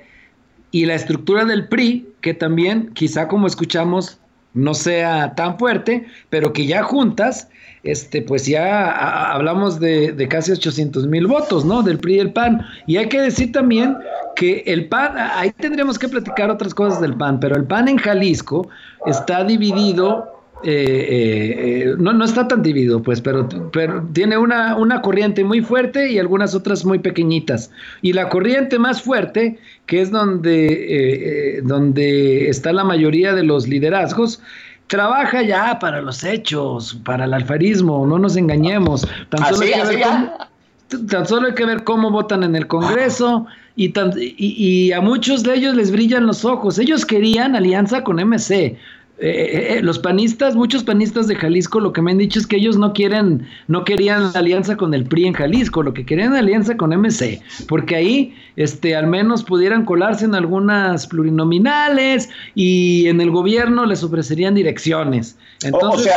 y 0.71 0.85
la 0.85 0.95
estructura 0.95 1.45
del 1.45 1.69
PRI, 1.69 2.05
que 2.25 2.33
también 2.33 2.89
quizá 2.95 3.27
como 3.27 3.45
escuchamos 3.45 4.17
no 4.55 4.73
sea 4.73 5.35
tan 5.35 5.59
fuerte, 5.59 6.07
pero 6.31 6.53
que 6.53 6.65
ya 6.65 6.81
juntas, 6.81 7.49
este, 7.83 8.23
pues 8.23 8.47
ya 8.47 9.31
hablamos 9.31 9.79
de, 9.79 10.27
casi 10.27 10.51
800 10.51 11.05
mil 11.05 11.27
votos, 11.27 11.63
¿no? 11.65 11.83
Del 11.83 11.99
PRI 11.99 12.15
y 12.15 12.19
el 12.19 12.33
PAN. 12.33 12.65
Y 12.87 12.97
hay 12.97 13.09
que 13.09 13.21
decir 13.21 13.51
también 13.51 13.95
que 14.35 14.63
el 14.65 14.89
PAN, 14.89 15.13
ahí 15.15 15.51
tendríamos 15.51 15.99
que 15.99 16.09
platicar 16.09 16.49
otras 16.49 16.73
cosas 16.73 16.99
del 16.99 17.13
PAN, 17.13 17.39
pero 17.39 17.55
el 17.55 17.65
PAN 17.65 17.89
en 17.89 17.97
Jalisco 17.97 18.69
está 19.05 19.43
dividido 19.43 20.34
eh, 20.67 21.83
eh, 21.91 21.95
no, 21.99 22.11
no 22.11 22.25
está 22.25 22.47
tan 22.47 22.63
dividido, 22.63 23.03
pues, 23.03 23.21
pero, 23.21 23.47
pero 23.71 24.03
tiene 24.13 24.35
una, 24.35 24.75
una, 24.75 25.01
corriente 25.01 25.43
muy 25.43 25.61
fuerte 25.61 26.11
y 26.11 26.17
algunas 26.17 26.55
otras 26.55 26.83
muy 26.83 26.97
pequeñitas. 26.97 27.69
Y 28.01 28.13
la 28.13 28.29
corriente 28.29 28.79
más 28.79 29.01
fuerte, 29.01 29.59
que 29.85 30.01
es 30.01 30.09
donde, 30.09 31.57
eh, 31.57 31.61
donde 31.63 32.49
está 32.49 32.73
la 32.73 32.83
mayoría 32.83 33.33
de 33.33 33.43
los 33.43 33.67
liderazgos, 33.67 34.41
trabaja 34.87 35.43
ya 35.43 35.77
para 35.77 36.01
los 36.01 36.23
hechos, 36.23 36.99
para 37.05 37.25
el 37.25 37.33
alfarismo, 37.35 38.07
no 38.07 38.17
nos 38.17 38.35
engañemos. 38.35 39.07
Tan 39.29 39.45
solo, 39.53 39.65
hay, 39.65 39.71
que 39.71 39.83
ver 39.83 40.03
cómo, 40.03 41.07
tan 41.07 41.27
solo 41.27 41.47
hay 41.47 41.53
que 41.53 41.65
ver 41.65 41.83
cómo 41.83 42.09
votan 42.09 42.41
en 42.41 42.55
el 42.55 42.65
Congreso. 42.65 43.45
Y, 43.75 43.93
y, 44.37 44.91
a 44.93 45.01
muchos 45.01 45.43
de 45.43 45.53
ellos 45.53 45.75
les 45.75 45.91
brillan 45.91 46.25
los 46.25 46.43
ojos. 46.43 46.79
Ellos 46.79 47.05
querían 47.05 47.55
alianza 47.55 48.03
con 48.03 48.15
MC. 48.15 48.77
Eh, 49.17 49.29
eh, 49.29 49.77
eh, 49.77 49.81
los 49.81 49.97
panistas, 49.97 50.57
muchos 50.57 50.83
panistas 50.83 51.27
de 51.27 51.37
Jalisco, 51.37 51.79
lo 51.79 51.93
que 51.93 52.01
me 52.01 52.11
han 52.11 52.17
dicho 52.17 52.37
es 52.37 52.45
que 52.45 52.57
ellos 52.57 52.77
no 52.77 52.91
quieren, 52.91 53.47
no 53.69 53.85
querían 53.85 54.35
alianza 54.35 54.75
con 54.75 54.93
el 54.93 55.05
PRI 55.05 55.27
en 55.27 55.33
Jalisco, 55.33 55.83
lo 55.83 55.93
que 55.93 56.05
querían 56.05 56.35
alianza 56.35 56.75
con 56.75 56.89
MC, 56.89 57.41
porque 57.69 57.95
ahí, 57.95 58.35
este, 58.57 58.93
al 58.93 59.07
menos 59.07 59.45
pudieran 59.45 59.85
colarse 59.85 60.25
en 60.25 60.35
algunas 60.35 61.07
plurinominales 61.07 62.29
y 62.55 63.07
en 63.07 63.21
el 63.21 63.31
gobierno 63.31 63.85
les 63.85 64.03
ofrecerían 64.03 64.53
direcciones. 64.53 65.37
Entonces, 65.63 66.11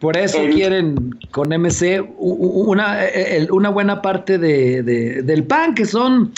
por 0.00 0.16
eso 0.16 0.38
quieren 0.52 1.16
con 1.30 1.50
MC 1.50 2.04
una, 2.18 2.98
una 3.50 3.68
buena 3.68 4.02
parte 4.02 4.38
de, 4.38 4.82
del 5.22 5.44
PAN, 5.44 5.76
que 5.76 5.84
son 5.84 6.32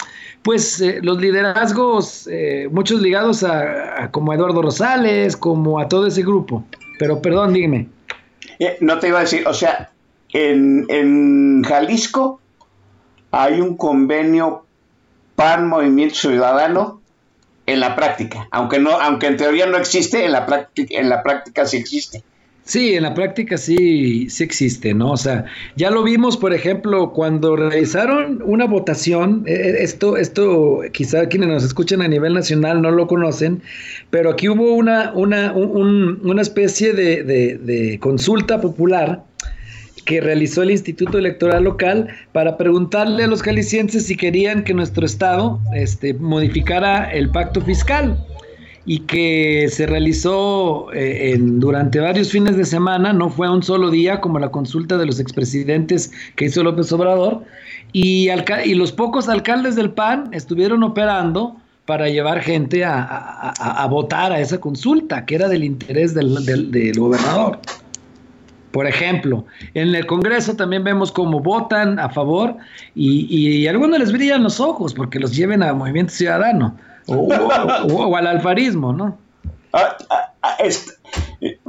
pues 0.47 0.79
eh, 0.79 0.99
los 1.01 1.19
liderazgos, 1.19 2.25
eh, 2.31 2.69
muchos 2.71 3.01
ligados 3.01 3.43
a, 3.43 4.09
como 4.11 4.31
Eduardo 4.31 4.61
Rosales, 4.61 5.35
como 5.35 5.77
a 5.77 5.89
todo 5.89 6.07
ese 6.07 6.21
grupo. 6.21 6.63
Pero 6.99 7.21
perdón, 7.21 7.51
dígame. 7.51 7.89
Eh, 8.57 8.77
no 8.79 8.97
te 8.97 9.09
iba 9.09 9.17
a 9.17 9.23
decir, 9.23 9.45
o 9.45 9.53
sea, 9.53 9.91
en, 10.31 11.63
Jalisco 11.65 12.39
hay 13.29 13.59
un 13.59 13.75
convenio 13.75 14.63
PAN 15.35 15.67
Movimiento 15.67 16.15
Ciudadano 16.15 17.01
en 17.65 17.81
la 17.81 17.97
práctica, 17.97 18.47
aunque 18.51 18.79
no, 18.79 18.91
aunque 18.91 19.27
en 19.27 19.35
teoría 19.35 19.65
no 19.65 19.75
existe, 19.75 20.23
en 20.23 20.31
la 20.31 20.45
práctica, 20.45 20.97
en 20.97 21.09
la 21.09 21.23
práctica 21.23 21.65
sí 21.65 21.75
existe. 21.75 22.23
Sí, 22.67 22.95
en 22.95 23.03
la 23.03 23.13
práctica 23.13 23.57
sí, 23.57 24.29
sí 24.29 24.43
existe, 24.43 24.93
¿no? 24.93 25.11
O 25.11 25.17
sea, 25.17 25.45
ya 25.77 25.89
lo 25.89 26.03
vimos, 26.03 26.35
por 26.35 26.53
ejemplo, 26.53 27.13
cuando 27.13 27.55
realizaron 27.55 28.41
una 28.43 28.65
votación, 28.65 29.45
eh, 29.47 29.53
eh, 29.53 29.75
esto, 29.79 30.17
esto 30.17 30.81
quizá 30.91 31.29
quienes 31.29 31.47
nos 31.47 31.63
escuchan 31.63 32.01
a 32.01 32.09
nivel 32.09 32.33
nacional 32.33 32.81
no 32.81 32.91
lo 32.91 33.07
conocen, 33.07 33.61
pero 34.09 34.31
aquí 34.31 34.49
hubo 34.49 34.73
una, 34.73 35.13
una, 35.13 35.53
una 35.53 36.41
especie 36.41 36.91
de, 36.91 37.23
de 37.23 37.99
consulta 37.99 38.59
popular 38.59 39.23
que 40.03 40.19
realizó 40.19 40.61
el 40.61 40.71
Instituto 40.71 41.19
Electoral 41.19 41.63
Local 41.63 42.09
para 42.33 42.57
preguntarle 42.57 43.23
a 43.23 43.27
los 43.27 43.43
jaliscienses 43.43 44.07
si 44.07 44.17
querían 44.17 44.65
que 44.65 44.73
nuestro 44.73 45.05
estado 45.05 45.61
este, 45.73 46.13
modificara 46.15 47.09
el 47.11 47.29
pacto 47.29 47.61
fiscal 47.61 48.17
y 48.89 48.99
que 48.99 49.67
se 49.69 49.85
realizó 49.85 50.93
eh, 50.93 51.33
en, 51.33 51.59
durante 51.59 51.99
varios 51.99 52.31
fines 52.31 52.55
de 52.55 52.63
semana, 52.63 53.11
no 53.11 53.29
fue 53.29 53.49
un 53.49 53.61
solo 53.61 53.91
día 53.91 54.21
como 54.21 54.39
la 54.39 54.49
consulta 54.49 54.97
de 54.97 55.05
los 55.05 55.19
expresidentes 55.19 56.09
que 56.37 56.45
hizo 56.45 56.63
López 56.63 56.89
Obrador, 56.93 57.43
y, 57.91 58.29
los 58.75 58.93
pocos 58.93 59.27
alcaldes 59.27 59.75
del 59.75 59.91
PAN 59.91 60.29
estuvieron 60.31 60.83
operando 60.83 61.57
para 61.85 62.07
llevar 62.07 62.41
gente 62.41 62.85
a, 62.85 63.85
votar 63.89 64.31
a 64.31 64.39
esa 64.39 64.57
consulta, 64.59 65.25
que 65.25 65.35
era 65.35 65.49
del 65.49 65.65
interés 65.65 66.13
del, 66.13 66.93
gobernador. 66.97 67.59
Por 68.71 68.87
ejemplo, 68.87 69.45
en 69.73 69.95
el 69.95 70.05
Congreso 70.05 70.55
también 70.55 70.85
vemos 70.85 71.11
cómo 71.11 71.41
votan 71.41 71.99
a 71.99 72.09
favor 72.09 72.55
y, 72.95 73.25
y, 73.29 73.67
algunos 73.67 73.99
les 73.99 74.13
brillan 74.13 74.43
los 74.43 74.61
ojos 74.61 74.93
porque 74.93 75.19
los 75.19 75.35
lleven 75.35 75.61
a 75.61 75.73
Movimiento 75.73 76.13
Ciudadano 76.13 76.77
o, 77.07 78.15
al 78.15 78.27
alfarismo, 78.27 78.93
¿no? 78.93 79.17
Ah, 79.73 79.97
ah, 80.09 80.33
ah, 80.41 80.57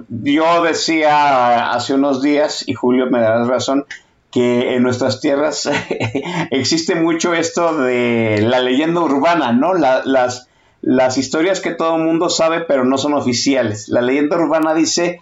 yo 0.08 0.62
decía 0.62 1.70
hace 1.72 1.94
unos 1.94 2.22
días, 2.22 2.64
y 2.66 2.74
Julio 2.74 3.06
me 3.10 3.20
dará 3.20 3.44
razón, 3.44 3.84
que 4.30 4.74
en 4.74 4.82
nuestras 4.82 5.20
tierras 5.20 5.68
existe 6.50 6.94
mucho 6.94 7.34
esto 7.34 7.78
de 7.78 8.40
la 8.42 8.60
leyenda 8.60 9.00
urbana, 9.00 9.52
¿no? 9.52 9.74
las, 9.74 10.48
las 10.80 11.18
historias 11.18 11.60
que 11.60 11.70
todo 11.70 11.96
el 11.96 12.02
mundo 12.02 12.28
sabe 12.28 12.60
pero 12.60 12.84
no 12.84 12.98
son 12.98 13.14
oficiales. 13.14 13.88
La 13.88 14.02
leyenda 14.02 14.36
urbana 14.36 14.74
dice 14.74 15.20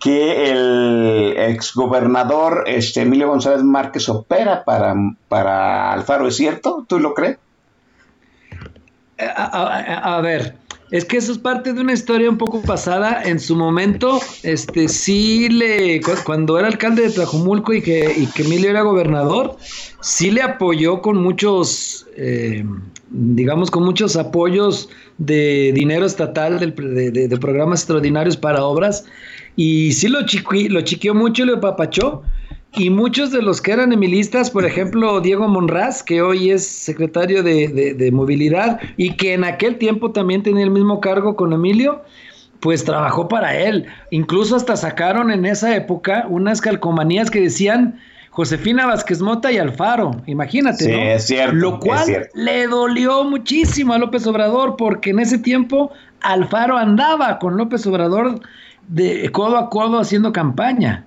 que 0.00 0.50
el 0.50 1.34
exgobernador 1.36 2.64
este, 2.66 3.02
Emilio 3.02 3.28
González 3.28 3.62
Márquez 3.62 4.08
opera 4.08 4.64
para, 4.64 4.94
para 5.28 5.92
Alfaro, 5.92 6.28
¿es 6.28 6.36
cierto? 6.36 6.84
¿Tú 6.88 6.98
lo 6.98 7.14
crees? 7.14 7.38
A, 9.18 10.20
ver, 10.22 10.56
es 10.90 11.04
que 11.06 11.16
eso 11.16 11.32
es 11.32 11.38
parte 11.38 11.72
de 11.72 11.80
una 11.80 11.94
historia 11.94 12.28
un 12.28 12.36
poco 12.36 12.60
pasada. 12.62 13.22
En 13.24 13.40
su 13.40 13.56
momento, 13.56 14.20
este 14.42 14.88
sí 14.88 15.48
le, 15.48 16.00
cuando 16.24 16.58
era 16.58 16.68
alcalde 16.68 17.02
de 17.02 17.10
Tlajumulco 17.10 17.72
y 17.72 17.80
que, 17.80 18.12
y 18.16 18.26
que 18.26 18.42
Emilio 18.42 18.70
era 18.70 18.82
gobernador, 18.82 19.56
sí 20.00 20.30
le 20.30 20.42
apoyó 20.42 21.00
con 21.00 21.22
muchos, 21.22 22.06
eh, 22.16 22.64
digamos, 23.10 23.70
con 23.70 23.84
muchos 23.84 24.16
apoyos 24.16 24.90
de 25.16 25.72
dinero 25.74 26.04
estatal, 26.04 26.58
de, 26.58 27.10
de, 27.10 27.38
programas 27.38 27.80
extraordinarios 27.80 28.36
para 28.36 28.64
obras, 28.64 29.06
y 29.56 29.92
sí 29.92 30.08
lo, 30.08 30.20
lo 30.20 30.80
chiquió 30.82 31.14
mucho 31.14 31.42
y 31.42 31.46
lo 31.46 31.60
papachó. 31.60 32.22
Y 32.78 32.90
muchos 32.90 33.30
de 33.30 33.40
los 33.40 33.62
que 33.62 33.72
eran 33.72 33.92
emilistas, 33.92 34.50
por 34.50 34.66
ejemplo, 34.66 35.20
Diego 35.22 35.48
Monraz, 35.48 36.02
que 36.02 36.20
hoy 36.20 36.50
es 36.50 36.66
secretario 36.66 37.42
de, 37.42 38.10
movilidad 38.12 38.78
y 38.98 39.16
que 39.16 39.32
en 39.32 39.44
aquel 39.44 39.78
tiempo 39.78 40.12
también 40.12 40.42
tenía 40.42 40.64
el 40.64 40.70
mismo 40.70 41.00
cargo 41.00 41.36
con 41.36 41.54
Emilio, 41.54 42.02
pues 42.60 42.84
trabajó 42.84 43.28
para 43.28 43.56
él. 43.56 43.86
Incluso 44.10 44.56
hasta 44.56 44.76
sacaron 44.76 45.30
en 45.30 45.46
esa 45.46 45.74
época 45.74 46.26
unas 46.28 46.60
calcomanías 46.60 47.30
que 47.30 47.40
decían 47.40 47.98
Josefina 48.28 48.84
Vázquez 48.84 49.22
Mota 49.22 49.50
y 49.50 49.56
Alfaro, 49.56 50.20
imagínate, 50.26 50.84
sí, 50.84 50.92
Es 50.92 51.26
cierto, 51.28 51.54
Lo 51.54 51.80
cual 51.80 52.28
le 52.34 52.66
dolió 52.66 53.24
muchísimo 53.24 53.94
a 53.94 53.98
López 53.98 54.26
Obrador, 54.26 54.76
porque 54.76 55.10
en 55.10 55.20
ese 55.20 55.38
tiempo 55.38 55.92
Alfaro 56.20 56.76
andaba 56.76 57.38
con 57.38 57.56
López 57.56 57.86
Obrador 57.86 58.38
de 58.88 59.30
codo 59.32 59.56
a 59.56 59.70
codo 59.70 59.98
haciendo 59.98 60.30
campaña. 60.32 61.06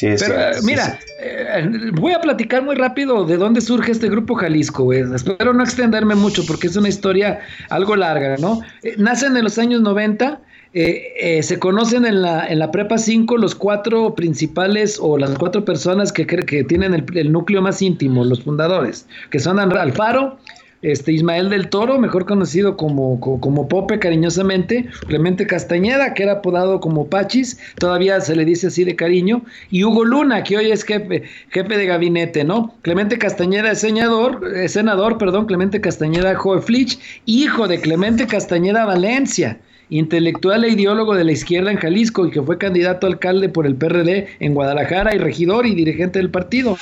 Pero, 0.00 0.62
mira, 0.62 0.98
eh, 1.20 1.90
voy 1.94 2.12
a 2.12 2.20
platicar 2.20 2.62
muy 2.62 2.74
rápido 2.74 3.24
de 3.24 3.36
dónde 3.36 3.60
surge 3.60 3.92
este 3.92 4.08
grupo 4.08 4.34
Jalisco, 4.34 4.84
güey. 4.84 5.02
Espero 5.14 5.52
no 5.52 5.62
extenderme 5.62 6.14
mucho 6.14 6.44
porque 6.46 6.66
es 6.66 6.76
una 6.76 6.88
historia 6.88 7.40
algo 7.70 7.96
larga, 7.96 8.36
¿no? 8.38 8.60
Eh, 8.82 8.94
nacen 8.98 9.36
en 9.36 9.44
los 9.44 9.58
años 9.58 9.80
90, 9.82 10.40
eh, 10.72 11.40
se 11.42 11.58
conocen 11.58 12.04
en 12.04 12.22
la, 12.22 12.46
en 12.48 12.58
la 12.58 12.70
Prepa 12.70 12.98
5 12.98 13.36
los 13.36 13.54
cuatro 13.54 14.14
principales 14.14 14.98
o 15.00 15.16
las 15.16 15.30
cuatro 15.38 15.64
personas 15.64 16.12
que, 16.12 16.26
que 16.26 16.64
tienen 16.64 16.94
el, 16.94 17.04
el 17.14 17.30
núcleo 17.30 17.62
más 17.62 17.80
íntimo, 17.80 18.24
los 18.24 18.42
fundadores, 18.42 19.06
que 19.30 19.38
son 19.38 19.60
Alfaro, 19.60 20.38
este 20.84 21.12
Ismael 21.12 21.48
del 21.48 21.68
Toro, 21.68 21.98
mejor 21.98 22.26
conocido 22.26 22.76
como, 22.76 23.18
como, 23.18 23.68
Pope 23.68 23.98
cariñosamente, 23.98 24.86
Clemente 25.06 25.46
Castañeda, 25.46 26.12
que 26.12 26.24
era 26.24 26.32
apodado 26.32 26.80
como 26.80 27.06
Pachis, 27.06 27.58
todavía 27.78 28.20
se 28.20 28.36
le 28.36 28.44
dice 28.44 28.66
así 28.66 28.84
de 28.84 28.94
cariño, 28.94 29.42
y 29.70 29.84
Hugo 29.84 30.04
Luna, 30.04 30.44
que 30.44 30.58
hoy 30.58 30.70
es 30.70 30.84
jefe, 30.84 31.22
jefe 31.48 31.76
de 31.76 31.86
gabinete, 31.86 32.44
¿no? 32.44 32.74
Clemente 32.82 33.18
Castañeda 33.18 33.72
es 33.72 33.80
senador, 33.80 34.42
senador, 34.68 35.16
perdón, 35.16 35.46
Clemente 35.46 35.80
Castañeda 35.80 36.34
Joeflich, 36.34 36.98
hijo 37.24 37.66
de 37.66 37.80
Clemente 37.80 38.26
Castañeda 38.26 38.84
Valencia 38.84 39.58
intelectual 39.90 40.64
e 40.64 40.70
ideólogo 40.70 41.14
de 41.14 41.24
la 41.24 41.32
izquierda 41.32 41.70
en 41.70 41.76
Jalisco 41.76 42.26
y 42.26 42.30
que 42.30 42.42
fue 42.42 42.58
candidato 42.58 43.06
a 43.06 43.10
alcalde 43.10 43.48
por 43.48 43.66
el 43.66 43.76
PRD 43.76 44.28
en 44.40 44.54
Guadalajara 44.54 45.14
y 45.14 45.18
regidor 45.18 45.66
y 45.66 45.74
dirigente 45.74 46.18
del 46.18 46.30
partido. 46.30 46.76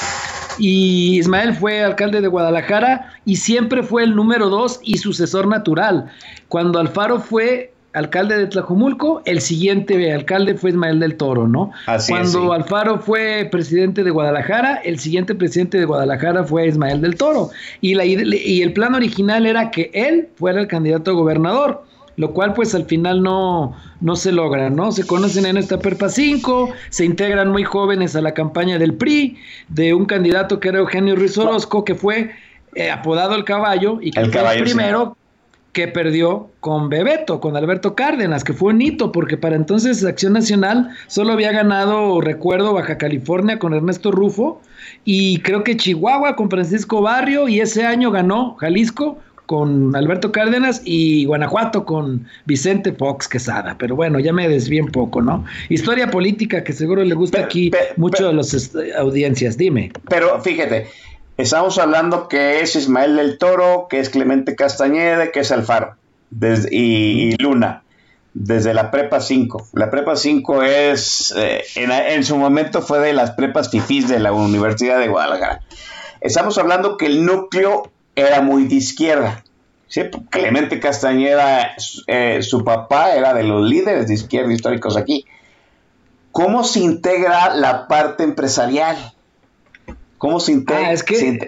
Y 0.58 1.18
Ismael 1.18 1.54
fue 1.54 1.82
alcalde 1.82 2.20
de 2.20 2.28
Guadalajara 2.28 3.12
y 3.24 3.36
siempre 3.36 3.82
fue 3.82 4.04
el 4.04 4.14
número 4.14 4.48
dos 4.48 4.80
y 4.82 4.98
sucesor 4.98 5.46
natural. 5.46 6.10
Cuando 6.48 6.78
Alfaro 6.78 7.20
fue 7.20 7.72
alcalde 7.92 8.38
de 8.38 8.46
Tlajumulco, 8.46 9.22
el 9.26 9.40
siguiente 9.40 10.12
alcalde 10.12 10.54
fue 10.54 10.70
Ismael 10.70 11.00
del 11.00 11.16
Toro, 11.16 11.46
¿no? 11.46 11.70
Cuando 12.08 12.52
Alfaro 12.52 12.98
fue 12.98 13.48
presidente 13.50 14.02
de 14.02 14.10
Guadalajara, 14.10 14.76
el 14.76 14.98
siguiente 14.98 15.34
presidente 15.34 15.78
de 15.78 15.84
Guadalajara 15.84 16.44
fue 16.44 16.68
Ismael 16.68 17.00
del 17.00 17.16
Toro. 17.16 17.50
Y, 17.80 17.94
la, 17.94 18.04
y 18.04 18.62
el 18.62 18.72
plan 18.72 18.94
original 18.94 19.46
era 19.46 19.70
que 19.70 19.90
él 19.92 20.28
fuera 20.36 20.60
el 20.60 20.68
candidato 20.68 21.10
a 21.10 21.14
gobernador 21.14 21.84
lo 22.16 22.32
cual 22.32 22.52
pues 22.54 22.74
al 22.74 22.84
final 22.84 23.22
no, 23.22 23.76
no 24.00 24.16
se 24.16 24.32
logra, 24.32 24.70
¿no? 24.70 24.92
Se 24.92 25.06
conocen 25.06 25.46
en 25.46 25.56
esta 25.56 25.78
Perpa 25.78 26.08
5, 26.08 26.70
se 26.90 27.04
integran 27.04 27.50
muy 27.50 27.64
jóvenes 27.64 28.14
a 28.16 28.20
la 28.20 28.34
campaña 28.34 28.78
del 28.78 28.94
PRI, 28.94 29.38
de 29.68 29.94
un 29.94 30.04
candidato 30.04 30.60
que 30.60 30.68
era 30.68 30.78
Eugenio 30.78 31.16
Ruiz 31.16 31.36
Orozco, 31.38 31.84
que 31.84 31.94
fue 31.94 32.32
eh, 32.74 32.90
apodado 32.90 33.34
el 33.34 33.44
caballo 33.44 33.98
y 34.00 34.10
que 34.10 34.24
fue 34.26 34.56
el 34.56 34.62
primero 34.62 35.16
que 35.72 35.88
perdió 35.88 36.50
con 36.60 36.90
Bebeto, 36.90 37.40
con 37.40 37.56
Alberto 37.56 37.94
Cárdenas, 37.94 38.44
que 38.44 38.52
fue 38.52 38.74
un 38.74 38.82
hito, 38.82 39.10
porque 39.10 39.38
para 39.38 39.56
entonces 39.56 40.04
Acción 40.04 40.34
Nacional 40.34 40.90
solo 41.06 41.32
había 41.32 41.50
ganado, 41.50 42.20
recuerdo, 42.20 42.74
Baja 42.74 42.98
California 42.98 43.58
con 43.58 43.72
Ernesto 43.72 44.10
Rufo, 44.10 44.60
y 45.04 45.40
creo 45.40 45.64
que 45.64 45.76
Chihuahua 45.76 46.36
con 46.36 46.50
Francisco 46.50 47.00
Barrio, 47.00 47.48
y 47.48 47.60
ese 47.60 47.86
año 47.86 48.10
ganó 48.10 48.54
Jalisco 48.56 49.18
con 49.46 49.94
Alberto 49.96 50.32
Cárdenas 50.32 50.82
y 50.84 51.24
Guanajuato 51.24 51.84
con 51.84 52.26
Vicente 52.46 52.92
Fox 52.92 53.28
Quesada. 53.28 53.76
Pero 53.78 53.96
bueno, 53.96 54.18
ya 54.18 54.32
me 54.32 54.48
desvié 54.48 54.82
un 54.82 54.90
poco, 54.90 55.20
¿no? 55.20 55.44
Historia 55.68 56.10
política 56.10 56.64
que 56.64 56.72
seguro 56.72 57.04
le 57.04 57.14
gusta 57.14 57.40
aquí 57.40 57.70
mucho 57.96 58.28
a 58.28 58.32
las 58.32 58.54
este, 58.54 58.94
audiencias. 58.94 59.56
Dime. 59.56 59.92
Pero 60.08 60.40
fíjate, 60.40 60.86
estamos 61.36 61.78
hablando 61.78 62.28
que 62.28 62.60
es 62.60 62.76
Ismael 62.76 63.16
del 63.16 63.38
Toro, 63.38 63.86
que 63.90 63.98
es 64.00 64.10
Clemente 64.10 64.56
Castañeda, 64.56 65.32
que 65.32 65.40
es 65.40 65.52
Alfaro 65.52 65.96
y, 66.70 67.36
Luna. 67.42 67.82
Desde 68.34 68.72
la 68.72 68.90
prepa 68.90 69.20
5. 69.20 69.68
La 69.74 69.90
prepa 69.90 70.16
5 70.16 70.62
es, 70.62 71.34
eh, 71.36 71.62
en, 71.76 72.24
su 72.24 72.38
momento 72.38 72.80
fue 72.80 72.98
de 73.00 73.12
las 73.12 73.32
prepas 73.32 73.70
fifís 73.70 74.08
de 74.08 74.18
la 74.20 74.32
Universidad 74.32 74.98
de 74.98 75.08
Guadalajara. 75.08 75.60
Estamos 76.22 76.56
hablando 76.56 76.96
que 76.96 77.06
el 77.06 77.26
núcleo 77.26 77.90
era 78.14 78.40
muy 78.40 78.66
de 78.66 78.76
izquierda. 78.76 79.44
Clemente 80.30 80.80
Castañeda, 80.80 81.72
eh, 82.06 82.38
su 82.42 82.64
papá 82.64 83.14
era 83.14 83.34
de 83.34 83.42
los 83.42 83.68
líderes 83.68 84.08
de 84.08 84.14
izquierda 84.14 84.52
históricos 84.52 84.96
aquí. 84.96 85.26
¿Cómo 86.30 86.64
se 86.64 86.80
integra 86.80 87.54
la 87.54 87.86
parte 87.88 88.24
empresarial? 88.24 88.96
¿Cómo 90.16 90.40
se 90.40 90.52
integra? 90.52 90.88
Ah, 90.88 90.92
es, 90.92 91.02
que, 91.02 91.38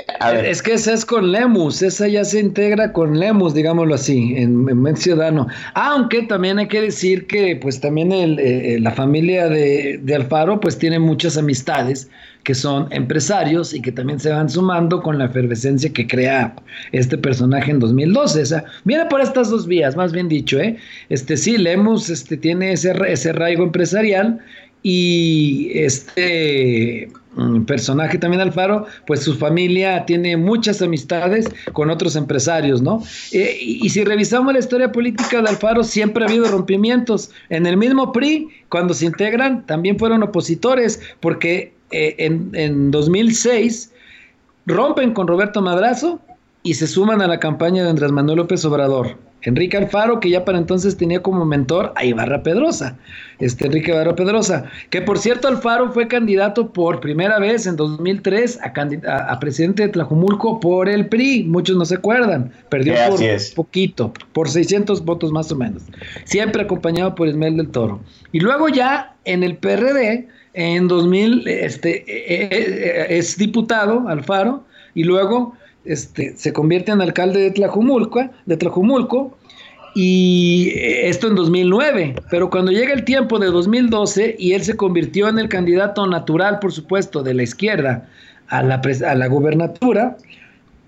es 0.51 0.63
que 0.63 0.73
esa 0.75 0.93
es 0.93 1.07
con 1.07 1.33
Lemus, 1.33 1.81
esa 1.81 2.07
ya 2.09 2.25
se 2.25 2.41
integra 2.41 2.93
con 2.93 3.19
Lemus, 3.19 3.55
digámoslo 3.55 3.95
así, 3.95 4.35
en, 4.37 4.69
en 4.69 4.97
Ciudadano. 4.97 5.47
Aunque 5.75 6.23
también 6.23 6.59
hay 6.59 6.69
que 6.69 6.83
decir 6.83 7.27
que 7.27 7.57
pues 7.57 7.81
también 7.81 8.13
el, 8.13 8.39
eh, 8.41 8.79
la 8.81 8.91
familia 8.91 9.49
de, 9.49 10.01
de, 10.03 10.15
Alfaro 10.17 10.61
pues 10.61 10.77
tiene 10.77 10.99
muchas 10.99 11.39
amistades 11.39 12.11
que 12.45 12.55
son 12.55 12.87
empresarios 12.91 13.75
y 13.75 13.81
que 13.81 13.91
también 13.91 14.21
se 14.21 14.31
van 14.31 14.49
sumando 14.49 15.03
con 15.03 15.19
la 15.19 15.25
efervescencia 15.25 15.93
que 15.93 16.07
crea 16.07 16.55
este 16.93 17.19
personaje 17.19 17.71
en 17.71 17.81
2012. 17.81 18.43
O 18.43 18.63
viene 18.85 19.07
por 19.07 19.21
estas 19.21 19.51
dos 19.51 19.67
vías, 19.67 19.97
más 19.97 20.13
bien 20.13 20.29
dicho, 20.29 20.61
¿eh? 20.61 20.77
Este 21.09 21.37
sí, 21.37 21.57
Lemus 21.57 22.11
este, 22.11 22.37
tiene 22.37 22.73
ese, 22.73 22.93
ese 23.09 23.31
arraigo 23.31 23.65
empresarial 23.65 24.41
y 24.83 25.71
este 25.73 27.09
mm, 27.37 27.63
personaje 27.63 28.19
también 28.19 28.43
Alfaro, 28.43 28.87
pues 29.07 29.21
su 29.21 29.35
familia 29.35 30.05
tiene 30.05 30.37
muchas 30.37 30.83
amistades 30.83 31.49
con 31.73 31.89
otros 31.89 32.17
empresarios, 32.17 32.83
¿no? 32.83 33.03
Eh, 33.33 33.57
y, 33.59 33.89
si 33.89 34.05
revisamos 34.05 34.53
la 34.53 34.59
historia 34.59 34.93
política 34.93 35.41
de 35.41 35.49
Alfaro, 35.49 35.83
siempre 35.83 36.23
ha 36.23 36.29
habido 36.29 36.47
rompimientos. 36.49 37.31
En 37.49 37.65
el 37.65 37.79
mismo 37.79 38.13
PRI, 38.13 38.49
cuando 38.69 38.93
se 38.93 39.07
integran, 39.07 39.65
también 39.65 39.99
fueron 39.99 40.23
opositores, 40.23 41.01
porque 41.21 41.74
eh, 41.91 42.15
en, 42.19 42.51
en 42.55 42.91
2006 42.91 43.93
rompen 44.67 45.13
con 45.13 45.27
Roberto 45.27 45.61
Madrazo 45.63 46.21
y 46.63 46.75
se 46.75 46.87
suman 46.87 47.21
a 47.21 47.27
la 47.27 47.39
campaña 47.39 47.85
de 47.85 47.91
Andrés 47.91 48.11
Manuel 48.11 48.39
López 48.39 48.65
Obrador. 48.65 49.17
Enrique 49.45 49.77
Alfaro, 49.77 50.21
que 50.21 50.31
ya 50.31 50.45
para 50.45 50.59
entonces 50.59 50.97
tenía 50.97 51.23
como 51.23 51.45
mentor 51.45 51.93
a 51.97 52.05
Ibarra 52.05 52.43
Pedrosa, 52.43 52.97
este 53.39 53.67
Enrique 53.67 53.91
Ibarra 53.91 54.17
Pedrosa, 54.17 54.65
que 54.91 55.03
por 55.03 55.19
cierto 55.19 55.49
Alfaro 55.49 55.93
fue 55.93 56.09
candidato 56.09 56.73
por 56.73 57.01
primera 57.01 57.39
vez 57.39 57.67
en 57.67 57.77
2003 57.77 58.61
a, 58.63 58.73
a, 59.07 59.33
a 59.33 59.41
presidente 59.41 59.83
de 59.83 59.89
Tlajumulco 59.91 60.61
por 60.61 60.89
el 60.89 61.09
PRI, 61.09 61.45
muchos 61.45 61.77
no 61.77 61.85
se 61.85 61.97
acuerdan, 61.97 62.53
perdió 62.71 62.95
por 63.09 63.21
poquito, 63.55 64.13
por 64.33 64.49
600 64.49 65.05
votos 65.05 65.31
más 65.31 65.53
o 65.53 65.57
menos, 65.57 65.83
siempre 66.25 66.63
acompañado 66.63 67.15
por 67.15 67.29
Ismael 67.29 67.59
del 67.59 67.69
Toro. 67.69 68.01
Y 68.33 68.41
luego 68.41 68.69
ya 68.69 69.15
en 69.25 69.43
el 69.43 69.57
PRD, 69.59 70.27
en 70.55 70.89
2000, 70.89 71.47
este, 71.47 72.05
es 73.19 73.37
diputado 73.37 74.09
Alfaro, 74.09 74.65
y 74.95 75.05
luego 75.05 75.55
este, 75.85 76.37
se 76.37 76.53
convierte 76.53 76.93
en 76.93 77.03
alcalde 77.03 77.41
de 77.41 77.51
Tlajumulco, 77.51 78.31
de 78.47 78.57
Tlajumulco, 78.57 79.37
y 79.97 80.73
esto 80.75 81.29
en 81.29 81.37
2009, 81.37 82.17
pero 82.31 82.51
cuando 82.51 82.73
llega 82.73 82.93
el 82.93 83.05
tiempo 83.05 83.39
de 83.39 83.47
2012 83.47 84.35
y 84.39 84.53
él 84.53 84.65
se 84.65 84.77
convirtió 84.77 85.29
en 85.29 85.39
el 85.39 85.49
candidato 85.49 86.07
natural, 86.07 86.59
por 86.59 86.73
supuesto, 86.73 87.23
de 87.23 87.35
la 87.35 87.45
izquierda 87.45 88.09
a 88.49 88.63
la, 88.63 88.83
a 89.07 89.15
la 89.15 89.27
gubernatura, 89.29 90.17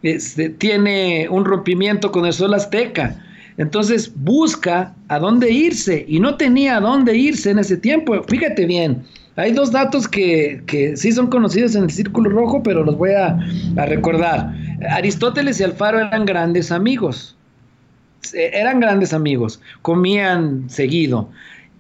este, 0.03 0.51
tiene 0.51 1.29
un 1.29 1.45
rompimiento 1.45 2.11
con 2.11 2.27
el 2.27 2.33
sol 2.33 2.55
azteca. 2.55 3.23
Entonces 3.59 4.13
busca 4.15 4.95
a 5.09 5.19
dónde 5.19 5.51
irse 5.51 6.05
y 6.07 6.21
no 6.21 6.37
tenía 6.37 6.77
a 6.77 6.81
dónde 6.81 7.17
irse 7.17 7.51
en 7.51 7.61
ese 7.61 7.77
tiempo. 7.77 8.21
Fíjate 8.29 8.67
bien, 8.67 9.05
hay 9.37 9.53
dos 9.53 9.71
datos 9.71 10.09
que, 10.09 10.63
que, 10.67 10.97
sí 10.97 11.13
son 11.13 11.29
conocidos 11.29 11.75
en 11.75 11.85
el 11.85 11.91
Círculo 11.91 12.31
Rojo, 12.31 12.63
pero 12.63 12.83
los 12.85 12.97
voy 12.97 13.11
a, 13.11 13.39
a, 13.77 13.87
recordar. 13.87 14.55
Aristóteles 14.91 15.61
y 15.61 15.65
Alfaro 15.65 16.01
eran 16.01 16.25
grandes 16.25 16.73
amigos. 16.73 17.37
Eran 18.33 18.81
grandes 18.81 19.13
amigos, 19.13 19.61
comían 19.83 20.69
seguido. 20.69 21.29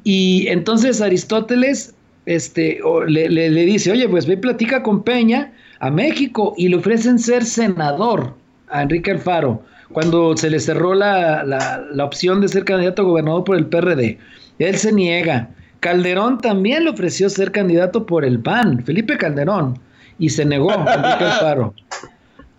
Y 0.04 0.46
entonces 0.48 1.00
Aristóteles 1.00 1.94
este, 2.26 2.78
le, 3.08 3.28
le, 3.28 3.64
dice, 3.64 3.90
oye, 3.90 4.08
pues 4.08 4.26
ve 4.26 4.36
platica 4.36 4.82
con 4.82 5.02
Peña 5.02 5.52
a 5.80 5.90
México 5.90 6.54
y 6.56 6.68
le 6.68 6.76
ofrecen 6.76 7.18
ser 7.18 7.44
senador 7.44 8.34
a 8.68 8.82
Enrique 8.82 9.12
Alfaro 9.12 9.62
cuando 9.92 10.36
se 10.36 10.50
le 10.50 10.60
cerró 10.60 10.94
la, 10.94 11.42
la, 11.44 11.84
la 11.92 12.04
opción 12.04 12.40
de 12.40 12.48
ser 12.48 12.64
candidato 12.64 13.02
a 13.02 13.04
gobernador 13.06 13.44
por 13.44 13.56
el 13.56 13.66
PRD. 13.66 14.18
Él 14.58 14.76
se 14.76 14.92
niega. 14.92 15.50
Calderón 15.80 16.38
también 16.38 16.84
le 16.84 16.90
ofreció 16.90 17.28
ser 17.28 17.52
candidato 17.52 18.06
por 18.06 18.24
el 18.24 18.40
PAN, 18.40 18.84
Felipe 18.84 19.16
Calderón, 19.16 19.78
y 20.18 20.30
se 20.30 20.44
negó 20.44 20.72
Enrique 20.74 21.24
Alfaro. 21.24 21.74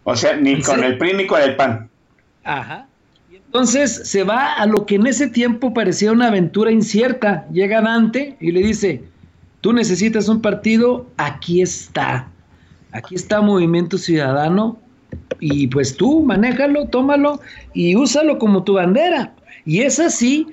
O 0.04 0.16
sea, 0.16 0.36
ni 0.38 0.62
con 0.62 0.84
el 0.84 0.98
PRI 0.98 1.14
ni 1.14 1.28
con 1.28 1.42
el 1.42 1.56
PAN. 1.56 1.90
Ajá. 2.44 2.88
Y 3.30 3.36
entonces 3.36 4.08
se 4.10 4.24
va 4.24 4.54
a 4.54 4.66
lo 4.66 4.86
que 4.86 4.96
en 4.96 5.08
ese 5.08 5.28
tiempo 5.28 5.74
parecía 5.74 6.12
una 6.12 6.28
aventura 6.28 6.72
incierta. 6.72 7.46
Llega 7.52 7.82
Dante 7.82 8.38
y 8.40 8.52
le 8.52 8.62
dice, 8.62 9.04
tú 9.62 9.74
necesitas 9.74 10.30
un 10.30 10.42
partido, 10.42 11.06
aquí 11.18 11.62
está. 11.62 12.28
Aquí 12.94 13.16
está 13.16 13.42
Movimiento 13.42 13.98
Ciudadano 13.98 14.80
y 15.40 15.68
pues 15.68 15.96
tú 15.98 16.24
manéjalo, 16.24 16.88
tómalo 16.88 17.42
y 17.74 17.96
úsalo 17.96 18.38
como 18.38 18.64
tu 18.64 18.74
bandera. 18.74 19.34
Y 19.66 19.82
es 19.82 20.00
así 20.00 20.48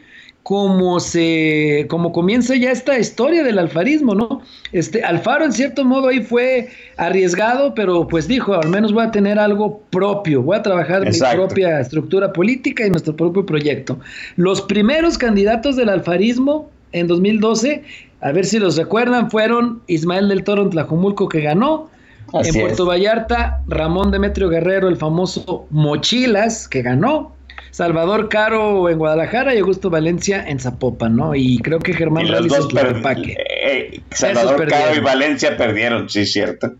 como 0.44 1.00
se 1.00 1.86
como 1.88 2.12
comienza 2.12 2.54
ya 2.54 2.70
esta 2.70 2.98
historia 2.98 3.42
del 3.42 3.58
alfarismo, 3.58 4.14
¿no? 4.14 4.42
Este 4.72 5.02
Alfaro 5.02 5.46
en 5.46 5.52
cierto 5.52 5.86
modo 5.86 6.08
ahí 6.08 6.20
fue 6.20 6.68
arriesgado, 6.98 7.74
pero 7.74 8.06
pues 8.06 8.28
dijo, 8.28 8.52
al 8.52 8.68
menos 8.68 8.92
voy 8.92 9.06
a 9.06 9.10
tener 9.10 9.38
algo 9.38 9.80
propio, 9.88 10.42
voy 10.42 10.58
a 10.58 10.62
trabajar 10.62 11.02
Exacto. 11.06 11.40
mi 11.40 11.46
propia 11.46 11.80
estructura 11.80 12.30
política 12.30 12.86
y 12.86 12.90
nuestro 12.90 13.16
propio 13.16 13.46
proyecto. 13.46 13.98
Los 14.36 14.60
primeros 14.60 15.16
candidatos 15.16 15.76
del 15.76 15.88
alfarismo 15.88 16.68
en 16.92 17.06
2012, 17.06 17.82
a 18.20 18.32
ver 18.32 18.44
si 18.44 18.58
los 18.58 18.76
recuerdan, 18.76 19.30
fueron 19.30 19.80
Ismael 19.86 20.28
del 20.28 20.44
Toro 20.44 20.62
en 20.62 20.70
Tlajumulco 20.70 21.26
que 21.26 21.40
ganó, 21.40 21.88
Así 22.34 22.50
en 22.50 22.66
Puerto 22.66 22.82
es. 22.82 22.88
Vallarta, 22.90 23.62
Ramón 23.66 24.10
Demetrio 24.10 24.50
Guerrero, 24.50 24.88
el 24.88 24.98
famoso 24.98 25.66
Mochilas, 25.70 26.68
que 26.68 26.82
ganó. 26.82 27.32
Salvador 27.74 28.28
Caro 28.28 28.88
en 28.88 28.98
Guadalajara 28.98 29.52
y 29.52 29.58
Augusto 29.58 29.90
Valencia 29.90 30.44
en 30.46 30.60
Zapopan, 30.60 31.16
¿no? 31.16 31.34
Y 31.34 31.58
creo 31.58 31.80
que 31.80 31.92
Germán 31.92 32.28
Relis 32.28 32.54
en 32.54 32.68
Tlaquepaque. 32.68 33.36
Eh, 33.66 34.00
Salvador 34.12 34.68
Caro 34.68 34.94
y 34.94 35.00
Valencia 35.00 35.56
perdieron, 35.56 36.08
sí, 36.08 36.24
cierto. 36.24 36.72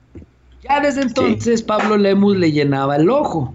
Ya 0.62 0.78
desde 0.78 1.02
entonces 1.02 1.58
sí. 1.58 1.66
Pablo 1.66 1.96
Lemus 1.96 2.36
le 2.36 2.52
llenaba 2.52 2.94
el 2.94 3.10
ojo. 3.10 3.52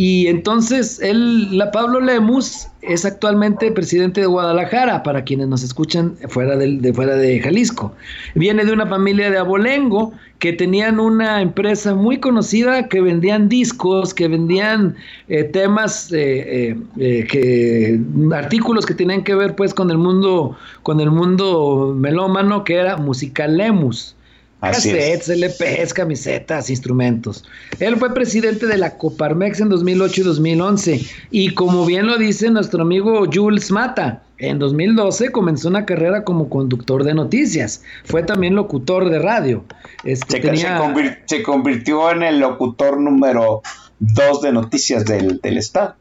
Y 0.00 0.28
entonces 0.28 1.00
él, 1.02 1.58
la 1.58 1.72
Pablo 1.72 1.98
Lemus 1.98 2.68
es 2.82 3.04
actualmente 3.04 3.72
presidente 3.72 4.20
de 4.20 4.28
Guadalajara, 4.28 5.02
para 5.02 5.24
quienes 5.24 5.48
nos 5.48 5.64
escuchan 5.64 6.14
fuera 6.28 6.56
de, 6.56 6.76
de, 6.76 6.94
fuera 6.94 7.16
de 7.16 7.40
Jalisco. 7.40 7.92
Viene 8.36 8.64
de 8.64 8.72
una 8.72 8.86
familia 8.86 9.28
de 9.28 9.38
abolengo 9.38 10.12
que 10.38 10.52
tenían 10.52 11.00
una 11.00 11.42
empresa 11.42 11.96
muy 11.96 12.20
conocida 12.20 12.86
que 12.86 13.00
vendían 13.00 13.48
discos, 13.48 14.14
que 14.14 14.28
vendían 14.28 14.94
eh, 15.28 15.42
temas, 15.42 16.12
eh, 16.12 16.78
eh, 16.96 17.26
que, 17.28 18.00
artículos 18.32 18.86
que 18.86 18.94
tenían 18.94 19.24
que 19.24 19.34
ver 19.34 19.56
pues 19.56 19.74
con 19.74 19.90
el 19.90 19.98
mundo, 19.98 20.56
con 20.84 21.00
el 21.00 21.10
mundo 21.10 21.92
melómano, 21.98 22.62
que 22.62 22.74
era 22.74 22.98
Musical 22.98 23.56
Lemus. 23.56 24.14
Cassettes, 24.60 25.28
LPs, 25.28 25.94
camisetas, 25.94 26.68
instrumentos. 26.68 27.44
Él 27.78 27.96
fue 27.96 28.12
presidente 28.12 28.66
de 28.66 28.76
la 28.76 28.96
Coparmex 28.96 29.60
en 29.60 29.68
2008 29.68 30.20
y 30.20 30.24
2011. 30.24 31.00
Y 31.30 31.54
como 31.54 31.86
bien 31.86 32.06
lo 32.06 32.18
dice 32.18 32.50
nuestro 32.50 32.82
amigo 32.82 33.26
Jules 33.32 33.70
Mata, 33.70 34.22
en 34.38 34.58
2012 34.58 35.30
comenzó 35.30 35.68
una 35.68 35.86
carrera 35.86 36.24
como 36.24 36.48
conductor 36.48 37.04
de 37.04 37.14
noticias. 37.14 37.82
Fue 38.04 38.22
también 38.24 38.56
locutor 38.56 39.10
de 39.10 39.20
radio. 39.20 39.64
Este, 40.04 40.36
se, 40.36 40.40
tenía... 40.40 40.76
se, 40.76 40.82
convir 40.82 41.18
se, 41.26 41.42
convirtió 41.42 42.10
en 42.10 42.24
el 42.24 42.40
locutor 42.40 42.98
número 43.00 43.62
2 44.00 44.42
de 44.42 44.52
noticias 44.52 45.04
del, 45.04 45.40
del 45.40 45.58
Estado. 45.58 45.94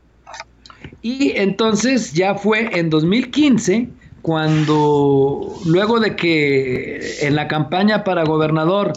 Y 1.03 1.33
entonces 1.35 2.13
ya 2.13 2.35
fue 2.35 2.69
en 2.77 2.89
2015 2.89 3.89
cuando 4.27 5.55
luego 5.65 6.01
de 6.01 6.17
que 6.17 6.99
en 7.21 7.37
la 7.37 7.47
campaña 7.47 8.03
para 8.03 8.25
gobernador 8.25 8.91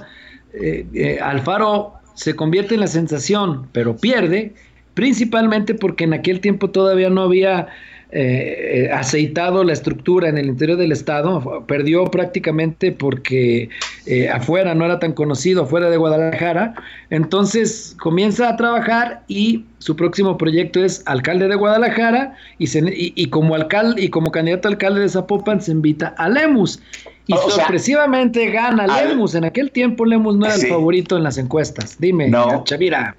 eh, 0.53 0.85
eh, 0.93 1.21
Alfaro 1.23 1.93
se 2.15 2.35
convierte 2.35 2.75
en 2.75 2.81
la 2.81 2.89
sensación, 2.89 3.69
pero 3.71 3.97
pierde, 3.97 4.55
principalmente 4.95 5.75
porque 5.77 6.03
en 6.03 6.15
aquel 6.15 6.41
tiempo 6.41 6.71
todavía 6.71 7.11
no 7.11 7.23
había 7.23 7.69
eh, 8.13 8.91
aceitado 8.93 9.63
la 9.63 9.73
estructura 9.73 10.29
en 10.29 10.39
el 10.39 10.47
interior 10.47 10.77
del 10.77 10.93
estado, 10.93 11.65
perdió 11.67 12.05
prácticamente 12.07 12.93
porque 12.93 13.69
eh, 14.07 14.29
afuera 14.29 14.75
no 14.75 14.85
era 14.85 14.99
tan 14.99 15.13
conocido, 15.13 15.63
afuera 15.63 15.91
de 15.91 15.97
Guadalajara, 15.97 16.75
entonces 17.11 17.97
comienza 18.01 18.49
a 18.49 18.57
trabajar 18.57 19.23
y 19.29 19.65
su 19.79 19.97
próximo 19.97 20.37
proyecto 20.37 20.85
es 20.85 21.03
alcalde 21.07 21.49
de 21.49 21.55
Guadalajara 21.55 22.35
y, 22.59 22.67
se, 22.67 22.81
y, 22.81 23.13
y 23.15 23.27
como 23.27 23.55
alcalde 23.55 24.03
y 24.03 24.09
como 24.09 24.33
candidato 24.33 24.69
a 24.69 24.73
alcalde 24.73 25.01
de 25.01 25.09
Zapopan 25.09 25.61
se 25.61 25.73
invita 25.73 26.09
a 26.19 26.29
Lemus. 26.29 26.81
Y 27.27 27.35
o 27.35 27.49
sorpresivamente 27.49 28.51
sea, 28.51 28.71
gana 28.71 28.87
Lemus. 29.05 29.37
En 29.37 29.45
aquel 29.45 29.71
tiempo 29.71 30.05
Lemus 30.05 30.37
no 30.37 30.47
era 30.47 30.57
sí. 30.57 30.67
el 30.67 30.73
favorito 30.73 31.17
en 31.17 31.23
las 31.23 31.39
encuestas. 31.39 31.97
Dime, 32.01 32.29
no. 32.29 32.65
Chavira. 32.65 33.15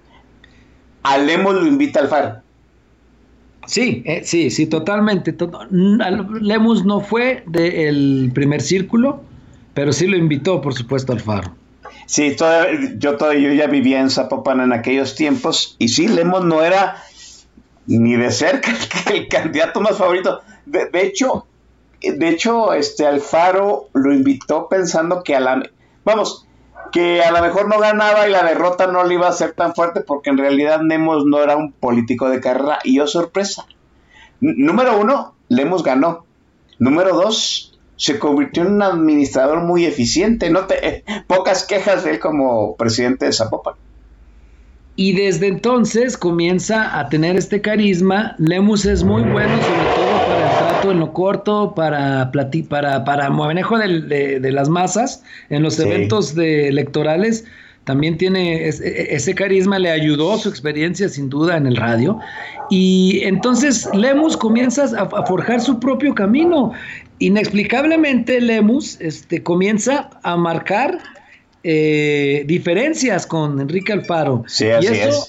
A 1.04 1.18
Lemus 1.18 1.54
lo 1.54 1.66
invita 1.66 2.02
Alfaro. 2.02 2.41
Sí, 3.68 4.04
eh, 4.06 4.22
sí, 4.24 4.50
sí, 4.50 4.66
totalmente. 4.66 5.36
Lemus 5.70 6.84
no 6.84 7.00
fue 7.00 7.44
del 7.48 8.32
primer 8.34 8.62
círculo, 8.62 9.22
pero 9.74 9.94
sí 9.94 10.08
lo 10.08 10.18
invitó, 10.18 10.62
por 10.62 10.74
supuesto, 10.74 11.14
al 11.14 11.20
Faro. 11.20 11.56
Sí, 12.06 12.36
yo, 12.98 13.16
toda, 13.16 13.36
yo 13.36 13.54
ya 13.54 13.68
vivía 13.68 14.02
en 14.02 14.10
Zapopan 14.10 14.60
en 14.60 14.74
aquellos 14.74 15.16
tiempos, 15.16 15.76
y 15.80 15.88
sí, 15.88 16.08
Lemus 16.08 16.44
no 16.44 16.64
era 16.64 16.98
ni 17.88 18.16
de 18.16 18.32
cerca 18.32 18.72
el, 19.08 19.16
el 19.16 19.28
candidato 19.28 19.80
más 19.80 19.98
favorito. 19.98 20.42
De, 20.66 20.88
de, 20.90 21.06
hecho, 21.06 21.46
de 22.02 22.30
hecho, 22.30 22.74
este 22.74 23.06
Alfaro 23.06 23.90
lo 23.94 24.14
invitó 24.14 24.68
pensando 24.68 25.24
que 25.24 25.36
a 25.36 25.40
la... 25.40 25.64
Vamos, 26.04 26.48
que 26.92 27.22
a 27.22 27.32
lo 27.32 27.42
mejor 27.42 27.68
no 27.68 27.80
ganaba 27.80 28.28
y 28.28 28.32
la 28.32 28.44
derrota 28.44 28.88
no 28.88 29.04
le 29.04 29.16
iba 29.16 29.28
a 29.28 29.34
ser 29.34 29.54
tan 29.54 29.74
fuerte 29.74 30.02
porque 30.02 30.30
en 30.30 30.38
realidad 30.38 30.82
Lemos 30.84 31.26
no 31.26 31.42
era 31.42 31.56
un 31.56 31.72
político 31.72 32.30
de 32.30 32.40
carrera. 32.40 32.80
Y 32.84 32.96
yo 32.96 33.08
sorpresa. 33.08 33.66
número 34.40 35.00
uno, 35.00 35.36
Lemos 35.48 35.84
ganó. 35.84 36.26
Número 36.80 37.16
dos, 37.16 37.80
se 37.96 38.18
convirtió 38.18 38.64
en 38.64 38.74
un 38.74 38.82
administrador 38.82 39.62
muy 39.62 39.86
eficiente. 39.86 40.50
No 40.50 40.66
te, 40.66 41.04
pocas 41.28 41.66
quejas 41.66 42.04
de 42.04 42.12
él 42.12 42.20
como 42.20 42.76
presidente 42.76 43.26
de 43.26 43.34
Zapopan. 43.34 43.76
Y 44.96 45.14
desde 45.14 45.48
entonces 45.48 46.18
comienza 46.18 47.00
a 47.00 47.10
tener 47.10 47.36
este 47.36 47.62
carisma. 47.62 48.36
Lemus 48.38 48.86
es 48.86 49.04
muy 49.04 49.22
bueno, 49.22 49.56
sobre 49.62 49.96
todo 49.96 50.26
para 50.28 50.41
en 50.90 51.00
lo 51.00 51.14
corto, 51.14 51.74
para 51.76 52.32
para, 52.70 53.04
para 53.04 53.30
manejo 53.30 53.78
de, 53.78 54.52
las 54.52 54.70
masas 54.70 55.22
en 55.50 55.62
los 55.62 55.78
eventos 55.80 56.34
de 56.34 56.70
electorales. 56.70 57.46
También 57.84 58.18
tiene 58.18 58.68
e, 58.68 59.16
ese 59.16 59.36
carisma, 59.36 59.80
le 59.80 59.90
ayudó 59.92 60.38
su 60.38 60.50
experiencia 60.50 61.10
sin 61.10 61.30
duda 61.30 61.58
en 61.58 61.68
el 61.68 61.76
radio. 61.76 62.20
Y 62.70 63.22
entonces 63.24 63.90
Lemus 63.94 64.38
comienza 64.38 64.86
a, 64.98 65.26
forjar 65.26 65.62
su 65.62 65.80
propio 65.80 66.16
camino. 66.16 66.72
Inexplicablemente 67.20 68.40
Lemus 68.40 69.00
este, 69.02 69.44
comienza 69.44 70.10
a 70.24 70.38
marcar 70.38 71.00
eh, 71.64 72.44
diferencias 72.48 73.26
con 73.26 73.60
Enrique 73.60 73.94
Alfaro. 73.94 74.44
Sí, 74.48 74.70
así 74.70 74.88
y 74.88 74.98
eso 74.98 75.28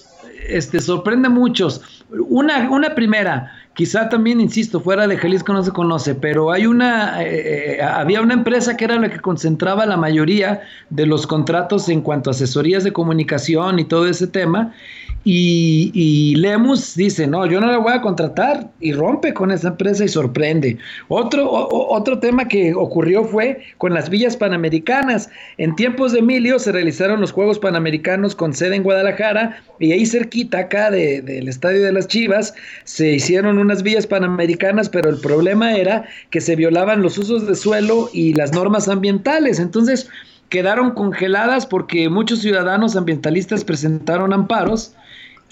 Este, 0.48 0.80
sorprende 0.80 1.28
a 1.28 1.30
muchos. 1.30 1.80
Una, 2.28 2.70
una 2.70 2.94
primera, 2.94 3.50
quizá 3.74 4.08
también, 4.08 4.40
insisto, 4.40 4.80
fuera 4.80 5.06
de 5.06 5.16
Jalisco 5.16 5.52
no 5.52 5.62
se 5.62 5.70
conoce, 5.70 6.14
pero 6.14 6.52
hay 6.52 6.66
una, 6.66 7.22
eh, 7.22 7.78
eh, 7.78 7.82
había 7.82 8.20
una 8.20 8.34
empresa 8.34 8.76
que 8.76 8.84
era 8.84 8.98
la 8.98 9.10
que 9.10 9.20
concentraba 9.20 9.86
la 9.86 9.96
mayoría 9.96 10.62
de 10.90 11.06
los 11.06 11.26
contratos 11.26 11.88
en 11.88 12.02
cuanto 12.02 12.30
a 12.30 12.32
asesorías 12.32 12.84
de 12.84 12.92
comunicación 12.92 13.78
y 13.78 13.84
todo 13.84 14.06
ese 14.06 14.26
tema, 14.26 14.72
y, 15.24 16.34
Lemus 16.36 16.96
dice, 16.96 17.28
no, 17.28 17.46
yo 17.46 17.60
no 17.60 17.70
la 17.70 17.78
voy 17.78 17.92
a 17.92 18.00
contratar 18.00 18.68
y 18.80 18.92
rompe 18.92 19.32
con 19.32 19.52
esa 19.52 19.68
empresa 19.68 20.04
y 20.04 20.08
sorprende. 20.08 20.78
Otro, 21.06 21.48
otro 21.48 22.18
tema 22.18 22.48
que 22.48 22.74
ocurrió 22.74 23.24
fue 23.24 23.60
con 23.78 23.94
las 23.94 24.10
villas 24.10 24.36
panamericanas. 24.36 25.30
En 25.58 25.76
tiempos 25.76 26.12
de 26.12 26.18
Emilio 26.18 26.58
se 26.58 26.72
realizaron 26.72 27.20
los 27.20 27.30
Juegos 27.30 27.60
Panamericanos 27.60 28.34
con 28.34 28.52
sede 28.52 28.74
en 28.74 28.82
Guadalajara 28.82 29.62
y 29.78 29.92
ahí 29.92 30.06
cerquita 30.06 30.58
acá 30.58 30.90
del 30.90 31.48
Estadio 31.48 31.84
de 31.84 31.92
las 31.92 32.08
Chivas 32.08 32.54
se 32.82 33.12
hicieron 33.12 33.58
unas 33.58 33.84
villas 33.84 34.08
panamericanas, 34.08 34.88
pero 34.88 35.08
el 35.08 35.20
problema 35.20 35.76
era 35.76 36.04
que 36.30 36.40
se 36.40 36.56
violaban 36.56 37.00
los 37.00 37.16
usos 37.16 37.46
de 37.46 37.54
suelo 37.54 38.10
y 38.12 38.34
las 38.34 38.52
normas 38.52 38.88
ambientales. 38.88 39.60
Entonces 39.60 40.08
quedaron 40.48 40.90
congeladas 40.90 41.64
porque 41.64 42.08
muchos 42.08 42.40
ciudadanos 42.40 42.96
ambientalistas 42.96 43.64
presentaron 43.64 44.32
amparos 44.32 44.96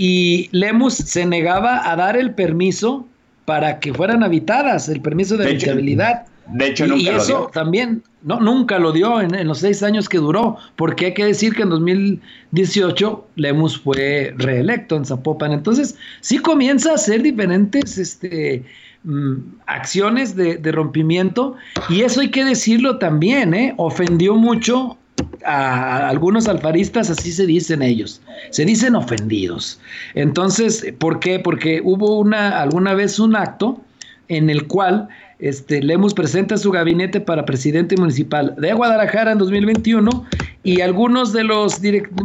y 0.03 0.49
Lemus 0.53 0.95
se 0.95 1.27
negaba 1.27 1.93
a 1.93 1.95
dar 1.95 2.17
el 2.17 2.33
permiso 2.33 3.07
para 3.45 3.81
que 3.81 3.93
fueran 3.93 4.23
habitadas, 4.23 4.89
el 4.89 5.03
permiso 5.03 5.37
de, 5.37 5.45
habitabilidad. 5.45 6.25
De 6.47 6.69
hecho, 6.69 6.87
nunca 6.87 7.03
y 7.03 7.09
eso 7.09 7.51
también, 7.53 8.03
no, 8.23 8.41
nunca 8.41 8.79
lo 8.79 8.93
dio 8.93 9.21
en, 9.21 9.47
los 9.47 9.59
seis 9.59 9.83
años 9.83 10.09
que 10.09 10.17
duró, 10.17 10.57
porque 10.77 11.05
hay 11.07 11.13
que 11.13 11.27
decir 11.27 11.55
que 11.55 11.65
en 11.65 11.69
2018 11.69 13.29
Lemus 13.37 13.79
fue 13.79 14.33
reelecto 14.39 14.97
en 14.97 15.05
Zapopan. 15.05 15.53
Entonces, 15.53 15.97
sí 16.23 16.39
comienza 16.39 16.93
a 16.93 16.95
hacer 16.95 17.21
diferentes 17.21 17.99
este, 17.99 18.65
mm, 19.05 19.35
acciones 19.67 20.35
de, 20.35 20.57
de, 20.57 20.73
rompimiento, 20.73 21.57
y 21.91 22.01
eso 22.01 22.23
hay 22.23 22.31
que 22.31 22.47
decirlo 22.47 22.97
también, 22.97 23.53
¿eh? 23.53 23.75
ofendió 23.77 24.35
mucho 24.35 24.97
a 25.45 26.09
algunos 26.09 26.49
alfaristas 26.49 27.11
así 27.11 27.33
se 27.33 27.47
dicen 27.47 27.83
ellos, 27.83 28.21
se 28.51 28.65
dicen 28.65 28.95
ofendidos. 28.95 29.81
Entonces, 30.15 30.87
¿por 30.99 31.21
qué? 31.21 31.39
Porque 31.39 31.81
hubo 31.85 32.19
una 32.19 32.61
alguna 32.61 32.95
vez 32.95 33.19
un 33.19 33.37
acto 33.37 33.81
en 34.29 34.49
el 34.49 34.67
cual 34.67 35.09
este, 35.41 35.83
Lemus 35.83 36.15
presenta 36.15 36.57
su 36.59 36.71
gabinete 36.71 37.21
para 37.21 37.45
presidente 37.45 37.97
municipal 37.97 38.55
de 38.59 38.73
Guadalajara 38.75 39.33
en 39.33 39.39
2021 39.39 40.25
y 40.63 40.83
algunos 40.83 41.33
de 41.33 41.45
los 41.45 41.81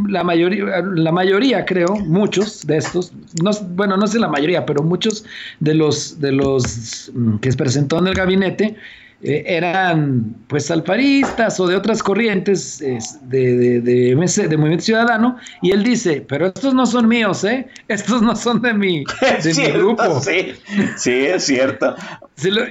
la 0.10 0.24
mayoría, 0.24 0.82
la 0.82 1.12
mayoría 1.12 1.66
creo, 1.66 1.96
muchos 1.96 2.68
de 2.68 2.78
estos, 2.78 3.14
no, 3.42 3.52
bueno, 3.76 3.96
no 3.96 4.06
sé 4.06 4.20
la 4.20 4.28
mayoría, 4.28 4.66
pero 4.66 4.84
muchos 4.84 5.26
de 5.62 5.74
los 5.74 6.20
de 6.20 6.34
los 6.34 7.12
mm, 7.14 7.38
que 7.38 7.52
se 7.52 7.58
presentó 7.58 8.00
en 8.00 8.08
el 8.08 8.14
gabinete 8.14 8.76
eh, 9.24 9.44
eran 9.48 10.36
pues 10.48 10.70
alfaristas 10.70 11.60
o 11.60 11.68
de 11.68 11.76
otras 11.76 12.04
corrientes 12.04 12.80
de, 13.24 13.82
de, 13.82 14.16
Movimiento 14.16 14.84
Ciudadano, 14.84 15.38
y 15.62 15.72
él 15.72 15.84
dice, 15.84 16.24
pero 16.28 16.48
estos 16.48 16.74
no 16.74 16.86
son 16.86 17.08
míos, 17.08 17.44
¿eh? 17.46 17.66
Estos 17.88 18.22
no 18.22 18.36
son 18.36 18.62
de 18.62 18.74
mi, 18.74 19.06
de 19.44 19.72
grupo. 19.72 20.20
Sí, 20.20 20.54
sí, 20.98 21.12
es 21.12 21.46
cierto. 21.46 21.96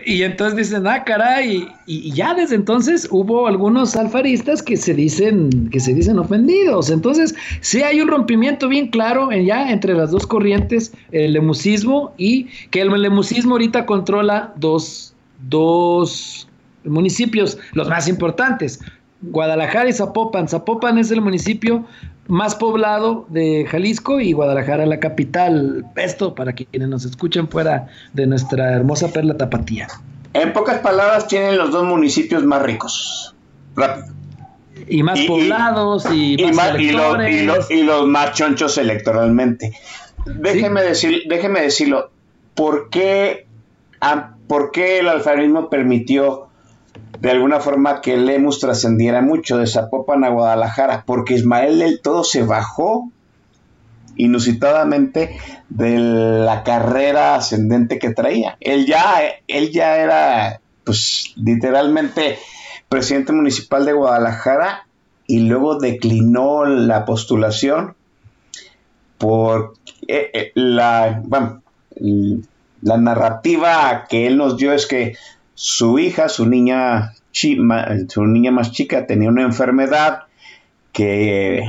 y 0.05 0.23
entonces 0.23 0.57
dicen, 0.57 0.87
ah, 0.87 1.03
caray, 1.03 1.67
y, 1.87 2.13
ya 2.13 2.35
desde 2.35 2.57
entonces 2.57 3.09
hubo 3.11 3.47
algunos 3.47 3.97
alfaristas 3.97 4.63
que 4.63 4.77
se 4.77 4.93
dicen, 4.93 5.71
que 5.71 5.81
se 5.81 5.95
dicen 5.95 6.19
ofendidos. 6.19 6.91
Entonces, 6.91 7.35
sí 7.63 7.83
hay 7.83 8.01
un 8.01 8.09
rompimiento 8.09 8.69
bien 8.69 8.89
claro 8.89 9.31
ya 9.33 9.71
entre 9.71 9.95
las 9.95 10.11
dos 10.11 10.27
corrientes, 10.27 10.93
el 11.11 11.33
lemusismo 11.33 12.15
y 12.19 12.45
que 12.71 12.83
el 12.83 12.91
lemusismo 12.91 13.53
ahorita 13.53 13.87
controla 13.87 14.53
dos 14.57 15.14
dos 15.41 16.49
municipios, 16.85 17.59
los 17.73 17.89
más 17.89 18.09
importantes, 18.09 18.81
Guadalajara 19.23 19.89
y 19.89 19.93
Zapopan. 19.93 20.49
Zapopan 20.49 20.99
es 20.99 21.11
el 21.11 21.21
municipio 21.21 21.85
más 22.27 22.55
poblado 22.55 23.27
de 23.29 23.67
Jalisco 23.69 24.21
y 24.21 24.33
Guadalajara 24.33 24.87
la 24.87 25.01
capital. 25.01 25.87
Esto 25.97 26.35
para 26.35 26.53
quienes 26.53 26.89
nos 26.89 27.05
escuchan 27.05 27.49
fuera 27.49 27.89
de 28.13 28.27
nuestra 28.27 28.73
hermosa 28.73 29.09
perla 29.13 29.37
tapatía. 29.37 29.89
En 30.33 30.53
pocas 30.53 30.79
palabras, 30.81 31.29
tienen 31.29 31.57
los 31.57 31.71
dos 31.71 31.85
municipios 31.85 32.45
más 32.45 32.63
ricos. 32.63 33.35
Rápido. 33.77 34.07
Y 34.89 35.03
más 35.03 35.21
poblados 35.21 36.07
y, 36.13 36.37
más, 36.53 36.79
y, 36.79 37.83
los, 37.83 38.07
más 38.07 38.33
chonchos 38.33 38.77
electoralmente. 38.77 39.73
Déjeme, 40.27 40.83
decir, 40.83 41.23
déjeme 41.29 41.61
decirlo. 41.61 42.11
¿Por 42.55 42.91
qué 42.91 43.47
¿Por 44.47 44.71
qué 44.71 44.99
el 44.99 45.09
alfarismo 45.09 45.71
permitió 45.71 46.49
de 47.21 47.31
alguna 47.31 47.61
forma 47.61 48.01
que 48.01 48.17
Lemus 48.17 48.61
trascendiera 48.61 49.23
mucho 49.23 49.59
de 49.59 49.67
Zapopan 49.67 50.25
a 50.25 50.31
Guadalajara? 50.31 51.05
Porque 51.07 51.35
Ismael 51.35 51.79
del 51.79 52.01
todo 52.01 52.25
se 52.25 52.43
bajó 52.43 53.11
inusitadamente 54.17 55.37
de 55.69 55.99
la 55.99 56.63
carrera 56.63 57.35
ascendente 57.35 57.99
que 57.99 58.11
traía. 58.11 58.57
Él 58.61 58.87
ya, 58.87 59.23
él 59.49 59.71
ya 59.73 59.97
era, 59.97 60.61
pues, 60.85 61.33
literalmente 61.37 62.39
presidente 62.89 63.33
municipal 63.33 63.85
de 63.85 63.93
Guadalajara 63.93 64.87
y 65.27 65.41
luego 65.41 65.79
declinó 65.79 66.65
la 66.65 67.05
postulación 67.05 67.97
por 69.19 69.75
eh, 70.07 70.31
eh, 70.33 70.53
la, 70.55 71.23
bueno, 71.25 71.63
la 72.85 72.99
narrativa 72.99 74.07
que 74.09 74.27
él 74.27 74.37
nos 74.37 74.59
dio 74.59 74.73
es 74.73 74.87
que 74.87 75.17
su 75.55 75.99
hija, 75.99 76.29
su 76.29 76.47
niña, 76.47 77.15
su 77.33 78.27
niña 78.27 78.51
más 78.51 78.73
chica, 78.73 79.07
tenía 79.07 79.31
una 79.31 79.43
enfermedad 79.43 80.25
que 80.93 81.63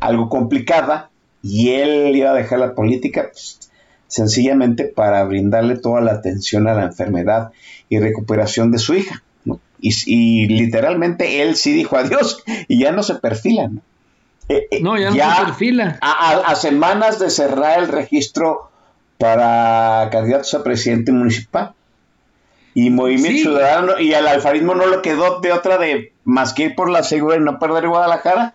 algo 0.00 0.28
complicada 0.28 1.08
y 1.42 1.70
él 1.70 2.14
iba 2.14 2.30
a 2.30 2.34
dejar 2.34 2.58
la 2.58 2.74
política 2.74 3.30
pues, 3.32 3.70
sencillamente 4.06 4.84
para 4.84 5.24
brindarle 5.24 5.78
toda 5.78 6.02
la 6.02 6.12
atención 6.12 6.68
a 6.68 6.74
la 6.74 6.84
enfermedad 6.84 7.52
y 7.88 7.98
recuperación 7.98 8.70
de 8.70 8.78
su 8.78 8.94
hija. 8.94 9.22
Y, 9.78 10.46
literalmente 10.46 11.42
él 11.42 11.56
sí 11.56 11.72
dijo 11.72 11.96
adiós 11.96 12.42
y 12.68 12.80
ya 12.80 12.92
no 12.92 13.02
se 13.02 13.14
perfila. 13.14 13.68
¿no? 13.68 13.80
Eh, 14.48 14.66
eh, 14.70 14.82
ya, 14.82 15.10
no 15.10 15.36
se 15.36 15.44
perfila. 15.46 15.98
a, 16.02 16.54
semanas 16.54 17.18
de 17.18 17.30
cerrar 17.30 17.78
el 17.78 17.88
registro 17.88 18.70
para 19.18 20.08
candidatos 20.10 20.54
a 20.54 20.62
presidente 20.62 21.12
municipal. 21.12 21.72
Y 22.74 22.90
Movimiento 22.90 23.40
Ciudadano 23.40 23.98
y 23.98 24.12
al 24.12 24.28
alfarismo 24.28 24.74
no 24.74 24.86
lo 24.86 25.00
quedó 25.00 25.40
de 25.40 25.52
otra 25.52 25.78
de 25.78 26.12
más 26.24 26.52
que 26.52 26.64
ir 26.64 26.74
por 26.74 26.90
la 26.90 27.02
segura 27.02 27.36
y 27.36 27.40
no 27.40 27.58
perder 27.58 27.88
Guadalajara 27.88 28.54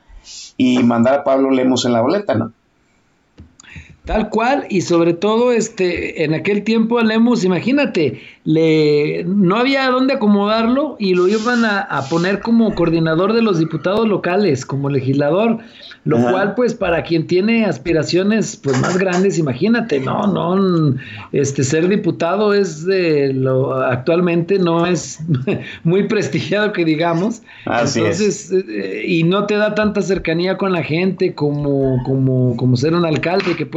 y 0.57 0.83
mandar 0.83 1.15
a 1.15 1.23
Pablo 1.23 1.49
Lemos 1.49 1.85
en 1.85 1.93
la 1.93 2.01
boleta, 2.01 2.35
¿no? 2.35 2.53
Tal 4.05 4.29
cual, 4.29 4.65
y 4.69 4.81
sobre 4.81 5.13
todo 5.13 5.51
este, 5.51 6.23
en 6.23 6.33
aquel 6.33 6.63
tiempo 6.63 6.97
a 6.97 7.03
Lemus, 7.03 7.43
imagínate, 7.43 8.19
le, 8.45 9.23
no 9.25 9.57
había 9.57 9.89
dónde 9.91 10.15
acomodarlo 10.15 10.95
y 10.97 11.13
lo 11.13 11.27
iban 11.27 11.65
a, 11.65 11.81
a 11.81 12.09
poner 12.09 12.39
como 12.39 12.73
coordinador 12.73 13.33
de 13.33 13.43
los 13.43 13.59
diputados 13.59 14.07
locales, 14.07 14.65
como 14.65 14.89
legislador. 14.89 15.59
Lo 16.03 16.17
cual, 16.17 16.55
pues, 16.55 16.73
para 16.73 17.03
quien 17.03 17.27
tiene 17.27 17.65
aspiraciones 17.65 18.57
pues 18.57 18.79
más 18.81 18.97
grandes, 18.97 19.37
imagínate, 19.37 19.99
no, 19.99 20.25
no, 20.25 20.95
este 21.31 21.63
ser 21.63 21.87
diputado 21.87 22.55
es 22.55 22.85
de 22.87 23.31
lo 23.33 23.75
actualmente 23.75 24.57
no 24.57 24.87
es 24.87 25.19
muy 25.83 26.07
prestigiado 26.07 26.73
que 26.73 26.85
digamos. 26.85 27.43
Así 27.65 27.99
Entonces, 27.99 28.51
eh, 28.51 29.03
y 29.05 29.23
no 29.23 29.45
te 29.45 29.57
da 29.57 29.75
tanta 29.75 30.01
cercanía 30.01 30.57
con 30.57 30.71
la 30.71 30.81
gente 30.81 31.35
como, 31.35 32.01
como, 32.03 32.57
como 32.57 32.75
ser 32.77 32.95
un 32.95 33.05
alcalde 33.05 33.55
que 33.55 33.67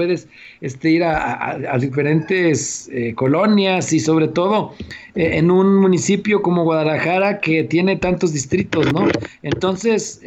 este, 0.60 0.90
ir 0.90 1.04
a, 1.04 1.76
diferentes 1.78 2.88
eh, 2.92 3.14
colonias 3.14 3.92
y 3.92 4.00
sobre 4.00 4.28
todo 4.28 4.74
eh, 5.14 5.38
en 5.38 5.50
un 5.50 5.76
municipio 5.76 6.42
como 6.42 6.64
Guadalajara 6.64 7.40
que 7.40 7.64
tiene 7.64 7.96
tantos 7.96 8.32
distritos, 8.32 8.92
¿no? 8.92 9.08
Entonces, 9.42 10.20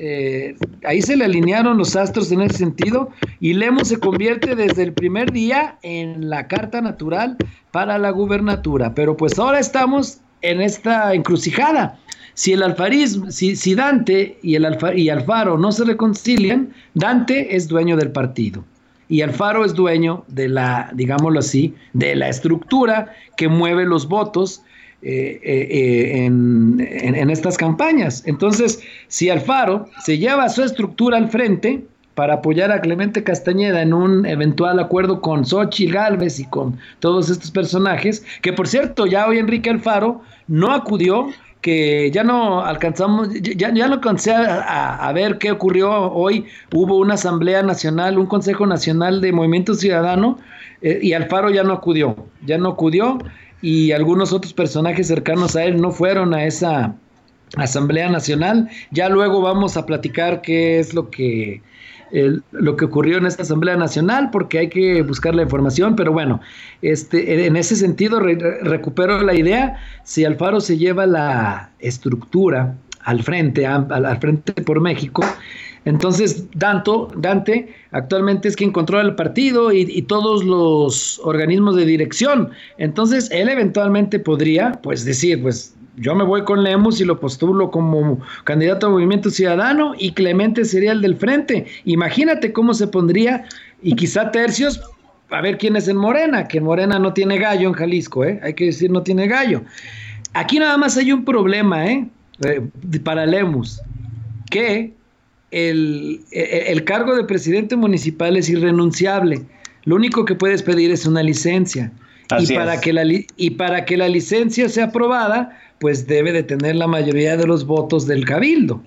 ahí 0.84 1.02
se 1.02 1.18
le 1.18 1.26
alinearon 1.26 1.78
los 1.78 1.96
astros 1.96 2.32
en 2.32 2.42
ese 2.42 2.58
sentido 2.58 3.10
y 3.40 3.54
Lemos 3.54 3.88
se 3.88 3.98
convierte 4.00 4.56
desde 4.56 4.84
el 4.84 4.94
primer 4.94 5.32
día 5.32 5.78
en 5.82 6.30
la 6.30 6.48
carta 6.48 6.82
natural 6.82 7.38
para 7.72 7.98
la 7.98 8.12
gubernatura. 8.12 8.94
Pero 8.94 9.16
pues 9.18 9.38
ahora 9.40 9.60
estamos 9.60 10.20
en 10.42 10.62
esta 10.62 11.14
encrucijada. 11.14 12.00
Si 12.34 12.54
el 12.54 12.62
alfarismo, 12.62 13.32
si, 13.32 13.76
Dante 13.76 14.38
y, 14.44 14.56
el 14.56 14.78
y 14.96 15.10
Alfaro 15.10 15.58
no 15.58 15.72
se 15.72 15.86
reconcilian, 15.86 16.72
Dante 16.94 17.56
es 17.56 17.68
dueño 17.68 17.98
del 17.98 18.12
partido 18.12 18.64
y 19.10 19.22
Alfaro 19.22 19.66
es 19.66 19.74
dueño 19.74 20.24
de 20.28 20.50
la, 20.50 20.92
digámoslo 20.94 21.40
así, 21.40 21.74
de 21.94 22.16
la 22.16 22.30
estructura 22.30 23.14
que 23.36 23.48
mueve 23.48 23.86
los 23.86 24.08
votos 24.08 24.64
eh, 25.02 25.40
eh, 25.44 25.68
eh, 25.70 26.26
en, 26.26 27.30
estas 27.30 27.58
campañas. 27.58 28.24
Entonces, 28.26 28.82
si 29.08 29.30
Alfaro 29.30 29.88
se 30.04 30.18
lleva 30.18 30.50
su 30.50 30.64
estructura 30.64 31.18
al 31.18 31.30
frente 31.30 31.86
para 32.16 32.36
apoyar 32.36 32.72
a 32.72 32.82
Clemente 32.82 33.24
Castañeda 33.24 33.84
en 33.84 33.94
un 33.94 34.26
eventual 34.26 34.80
acuerdo 34.80 35.22
con 35.22 35.46
Xochitl 35.46 35.94
Galvez 35.94 36.40
y 36.40 36.46
con 36.46 36.80
todos 37.00 37.30
estos 37.30 37.52
personajes, 37.52 38.26
que 38.42 38.54
por 38.54 38.68
cierto, 38.68 39.06
ya 39.06 39.28
hoy 39.28 39.38
Enrique 39.38 39.70
Alfaro 39.70 40.22
no 40.48 40.72
acudió, 40.72 41.28
que 41.62 42.12
ya 42.12 42.24
no 42.24 42.64
alcanzamos, 42.64 43.30
ya, 43.34 43.74
ya 43.74 43.88
no 43.88 43.96
alcancé 43.96 44.34
a, 44.34 44.96
a, 44.96 45.14
ver 45.14 45.38
qué 45.38 45.52
ocurrió 45.52 45.92
hoy. 46.12 46.46
Hubo 46.74 46.98
una 46.98 47.16
Asamblea 47.16 47.64
Nacional, 47.64 48.18
un 48.18 48.28
Consejo 48.28 48.66
Nacional 48.66 49.22
de 49.22 49.32
Movimiento 49.32 49.74
Ciudadano, 49.74 50.38
y 50.82 51.14
Alfaro 51.14 51.50
ya 51.50 51.64
no 51.64 51.74
acudió, 51.74 52.16
ya 52.46 52.58
no 52.58 52.70
acudió 52.70 53.18
y 53.62 53.92
algunos 53.92 54.34
otros 54.34 54.54
personajes 54.54 55.08
cercanos 55.08 55.56
a 55.56 55.64
él 55.64 55.82
no 55.82 55.92
fueron 55.92 56.34
a 56.34 56.46
esa 56.46 56.96
Asamblea 57.56 58.10
Nacional. 58.10 58.70
Ya 58.92 59.10
luego 59.10 59.42
vamos 59.42 59.78
a 59.78 59.86
platicar 59.86 60.42
qué 60.42 60.80
es 60.80 60.94
lo 60.94 61.10
que, 61.10 61.62
lo 62.52 62.76
que 62.76 62.86
ocurrió 62.86 63.18
en 63.18 63.26
esta 63.26 63.44
Asamblea 63.44 63.76
Nacional, 63.76 64.30
porque 64.32 64.60
hay 64.60 64.70
que 64.70 65.02
buscar 65.02 65.36
la 65.36 65.44
información, 65.44 65.96
pero 65.96 66.12
bueno, 66.12 66.42
este, 66.82 67.46
en 67.46 67.56
ese 67.56 67.76
sentido 67.76 68.20
recupero 68.20 69.22
la 69.22 69.36
idea, 69.36 69.78
si 70.04 70.26
Alfaro 70.26 70.62
se 70.62 70.78
lleva 70.78 71.06
la 71.06 71.72
estructura 71.80 72.76
al 73.02 73.24
frente, 73.24 73.66
al 73.66 74.18
frente 74.20 74.54
por 74.62 74.82
México, 74.82 75.24
entonces, 75.88 76.44
Dante 76.54 77.74
actualmente 77.92 78.50
es 78.50 78.58
quien 78.58 78.74
controla 78.74 79.04
el 79.04 79.16
partido 79.16 79.72
y, 79.72 80.02
todos 80.02 80.44
los 80.44 81.22
organismos 81.24 81.78
de 81.78 81.86
dirección. 81.86 82.50
Entonces, 82.78 83.30
él 83.32 83.48
eventualmente 83.48 84.20
podría, 84.20 84.74
pues, 84.84 85.06
decir, 85.06 85.42
pues, 85.42 85.78
yo 85.98 86.14
me 86.16 86.24
voy 86.24 86.44
con 86.44 86.64
Lemus 86.64 87.02
y 87.02 87.06
lo 87.06 87.20
postulo 87.20 87.72
como 87.72 88.20
candidato 88.44 88.88
a 88.88 88.90
Movimiento 88.92 89.30
Ciudadano 89.30 89.94
y 89.98 90.12
Clemente 90.12 90.64
sería 90.64 90.92
el 90.92 91.02
del 91.02 91.16
frente. 91.16 91.66
Imagínate 91.86 92.54
cómo 92.54 92.74
se 92.76 92.88
pondría 92.88 93.46
y 93.82 93.96
quizá 93.96 94.32
tercios 94.32 94.80
a 95.30 95.42
ver 95.42 95.58
quién 95.58 95.76
es 95.76 95.88
en 95.88 95.98
Morena, 95.98 96.48
que 96.48 96.60
en 96.60 96.66
Morena 96.66 97.00
no 97.00 97.14
tiene 97.14 97.38
gallo 97.38 97.68
en 97.68 97.74
Jalisco, 97.74 98.24
¿eh? 98.24 98.40
hay 98.44 98.54
que 98.54 98.66
decir 98.66 98.92
no 98.92 99.04
tiene 99.04 99.28
gallo. 99.28 99.64
Aquí 100.34 100.60
nada 100.60 100.78
más 100.78 100.98
hay 100.98 101.12
un 101.12 101.26
problema, 101.26 101.86
¿eh? 101.88 102.08
eh 102.46 102.62
para 103.04 103.26
Lemus, 103.26 103.82
que 104.52 104.94
el, 105.52 106.22
el, 106.32 106.84
cargo 106.84 107.16
de 107.16 107.24
presidente 107.24 107.76
municipal 107.76 108.38
es 108.38 108.50
irrenunciable. 108.50 109.42
Lo 109.86 109.96
único 109.96 110.26
que 110.26 110.36
puedes 110.36 110.62
pedir 110.62 110.92
es 110.92 111.06
una 111.06 111.24
licencia. 111.24 111.92
y 112.40 112.54
para, 112.54 112.80
que 112.80 112.94
la, 112.94 113.04
y 113.06 113.50
para 113.52 113.86
que 113.86 113.98
la 113.98 114.10
licencia 114.10 114.70
sea 114.70 114.86
aprobada, 114.86 115.58
pues 115.80 116.08
debe 116.08 116.32
de 116.32 116.44
tener 116.44 116.76
la 116.76 116.88
mayoría 116.88 117.38
de 117.38 117.48
los 117.48 117.66
votos 117.66 118.08
del 118.08 118.26
cabildo. 118.26 118.82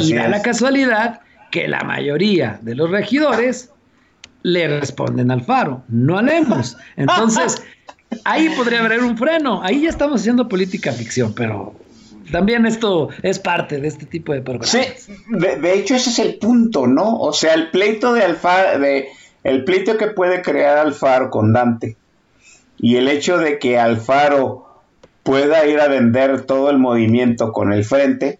y 0.00 0.14
da 0.14 0.28
la 0.28 0.42
casualidad 0.42 1.20
que 1.50 1.68
la 1.68 1.80
mayoría 1.80 2.58
de 2.62 2.74
los 2.74 2.90
regidores 2.90 3.70
le 4.42 4.80
responden 4.80 5.30
al 5.30 5.42
faro, 5.42 5.82
no 5.88 6.18
a 6.18 6.22
Lemos. 6.22 6.76
Entonces, 6.96 7.62
ahí 8.24 8.48
podría 8.56 8.84
haber 8.84 9.00
un 9.00 9.16
freno. 9.16 9.62
Ahí 9.62 9.82
ya 9.82 9.88
estamos 9.88 10.20
haciendo 10.20 10.48
política 10.48 10.92
ficción, 10.92 11.32
pero 11.34 11.74
también 12.30 12.66
esto 12.66 13.08
es 13.22 13.38
parte 13.38 13.80
de 13.80 13.88
este 13.88 14.06
tipo 14.06 14.32
de 14.32 14.42
programas. 14.42 14.70
Sí, 14.70 14.80
de, 15.28 15.74
hecho 15.74 15.94
ese 15.94 16.10
es 16.10 16.18
el 16.18 16.36
punto, 16.36 16.86
¿no? 16.86 17.18
O 17.18 17.32
sea, 17.32 17.54
el 17.54 17.70
pleito 17.70 18.12
de 18.12 18.22
Alfaro, 18.22 18.78
de, 18.80 19.08
el 19.44 19.64
pleito 19.64 19.96
que 19.96 20.08
puede 20.08 20.42
crear 20.42 20.78
Alfaro 20.78 21.30
con 21.30 21.52
Dante 21.52 21.96
y 22.78 22.96
el 22.96 23.08
hecho 23.08 23.38
de 23.38 23.58
que 23.58 23.78
Alfaro 23.78 24.63
pueda 25.24 25.66
ir 25.66 25.80
a 25.80 25.88
vender 25.88 26.42
todo 26.42 26.70
el 26.70 26.78
movimiento 26.78 27.52
con 27.52 27.72
el 27.72 27.84
frente, 27.84 28.38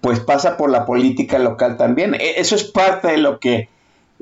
pues 0.00 0.20
pasa 0.20 0.56
por 0.56 0.70
la 0.70 0.86
política 0.86 1.40
local 1.40 1.76
también. 1.76 2.14
E, 2.14 2.38
eso 2.38 2.54
es 2.54 2.62
parte 2.62 3.08
de 3.08 3.18
lo 3.18 3.40
que 3.40 3.68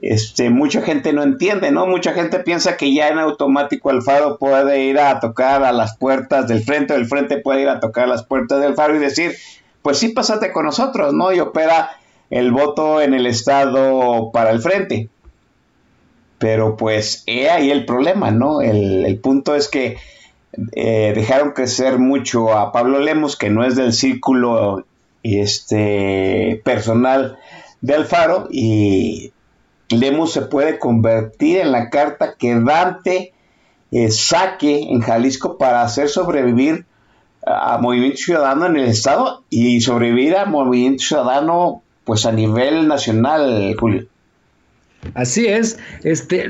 este, 0.01 0.51
mucha 0.51 0.81
gente 0.81 1.13
no 1.13 1.23
entiende, 1.23 1.71
¿no? 1.71 1.87
Mucha 1.87 2.13
gente 2.15 2.39
piensa 2.39 2.77
que 2.77 2.93
ya 2.95 3.09
en 3.09 3.19
automático 3.19 3.91
el 3.91 4.03
faro 4.03 4.39
puede 4.39 4.85
ir 4.85 4.99
a 4.99 5.21
tocar 5.21 5.63
a 5.63 5.73
las 5.73 5.97
puertas 5.99 6.49
del 6.49 6.63
frente, 6.63 6.95
o 6.95 6.97
el 6.97 7.07
frente 7.07 7.39
puede 7.39 7.63
ir 7.63 7.69
a 7.69 7.81
tocar 7.81 8.09
las 8.09 8.25
puertas 8.25 8.61
del 8.61 8.75
faro 8.75 8.97
y 8.97 8.99
decir, 8.99 9.35
pues 9.83 9.99
sí, 9.99 10.09
pásate 10.09 10.53
con 10.53 10.65
nosotros, 10.65 11.13
¿no? 11.13 11.33
Y 11.33 11.41
opera 11.41 11.91
el 12.31 12.51
voto 12.53 13.01
en 13.01 13.15
el 13.15 13.27
estado 13.27 14.31
para 14.33 14.51
el 14.51 14.61
frente. 14.61 15.09
Pero 16.39 16.77
pues 16.77 17.23
he 17.27 17.49
ahí 17.49 17.71
el 17.71 17.87
problema, 17.87 18.31
¿no? 18.31 18.61
El, 18.61 19.19
punto 19.23 19.55
es 19.55 19.69
que 19.69 19.97
eh, 20.73 21.13
dejaron 21.15 21.53
crecer 21.53 21.99
mucho 21.99 22.53
a 22.53 22.73
Pablo 22.73 22.99
Lemos, 22.99 23.37
que 23.37 23.51
no 23.51 23.65
es 23.65 23.77
del 23.77 23.93
círculo 23.93 24.85
este, 25.23 26.61
personal 26.65 27.39
de 27.81 27.95
Alfaro, 27.95 28.49
y 28.51 29.33
Lemus 29.89 30.33
se 30.33 30.43
puede 30.43 30.79
convertir 30.79 31.59
en 31.59 31.73
la 31.73 31.91
carta 31.91 32.35
que 32.39 32.59
Dante 32.59 33.33
eh, 33.91 34.11
saque 34.11 34.91
en 34.91 35.01
Jalisco 35.01 35.59
para 35.59 35.83
hacer 35.83 36.09
sobrevivir 36.09 36.87
a 37.47 37.79
Movimiento 37.79 38.17
Ciudadano 38.19 38.67
en 38.67 38.77
el 38.77 38.87
Estado 38.87 39.45
y 39.51 39.81
sobrevivir 39.81 40.37
a 40.37 40.47
Movimiento 40.47 41.05
Ciudadano 41.05 41.83
pues 42.05 42.27
a 42.27 42.33
nivel 42.33 42.89
nacional, 42.89 43.75
Julio. 43.79 44.07
Así 45.15 45.47
es, 45.47 45.79
este, 46.03 46.47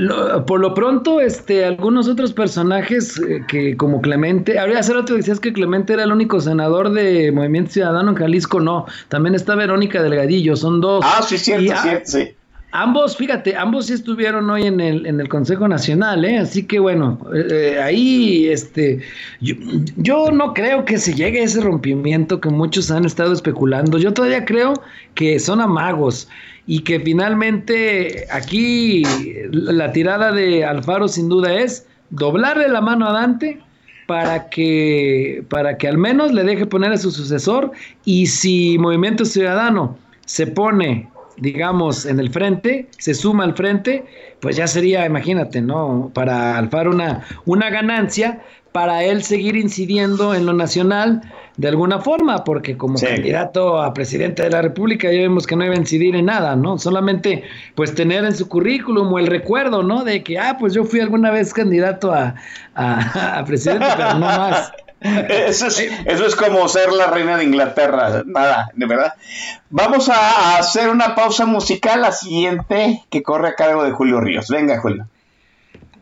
por 0.46 0.60
lo 0.60 0.74
pronto, 0.74 1.20
este, 1.20 1.64
algunos 1.64 2.08
otros 2.08 2.32
personajes 2.32 3.18
eh, 3.18 3.42
que 3.48 3.76
como 3.76 4.00
Clemente, 4.00 4.58
habría 4.58 4.78
hace 4.78 4.94
rato 4.94 5.14
decías 5.14 5.40
que 5.40 5.52
Clemente 5.52 5.92
era 5.92 6.04
el 6.04 6.12
único 6.12 6.40
senador 6.40 6.92
de 6.92 7.32
Movimiento 7.32 7.72
Ciudadano 7.72 8.10
en 8.10 8.16
Jalisco, 8.16 8.60
no, 8.60 8.86
también 9.08 9.34
está 9.34 9.54
Verónica 9.54 10.02
Delgadillo, 10.02 10.56
son 10.56 10.80
dos. 10.80 11.04
Ah, 11.04 11.22
sí, 11.22 11.36
cierto, 11.36 11.74
cierto, 11.82 12.10
sí. 12.10 12.34
Ambos, 12.76 13.16
fíjate, 13.16 13.56
ambos 13.56 13.86
sí 13.86 13.92
estuvieron 13.92 14.50
hoy 14.50 14.66
en 14.66 14.80
el, 14.80 15.06
en 15.06 15.20
el 15.20 15.28
Consejo 15.28 15.68
Nacional, 15.68 16.24
¿eh? 16.24 16.38
así 16.38 16.64
que 16.64 16.80
bueno, 16.80 17.20
eh, 17.32 17.46
eh, 17.48 17.80
ahí 17.80 18.48
este, 18.48 18.98
yo, 19.40 19.54
yo, 19.96 20.32
no 20.32 20.52
creo 20.54 20.84
que 20.84 20.98
se 20.98 21.14
llegue 21.14 21.40
a 21.40 21.44
ese 21.44 21.60
rompimiento 21.60 22.40
que 22.40 22.48
muchos 22.48 22.90
han 22.90 23.04
estado 23.04 23.32
especulando. 23.32 23.96
Yo 23.98 24.12
todavía 24.12 24.44
creo 24.44 24.74
que 25.14 25.38
son 25.38 25.60
amagos 25.60 26.28
y 26.66 26.80
que 26.80 27.00
finalmente 27.00 28.26
aquí 28.30 29.02
la 29.50 29.92
tirada 29.92 30.32
de 30.32 30.64
Alfaro 30.64 31.08
sin 31.08 31.28
duda 31.28 31.52
es 31.52 31.86
doblarle 32.10 32.68
la 32.68 32.80
mano 32.80 33.08
a 33.08 33.12
Dante 33.12 33.60
para 34.06 34.48
que, 34.48 35.44
para 35.48 35.76
que 35.76 35.88
al 35.88 35.98
menos 35.98 36.32
le 36.32 36.44
deje 36.44 36.66
poner 36.66 36.92
a 36.92 36.96
su 36.96 37.10
sucesor 37.10 37.72
y 38.04 38.26
si 38.26 38.78
Movimiento 38.78 39.24
Ciudadano 39.24 39.96
se 40.26 40.46
pone 40.46 41.08
digamos, 41.36 42.06
en 42.06 42.20
el 42.20 42.30
frente, 42.30 42.88
se 42.98 43.14
suma 43.14 43.44
al 43.44 43.54
frente, 43.54 44.04
pues 44.40 44.56
ya 44.56 44.66
sería, 44.66 45.04
imagínate, 45.06 45.60
¿no? 45.60 46.10
Para 46.14 46.58
Alfaro 46.58 46.90
una, 46.90 47.24
una 47.44 47.70
ganancia, 47.70 48.42
para 48.72 49.04
él 49.04 49.22
seguir 49.22 49.56
incidiendo 49.56 50.34
en 50.34 50.46
lo 50.46 50.52
nacional, 50.52 51.22
de 51.56 51.68
alguna 51.68 52.00
forma, 52.00 52.42
porque 52.42 52.76
como 52.76 52.98
candidato 52.98 53.80
a 53.80 53.94
presidente 53.94 54.42
de 54.42 54.50
la 54.50 54.62
República 54.62 55.10
ya 55.10 55.20
vemos 55.20 55.46
que 55.46 55.54
no 55.54 55.64
iba 55.64 55.74
a 55.74 55.78
incidir 55.78 56.16
en 56.16 56.26
nada, 56.26 56.56
¿no? 56.56 56.78
Solamente 56.78 57.44
pues 57.74 57.94
tener 57.94 58.24
en 58.24 58.34
su 58.34 58.48
currículum 58.48 59.12
o 59.12 59.18
el 59.18 59.28
recuerdo, 59.28 59.82
¿no? 59.82 60.04
De 60.04 60.24
que, 60.24 60.38
ah, 60.38 60.56
pues 60.58 60.74
yo 60.74 60.84
fui 60.84 61.00
alguna 61.00 61.30
vez 61.30 61.54
candidato 61.54 62.12
a, 62.12 62.34
a, 62.74 63.38
a 63.38 63.44
presidente, 63.44 63.86
pero 63.96 64.14
no 64.14 64.26
más. 64.26 64.72
Eso 65.28 65.66
es, 65.66 65.80
eso 66.06 66.24
es 66.24 66.34
como 66.34 66.66
ser 66.66 66.90
la 66.90 67.08
reina 67.08 67.36
de 67.36 67.44
Inglaterra, 67.44 68.22
nada, 68.24 68.70
de 68.74 68.86
verdad. 68.86 69.12
Vamos 69.68 70.08
a 70.08 70.56
hacer 70.56 70.88
una 70.88 71.14
pausa 71.14 71.44
musical, 71.44 72.00
la 72.00 72.10
siguiente 72.10 73.02
que 73.10 73.22
corre 73.22 73.48
a 73.48 73.54
cargo 73.54 73.84
de 73.84 73.90
Julio 73.90 74.22
Ríos. 74.22 74.48
Venga, 74.48 74.80
Julio. 74.80 75.06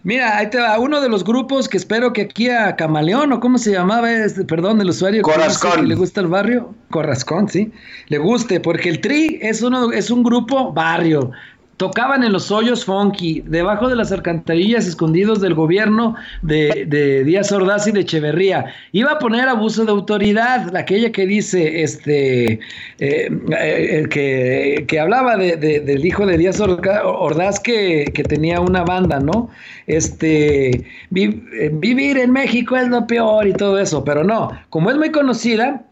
Mira, 0.05 0.37
ahí 0.37 0.51
te 0.51 0.59
va 0.59 0.79
uno 0.81 1.01
de 1.01 1.09
los 1.09 1.23
grupos 1.23 1.69
que 1.69 1.77
espero 1.77 2.13
que 2.13 2.23
aquí 2.23 2.51
a 2.51 2.75
Camaleón, 2.75 3.33
o 3.33 3.39
cómo 3.39 3.57
se 3.57 3.71
llamaba, 3.71 4.13
este, 4.13 4.45
perdón, 4.45 4.81
el 4.81 4.91
usuario 4.91 5.23
Corrascón. 5.23 5.83
que 5.83 5.87
le 5.87 5.95
gusta 5.95 6.21
el 6.21 6.27
barrio, 6.27 6.75
Corrascón, 6.91 7.49
sí, 7.49 7.71
le 8.09 8.19
guste, 8.19 8.59
porque 8.59 8.89
el 8.89 9.01
Tri 9.01 9.39
es 9.41 9.63
uno, 9.63 9.93
es 9.93 10.11
un 10.11 10.25
grupo 10.25 10.73
barrio, 10.73 11.31
tocaban 11.77 12.23
en 12.23 12.33
los 12.33 12.51
hoyos 12.51 12.85
funky, 12.85 13.43
debajo 13.47 13.89
de 13.89 13.97
las 13.97 14.13
alcantarillas 14.13 14.87
escondidos 14.87 15.41
del 15.41 15.55
gobierno 15.55 16.15
de, 16.43 17.25
Díaz 17.25 17.51
Ordaz 17.53 17.87
y 17.87 17.93
de 17.93 18.01
Echeverría. 18.01 18.67
Iba 18.93 19.13
a 19.13 19.19
poner 19.19 19.49
abuso 19.49 19.85
de 19.85 19.91
autoridad, 19.91 20.75
aquella 20.77 21.11
que 21.11 21.27
dice, 21.27 21.83
este, 21.83 22.61
eh, 22.99 23.31
eh, 23.59 24.87
que, 24.87 25.01
hablaba 25.01 25.37
del 25.37 26.05
hijo 26.05 26.27
de 26.27 26.39
Díaz 26.39 26.61
Ordaz 26.61 27.59
que, 27.59 28.05
que, 28.15 28.23
tenía 28.25 28.61
una 28.61 28.85
banda, 28.85 29.19
¿no? 29.19 29.51
Este, 29.87 30.71
eh, 30.71 31.71
vivir 31.73 32.19
en 32.19 32.31
México 32.31 32.77
es 32.77 32.89
lo 32.89 33.07
peor 33.07 33.47
y 33.47 33.53
todo 33.55 33.79
eso, 33.79 34.05
pero 34.05 34.23
no, 34.23 34.51
como 34.71 34.91
es 34.91 34.97
muy 34.97 35.11
conocida, 35.11 35.85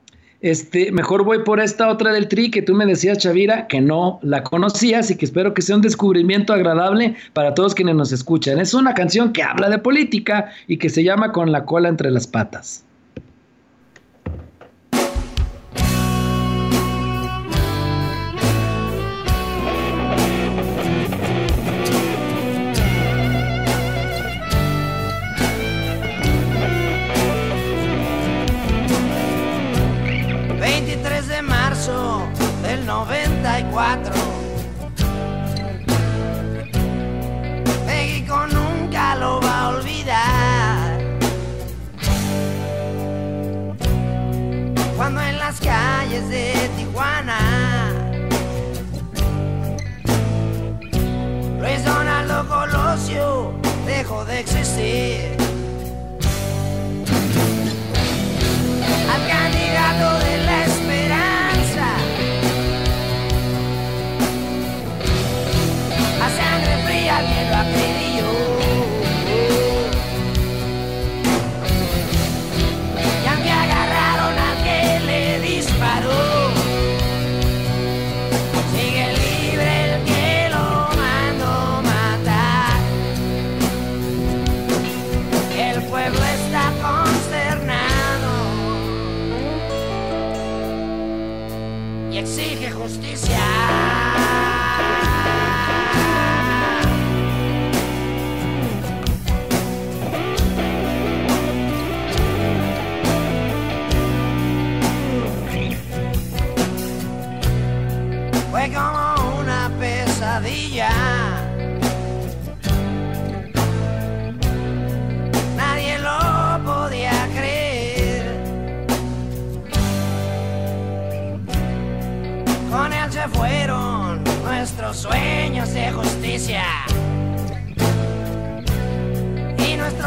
este, 0.43 0.91
mejor 0.91 1.25
voy 1.25 1.43
por 1.45 1.61
esta 1.61 1.89
otra 1.89 2.13
del 2.13 2.29
Tri 2.29 2.51
que 2.51 2.63
tú 2.63 2.75
me 2.75 2.87
decías, 2.87 3.19
Chavira, 3.19 3.67
que 3.67 3.81
no 3.81 4.19
la 4.23 4.43
conocías 4.43 5.11
y 5.11 5.17
que 5.17 5.27
espero 5.27 5.53
que 5.53 5.63
sea 5.63 5.77
un 5.77 5.83
descubrimiento 5.83 6.53
agradable 6.53 7.15
para 7.33 7.55
todos 7.55 7.75
quienes 7.75 7.95
nos 7.95 8.13
escuchan. 8.13 8.59
Es 8.59 8.73
una 8.73 8.95
canción 8.95 9.33
que 9.33 9.43
habla 9.43 9.69
de 9.69 9.79
política 9.79 10.51
y 10.67 10.79
que 10.79 10.89
se 10.89 11.05
llama 11.05 11.33
Con 11.33 11.53
la 11.53 11.65
cola 11.65 11.89
entre 11.89 12.11
las 12.11 12.27
patas. 12.27 12.85
94. 32.91 34.20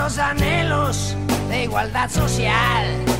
Anhelos 0.03 1.15
de 1.47 1.63
igualdad 1.63 2.09
social. 2.09 3.12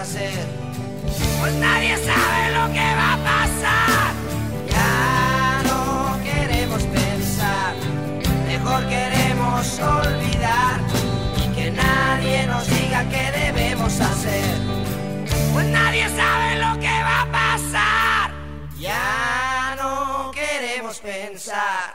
Pues 0.00 1.52
nadie 1.56 1.94
sabe 1.98 2.54
lo 2.54 2.72
que 2.72 2.80
va 2.80 3.12
a 3.12 3.18
pasar. 3.18 4.14
Ya 4.66 5.62
no 5.62 6.18
queremos 6.24 6.82
pensar, 6.84 7.74
mejor 8.46 8.88
queremos 8.88 9.78
olvidar 9.78 10.80
y 11.36 11.54
que 11.54 11.70
nadie 11.70 12.46
nos 12.46 12.66
diga 12.66 13.04
qué 13.10 13.30
debemos 13.30 14.00
hacer. 14.00 14.56
Pues 15.52 15.66
nadie 15.66 16.08
sabe 16.08 16.56
lo 16.56 16.80
que 16.80 17.02
va 17.02 17.20
a 17.20 17.26
pasar. 17.30 18.30
Ya 18.78 19.76
no 19.76 20.30
queremos 20.30 20.98
pensar. 21.00 21.94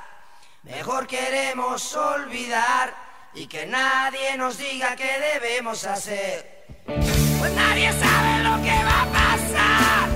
Mejor 0.62 1.08
queremos 1.08 1.96
olvidar 1.96 2.94
y 3.34 3.48
que 3.48 3.66
nadie 3.66 4.38
nos 4.38 4.60
diga 4.60 4.96
qué 4.96 5.10
debemos 5.34 5.86
hacer. 5.86 6.55
Pues 6.86 7.54
nadie 7.56 7.92
sabe 7.94 8.44
lo 8.44 8.62
que 8.62 8.84
va 8.84 9.02
a 9.02 9.06
pasar. 9.12 10.10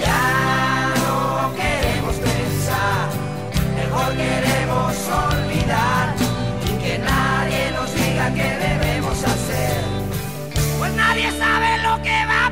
Ya 0.00 0.94
no 1.04 1.54
queremos 1.54 2.16
pensar. 2.16 3.08
Mejor 3.74 4.16
queremos 4.16 4.96
olvidar 5.28 6.14
y 6.64 6.82
que 6.82 6.98
nadie 6.98 7.70
nos 7.72 7.94
diga 7.94 8.32
qué 8.32 8.56
debemos 8.66 9.22
hacer. 9.22 9.84
Pues 10.78 10.92
nadie 10.94 11.30
sabe 11.38 11.82
lo 11.82 12.02
que 12.02 12.10
va 12.10 12.22
a 12.22 12.28
pasar. 12.28 12.43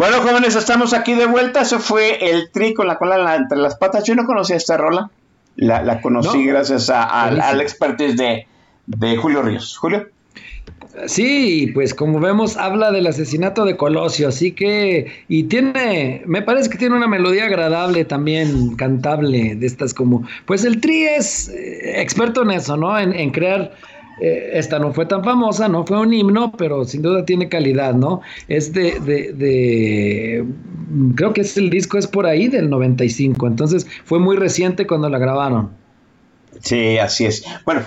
Bueno, 0.00 0.22
jóvenes, 0.22 0.56
estamos 0.56 0.94
aquí 0.94 1.12
de 1.12 1.26
vuelta. 1.26 1.60
Eso 1.60 1.78
fue 1.78 2.30
el 2.30 2.50
tri 2.50 2.72
con 2.72 2.86
la 2.86 2.96
cola 2.96 3.36
entre 3.36 3.58
las 3.58 3.76
patas. 3.76 4.04
Yo 4.04 4.14
no 4.14 4.24
conocía 4.24 4.56
esta 4.56 4.78
rola. 4.78 5.10
La, 5.56 6.00
conocí 6.00 6.46
gracias 6.46 6.88
a, 6.88 7.02
al 7.24 7.60
expertise 7.60 8.16
de, 8.16 8.46
de 8.86 9.16
Julio 9.18 9.42
Ríos. 9.42 9.76
Julio. 9.76 10.08
Sí, 11.04 11.70
pues 11.74 11.92
como 11.92 12.18
vemos, 12.18 12.56
habla 12.56 12.90
del 12.92 13.08
asesinato 13.08 13.66
de 13.66 13.76
Colosio, 13.76 14.28
así 14.28 14.52
que, 14.52 15.24
y 15.28 15.42
tiene, 15.42 16.22
me 16.24 16.40
parece 16.40 16.70
que 16.70 16.78
tiene 16.78 16.96
una 16.96 17.06
melodía 17.06 17.44
agradable 17.44 18.06
también, 18.06 18.76
cantable, 18.76 19.54
de 19.54 19.66
estas 19.66 19.92
como, 19.92 20.26
pues 20.46 20.64
el 20.64 20.80
Tri 20.80 21.04
es 21.04 21.50
eh, 21.50 22.00
experto 22.00 22.42
en 22.42 22.52
eso, 22.52 22.78
¿no? 22.78 22.98
En, 22.98 23.30
crear, 23.32 23.72
eh, 24.20 24.50
esta 24.54 24.78
no 24.78 24.92
fue 24.92 25.06
tan 25.06 25.24
famosa, 25.24 25.68
no 25.68 25.86
fue 25.86 25.98
un 25.98 26.12
himno, 26.12 26.52
pero 26.52 26.84
sin 26.84 27.02
duda 27.02 27.24
tiene 27.24 27.48
calidad, 27.48 27.94
¿no? 27.94 28.20
Es 28.48 28.72
de, 28.72 29.00
de, 29.00 29.32
de, 29.32 30.44
creo 31.14 31.32
que 31.32 31.40
es 31.40 31.56
el 31.56 31.70
disco 31.70 31.98
es 31.98 32.06
por 32.06 32.26
ahí 32.26 32.48
del 32.48 32.68
95, 32.68 33.46
entonces 33.46 33.86
fue 34.04 34.18
muy 34.18 34.36
reciente 34.36 34.86
cuando 34.86 35.08
la 35.08 35.18
grabaron. 35.18 35.70
Sí, 36.60 36.98
así 36.98 37.24
es. 37.24 37.44
Bueno, 37.64 37.82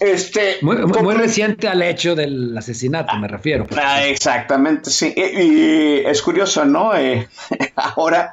este, 0.00 0.56
muy, 0.62 0.78
muy, 0.78 1.14
reciente 1.14 1.68
al 1.68 1.80
hecho 1.82 2.16
del 2.16 2.58
asesinato, 2.58 3.14
me 3.16 3.28
refiero. 3.28 3.66
Ah, 3.76 4.04
exactamente, 4.04 4.90
sí. 4.90 5.14
Y, 5.16 6.04
es 6.04 6.22
curioso, 6.22 6.64
¿no? 6.64 6.96
Eh, 6.96 7.28
ahora, 7.76 8.32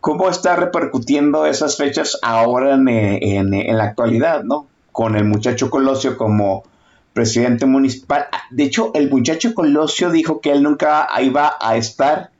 ¿cómo 0.00 0.28
está 0.28 0.54
repercutiendo 0.54 1.44
esas 1.46 1.76
fechas 1.76 2.18
ahora 2.22 2.74
en, 2.74 2.88
en, 2.88 3.76
la 3.76 3.84
actualidad, 3.84 4.44
¿no? 4.44 4.67
Con 4.92 5.16
el 5.16 5.24
muchacho 5.24 5.70
Colosio 5.70 6.16
como 6.16 6.64
presidente 7.12 7.66
municipal. 7.66 8.26
De 8.50 8.64
hecho, 8.64 8.92
el 8.94 9.10
muchacho 9.10 9.54
Colosio 9.54 10.10
dijo 10.10 10.40
que 10.40 10.52
él 10.52 10.62
nunca 10.62 11.08
iba 11.20 11.54
a 11.60 11.76
estar 11.76 12.30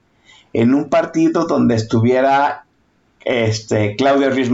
en 0.52 0.74
un 0.74 0.88
partido 0.88 1.46
donde 1.46 1.74
estuviera 1.74 2.64
este, 3.24 3.96
Claudio 3.96 4.30
Ruiz 4.30 4.50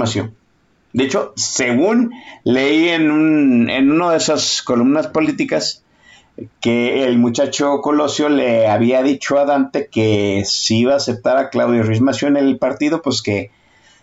de 0.94 1.02
hecho, 1.02 1.32
según 1.34 2.12
leí 2.44 2.88
en, 2.88 3.10
un, 3.10 3.68
en 3.68 3.90
una 3.90 4.12
de 4.12 4.16
esas 4.16 4.62
columnas 4.62 5.08
políticas, 5.08 5.82
que 6.60 7.04
el 7.04 7.18
muchacho 7.18 7.80
Colosio 7.80 8.28
le 8.28 8.68
había 8.68 9.02
dicho 9.02 9.38
a 9.38 9.44
Dante 9.44 9.88
que 9.88 10.44
si 10.46 10.78
iba 10.78 10.94
a 10.94 10.98
aceptar 10.98 11.36
a 11.36 11.50
Claudio 11.50 11.82
Ruiz 11.82 12.00
en 12.22 12.36
el 12.36 12.58
partido, 12.58 13.02
pues 13.02 13.22
que 13.22 13.50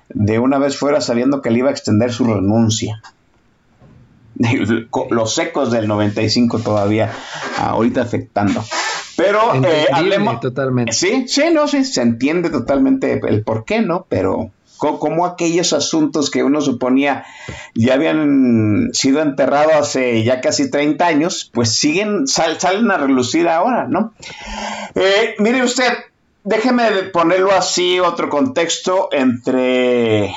de 0.10 0.40
una 0.40 0.60
vez 0.60 0.78
fuera 0.78 1.00
sabiendo 1.00 1.42
que 1.42 1.50
le 1.50 1.60
iba 1.60 1.70
a 1.70 1.72
extender 1.72 2.12
su 2.12 2.26
renuncia. 2.26 3.02
Los 5.10 5.36
secos 5.36 5.72
del 5.72 5.88
95 5.88 6.60
todavía 6.60 7.12
ahorita 7.58 8.02
afectando. 8.02 8.64
Pero 9.18 9.54
eh, 9.64 9.88
hablemos. 9.92 10.40
Totalmente. 10.40 10.94
Sí, 10.94 11.26
sí, 11.28 11.44
no, 11.54 11.68
sí, 11.68 11.84
se 11.84 12.02
entiende 12.02 12.50
totalmente 12.50 13.20
el 13.28 13.44
por 13.44 13.66
qué, 13.66 13.82
¿no? 13.82 14.06
Pero 14.10 14.52
como 14.78 15.26
aquellos 15.26 15.74
asuntos 15.74 16.32
que 16.32 16.44
uno 16.44 16.60
suponía 16.60 17.24
ya 17.76 17.94
habían 17.94 18.90
sido 18.94 19.22
enterrados 19.22 19.76
hace 19.76 20.24
ya 20.24 20.42
casi 20.42 20.72
30 20.72 21.06
años, 21.06 21.52
pues 21.54 21.76
siguen, 21.76 22.26
salen 22.28 22.90
a 22.90 22.98
relucir 22.98 23.48
ahora, 23.48 23.88
¿no? 23.88 24.14
Eh, 24.96 25.36
mire 25.38 25.64
usted, 25.64 25.94
déjeme 26.44 26.90
ponerlo 27.14 27.52
así, 27.52 28.00
otro 28.00 28.30
contexto 28.30 29.10
entre, 29.12 30.34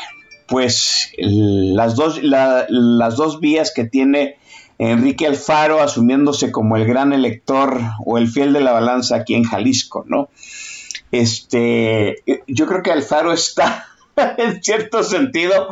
pues, 0.47 1.13
las 1.19 1.97
dos, 1.97 2.21
las 2.23 3.17
dos 3.17 3.41
vías 3.41 3.73
que 3.75 3.85
tiene 3.85 4.37
Enrique 4.79 5.27
Alfaro 5.27 5.81
asumiéndose 5.81 6.51
como 6.51 6.77
el 6.77 6.87
gran 6.87 7.13
elector 7.13 7.81
o 8.05 8.19
el 8.19 8.29
fiel 8.29 8.53
de 8.53 8.61
la 8.61 8.73
balanza 8.73 9.17
aquí 9.17 9.35
en 9.35 9.45
Jalisco, 9.45 10.05
¿no? 10.07 10.29
Este, 11.13 12.23
yo 12.47 12.67
creo 12.67 12.83
que 12.83 12.91
Alfaro 12.91 13.33
está 13.33 13.87
en 14.39 14.63
cierto 14.63 15.03
sentido, 15.03 15.69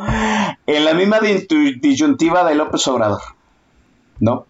en 0.65 0.85
la 0.85 0.93
misma 0.93 1.19
disyuntiva 1.19 2.47
de 2.47 2.55
López 2.55 2.87
Obrador, 2.87 3.21
¿no? 4.19 4.45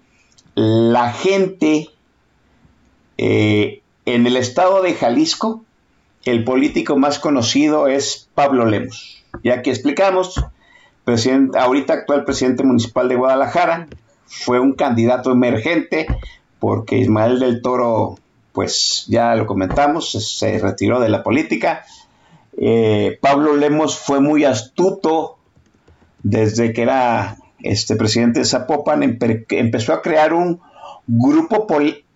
La 0.56 1.12
gente 1.14 1.90
eh, 3.18 3.82
en 4.06 4.28
el 4.28 4.38
estado 4.38 4.84
de 4.84 4.94
Jalisco, 4.94 5.64
el 6.26 6.44
político 6.44 6.98
más 6.98 7.20
conocido 7.20 7.88
es 7.88 8.30
Pablo 8.36 8.66
Lemos. 8.66 9.23
Ya 9.44 9.62
que 9.62 9.72
explicamos, 9.72 10.44
presidente, 11.04 11.58
ahorita 11.58 11.94
actual 11.94 12.26
presidente 12.26 12.64
municipal 12.64 13.10
de 13.10 13.16
Guadalajara, 13.16 13.88
fue 14.26 14.60
un 14.60 14.74
candidato 14.74 15.32
emergente 15.32 16.08
porque 16.60 16.98
Ismael 16.98 17.40
del 17.40 17.62
Toro, 17.62 18.18
pues 18.54 19.06
ya 19.08 19.36
lo 19.36 19.46
comentamos, 19.46 20.12
se 20.12 20.58
retiró 20.60 21.00
de 21.00 21.10
la 21.10 21.24
política 21.24 21.84
eh, 22.58 23.18
Pablo 23.22 23.56
Lemos 23.56 23.98
fue 23.98 24.20
muy 24.20 24.46
astuto 24.46 25.38
desde 26.22 26.74
que 26.74 26.84
era 26.84 27.38
este 27.60 27.96
presidente 27.96 28.40
de 28.40 28.46
Zapopan, 28.46 29.18
empezó 29.50 29.94
a 29.94 30.02
crear 30.02 30.34
un 30.34 30.62
grupo, 31.08 31.68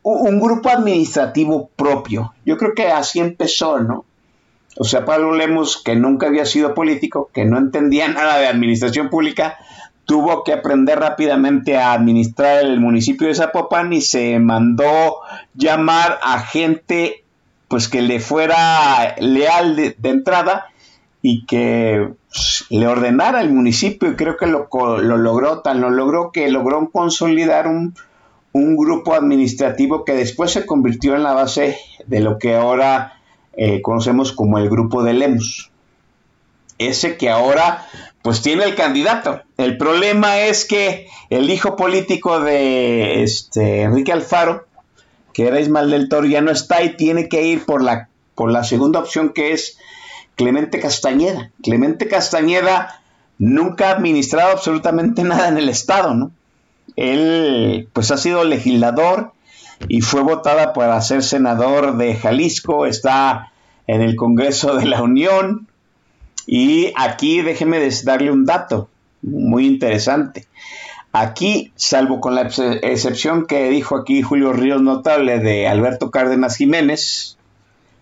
un 0.03 0.39
grupo 0.39 0.69
administrativo 0.69 1.69
propio. 1.75 2.33
Yo 2.45 2.57
creo 2.57 2.73
que 2.73 2.87
así 2.87 3.19
empezó, 3.19 3.79
¿no? 3.79 4.05
O 4.79 4.83
sea, 4.83 5.05
Pablo 5.05 5.33
Lemos, 5.33 5.81
que 5.83 5.95
nunca 5.95 6.27
había 6.27 6.45
sido 6.45 6.73
político, 6.73 7.29
que 7.33 7.45
no 7.45 7.57
entendía 7.57 8.07
nada 8.07 8.37
de 8.37 8.47
administración 8.47 9.09
pública, 9.09 9.57
tuvo 10.05 10.43
que 10.43 10.53
aprender 10.53 10.99
rápidamente 10.99 11.77
a 11.77 11.91
administrar 11.91 12.63
el 12.63 12.79
municipio 12.79 13.27
de 13.27 13.35
Zapopan 13.35 13.91
y 13.91 14.01
se 14.01 14.39
mandó 14.39 15.17
llamar 15.53 16.17
a 16.23 16.39
gente 16.39 17.25
pues 17.67 17.89
que 17.89 18.01
le 18.01 18.21
fuera 18.21 19.15
leal 19.19 19.75
de, 19.75 19.95
entrada 20.03 20.67
y 21.21 21.45
que 21.45 22.09
pues, 22.29 22.65
le 22.69 22.87
ordenara 22.87 23.39
al 23.39 23.51
municipio. 23.51 24.09
Y 24.09 24.15
creo 24.15 24.37
que 24.37 24.47
lo, 24.47 24.69
lo, 24.71 25.17
logró, 25.17 25.59
tan 25.59 25.81
lo 25.81 25.89
logró 25.89 26.31
que 26.31 26.49
logró 26.49 26.89
consolidar 26.89 27.67
un, 27.67 27.93
grupo 28.53 29.13
administrativo 29.13 30.03
que 30.03 30.13
después 30.13 30.49
se 30.49 30.65
convirtió 30.65 31.15
en 31.15 31.21
la 31.21 31.33
base 31.33 31.77
de 32.07 32.21
lo 32.21 32.39
que 32.39 32.55
ahora 32.55 33.16
eh, 33.57 33.81
conocemos 33.81 34.31
como 34.31 34.57
el 34.57 34.69
grupo 34.69 35.03
de 35.03 35.13
Lemus. 35.13 35.71
Ese 36.77 37.17
que 37.17 37.29
ahora 37.29 37.85
pues 38.21 38.41
tiene 38.41 38.63
el 38.63 38.75
candidato. 38.75 39.41
El 39.57 39.77
problema 39.77 40.39
es 40.39 40.65
que 40.65 41.07
el 41.29 41.49
hijo 41.49 41.75
político 41.75 42.39
de 42.39 43.23
este, 43.23 43.81
Enrique 43.81 44.11
Alfaro 44.11 44.67
que 45.37 45.45
era 45.45 45.59
Ismael 45.59 45.91
del 45.91 46.09
Toro, 46.09 46.25
ya 46.25 46.41
no 46.41 46.49
está 46.49 46.81
y 46.81 46.97
tiene 46.97 47.29
que 47.29 47.43
ir 47.43 47.63
por 47.63 47.83
la, 47.83 48.09
por 48.33 48.51
la 48.51 48.63
segunda 48.63 48.99
opción 48.99 49.33
que 49.33 49.51
es 49.51 49.77
Clemente 50.33 50.79
Castañeda. 50.79 51.51
Clemente 51.61 52.07
Castañeda 52.07 53.03
nunca 53.37 53.89
ha 53.89 53.91
administrado 53.91 54.53
absolutamente 54.53 55.23
nada 55.23 55.47
en 55.47 55.59
el 55.59 55.69
Estado, 55.69 56.15
¿no? 56.15 56.31
Él 56.95 57.87
pues 57.93 58.09
ha 58.09 58.17
sido 58.17 58.45
legislador 58.45 59.33
y 59.87 60.01
fue 60.01 60.21
votada 60.21 60.73
para 60.73 60.99
ser 61.01 61.23
senador 61.23 61.97
de 61.97 62.15
Jalisco, 62.15 62.85
está 62.85 63.51
en 63.87 64.01
el 64.01 64.15
Congreso 64.15 64.75
de 64.75 64.85
la 64.85 65.01
Unión 65.01 65.67
y 66.45 66.93
aquí 66.95 67.41
déjeme 67.41 67.87
darle 68.03 68.31
un 68.31 68.45
dato 68.45 68.89
muy 69.21 69.67
interesante. 69.67 70.47
Aquí, 71.11 71.71
salvo 71.75 72.19
con 72.19 72.35
la 72.35 72.41
excepción 72.41 73.47
que 73.47 73.69
dijo 73.69 73.95
aquí 73.95 74.21
Julio 74.21 74.53
Ríos 74.53 74.81
Notable 74.81 75.39
de 75.39 75.67
Alberto 75.67 76.11
Cárdenas 76.11 76.57
Jiménez, 76.57 77.37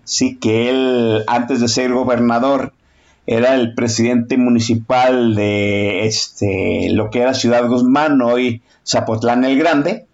sí 0.04 0.38
que 0.38 0.70
él 0.70 1.24
antes 1.28 1.62
de 1.62 1.68
ser 1.68 1.94
gobernador 1.94 2.74
era 3.28 3.56
el 3.56 3.74
presidente 3.74 4.38
municipal 4.38 5.34
de 5.34 6.06
este 6.06 6.90
lo 6.92 7.10
que 7.10 7.22
era 7.22 7.34
Ciudad 7.34 7.68
Guzmán, 7.68 8.22
hoy 8.22 8.62
Zapotlán 8.86 9.46
el 9.46 9.58
Grande, 9.58 10.06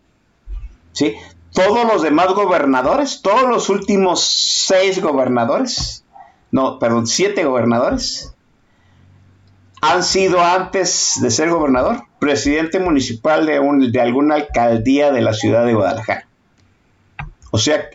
¿sí? 0.94 1.14
Todos 1.54 1.86
los 1.86 2.02
demás 2.02 2.34
gobernadores, 2.34 3.22
todos 3.22 3.48
los 3.48 3.70
últimos 3.70 4.24
seis 4.24 5.02
gobernadores, 5.02 6.06
no, 6.52 6.80
perdón, 6.80 7.08
siete 7.08 7.44
gobernadores, 7.44 8.34
han 9.82 10.04
sido 10.04 10.42
antes 10.42 11.16
de 11.22 11.32
ser 11.32 11.50
gobernador, 11.50 12.04
presidente 12.20 12.80
municipal 12.80 13.46
de, 13.46 13.60
un, 13.60 13.92
de 13.92 14.02
alguna 14.02 14.36
alcaldía 14.36 15.12
de 15.12 15.22
la 15.22 15.34
ciudad 15.34 15.66
de 15.66 15.74
Guadalajara. 15.74 16.28
O 17.52 17.58
sea, 17.58 17.90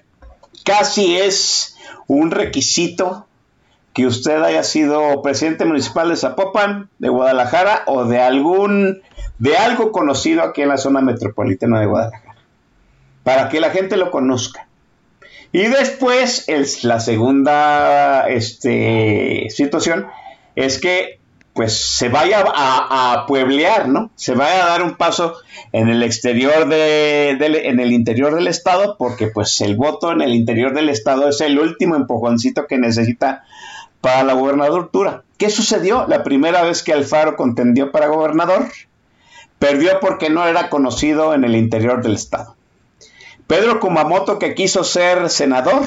casi 0.65 1.17
es 1.17 1.77
un 2.09 2.31
requisito 2.31 3.27
que 3.95 4.07
usted 4.07 4.43
haya 4.43 4.63
sido 4.63 5.23
presidente 5.23 5.65
municipal 5.65 6.11
de 6.11 6.17
Zapopan, 6.17 6.91
de 6.99 7.09
Guadalajara 7.09 7.85
o 7.87 8.05
de 8.05 8.21
algún 8.21 9.01
de 9.39 9.57
algo 9.57 9.93
conocido 9.93 10.43
aquí 10.43 10.63
en 10.63 10.69
la 10.69 10.79
zona 10.79 11.01
metropolitana 11.01 11.81
de 11.81 11.87
Guadalajara, 11.87 12.26
para 13.27 13.49
que 13.49 13.59
la 13.59 13.71
gente 13.71 13.97
lo 13.97 14.13
conozca. 14.13 14.69
Y 15.51 15.63
después, 15.63 16.47
la 16.85 17.01
segunda 17.01 18.29
este, 18.29 19.49
situación 19.51 20.07
es 20.55 20.79
que 20.79 21.19
pues 21.53 21.77
se 21.77 22.09
vaya 22.09 22.45
a, 22.47 23.15
a, 23.15 23.27
pueblear, 23.27 23.89
¿no? 23.89 24.13
Se 24.15 24.37
vaya 24.37 24.65
a 24.65 24.69
dar 24.69 24.83
un 24.85 24.95
paso 24.95 25.35
en 25.73 25.89
el 25.89 26.05
exterior 26.05 26.69
de, 26.69 27.31
en 27.31 27.81
el 27.81 27.93
interior 27.93 28.33
del 28.33 28.47
estado, 28.47 28.97
porque 28.97 29.27
pues 29.27 29.61
el 29.61 29.75
voto 29.75 30.13
en 30.13 30.21
el 30.21 30.33
interior 30.33 30.73
del 30.73 30.89
estado 30.89 31.29
es 31.29 31.41
el 31.41 31.59
último 31.59 31.97
empujoncito 31.97 32.69
que 32.69 32.79
necesita 32.79 33.43
para 34.01 34.23
la 34.23 34.35
gobernatura. 34.35 35.25
¿Qué 35.37 35.51
sucedió? 35.51 36.07
La 36.07 36.23
primera 36.23 36.63
vez 36.63 36.85
que 36.85 36.93
Alfaro 36.93 37.35
contendió 37.35 37.91
para 37.91 38.07
gobernador, 38.07 38.69
perdió 39.59 39.99
porque 39.99 40.31
no 40.31 40.47
era 40.47 40.71
conocido 40.71 41.35
en 41.35 41.43
el 41.43 41.57
interior 41.57 42.05
del 42.05 42.15
estado. 42.15 42.56
Pedro 43.47 43.81
Kumamoto, 43.81 44.39
que 44.39 44.55
quiso 44.55 44.83
ser 44.83 45.31
senador, 45.31 45.85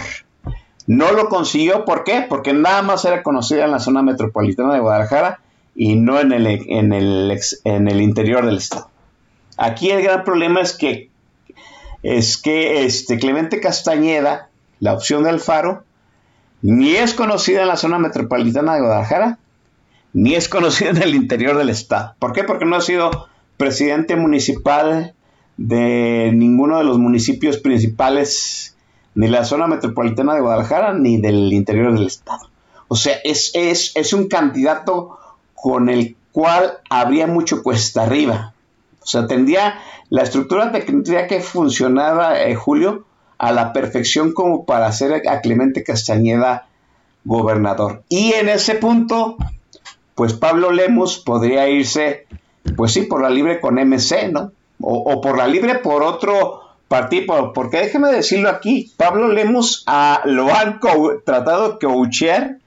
no 0.88 1.12
lo 1.12 1.30
consiguió. 1.30 1.86
¿Por 1.86 2.04
qué? 2.04 2.26
Porque 2.28 2.54
nada 2.54 2.82
más 2.82 3.06
era 3.06 3.22
conocido 3.22 3.64
en 3.64 3.72
la 3.72 3.80
zona 3.80 4.02
metropolitana 4.02 4.74
de 4.74 4.80
Guadalajara 4.80 5.40
y 5.76 5.96
no 5.96 6.20
en 6.20 6.32
el, 6.32 6.48
en 6.48 6.94
el, 6.94 7.40
en 7.64 7.88
el 7.88 8.02
interior 8.02 8.46
del 8.46 8.58
estado. 8.58 8.90
Aquí 9.58 9.92
el 9.92 10.02
gran 10.02 10.24
problema 10.24 10.62
es 10.62 10.74
que, 10.74 11.10
es 12.02 12.38
que 12.38 12.86
este 12.86 13.20
Clemente 13.20 13.60
Castañeda, 13.60 14.50
la 14.80 14.94
opción 14.94 15.24
de 15.24 15.30
Alfaro, 15.30 15.84
ni 16.62 16.96
es 16.96 17.14
conocida 17.14 17.62
en 17.62 17.68
la 17.68 17.78
zona 17.78 18.00
metropolitana 18.00 18.76
de 18.76 18.82
Guadalajara, 18.82 19.38
ni 20.14 20.36
es 20.36 20.50
conocida 20.50 20.90
en 20.92 21.02
el 21.02 21.14
interior 21.14 21.58
del 21.58 21.70
estado. 21.70 22.16
¿Por 22.20 22.34
qué? 22.34 22.44
Porque 22.44 22.66
no 22.66 22.78
ha 22.78 22.82
sido 22.82 23.28
presidente 23.58 24.16
municipal 24.16 25.14
de 25.60 26.32
ninguno 26.34 26.78
de 26.78 26.86
los 26.86 26.98
municipios 26.98 27.58
principales, 27.58 28.78
ni 29.14 29.28
la 29.28 29.44
zona 29.44 29.68
metropolitana 29.68 30.34
de 30.34 30.40
Guadalajara, 30.40 30.94
ni 30.94 31.20
del 31.20 31.52
interior 31.52 31.94
del 31.94 32.08
estado. 32.08 32.50
O 32.88 32.96
sea, 32.96 33.18
es, 33.26 33.52
es, 33.54 33.92
es 33.96 34.14
un 34.14 34.30
candidato 34.30 35.20
con 35.54 35.90
el 35.90 36.16
cual 36.32 36.80
habría 36.90 37.28
mucho 37.28 37.62
cuesta 37.62 38.04
arriba. 38.04 38.54
O 39.04 39.06
sea, 39.06 39.28
tendría, 39.28 39.80
la 40.10 40.24
estructura 40.24 40.72
tendría 40.72 41.28
que 41.28 41.42
funcionar, 41.42 42.38
eh, 42.38 42.56
Julio, 42.56 43.06
a 43.38 43.52
la 43.52 43.74
perfección 43.74 44.32
como 44.32 44.66
para 44.66 44.88
hacer 44.88 45.28
a 45.28 45.42
Clemente 45.42 45.84
Castañeda 45.84 46.68
gobernador. 47.26 48.04
Y 48.08 48.32
en 48.32 48.48
ese 48.48 48.76
punto, 48.76 49.36
pues 50.16 50.32
Pablo 50.32 50.72
Lemos 50.72 51.20
podría 51.20 51.68
irse, 51.68 52.28
pues 52.78 52.94
sí, 52.94 53.02
por 53.02 53.22
la 53.22 53.30
libre 53.30 53.60
con 53.60 53.76
MC, 53.76 54.32
¿no? 54.32 54.54
O, 54.82 55.20
por 55.20 55.38
la 55.38 55.48
libre 55.48 55.76
por 55.76 56.04
otro 56.04 56.62
partido, 56.88 57.52
porque 57.54 57.78
déjeme 57.78 58.10
decirlo 58.10 58.50
aquí, 58.50 58.92
Pablo 58.96 59.28
Lemos 59.28 59.84
ah, 59.88 60.22
lo 60.26 60.54
han 60.54 60.80
tratado 61.26 61.74
de 61.74 61.86
coachear 61.86 62.58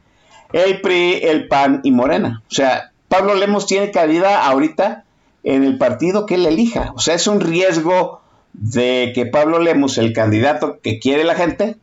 el 0.52 0.80
PRI, 0.80 1.20
el 1.22 1.48
PAN 1.48 1.80
y 1.82 1.90
Morena. 1.90 2.42
O 2.50 2.54
sea, 2.54 2.92
Pablo 3.08 3.34
Lemos 3.34 3.66
tiene 3.66 3.90
cabida 3.90 4.46
ahorita 4.46 5.04
en 5.42 5.64
el 5.64 5.78
partido 5.78 6.26
que 6.26 6.36
él 6.36 6.46
elija. 6.46 6.92
O 6.94 6.98
sea, 6.98 7.14
es 7.14 7.26
un 7.26 7.40
riesgo 7.40 8.20
de 8.52 9.12
que 9.14 9.26
Pablo 9.26 9.58
Lemos, 9.58 9.98
el 9.98 10.12
candidato 10.12 10.78
que 10.82 10.98
quiere 10.98 11.24
la 11.24 11.34
gente, 11.34 11.76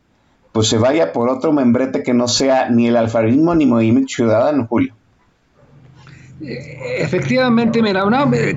pues 0.52 0.68
se 0.68 0.78
vaya 0.78 1.12
por 1.12 1.28
otro 1.28 1.52
membrete 1.52 2.02
que 2.02 2.14
no 2.14 2.28
sea 2.28 2.68
ni 2.68 2.88
el 2.88 2.96
alfarismo 2.96 3.54
ni 3.54 3.66
Movimiento 3.66 4.14
Ciudadano, 4.14 4.66
Julio. 4.68 4.94
Eh, 6.42 7.02
efectivamente, 7.02 7.82
mira, 7.82 8.04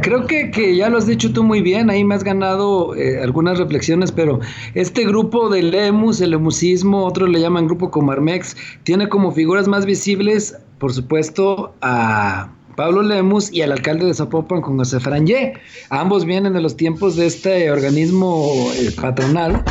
creo 0.01 0.25
que, 0.25 0.51
que, 0.51 0.75
ya 0.75 0.89
lo 0.89 0.97
has 0.97 1.05
dicho 1.05 1.33
tú 1.33 1.43
muy 1.43 1.61
bien, 1.61 1.89
ahí 1.89 2.03
me 2.03 2.15
has 2.15 2.23
ganado 2.23 2.95
eh, 2.95 3.21
algunas 3.21 3.57
reflexiones, 3.57 4.11
pero 4.11 4.39
este 4.73 5.05
grupo 5.05 5.49
de 5.49 5.63
Lemus, 5.63 6.21
el 6.21 6.31
lemusismo, 6.31 7.05
otros 7.05 7.29
le 7.29 7.41
llaman 7.41 7.65
grupo 7.65 7.91
Comarmex, 7.91 8.55
tiene 8.83 9.09
como 9.09 9.31
figuras 9.31 9.67
más 9.67 9.85
visibles, 9.85 10.57
por 10.79 10.93
supuesto, 10.93 11.73
a 11.81 12.49
Pablo 12.75 13.01
Lemus 13.01 13.51
y 13.51 13.61
al 13.61 13.71
alcalde 13.71 14.05
de 14.05 14.13
Zapopan 14.13 14.61
con 14.61 14.77
José 14.77 14.99
Frangé. 14.99 15.53
Ambos 15.89 16.25
vienen 16.25 16.53
de 16.53 16.61
los 16.61 16.75
tiempos 16.75 17.15
de 17.15 17.25
este 17.27 17.71
organismo 17.71 18.71
eh, 18.75 18.91
patronal 18.99 19.63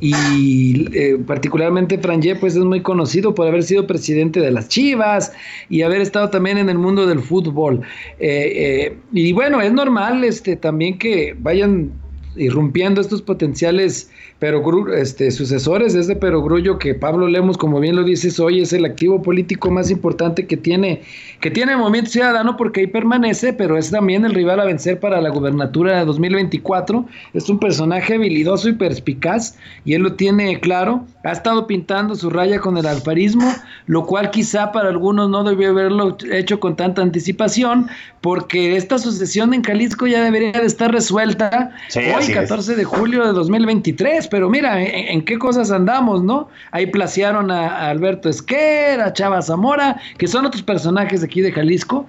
y 0.00 0.86
eh, 0.96 1.18
particularmente 1.26 1.98
Frangé 1.98 2.36
pues 2.36 2.56
es 2.56 2.64
muy 2.64 2.82
conocido 2.82 3.34
por 3.34 3.46
haber 3.46 3.62
sido 3.62 3.86
presidente 3.86 4.40
de 4.40 4.50
las 4.50 4.68
Chivas 4.68 5.32
y 5.68 5.82
haber 5.82 6.00
estado 6.00 6.30
también 6.30 6.58
en 6.58 6.68
el 6.68 6.78
mundo 6.78 7.06
del 7.06 7.20
fútbol. 7.20 7.82
Eh, 8.18 8.96
y 9.12 9.32
bueno, 9.32 9.60
es 9.60 9.72
normal 9.72 10.24
este 10.24 10.56
también 10.56 10.98
que 10.98 11.36
vayan 11.38 11.92
irrumpiendo 12.36 13.00
estos 13.00 13.22
potenciales 13.22 14.10
pero 14.40 14.64
este, 14.94 15.30
sucesores 15.30 15.92
de 15.92 16.00
ese 16.00 16.16
perogrullo 16.16 16.78
que 16.78 16.94
Pablo 16.94 17.28
Lemos, 17.28 17.58
como 17.58 17.78
bien 17.78 17.94
lo 17.94 18.02
dices 18.02 18.40
hoy, 18.40 18.62
es 18.62 18.72
el 18.72 18.86
activo 18.86 19.20
político 19.20 19.70
más 19.70 19.90
importante 19.90 20.46
que 20.46 20.56
tiene, 20.56 21.02
que 21.40 21.50
tiene 21.50 21.72
el 21.72 21.78
Movimiento 21.78 22.10
Ciudadano 22.10 22.56
porque 22.56 22.80
ahí 22.80 22.86
permanece, 22.86 23.52
pero 23.52 23.76
es 23.76 23.90
también 23.90 24.24
el 24.24 24.32
rival 24.32 24.58
a 24.60 24.64
vencer 24.64 24.98
para 24.98 25.20
la 25.20 25.28
gubernatura 25.28 25.98
de 25.98 26.06
2024. 26.06 27.04
Es 27.34 27.50
un 27.50 27.58
personaje 27.58 28.14
habilidoso 28.14 28.70
y 28.70 28.72
perspicaz 28.72 29.58
y 29.84 29.92
él 29.92 30.02
lo 30.02 30.14
tiene 30.14 30.58
claro. 30.58 31.04
Ha 31.22 31.32
estado 31.32 31.66
pintando 31.66 32.14
su 32.14 32.30
raya 32.30 32.60
con 32.60 32.78
el 32.78 32.86
alfarismo, 32.86 33.52
lo 33.86 34.06
cual 34.06 34.30
quizá 34.30 34.72
para 34.72 34.88
algunos 34.88 35.28
no 35.28 35.44
debió 35.44 35.68
haberlo 35.68 36.16
hecho 36.32 36.58
con 36.60 36.76
tanta 36.76 37.02
anticipación, 37.02 37.88
porque 38.22 38.76
esta 38.76 38.96
sucesión 38.98 39.52
en 39.52 39.62
Jalisco 39.62 40.06
ya 40.06 40.24
debería 40.24 40.52
de 40.52 40.64
estar 40.66 40.90
resuelta 40.90 41.72
hoy, 41.94 42.19
14 42.28 42.76
de 42.76 42.84
julio 42.84 43.26
de 43.26 43.32
2023 43.32 44.28
pero 44.28 44.48
mira, 44.48 44.82
¿en, 44.82 45.22
qué 45.24 45.38
cosas 45.38 45.70
andamos, 45.70 46.22
no? 46.22 46.48
Ahí 46.70 46.86
placearon 46.86 47.50
a, 47.50 47.88
Alberto 47.88 48.28
Esquer, 48.28 49.00
a 49.00 49.12
Chava 49.12 49.42
Zamora, 49.42 50.00
que 50.18 50.26
son 50.26 50.46
otros 50.46 50.62
personajes 50.62 51.20
de 51.20 51.26
aquí 51.26 51.40
de 51.40 51.52
Jalisco, 51.52 52.06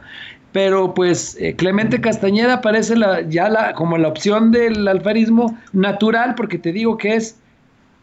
pero 0.51 0.93
pues 0.93 1.37
eh, 1.39 1.55
Clemente 1.55 2.01
Castañeda 2.01 2.61
parece 2.61 2.95
la, 2.95 3.21
ya 3.21 3.49
la, 3.49 3.73
como 3.73 3.97
la 3.97 4.07
opción 4.07 4.51
del 4.51 4.87
alfarismo 4.87 5.57
natural, 5.73 6.35
porque 6.35 6.57
te 6.57 6.71
digo 6.71 6.97
que 6.97 7.15
es 7.15 7.37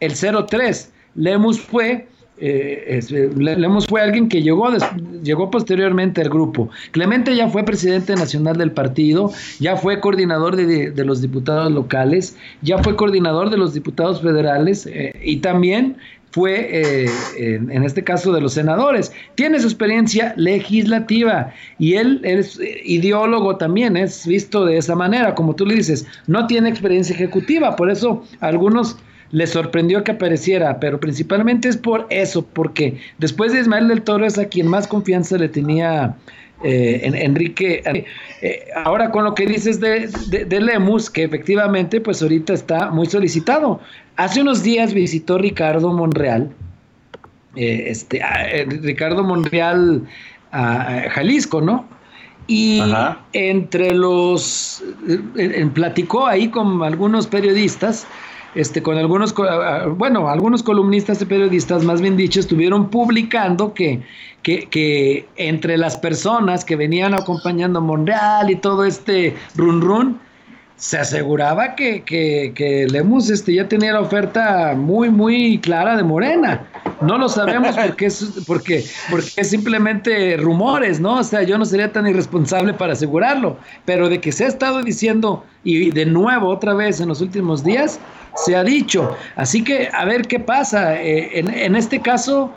el 0.01 0.15
03. 0.15 0.93
Lemus 1.15 1.61
fue 1.61 2.09
eh, 2.41 3.01
eh, 3.11 3.31
Lemos 3.37 3.87
fue 3.87 4.01
alguien 4.01 4.29
que 4.29 4.43
llegó, 4.43 4.69
llegó 5.23 5.51
posteriormente 5.51 6.21
al 6.21 6.29
grupo. 6.29 6.71
Clemente 6.93 7.35
ya 7.35 7.49
fue 7.49 7.65
presidente 7.65 8.15
nacional 8.15 8.57
del 8.57 8.73
partido, 8.73 9.33
ya 9.59 9.77
fue 9.77 10.01
coordinador 10.01 10.57
de, 10.57 11.05
los 11.05 11.21
diputados 11.21 11.73
locales, 11.73 12.37
ya 12.63 12.79
fue 12.79 12.97
coordinador 12.97 13.51
de 13.51 13.59
los 13.59 13.75
diputados 13.75 14.23
federales 14.23 14.87
eh, 14.87 15.19
y 15.23 15.39
también 15.39 15.97
fue, 16.31 17.07
en, 17.39 17.83
este 17.83 18.05
caso, 18.05 18.33
de 18.33 18.43
los 18.43 18.53
senadores. 18.53 19.11
Tiene 19.35 19.59
su 19.59 19.67
experiencia 19.67 20.35
legislativa 20.37 21.53
y 21.79 21.95
él 21.95 22.21
es 22.23 22.61
ideólogo 22.85 23.57
también, 23.57 23.97
es 23.97 24.27
visto 24.27 24.67
de 24.67 24.77
esa 24.77 24.95
manera, 24.95 25.35
como 25.35 25.57
tú 25.57 25.65
le 25.65 25.75
dices, 25.75 26.07
no 26.27 26.47
tiene 26.47 26.69
experiencia 26.69 27.15
ejecutiva, 27.15 27.75
por 27.77 27.91
eso 27.91 28.23
algunos 28.41 28.99
le 29.31 29.47
sorprendió 29.47 30.05
que 30.05 30.13
apareciera, 30.13 30.81
pero 30.81 30.99
principalmente 30.99 31.69
es 31.69 31.77
por 31.77 32.07
eso, 32.11 32.45
porque 32.45 32.99
después 33.19 33.53
de 33.53 33.61
Ismael 33.61 33.89
del 33.89 34.03
Toro 34.03 34.27
es 34.27 34.39
a 34.39 34.47
quien 34.47 34.67
más 34.67 34.87
confianza 34.87 35.37
le 35.37 35.49
tenía 35.49 36.17
eh, 36.65 37.01
Enrique. 37.05 37.83
Eh, 38.43 38.65
ahora 38.85 39.11
con 39.11 39.25
lo 39.25 39.35
que 39.35 39.47
dices 39.47 39.79
de, 39.81 40.09
de, 40.29 40.61
Lemus, 40.61 41.09
que 41.09 41.25
efectivamente 41.25 42.01
pues 42.01 42.21
ahorita 42.23 42.53
está 42.53 42.91
muy 42.91 43.07
solicitado. 43.07 43.81
Hace 44.17 44.41
unos 44.41 44.63
días 44.63 44.93
visitó 44.93 45.39
Ricardo 45.39 45.93
Monreal, 45.93 46.51
eh, 47.55 47.85
este, 47.87 48.21
Ricardo 48.83 49.23
Monreal 49.23 50.03
a, 50.51 51.03
Jalisco, 51.11 51.61
¿no? 51.61 51.87
Y 52.49 52.83
entre 53.35 53.93
los, 53.93 54.83
platicó 55.75 56.27
ahí 56.27 56.49
con 56.49 56.83
algunos 56.83 57.27
periodistas 57.27 58.07
este, 58.55 58.83
con 58.83 58.97
algunos, 58.97 59.35
bueno, 59.97 60.29
algunos 60.29 60.63
columnistas 60.63 61.21
y 61.23 61.27
periodistas, 61.27 61.85
más 61.85 62.01
bien 62.01 62.17
dicho, 62.17 62.41
estuvieron 62.41 62.89
publicando 62.91 63.75
que, 63.75 64.03
que, 64.43 65.27
entre 65.37 65.77
las 65.77 65.97
personas 65.97 66.65
que 66.65 66.77
venían 66.77 67.15
acompañando 67.15 67.81
a 67.81 67.83
Monreal 67.83 68.51
y 68.51 68.57
todo 68.57 68.85
este 68.85 69.37
run 69.57 69.81
run, 69.83 70.21
se 70.77 70.97
aseguraba 70.97 71.75
que, 71.75 72.03
que, 72.05 72.53
que 72.55 72.87
Lemus 72.87 73.31
este, 73.31 73.53
ya 73.53 73.67
tenía 73.67 73.93
la 73.93 74.01
oferta 74.01 74.75
muy, 74.77 75.11
muy 75.11 75.59
clara 75.59 75.97
de 75.97 76.05
Morena. 76.05 76.69
No 77.01 77.19
lo 77.19 77.29
sabemos 77.29 77.77
porque 77.85 78.07
es, 78.07 78.45
porque, 78.47 78.85
porque 79.11 79.29
es 79.37 79.51
simplemente 79.51 80.37
rumores, 80.37 81.01
¿no? 81.01 81.19
O 81.19 81.25
sea, 81.25 81.43
yo 81.43 81.59
no 81.59 81.65
sería 81.65 81.93
tan 81.93 82.07
irresponsable 82.07 82.75
para 82.75 82.93
asegurarlo, 82.93 83.59
pero 83.85 84.09
de 84.09 84.21
que 84.21 84.31
se 84.31 84.45
ha 84.45 84.49
estado 84.49 84.83
diciendo, 84.83 85.45
y 85.65 85.91
de 85.91 86.07
nuevo 86.07 86.49
otra 86.49 86.75
vez 86.75 87.01
en 87.01 87.09
los 87.09 87.21
últimos 87.21 87.65
días, 87.65 87.99
se 88.45 88.57
ha 88.57 88.65
dicho. 88.65 89.17
Así 89.37 89.63
que 89.63 89.89
a 89.93 90.05
ver 90.05 90.27
qué 90.27 90.41
pasa. 90.41 91.01
Eh, 91.01 91.41
en, 91.41 91.77
este 91.77 92.01
caso, 92.01 92.53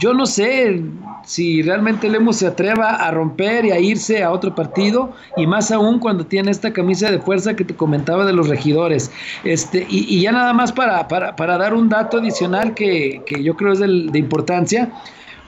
yo 0.00 0.14
no 0.14 0.26
sé 0.26 0.82
si 1.24 1.62
realmente 1.62 2.08
Lemos 2.08 2.36
se 2.36 2.46
atreva 2.46 2.90
a 2.90 3.10
romper 3.10 3.64
y 3.64 3.70
a 3.70 3.78
irse 3.78 4.22
a 4.22 4.30
otro 4.30 4.54
partido, 4.54 5.12
y 5.36 5.46
más 5.46 5.70
aún 5.70 5.98
cuando 5.98 6.26
tiene 6.26 6.50
esta 6.50 6.72
camisa 6.72 7.10
de 7.10 7.18
fuerza 7.18 7.54
que 7.54 7.64
te 7.64 7.74
comentaba 7.74 8.24
de 8.24 8.32
los 8.32 8.48
regidores. 8.48 9.10
Este, 9.44 9.86
y, 9.88 10.20
ya 10.20 10.32
nada 10.32 10.52
más 10.52 10.72
para, 10.72 11.08
para, 11.08 11.58
dar 11.58 11.74
un 11.74 11.88
dato 11.88 12.18
adicional 12.18 12.74
que, 12.74 13.22
yo 13.42 13.56
creo 13.56 13.72
es 13.72 13.80
de, 13.80 14.18
importancia. 14.18 14.90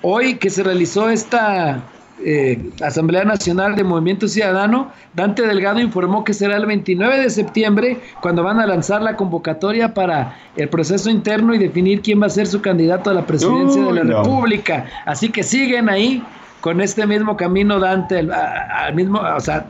Hoy 0.02 0.36
que 0.36 0.50
se 0.50 0.62
realizó 0.62 1.10
esta, 1.10 1.82
eh, 2.24 2.70
Asamblea 2.82 3.24
Nacional 3.24 3.76
de 3.76 3.84
Movimiento 3.84 4.26
Ciudadano, 4.28 4.90
Dante 5.14 5.46
Delgado 5.46 5.80
informó 5.80 6.24
que 6.24 6.34
será 6.34 6.56
el 6.56 6.66
29 6.66 7.20
de 7.20 7.30
septiembre 7.30 8.00
cuando 8.20 8.42
van 8.42 8.60
a 8.60 8.66
lanzar 8.66 9.02
la 9.02 9.16
convocatoria 9.16 9.94
para 9.94 10.36
el 10.56 10.68
proceso 10.68 11.10
interno 11.10 11.54
y 11.54 11.58
definir 11.58 12.02
quién 12.02 12.20
va 12.20 12.26
a 12.26 12.30
ser 12.30 12.46
su 12.46 12.60
candidato 12.60 13.10
a 13.10 13.14
la 13.14 13.26
presidencia 13.26 13.82
de 13.82 13.92
la 13.92 14.18
República. 14.18 14.86
Así 15.06 15.28
que 15.28 15.42
siguen 15.42 15.88
ahí 15.88 16.22
con 16.60 16.80
este 16.80 17.06
mismo 17.06 17.36
camino 17.36 17.78
Dante, 17.78 18.18
al 18.18 18.94
mismo, 18.94 19.20
o 19.20 19.40
sea, 19.40 19.66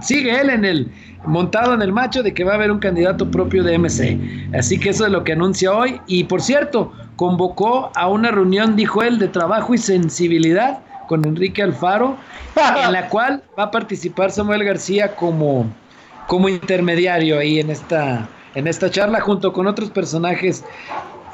sigue 0.00 0.40
él 0.40 0.50
en 0.50 0.64
el 0.64 0.92
montado 1.24 1.74
en 1.74 1.82
el 1.82 1.92
macho 1.92 2.22
de 2.22 2.34
que 2.34 2.42
va 2.42 2.52
a 2.52 2.54
haber 2.56 2.72
un 2.72 2.78
candidato 2.78 3.30
propio 3.30 3.62
de 3.62 3.78
MC. 3.78 4.18
Así 4.58 4.78
que 4.78 4.90
eso 4.90 5.06
es 5.06 5.12
lo 5.12 5.22
que 5.24 5.32
anuncia 5.32 5.72
hoy. 5.72 6.00
Y 6.06 6.24
por 6.24 6.42
cierto, 6.42 6.92
convocó 7.16 7.92
a 7.94 8.08
una 8.08 8.30
reunión, 8.30 8.74
dijo 8.74 9.02
él, 9.02 9.18
de 9.18 9.28
trabajo 9.28 9.74
y 9.74 9.78
sensibilidad 9.78 10.80
con 11.12 11.26
Enrique 11.26 11.62
Alfaro, 11.62 12.16
en 12.56 12.90
la 12.90 13.08
cual 13.10 13.42
va 13.58 13.64
a 13.64 13.70
participar 13.70 14.30
Samuel 14.32 14.64
García 14.64 15.14
como, 15.14 15.66
como 16.26 16.48
intermediario 16.48 17.38
ahí 17.38 17.60
en 17.60 17.68
esta, 17.68 18.26
en 18.54 18.66
esta 18.66 18.90
charla 18.90 19.20
junto 19.20 19.52
con 19.52 19.66
otros 19.66 19.90
personajes. 19.90 20.64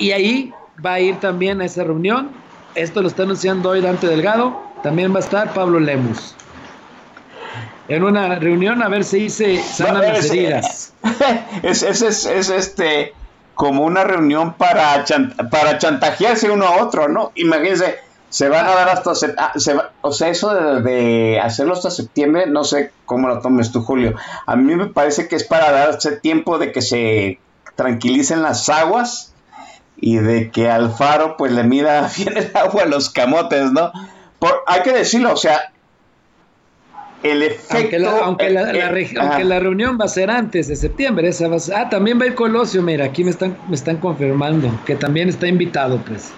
Y 0.01 0.11
ahí 0.11 0.53
va 0.85 0.95
a 0.95 1.01
ir 1.01 1.21
también 1.21 1.61
a 1.61 1.67
esa 1.67 1.85
reunión. 1.85 2.33
Esto 2.75 3.03
lo 3.03 3.07
está 3.07 3.23
anunciando 3.23 3.71
hoy 3.71 3.81
Dante 3.81 4.09
Delgado. 4.09 4.61
También 4.83 5.13
va 5.15 5.19
a 5.19 5.21
estar 5.21 5.55
Pablo 5.55 5.79
Lemus. 5.79 6.35
En 7.87 8.03
una 8.03 8.35
reunión 8.41 8.83
a 8.83 8.89
ver 8.89 9.05
si 9.05 9.31
se 9.31 9.63
sanan 9.63 10.03
las 10.03 10.29
heridas. 10.29 10.93
Es, 11.63 11.85
es, 11.85 12.03
es, 12.03 12.27
es, 12.27 12.51
este 12.51 13.15
como 13.55 13.85
una 13.85 14.03
reunión 14.03 14.55
para, 14.55 15.05
para 15.53 15.79
chantajearse 15.79 16.51
uno 16.51 16.67
a 16.67 16.83
otro, 16.83 17.07
¿no? 17.09 17.31
Imagínense, 17.37 18.08
se 18.31 18.49
van 18.49 18.67
a 18.67 18.75
dar 18.75 18.89
hasta. 18.89 19.13
Ah, 19.39 19.53
o 20.03 20.13
sea, 20.13 20.29
eso 20.29 20.55
de, 20.81 21.41
hacerlo 21.43 21.73
hasta 21.73 21.91
septiembre, 21.91 22.47
no 22.47 22.65
sé 22.65 22.93
cómo 23.07 23.29
lo 23.29 23.41
tomes 23.41 23.73
tú, 23.73 23.83
Julio. 23.83 24.15
A 24.47 24.57
mí 24.57 24.75
me 24.75 24.87
parece 24.87 25.29
que 25.29 25.37
es 25.37 25.45
para 25.45 25.71
darse 25.73 26.17
tiempo 26.17 26.59
de 26.59 26.73
que 26.73 26.83
se 26.83 27.39
tranquilicen 27.77 28.43
las 28.43 28.69
aguas 28.69 29.33
y 29.97 30.17
de 30.17 30.51
que 30.51 30.71
Alfaro 30.71 31.37
pues 31.37 31.53
le 31.53 31.65
mida 31.65 32.11
bien 32.17 32.37
el 32.37 32.51
agua 32.55 32.83
a 32.83 32.87
los 32.87 33.11
camotes, 33.11 33.73
¿no? 33.73 33.93
Por, 34.39 34.63
hay 34.67 34.83
que 34.83 34.93
decirlo, 34.93 35.33
o 35.33 35.37
sea, 35.37 35.73
el 37.23 37.43
efecto. 37.43 38.09
Aunque 38.23 38.51
la, 38.51 38.71
eh, 38.73 39.09
eh, 39.11 39.45
la, 39.45 39.59
reunión 39.59 39.99
va 40.01 40.05
a 40.05 40.09
ser 40.09 40.31
antes 40.31 40.69
de 40.69 40.77
septiembre, 40.77 41.29
esa 41.29 41.49
va 41.49 41.57
ah, 41.75 41.89
también 41.89 42.21
va 42.21 42.25
a 42.25 42.27
ir 42.29 42.35
Colosio, 42.35 42.83
mira, 42.83 43.07
aquí 43.07 43.25
me 43.25 43.31
están, 43.31 43.57
me 43.69 43.75
están 43.75 43.97
confirmando 43.97 44.71
que 44.85 44.95
también 44.95 45.29
está 45.29 45.49
invitado, 45.49 45.99
pues. 46.07 46.33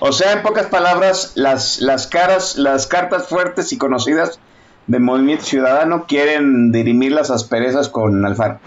O 0.00 0.12
sea, 0.12 0.32
en 0.32 0.42
pocas 0.42 0.66
palabras, 0.66 1.32
las, 1.36 1.80
las 1.80 2.06
caras, 2.06 2.56
las 2.56 2.86
cartas 2.86 3.28
fuertes 3.28 3.72
y 3.72 3.78
conocidas 3.78 4.38
de 4.86 4.98
Movimiento 4.98 5.44
Ciudadano 5.44 6.06
quieren 6.06 6.70
dirimir 6.70 7.12
las 7.12 7.30
asperezas 7.30 7.88
con 7.88 8.24
Alfaro. 8.24 8.60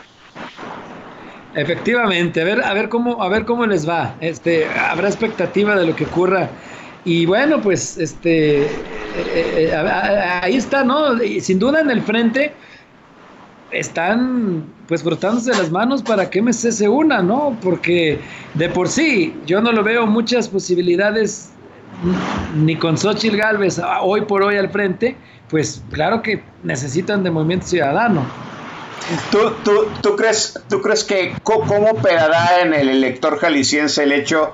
Efectivamente, 1.56 2.42
a 2.42 2.46
ver, 2.46 2.64
a 2.64 2.74
ver 2.74 2.90
cómo, 2.90 3.24
a 3.24 3.30
ver 3.30 3.46
cómo 3.46 3.66
les 3.66 3.88
va. 3.88 4.16
Este, 4.22 4.68
habrá 4.68 5.08
expectativa 5.08 5.76
de 5.76 5.86
lo 5.86 5.96
que 5.96 6.06
ocurra. 6.06 6.50
Y 7.06 7.26
bueno, 7.26 7.62
pues 7.62 7.98
este 7.98 8.64
eh, 8.64 8.68
eh, 9.36 9.76
ahí 10.42 10.58
está, 10.58 10.84
¿no? 10.84 11.18
Sin 11.42 11.58
duda 11.58 11.80
en 11.82 11.90
el 11.90 12.02
frente 12.02 12.54
están 13.72 14.66
pues 14.88 15.04
frotándose 15.04 15.52
las 15.52 15.72
manos 15.72 16.02
para 16.02 16.30
que 16.30 16.42
MC 16.42 16.72
se 16.72 16.90
una, 16.90 17.22
¿no? 17.22 17.58
Porque 17.62 18.20
de 18.54 18.70
por 18.70 18.88
sí 18.88 19.36
yo 19.46 19.62
no 19.62 19.72
lo 19.72 19.84
veo 19.84 20.08
muchas 20.08 20.48
posibilidades 20.48 21.52
ni 22.56 22.76
con 22.76 22.98
Xochitl 22.98 23.38
Galvez 23.38 23.82
hoy 24.02 24.22
por 24.22 24.44
hoy 24.44 24.58
al 24.58 24.70
frente, 24.70 25.16
pues 25.50 25.84
claro 25.92 26.22
que 26.22 26.44
necesitan 26.64 27.24
de 27.24 27.32
movimiento 27.32 27.68
ciudadano. 27.68 28.26
¿Tú, 29.32 29.40
tú, 29.64 29.88
tú 30.02 30.16
crees, 30.16 30.60
tú 30.70 30.82
crees 30.82 31.04
que 31.04 31.34
cómo 31.44 31.92
operará 31.92 32.62
en 32.62 32.74
el 32.74 32.90
elector 32.90 33.40
jalisciense 33.40 34.04
el 34.04 34.12
hecho, 34.12 34.54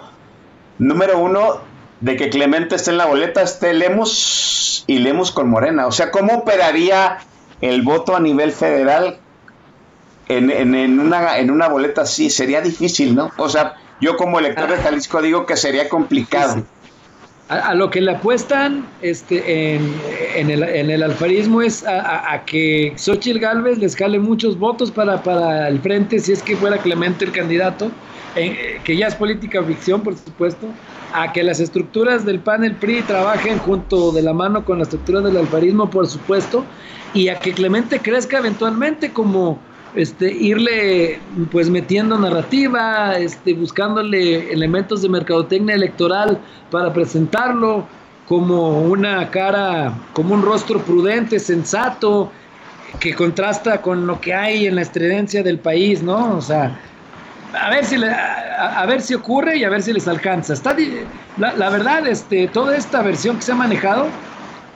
número 0.78 1.20
uno, 1.20 1.62
de 2.00 2.16
que 2.16 2.30
Clemente 2.30 2.76
esté 2.76 2.92
en 2.92 2.98
la 2.98 3.06
boleta, 3.06 3.42
esté 3.42 3.74
Lemos 3.74 4.84
y 4.88 5.00
Lemos 5.00 5.32
con 5.32 5.50
Morena? 5.50 5.88
O 5.88 5.92
sea, 5.92 6.12
¿cómo 6.12 6.34
operaría 6.36 7.18
el 7.62 7.82
voto 7.82 8.16
a 8.16 8.20
nivel 8.20 8.52
federal 8.52 9.20
en, 10.28 10.50
en, 10.50 11.00
una, 11.00 11.38
en 11.38 11.52
una 11.52 11.68
boleta 11.68 12.02
así 12.02 12.30
sería 12.30 12.62
difícil, 12.62 13.16
¿no? 13.16 13.32
O 13.38 13.48
sea, 13.48 13.76
yo 14.02 14.18
como 14.18 14.40
elector 14.40 14.70
de 14.70 14.78
Jalisco 14.78 15.22
digo 15.22 15.46
que 15.46 15.56
sería 15.56 15.88
complicado. 15.88 16.64
A, 17.48 17.76
lo 17.76 17.92
que 17.92 18.02
le 18.02 18.12
apuestan 18.12 18.88
este, 19.04 19.76
en, 19.76 19.94
en, 20.36 20.50
el, 20.50 20.64
en 20.64 20.90
el 20.90 21.04
alfarismo 21.04 21.62
es 21.62 21.86
a, 21.86 22.42
que 22.44 22.94
Xochitl 22.96 23.38
Galvez 23.38 23.78
les 23.78 23.96
cale 23.96 24.18
muchos 24.18 24.58
votos 24.58 24.90
para, 24.90 25.22
para 25.22 25.68
el 25.68 25.80
frente, 25.80 26.18
si 26.18 26.32
es 26.32 26.42
que 26.42 26.56
fuera 26.56 26.80
Clemente 26.80 27.24
el 27.24 27.32
candidato, 27.32 27.92
eh, 28.36 28.82
que 28.84 28.98
ya 28.98 29.08
es 29.08 29.16
política 29.16 29.64
ficción, 29.64 30.02
por 30.02 30.18
supuesto, 30.18 30.68
a 31.14 31.32
que 31.32 31.44
las 31.44 31.60
estructuras 31.60 32.26
del 32.26 32.40
panel 32.40 32.74
PRI 32.76 33.04
trabajen 33.04 33.60
junto 33.60 34.12
de 34.12 34.24
la 34.24 34.34
mano 34.34 34.66
con 34.66 34.80
la 34.80 34.84
estructura 34.84 35.22
del 35.22 35.38
alfarismo, 35.38 35.88
por 35.88 36.08
supuesto, 36.08 36.66
y 37.16 37.30
a 37.30 37.40
que 37.40 37.54
Clemente 37.54 38.00
crezca 38.00 38.38
eventualmente 38.38 39.12
como 39.12 39.58
este 39.96 40.32
irle 40.32 41.20
pues 41.50 41.70
metiendo 41.70 42.20
narrativa, 42.20 43.18
este 43.18 43.54
buscándole 43.54 44.52
elementos 44.52 45.02
de 45.02 45.10
mercadotecnia 45.10 45.76
electoral 45.76 46.38
para 46.70 46.94
presentarlo 46.94 47.88
como 48.28 48.82
una 48.82 49.32
cara, 49.32 49.94
como 50.12 50.34
un 50.34 50.42
rostro 50.42 50.82
prudente, 50.82 51.40
sensato, 51.40 52.32
que 53.00 53.14
contrasta 53.14 53.82
con 53.82 54.06
lo 54.06 54.20
que 54.20 54.34
hay 54.34 54.68
en 54.68 54.76
la 54.76 54.82
estridencia 54.82 55.42
del 55.42 55.60
país, 55.60 56.04
¿no? 56.04 56.36
O 56.36 56.42
sea, 56.42 56.78
a 57.54 57.70
ver 57.70 57.86
si 57.86 57.96
a, 58.04 58.86
ver 58.86 59.02
si 59.02 59.14
ocurre 59.14 59.58
y 59.58 59.64
a 59.64 59.70
ver 59.70 59.82
si 59.82 59.94
les 59.94 60.08
alcanza. 60.08 60.54
Está 60.54 60.76
la, 61.38 61.54
la, 61.54 61.70
verdad, 61.70 62.06
este, 62.08 62.48
toda 62.50 62.76
esta 62.76 63.02
versión 63.02 63.38
que 63.38 63.44
se 63.44 63.52
ha 63.54 63.56
manejado, 63.56 64.08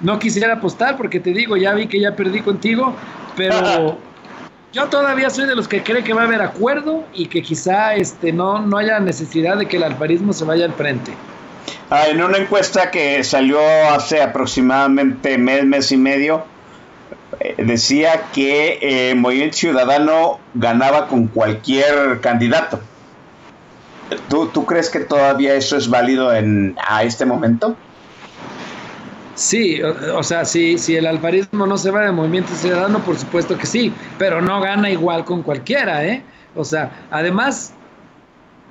no 0.01 0.19
quisiera 0.19 0.53
apostar 0.53 0.97
porque 0.97 1.19
te 1.19 1.31
digo, 1.31 1.57
ya 1.57 1.73
vi 1.73 1.87
que 1.87 1.99
ya 1.99 2.15
perdí 2.15 2.41
contigo, 2.41 2.95
pero 3.35 3.97
yo 4.73 4.85
todavía 4.87 5.29
soy 5.29 5.45
de 5.45 5.55
los 5.55 5.67
que 5.67 5.83
cree 5.83 6.03
que 6.03 6.13
va 6.13 6.21
a 6.21 6.25
haber 6.25 6.41
acuerdo 6.41 7.03
y 7.13 7.27
que 7.27 7.41
quizá 7.41 7.95
este 7.95 8.31
no, 8.31 8.61
no 8.61 8.77
haya 8.77 8.99
necesidad 8.99 9.57
de 9.57 9.67
que 9.67 9.77
el 9.77 9.83
alfarismo 9.83 10.33
se 10.33 10.45
vaya 10.45 10.65
al 10.65 10.73
frente. 10.73 11.13
Ah, 11.89 12.07
en 12.07 12.21
una 12.21 12.37
encuesta 12.37 12.91
que 12.91 13.23
salió 13.23 13.59
hace 13.91 14.21
aproximadamente 14.21 15.37
mes, 15.37 15.65
mes 15.65 15.91
y 15.91 15.97
medio, 15.97 16.45
eh, 17.39 17.55
decía 17.57 18.25
que 18.33 18.79
eh, 18.81 19.15
Movimiento 19.15 19.57
Ciudadano 19.57 20.39
ganaba 20.53 21.07
con 21.07 21.27
cualquier 21.27 22.21
candidato. 22.21 22.79
¿Tú, 24.27 24.47
¿Tú, 24.47 24.65
crees 24.65 24.89
que 24.89 24.99
todavía 24.99 25.53
eso 25.53 25.77
es 25.77 25.89
válido 25.89 26.33
en, 26.33 26.75
a 26.87 27.03
este 27.03 27.25
momento? 27.25 27.75
Sí, 29.39 29.81
o, 29.81 30.21
sea, 30.21 30.43
si, 30.43 30.77
si 30.77 30.97
el 30.97 31.07
alfarismo 31.07 31.65
no 31.65 31.77
se 31.77 31.91
va 31.91 32.01
de 32.01 32.11
Movimiento 32.11 32.53
Ciudadano, 32.55 32.99
por 32.99 33.17
supuesto 33.17 33.57
que 33.57 33.65
sí, 33.65 33.93
pero 34.17 34.41
no 34.41 34.59
gana 34.59 34.89
igual 34.89 35.23
con 35.23 35.43
cualquiera, 35.43 36.05
¿eh? 36.05 36.21
O 36.57 36.65
sea, 36.65 36.91
además, 37.09 37.71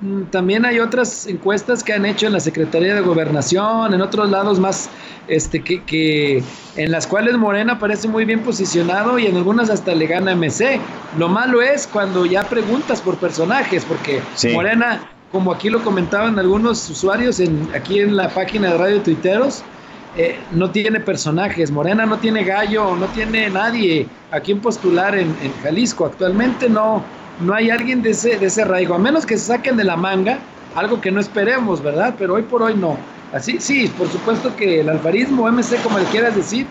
mm, 0.01 0.25
también 0.25 0.65
hay 0.65 0.79
otras 0.79 1.25
encuestas 1.25 1.83
que 1.83 1.93
han 1.93 2.05
hecho 2.05 2.27
en 2.27 2.33
la 2.33 2.39
Secretaría 2.39 2.93
de 2.93 3.01
Gobernación, 3.01 3.95
en 3.95 3.99
otros 3.99 4.29
lados 4.29 4.59
más, 4.59 4.91
este, 5.27 5.63
que, 5.63 5.83
que 5.85 6.43
en 6.75 6.91
las 6.91 7.07
cuales 7.07 7.35
Morena 7.35 7.79
parece 7.79 8.07
muy 8.07 8.25
bien 8.25 8.41
posicionado 8.41 9.17
y 9.17 9.25
en 9.25 9.37
algunas 9.37 9.71
hasta 9.71 9.95
le 9.95 10.05
gana 10.05 10.35
MC. 10.35 10.79
Lo 11.17 11.29
malo 11.29 11.63
es 11.63 11.87
cuando 11.87 12.27
ya 12.27 12.43
preguntas 12.43 13.01
por 13.01 13.17
personajes, 13.17 13.83
porque 13.85 14.21
Morena, 14.53 15.01
como 15.31 15.51
aquí 15.51 15.71
lo 15.71 15.83
comentaban 15.83 16.37
algunos 16.37 16.87
usuarios 16.91 17.39
en, 17.39 17.67
aquí 17.73 18.01
en 18.01 18.15
la 18.15 18.29
página 18.29 18.73
de 18.73 18.77
Radio 18.77 19.01
Tuiteros, 19.01 19.63
eh, 20.17 20.39
no 20.51 20.71
tiene 20.71 20.99
personajes, 20.99 21.69
Morena 21.71 22.05
no 22.05 22.17
tiene 22.17 22.43
gallo, 22.43 22.95
no 22.95 23.05
tiene 23.07 23.49
nadie 23.49 24.07
a 24.31 24.39
quien 24.39 24.59
postular 24.59 25.15
en, 25.15 25.35
Jalisco. 25.61 26.05
Actualmente 26.05 26.67
no, 26.67 27.03
no 27.41 27.53
hay 27.53 27.69
alguien 27.69 28.01
de 28.01 28.11
ese, 28.11 28.37
de 28.37 28.47
ese 28.47 28.63
arraigo, 28.63 28.95
a 28.95 28.97
menos 28.97 29.25
que 29.25 29.37
se 29.37 29.45
saquen 29.45 29.77
de 29.77 29.83
la 29.83 29.95
manga, 29.95 30.39
algo 30.75 30.99
que 30.99 31.11
no 31.11 31.19
esperemos, 31.19 31.83
¿verdad? 31.83 32.15
Pero 32.17 32.35
hoy 32.35 32.41
por 32.43 32.63
hoy 32.63 32.73
no. 32.75 32.97
Así, 33.33 33.59
sí, 33.59 33.87
por 33.97 34.07
supuesto 34.09 34.55
que 34.55 34.79
el 34.79 34.89
alfarismo, 34.89 35.47
MC, 35.47 35.79
como 35.83 35.99
le 35.99 36.05
quieras 36.05 36.35
decir, 36.35 36.65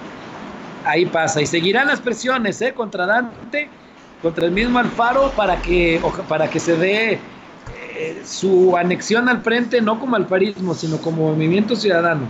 ahí 0.84 1.06
pasa. 1.06 1.40
Y 1.40 1.46
seguirán 1.46 1.86
las 1.86 2.00
presiones, 2.00 2.60
¿eh? 2.60 2.72
Contra 2.74 3.06
Dante, 3.06 3.68
contra 4.20 4.46
el 4.46 4.52
mismo 4.52 4.80
Alfaro, 4.80 5.30
para 5.36 5.62
que, 5.62 6.00
para 6.28 6.50
que 6.50 6.58
se 6.58 6.76
dé 6.76 7.20
eh, 7.94 8.22
su 8.24 8.76
anexión 8.76 9.28
al 9.28 9.42
frente, 9.42 9.80
no 9.80 10.00
como 10.00 10.16
alfarismo, 10.16 10.74
sino 10.74 10.98
como 10.98 11.32
movimiento 11.32 11.76
ciudadano. 11.76 12.26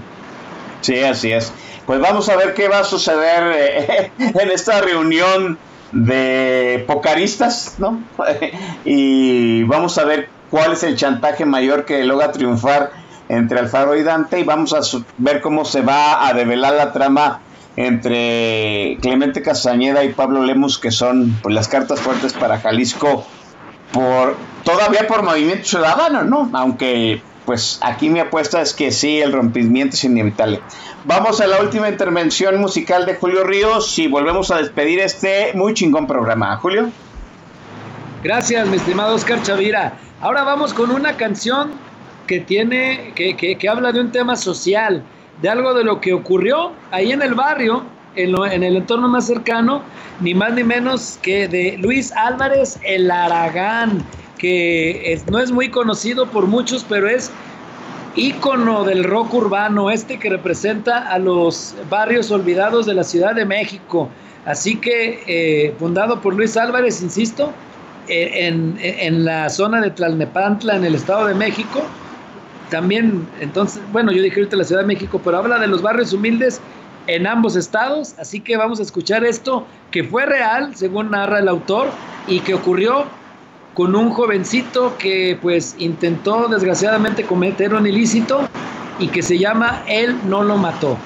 Sí, 0.81 1.03
así 1.03 1.33
es. 1.33 1.53
Pues 1.87 2.01
vamos 2.01 2.29
a 2.29 2.37
ver 2.37 2.55
qué 2.55 2.69
va 2.69 2.81
a 2.81 2.85
suceder 2.85 3.53
eh, 3.55 4.13
en 4.19 4.51
esta 4.51 4.81
reunión 4.81 5.59
de 5.93 6.85
pocaristas, 6.87 7.77
¿no? 7.79 8.03
y 8.85 9.63
vamos 9.65 9.97
a 9.99 10.05
ver 10.05 10.29
cuál 10.51 10.73
es 10.73 10.83
el 10.83 10.97
chantaje 10.97 11.45
mayor 11.45 11.85
que 11.85 12.05
logra 12.05 12.33
triunfar 12.33 12.91
entre 13.29 13.59
Alfaro 13.59 13.97
y 13.97 14.03
Dante 14.03 14.41
y 14.41 14.45
vamos 14.45 14.73
a 14.73 14.81
ver 15.19 15.41
cómo 15.41 15.65
se 15.65 15.83
va 15.83 16.27
a 16.27 16.33
develar 16.33 16.75
la 16.75 16.93
trama 16.93 17.41
entre 17.77 18.99
Clemente 19.01 19.41
Castañeda 19.41 20.03
y 20.03 20.13
Pablo 20.13 20.45
Lemus, 20.45 20.79
que 20.79 20.91
son 20.91 21.39
pues, 21.43 21.55
las 21.55 21.69
cartas 21.69 22.01
fuertes 22.01 22.33
para 22.33 22.59
Jalisco, 22.59 23.25
por 23.93 24.37
todavía 24.65 25.07
por 25.07 25.23
Movimiento 25.23 25.65
Ciudadano, 25.65 26.25
¿no? 26.25 26.51
Aunque 26.55 27.23
pues 27.49 27.79
aquí 27.81 28.11
mi 28.11 28.21
apuesta 28.21 28.61
es 28.61 28.75
que 28.75 28.91
sí, 28.91 29.23
el 29.23 29.33
rompimiento 29.33 29.97
es 29.97 30.05
inevitable. 30.05 30.61
Vamos 31.07 31.41
a 31.41 31.47
la 31.47 31.63
última 31.63 31.89
intervención 31.89 32.61
musical 32.61 33.07
de 33.07 33.15
Julio 33.15 33.43
Ríos 33.43 33.99
y 33.99 34.07
volvemos 34.07 34.51
a 34.51 34.59
despedir 34.59 35.01
este 35.01 35.55
muy 35.55 35.73
chingón 35.73 36.07
programa. 36.07 36.55
Julio. 36.59 36.91
Gracias, 38.23 38.69
mi 38.69 38.77
estimado 38.77 39.15
Oscar 39.15 39.43
Chavira. 39.43 39.95
Ahora 40.21 40.45
vamos 40.45 40.75
con 40.75 40.91
una 40.91 41.17
canción 41.17 41.71
que 42.27 42.41
tiene, 42.41 43.15
que, 43.15 43.35
que, 43.35 43.57
que 43.57 43.67
habla 43.67 43.93
de 43.93 44.03
un 44.03 44.13
tema 44.13 44.37
social, 44.37 45.03
de 45.41 45.49
algo 45.49 45.73
de 45.73 45.85
lo 45.85 46.03
que 46.03 46.13
ocurrió 46.13 46.73
ahí 46.91 47.13
en 47.13 47.23
el 47.23 47.33
barrio, 47.33 47.83
en, 48.15 48.33
lo, 48.33 48.45
en, 48.45 48.63
el 48.63 48.77
entorno 48.77 49.09
más 49.09 49.27
cercano, 49.27 49.81
ni 50.21 50.35
más 50.35 50.53
ni 50.53 50.65
menos 50.65 51.19
que 51.23 51.49
de 51.49 51.79
Luis 51.79 52.13
Álvarez 52.13 52.79
el 52.85 53.11
Aragán, 53.11 54.05
que 54.39 55.21
no 55.31 55.39
es 55.39 55.51
muy 55.51 55.69
conocido 55.69 56.27
por 56.27 56.47
muchos, 56.47 56.85
pero 56.89 57.09
es 57.09 57.31
ícono 58.17 58.85
del 58.85 59.05
rock 59.05 59.35
urbano, 59.35 59.91
este 59.91 60.19
que 60.19 60.31
representa 60.31 61.09
a 61.09 61.19
los 61.19 61.75
barrios 61.91 62.31
olvidados 62.31 62.87
de 62.87 62.95
la 62.95 63.05
Ciudad 63.05 63.35
de 63.35 63.45
México. 63.45 64.09
Así 64.45 64.77
que, 64.77 65.23
eh, 65.27 65.75
fundado 65.79 66.21
por 66.21 66.35
Luis 66.35 66.57
Álvarez, 66.57 67.03
insisto, 67.03 67.53
eh, 68.09 68.47
en, 68.47 68.79
en, 68.81 69.25
la 69.25 69.51
zona 69.51 69.81
de 69.81 69.91
Tlalnepantla, 69.91 70.77
en 70.77 70.85
el 70.85 70.95
Estado 70.95 71.27
de 71.27 71.35
México. 71.35 71.83
También, 72.71 73.27
entonces, 73.41 73.83
bueno, 73.93 74.11
yo 74.11 74.23
dije 74.23 74.41
ahorita 74.41 74.57
la 74.57 74.65
Ciudad 74.65 74.83
de 74.83 74.87
México, 74.87 75.21
pero 75.23 75.39
habla 75.39 75.59
de 75.59 75.67
los 75.67 75.83
barrios 75.83 76.13
humildes 76.13 76.61
en 77.07 77.27
ambos 77.27 77.57
estados. 77.57 78.15
Así 78.19 78.41
que 78.41 78.57
vamos 78.57 78.81
a 78.81 78.83
escuchar 78.83 79.25
esto 79.25 79.67
que 79.91 80.05
fue 80.05 80.25
real, 80.27 80.75
según 80.75 81.11
narra 81.11 81.41
el 81.41 81.49
autor, 81.49 81.89
y 82.27 82.41
que 82.41 82.55
ocurrió 82.55 83.07
con 83.79 83.95
un 83.95 84.11
jovencito 84.11 84.97
que 84.99 85.39
pues 85.41 85.77
intentó 85.79 86.49
desgraciadamente 86.49 87.23
cometer 87.23 87.73
un 87.73 87.87
ilícito 87.87 88.41
y 88.99 89.07
que 89.07 89.23
se 89.23 89.39
llama 89.39 89.85
Él 89.87 90.17
no 90.27 90.43
lo 90.43 90.57
mató. 90.57 90.99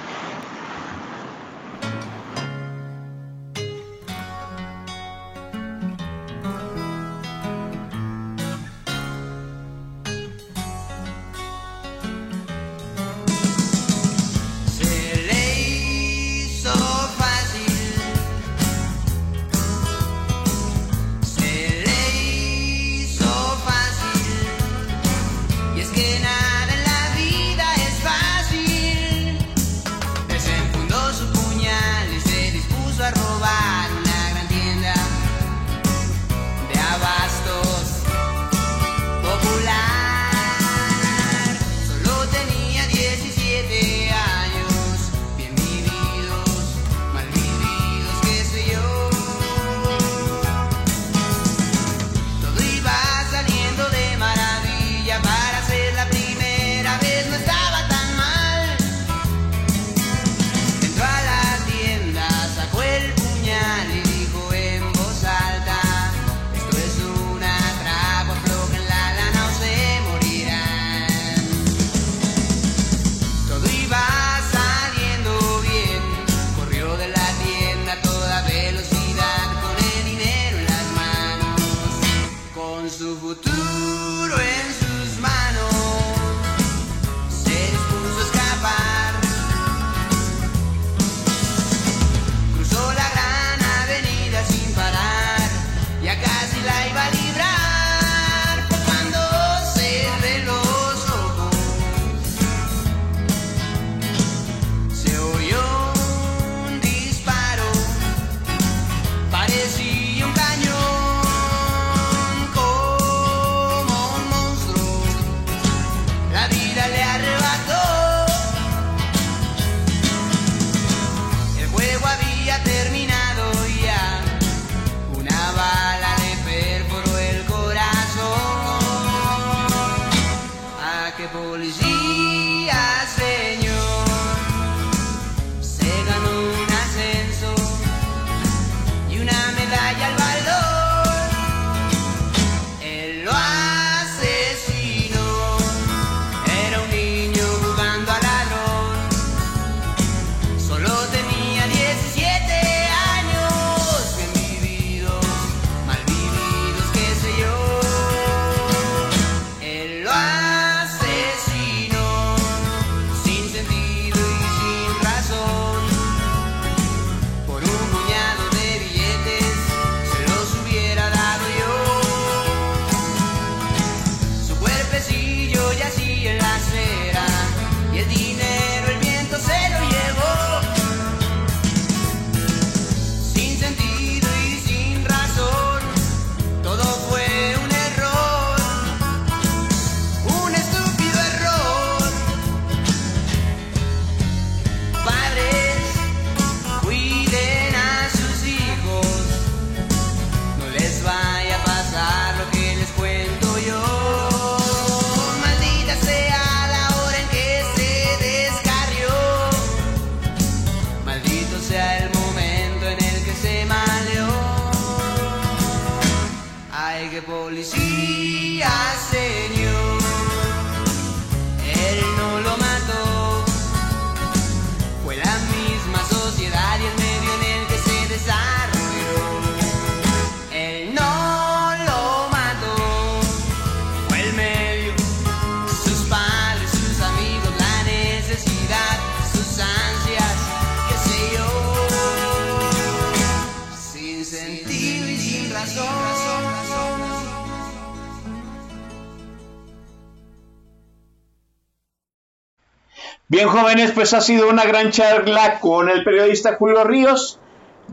Bien, 253.32 253.48
jóvenes, 253.48 253.92
pues 253.92 254.12
ha 254.12 254.20
sido 254.20 254.50
una 254.50 254.66
gran 254.66 254.90
charla 254.90 255.58
con 255.58 255.88
el 255.88 256.04
periodista 256.04 256.56
Julio 256.56 256.84
Ríos. 256.84 257.40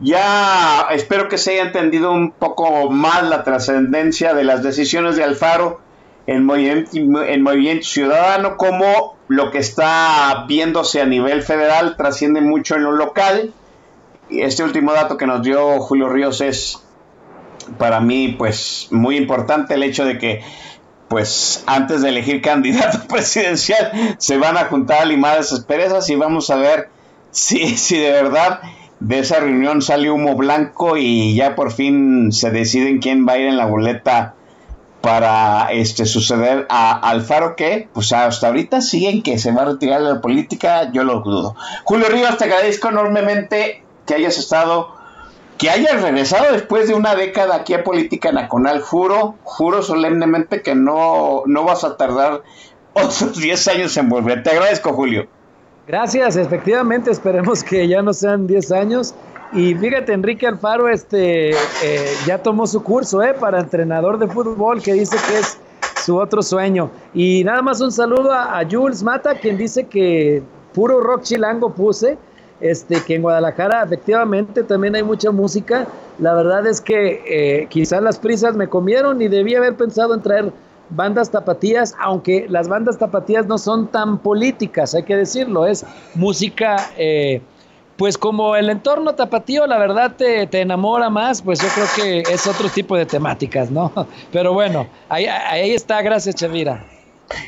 Ya 0.02 0.86
espero 0.90 1.28
que 1.30 1.38
se 1.38 1.52
haya 1.52 1.62
entendido 1.62 2.12
un 2.12 2.32
poco 2.32 2.90
más 2.90 3.22
la 3.22 3.42
trascendencia 3.42 4.34
de 4.34 4.44
las 4.44 4.62
decisiones 4.62 5.16
de 5.16 5.24
Alfaro 5.24 5.80
en 6.26 6.44
movimiento, 6.44 6.90
en 6.94 7.42
movimiento 7.42 7.86
Ciudadano, 7.86 8.58
como 8.58 9.16
lo 9.28 9.50
que 9.50 9.56
está 9.56 10.44
viéndose 10.46 11.00
a 11.00 11.06
nivel 11.06 11.40
federal 11.42 11.96
trasciende 11.96 12.42
mucho 12.42 12.74
en 12.74 12.82
lo 12.82 12.92
local. 12.92 13.54
Y 14.28 14.42
este 14.42 14.62
último 14.62 14.92
dato 14.92 15.16
que 15.16 15.26
nos 15.26 15.40
dio 15.42 15.80
Julio 15.80 16.10
Ríos 16.10 16.42
es 16.42 16.84
para 17.78 18.00
mí 18.02 18.34
pues 18.38 18.88
muy 18.90 19.16
importante 19.16 19.72
el 19.72 19.84
hecho 19.84 20.04
de 20.04 20.18
que 20.18 20.42
pues 21.10 21.64
antes 21.66 22.02
de 22.02 22.10
elegir 22.10 22.40
candidato 22.40 23.00
presidencial 23.08 24.14
se 24.18 24.38
van 24.38 24.56
a 24.56 24.66
juntar 24.66 25.02
a 25.02 25.04
limar 25.04 25.40
esas 25.40 25.58
perezas 25.64 26.08
y 26.08 26.14
vamos 26.14 26.50
a 26.50 26.56
ver 26.56 26.88
si, 27.32 27.76
si 27.76 27.98
de 27.98 28.12
verdad 28.12 28.60
de 29.00 29.18
esa 29.18 29.40
reunión 29.40 29.82
sale 29.82 30.08
humo 30.08 30.36
blanco 30.36 30.96
y 30.96 31.34
ya 31.34 31.56
por 31.56 31.72
fin 31.72 32.30
se 32.30 32.52
deciden 32.52 33.00
quién 33.00 33.26
va 33.26 33.32
a 33.32 33.38
ir 33.38 33.48
en 33.48 33.56
la 33.56 33.66
boleta 33.66 34.34
para 35.00 35.72
este 35.72 36.06
suceder 36.06 36.66
a 36.68 36.92
Alfaro 36.92 37.56
que 37.56 37.88
pues 37.92 38.12
hasta 38.12 38.46
ahorita 38.46 38.80
siguen 38.80 39.24
que 39.24 39.36
se 39.40 39.50
va 39.50 39.62
a 39.62 39.64
retirar 39.64 40.02
de 40.02 40.14
la 40.14 40.20
política, 40.20 40.92
yo 40.92 41.02
lo 41.02 41.22
dudo. 41.22 41.56
Julio 41.82 42.06
Ríos, 42.08 42.38
te 42.38 42.44
agradezco 42.44 42.88
enormemente 42.88 43.82
que 44.06 44.14
hayas 44.14 44.38
estado 44.38 44.99
que 45.60 45.68
hayas 45.68 46.00
regresado 46.00 46.54
después 46.54 46.88
de 46.88 46.94
una 46.94 47.14
década 47.14 47.56
aquí 47.56 47.74
a 47.74 47.84
Política 47.84 48.32
Nacional, 48.32 48.80
juro, 48.80 49.34
juro 49.42 49.82
solemnemente 49.82 50.62
que 50.62 50.74
no, 50.74 51.42
no 51.44 51.64
vas 51.64 51.84
a 51.84 51.98
tardar 51.98 52.42
otros 52.94 53.36
10 53.38 53.68
años 53.68 53.96
en 53.98 54.08
volver. 54.08 54.42
Te 54.42 54.50
agradezco, 54.50 54.94
Julio. 54.94 55.26
Gracias, 55.86 56.36
efectivamente, 56.36 57.10
esperemos 57.10 57.62
que 57.62 57.86
ya 57.86 58.00
no 58.00 58.14
sean 58.14 58.46
10 58.46 58.72
años. 58.72 59.14
Y 59.52 59.74
fíjate, 59.74 60.14
Enrique 60.14 60.46
Alfaro 60.46 60.88
este, 60.88 61.50
eh, 61.50 62.14
ya 62.24 62.38
tomó 62.38 62.66
su 62.66 62.82
curso 62.82 63.22
eh, 63.22 63.34
para 63.34 63.60
entrenador 63.60 64.18
de 64.18 64.28
fútbol, 64.28 64.80
que 64.80 64.94
dice 64.94 65.16
que 65.28 65.40
es 65.40 65.58
su 66.06 66.16
otro 66.16 66.42
sueño. 66.42 66.90
Y 67.12 67.44
nada 67.44 67.60
más 67.60 67.82
un 67.82 67.92
saludo 67.92 68.32
a, 68.32 68.58
a 68.58 68.64
Jules 68.64 69.02
Mata, 69.02 69.34
quien 69.34 69.58
dice 69.58 69.84
que 69.84 70.42
puro 70.72 71.00
rock 71.00 71.22
chilango 71.22 71.74
puse 71.74 72.16
este, 72.60 73.02
que 73.02 73.14
en 73.16 73.22
Guadalajara 73.22 73.82
efectivamente 73.82 74.62
también 74.62 74.94
hay 74.94 75.02
mucha 75.02 75.30
música. 75.30 75.86
La 76.18 76.34
verdad 76.34 76.66
es 76.66 76.80
que 76.80 77.22
eh, 77.26 77.66
quizás 77.68 78.02
las 78.02 78.18
prisas 78.18 78.54
me 78.54 78.68
comieron 78.68 79.20
y 79.22 79.28
debía 79.28 79.58
haber 79.58 79.76
pensado 79.76 80.14
en 80.14 80.22
traer 80.22 80.52
bandas 80.90 81.30
tapatías, 81.30 81.94
aunque 81.98 82.46
las 82.48 82.68
bandas 82.68 82.98
tapatías 82.98 83.46
no 83.46 83.58
son 83.58 83.88
tan 83.88 84.18
políticas, 84.18 84.94
hay 84.94 85.04
que 85.04 85.16
decirlo, 85.16 85.66
es 85.66 85.86
música, 86.14 86.90
eh, 86.96 87.40
pues 87.96 88.18
como 88.18 88.56
el 88.56 88.70
entorno 88.70 89.14
tapatío, 89.14 89.66
la 89.66 89.78
verdad 89.78 90.16
te, 90.16 90.46
te, 90.46 90.60
enamora 90.60 91.08
más, 91.08 91.42
pues 91.42 91.60
yo 91.60 91.68
creo 91.68 91.86
que 91.94 92.32
es 92.32 92.46
otro 92.46 92.68
tipo 92.68 92.96
de 92.96 93.06
temáticas, 93.06 93.70
¿no? 93.70 93.92
Pero 94.32 94.52
bueno, 94.52 94.86
ahí, 95.08 95.26
ahí 95.26 95.72
está, 95.72 96.02
gracias 96.02 96.34
Chavira. 96.34 96.84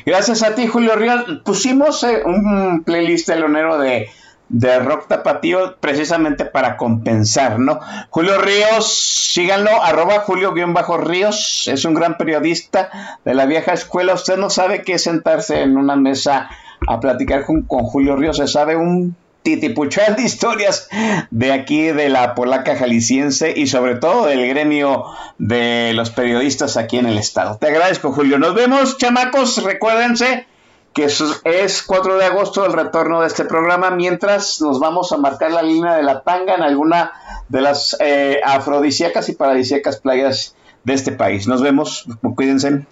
Gracias 0.05 0.41
a 0.43 0.55
ti, 0.55 0.67
Julio 0.67 0.95
Ríos. 0.95 1.25
Pusimos 1.43 2.03
eh, 2.03 2.21
un 2.25 2.83
playlist 2.85 3.27
telonero 3.27 3.77
de 3.77 4.07
de 4.49 4.79
rock 4.79 5.07
tapatío 5.07 5.77
precisamente 5.79 6.45
para 6.45 6.77
compensar, 6.77 7.59
¿no? 7.59 7.79
Julio 8.09 8.39
Ríos, 8.39 8.93
síganlo, 9.33 9.81
arroba 9.81 10.19
Julio-Ríos, 10.19 11.67
es 11.67 11.85
un 11.85 11.93
gran 11.93 12.17
periodista 12.17 13.19
de 13.25 13.33
la 13.33 13.45
vieja 13.45 13.73
escuela. 13.73 14.13
Usted 14.13 14.37
no 14.37 14.49
sabe 14.49 14.83
qué 14.83 14.93
es 14.93 15.03
sentarse 15.03 15.61
en 15.61 15.77
una 15.77 15.95
mesa 15.95 16.49
a 16.87 16.99
platicar 16.99 17.45
con, 17.45 17.63
con 17.63 17.83
Julio 17.83 18.15
Ríos, 18.15 18.37
se 18.37 18.47
sabe 18.47 18.75
un 18.75 19.15
titipuchal 19.43 20.15
de 20.15 20.23
historias 20.23 20.87
de 21.29 21.51
aquí 21.51 21.87
de 21.87 22.09
la 22.09 22.33
polaca 22.33 22.75
jalisciense 22.75 23.53
y 23.55 23.67
sobre 23.67 23.95
todo 23.95 24.25
del 24.25 24.47
gremio 24.47 25.05
de 25.37 25.91
los 25.93 26.09
periodistas 26.09 26.77
aquí 26.77 26.97
en 26.97 27.05
el 27.05 27.17
estado. 27.17 27.57
Te 27.57 27.67
agradezco, 27.67 28.11
Julio. 28.13 28.39
Nos 28.39 28.55
vemos, 28.55 28.97
chamacos. 28.97 29.61
Recuérdense 29.63 30.47
que 30.93 31.05
es 31.05 31.83
4 31.83 32.17
de 32.17 32.25
agosto 32.25 32.65
el 32.65 32.73
retorno 32.73 33.21
de 33.21 33.27
este 33.27 33.45
programa, 33.45 33.89
mientras 33.91 34.61
nos 34.61 34.79
vamos 34.79 35.11
a 35.11 35.17
marcar 35.17 35.51
la 35.51 35.61
línea 35.61 35.95
de 35.95 36.03
la 36.03 36.21
tanga 36.21 36.55
en 36.55 36.61
alguna 36.61 37.11
de 37.49 37.61
las 37.61 37.97
eh, 37.99 38.39
afrodisíacas 38.43 39.29
y 39.29 39.33
paradisíacas 39.33 39.97
playas 39.97 40.55
de 40.83 40.93
este 40.93 41.11
país. 41.11 41.47
Nos 41.47 41.61
vemos, 41.61 42.05
cuídense. 42.35 42.85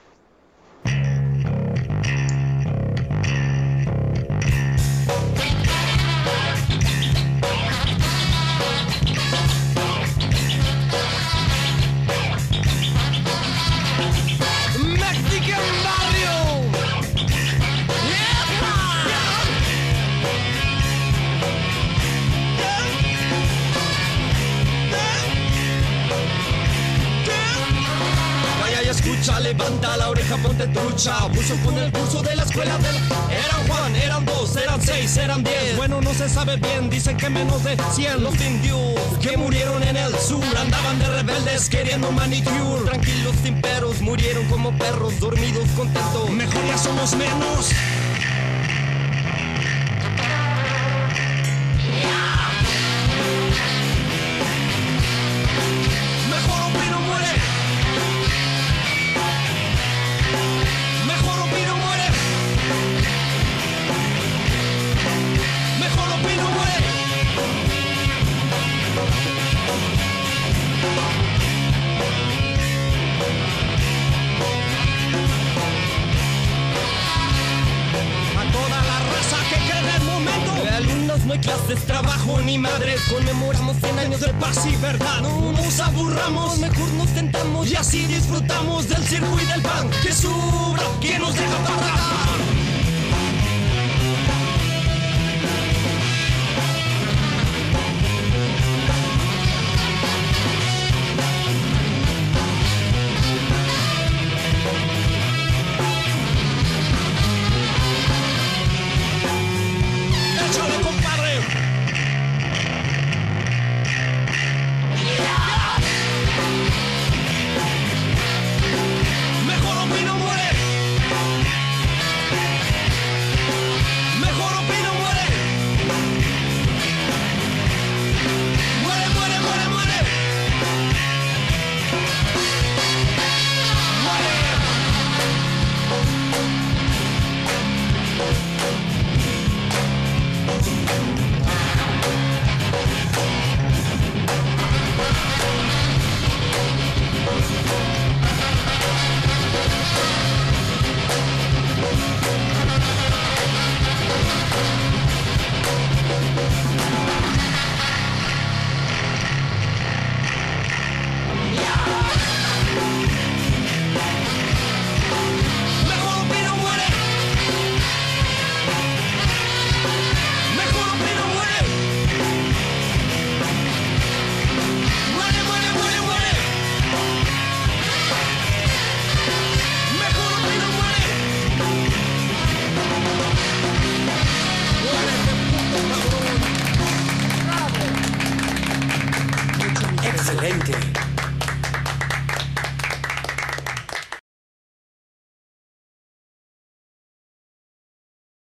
Levanta 29.51 29.97
la 29.97 30.09
oreja, 30.09 30.37
ponte 30.37 30.67
trucha. 30.67 31.27
Puso 31.29 31.55
con 31.65 31.77
el 31.77 31.91
curso 31.91 32.21
de 32.21 32.35
la 32.35 32.43
escuela 32.43 32.77
del. 32.77 32.95
Eran 32.95 33.67
Juan, 33.67 33.95
eran 33.95 34.25
dos, 34.25 34.55
eran 34.55 34.81
seis, 34.81 35.17
eran 35.17 35.43
diez. 35.43 35.75
Bueno, 35.77 36.01
no 36.01 36.13
se 36.13 36.29
sabe 36.29 36.57
bien, 36.57 36.89
dicen 36.89 37.17
que 37.17 37.29
menos 37.29 37.63
de 37.63 37.77
cien. 37.93 38.23
Los 38.23 38.39
indios 38.41 38.99
que 39.21 39.37
murieron 39.37 39.83
en 39.83 39.97
el 39.97 40.13
sur 40.17 40.43
andaban 40.57 40.99
de 40.99 41.07
rebeldes 41.07 41.69
queriendo 41.69 42.11
manicure. 42.11 42.83
Tranquilos, 42.85 43.35
sin 43.43 43.61
peros, 43.61 44.01
murieron 44.01 44.45
como 44.45 44.71
perros, 44.77 45.19
dormidos, 45.19 45.67
contentos. 45.75 46.29
Mejor 46.29 46.65
ya 46.67 46.77
somos 46.77 47.15
menos. 47.15 47.71
Y 84.65 84.75
verdad. 84.77 85.21
No 85.21 85.51
nos 85.53 85.79
aburramos, 85.79 86.59
mejor 86.59 86.91
nos 86.93 87.09
tentamos 87.13 87.71
y 87.71 87.75
así 87.75 88.05
disfrutamos 88.05 88.80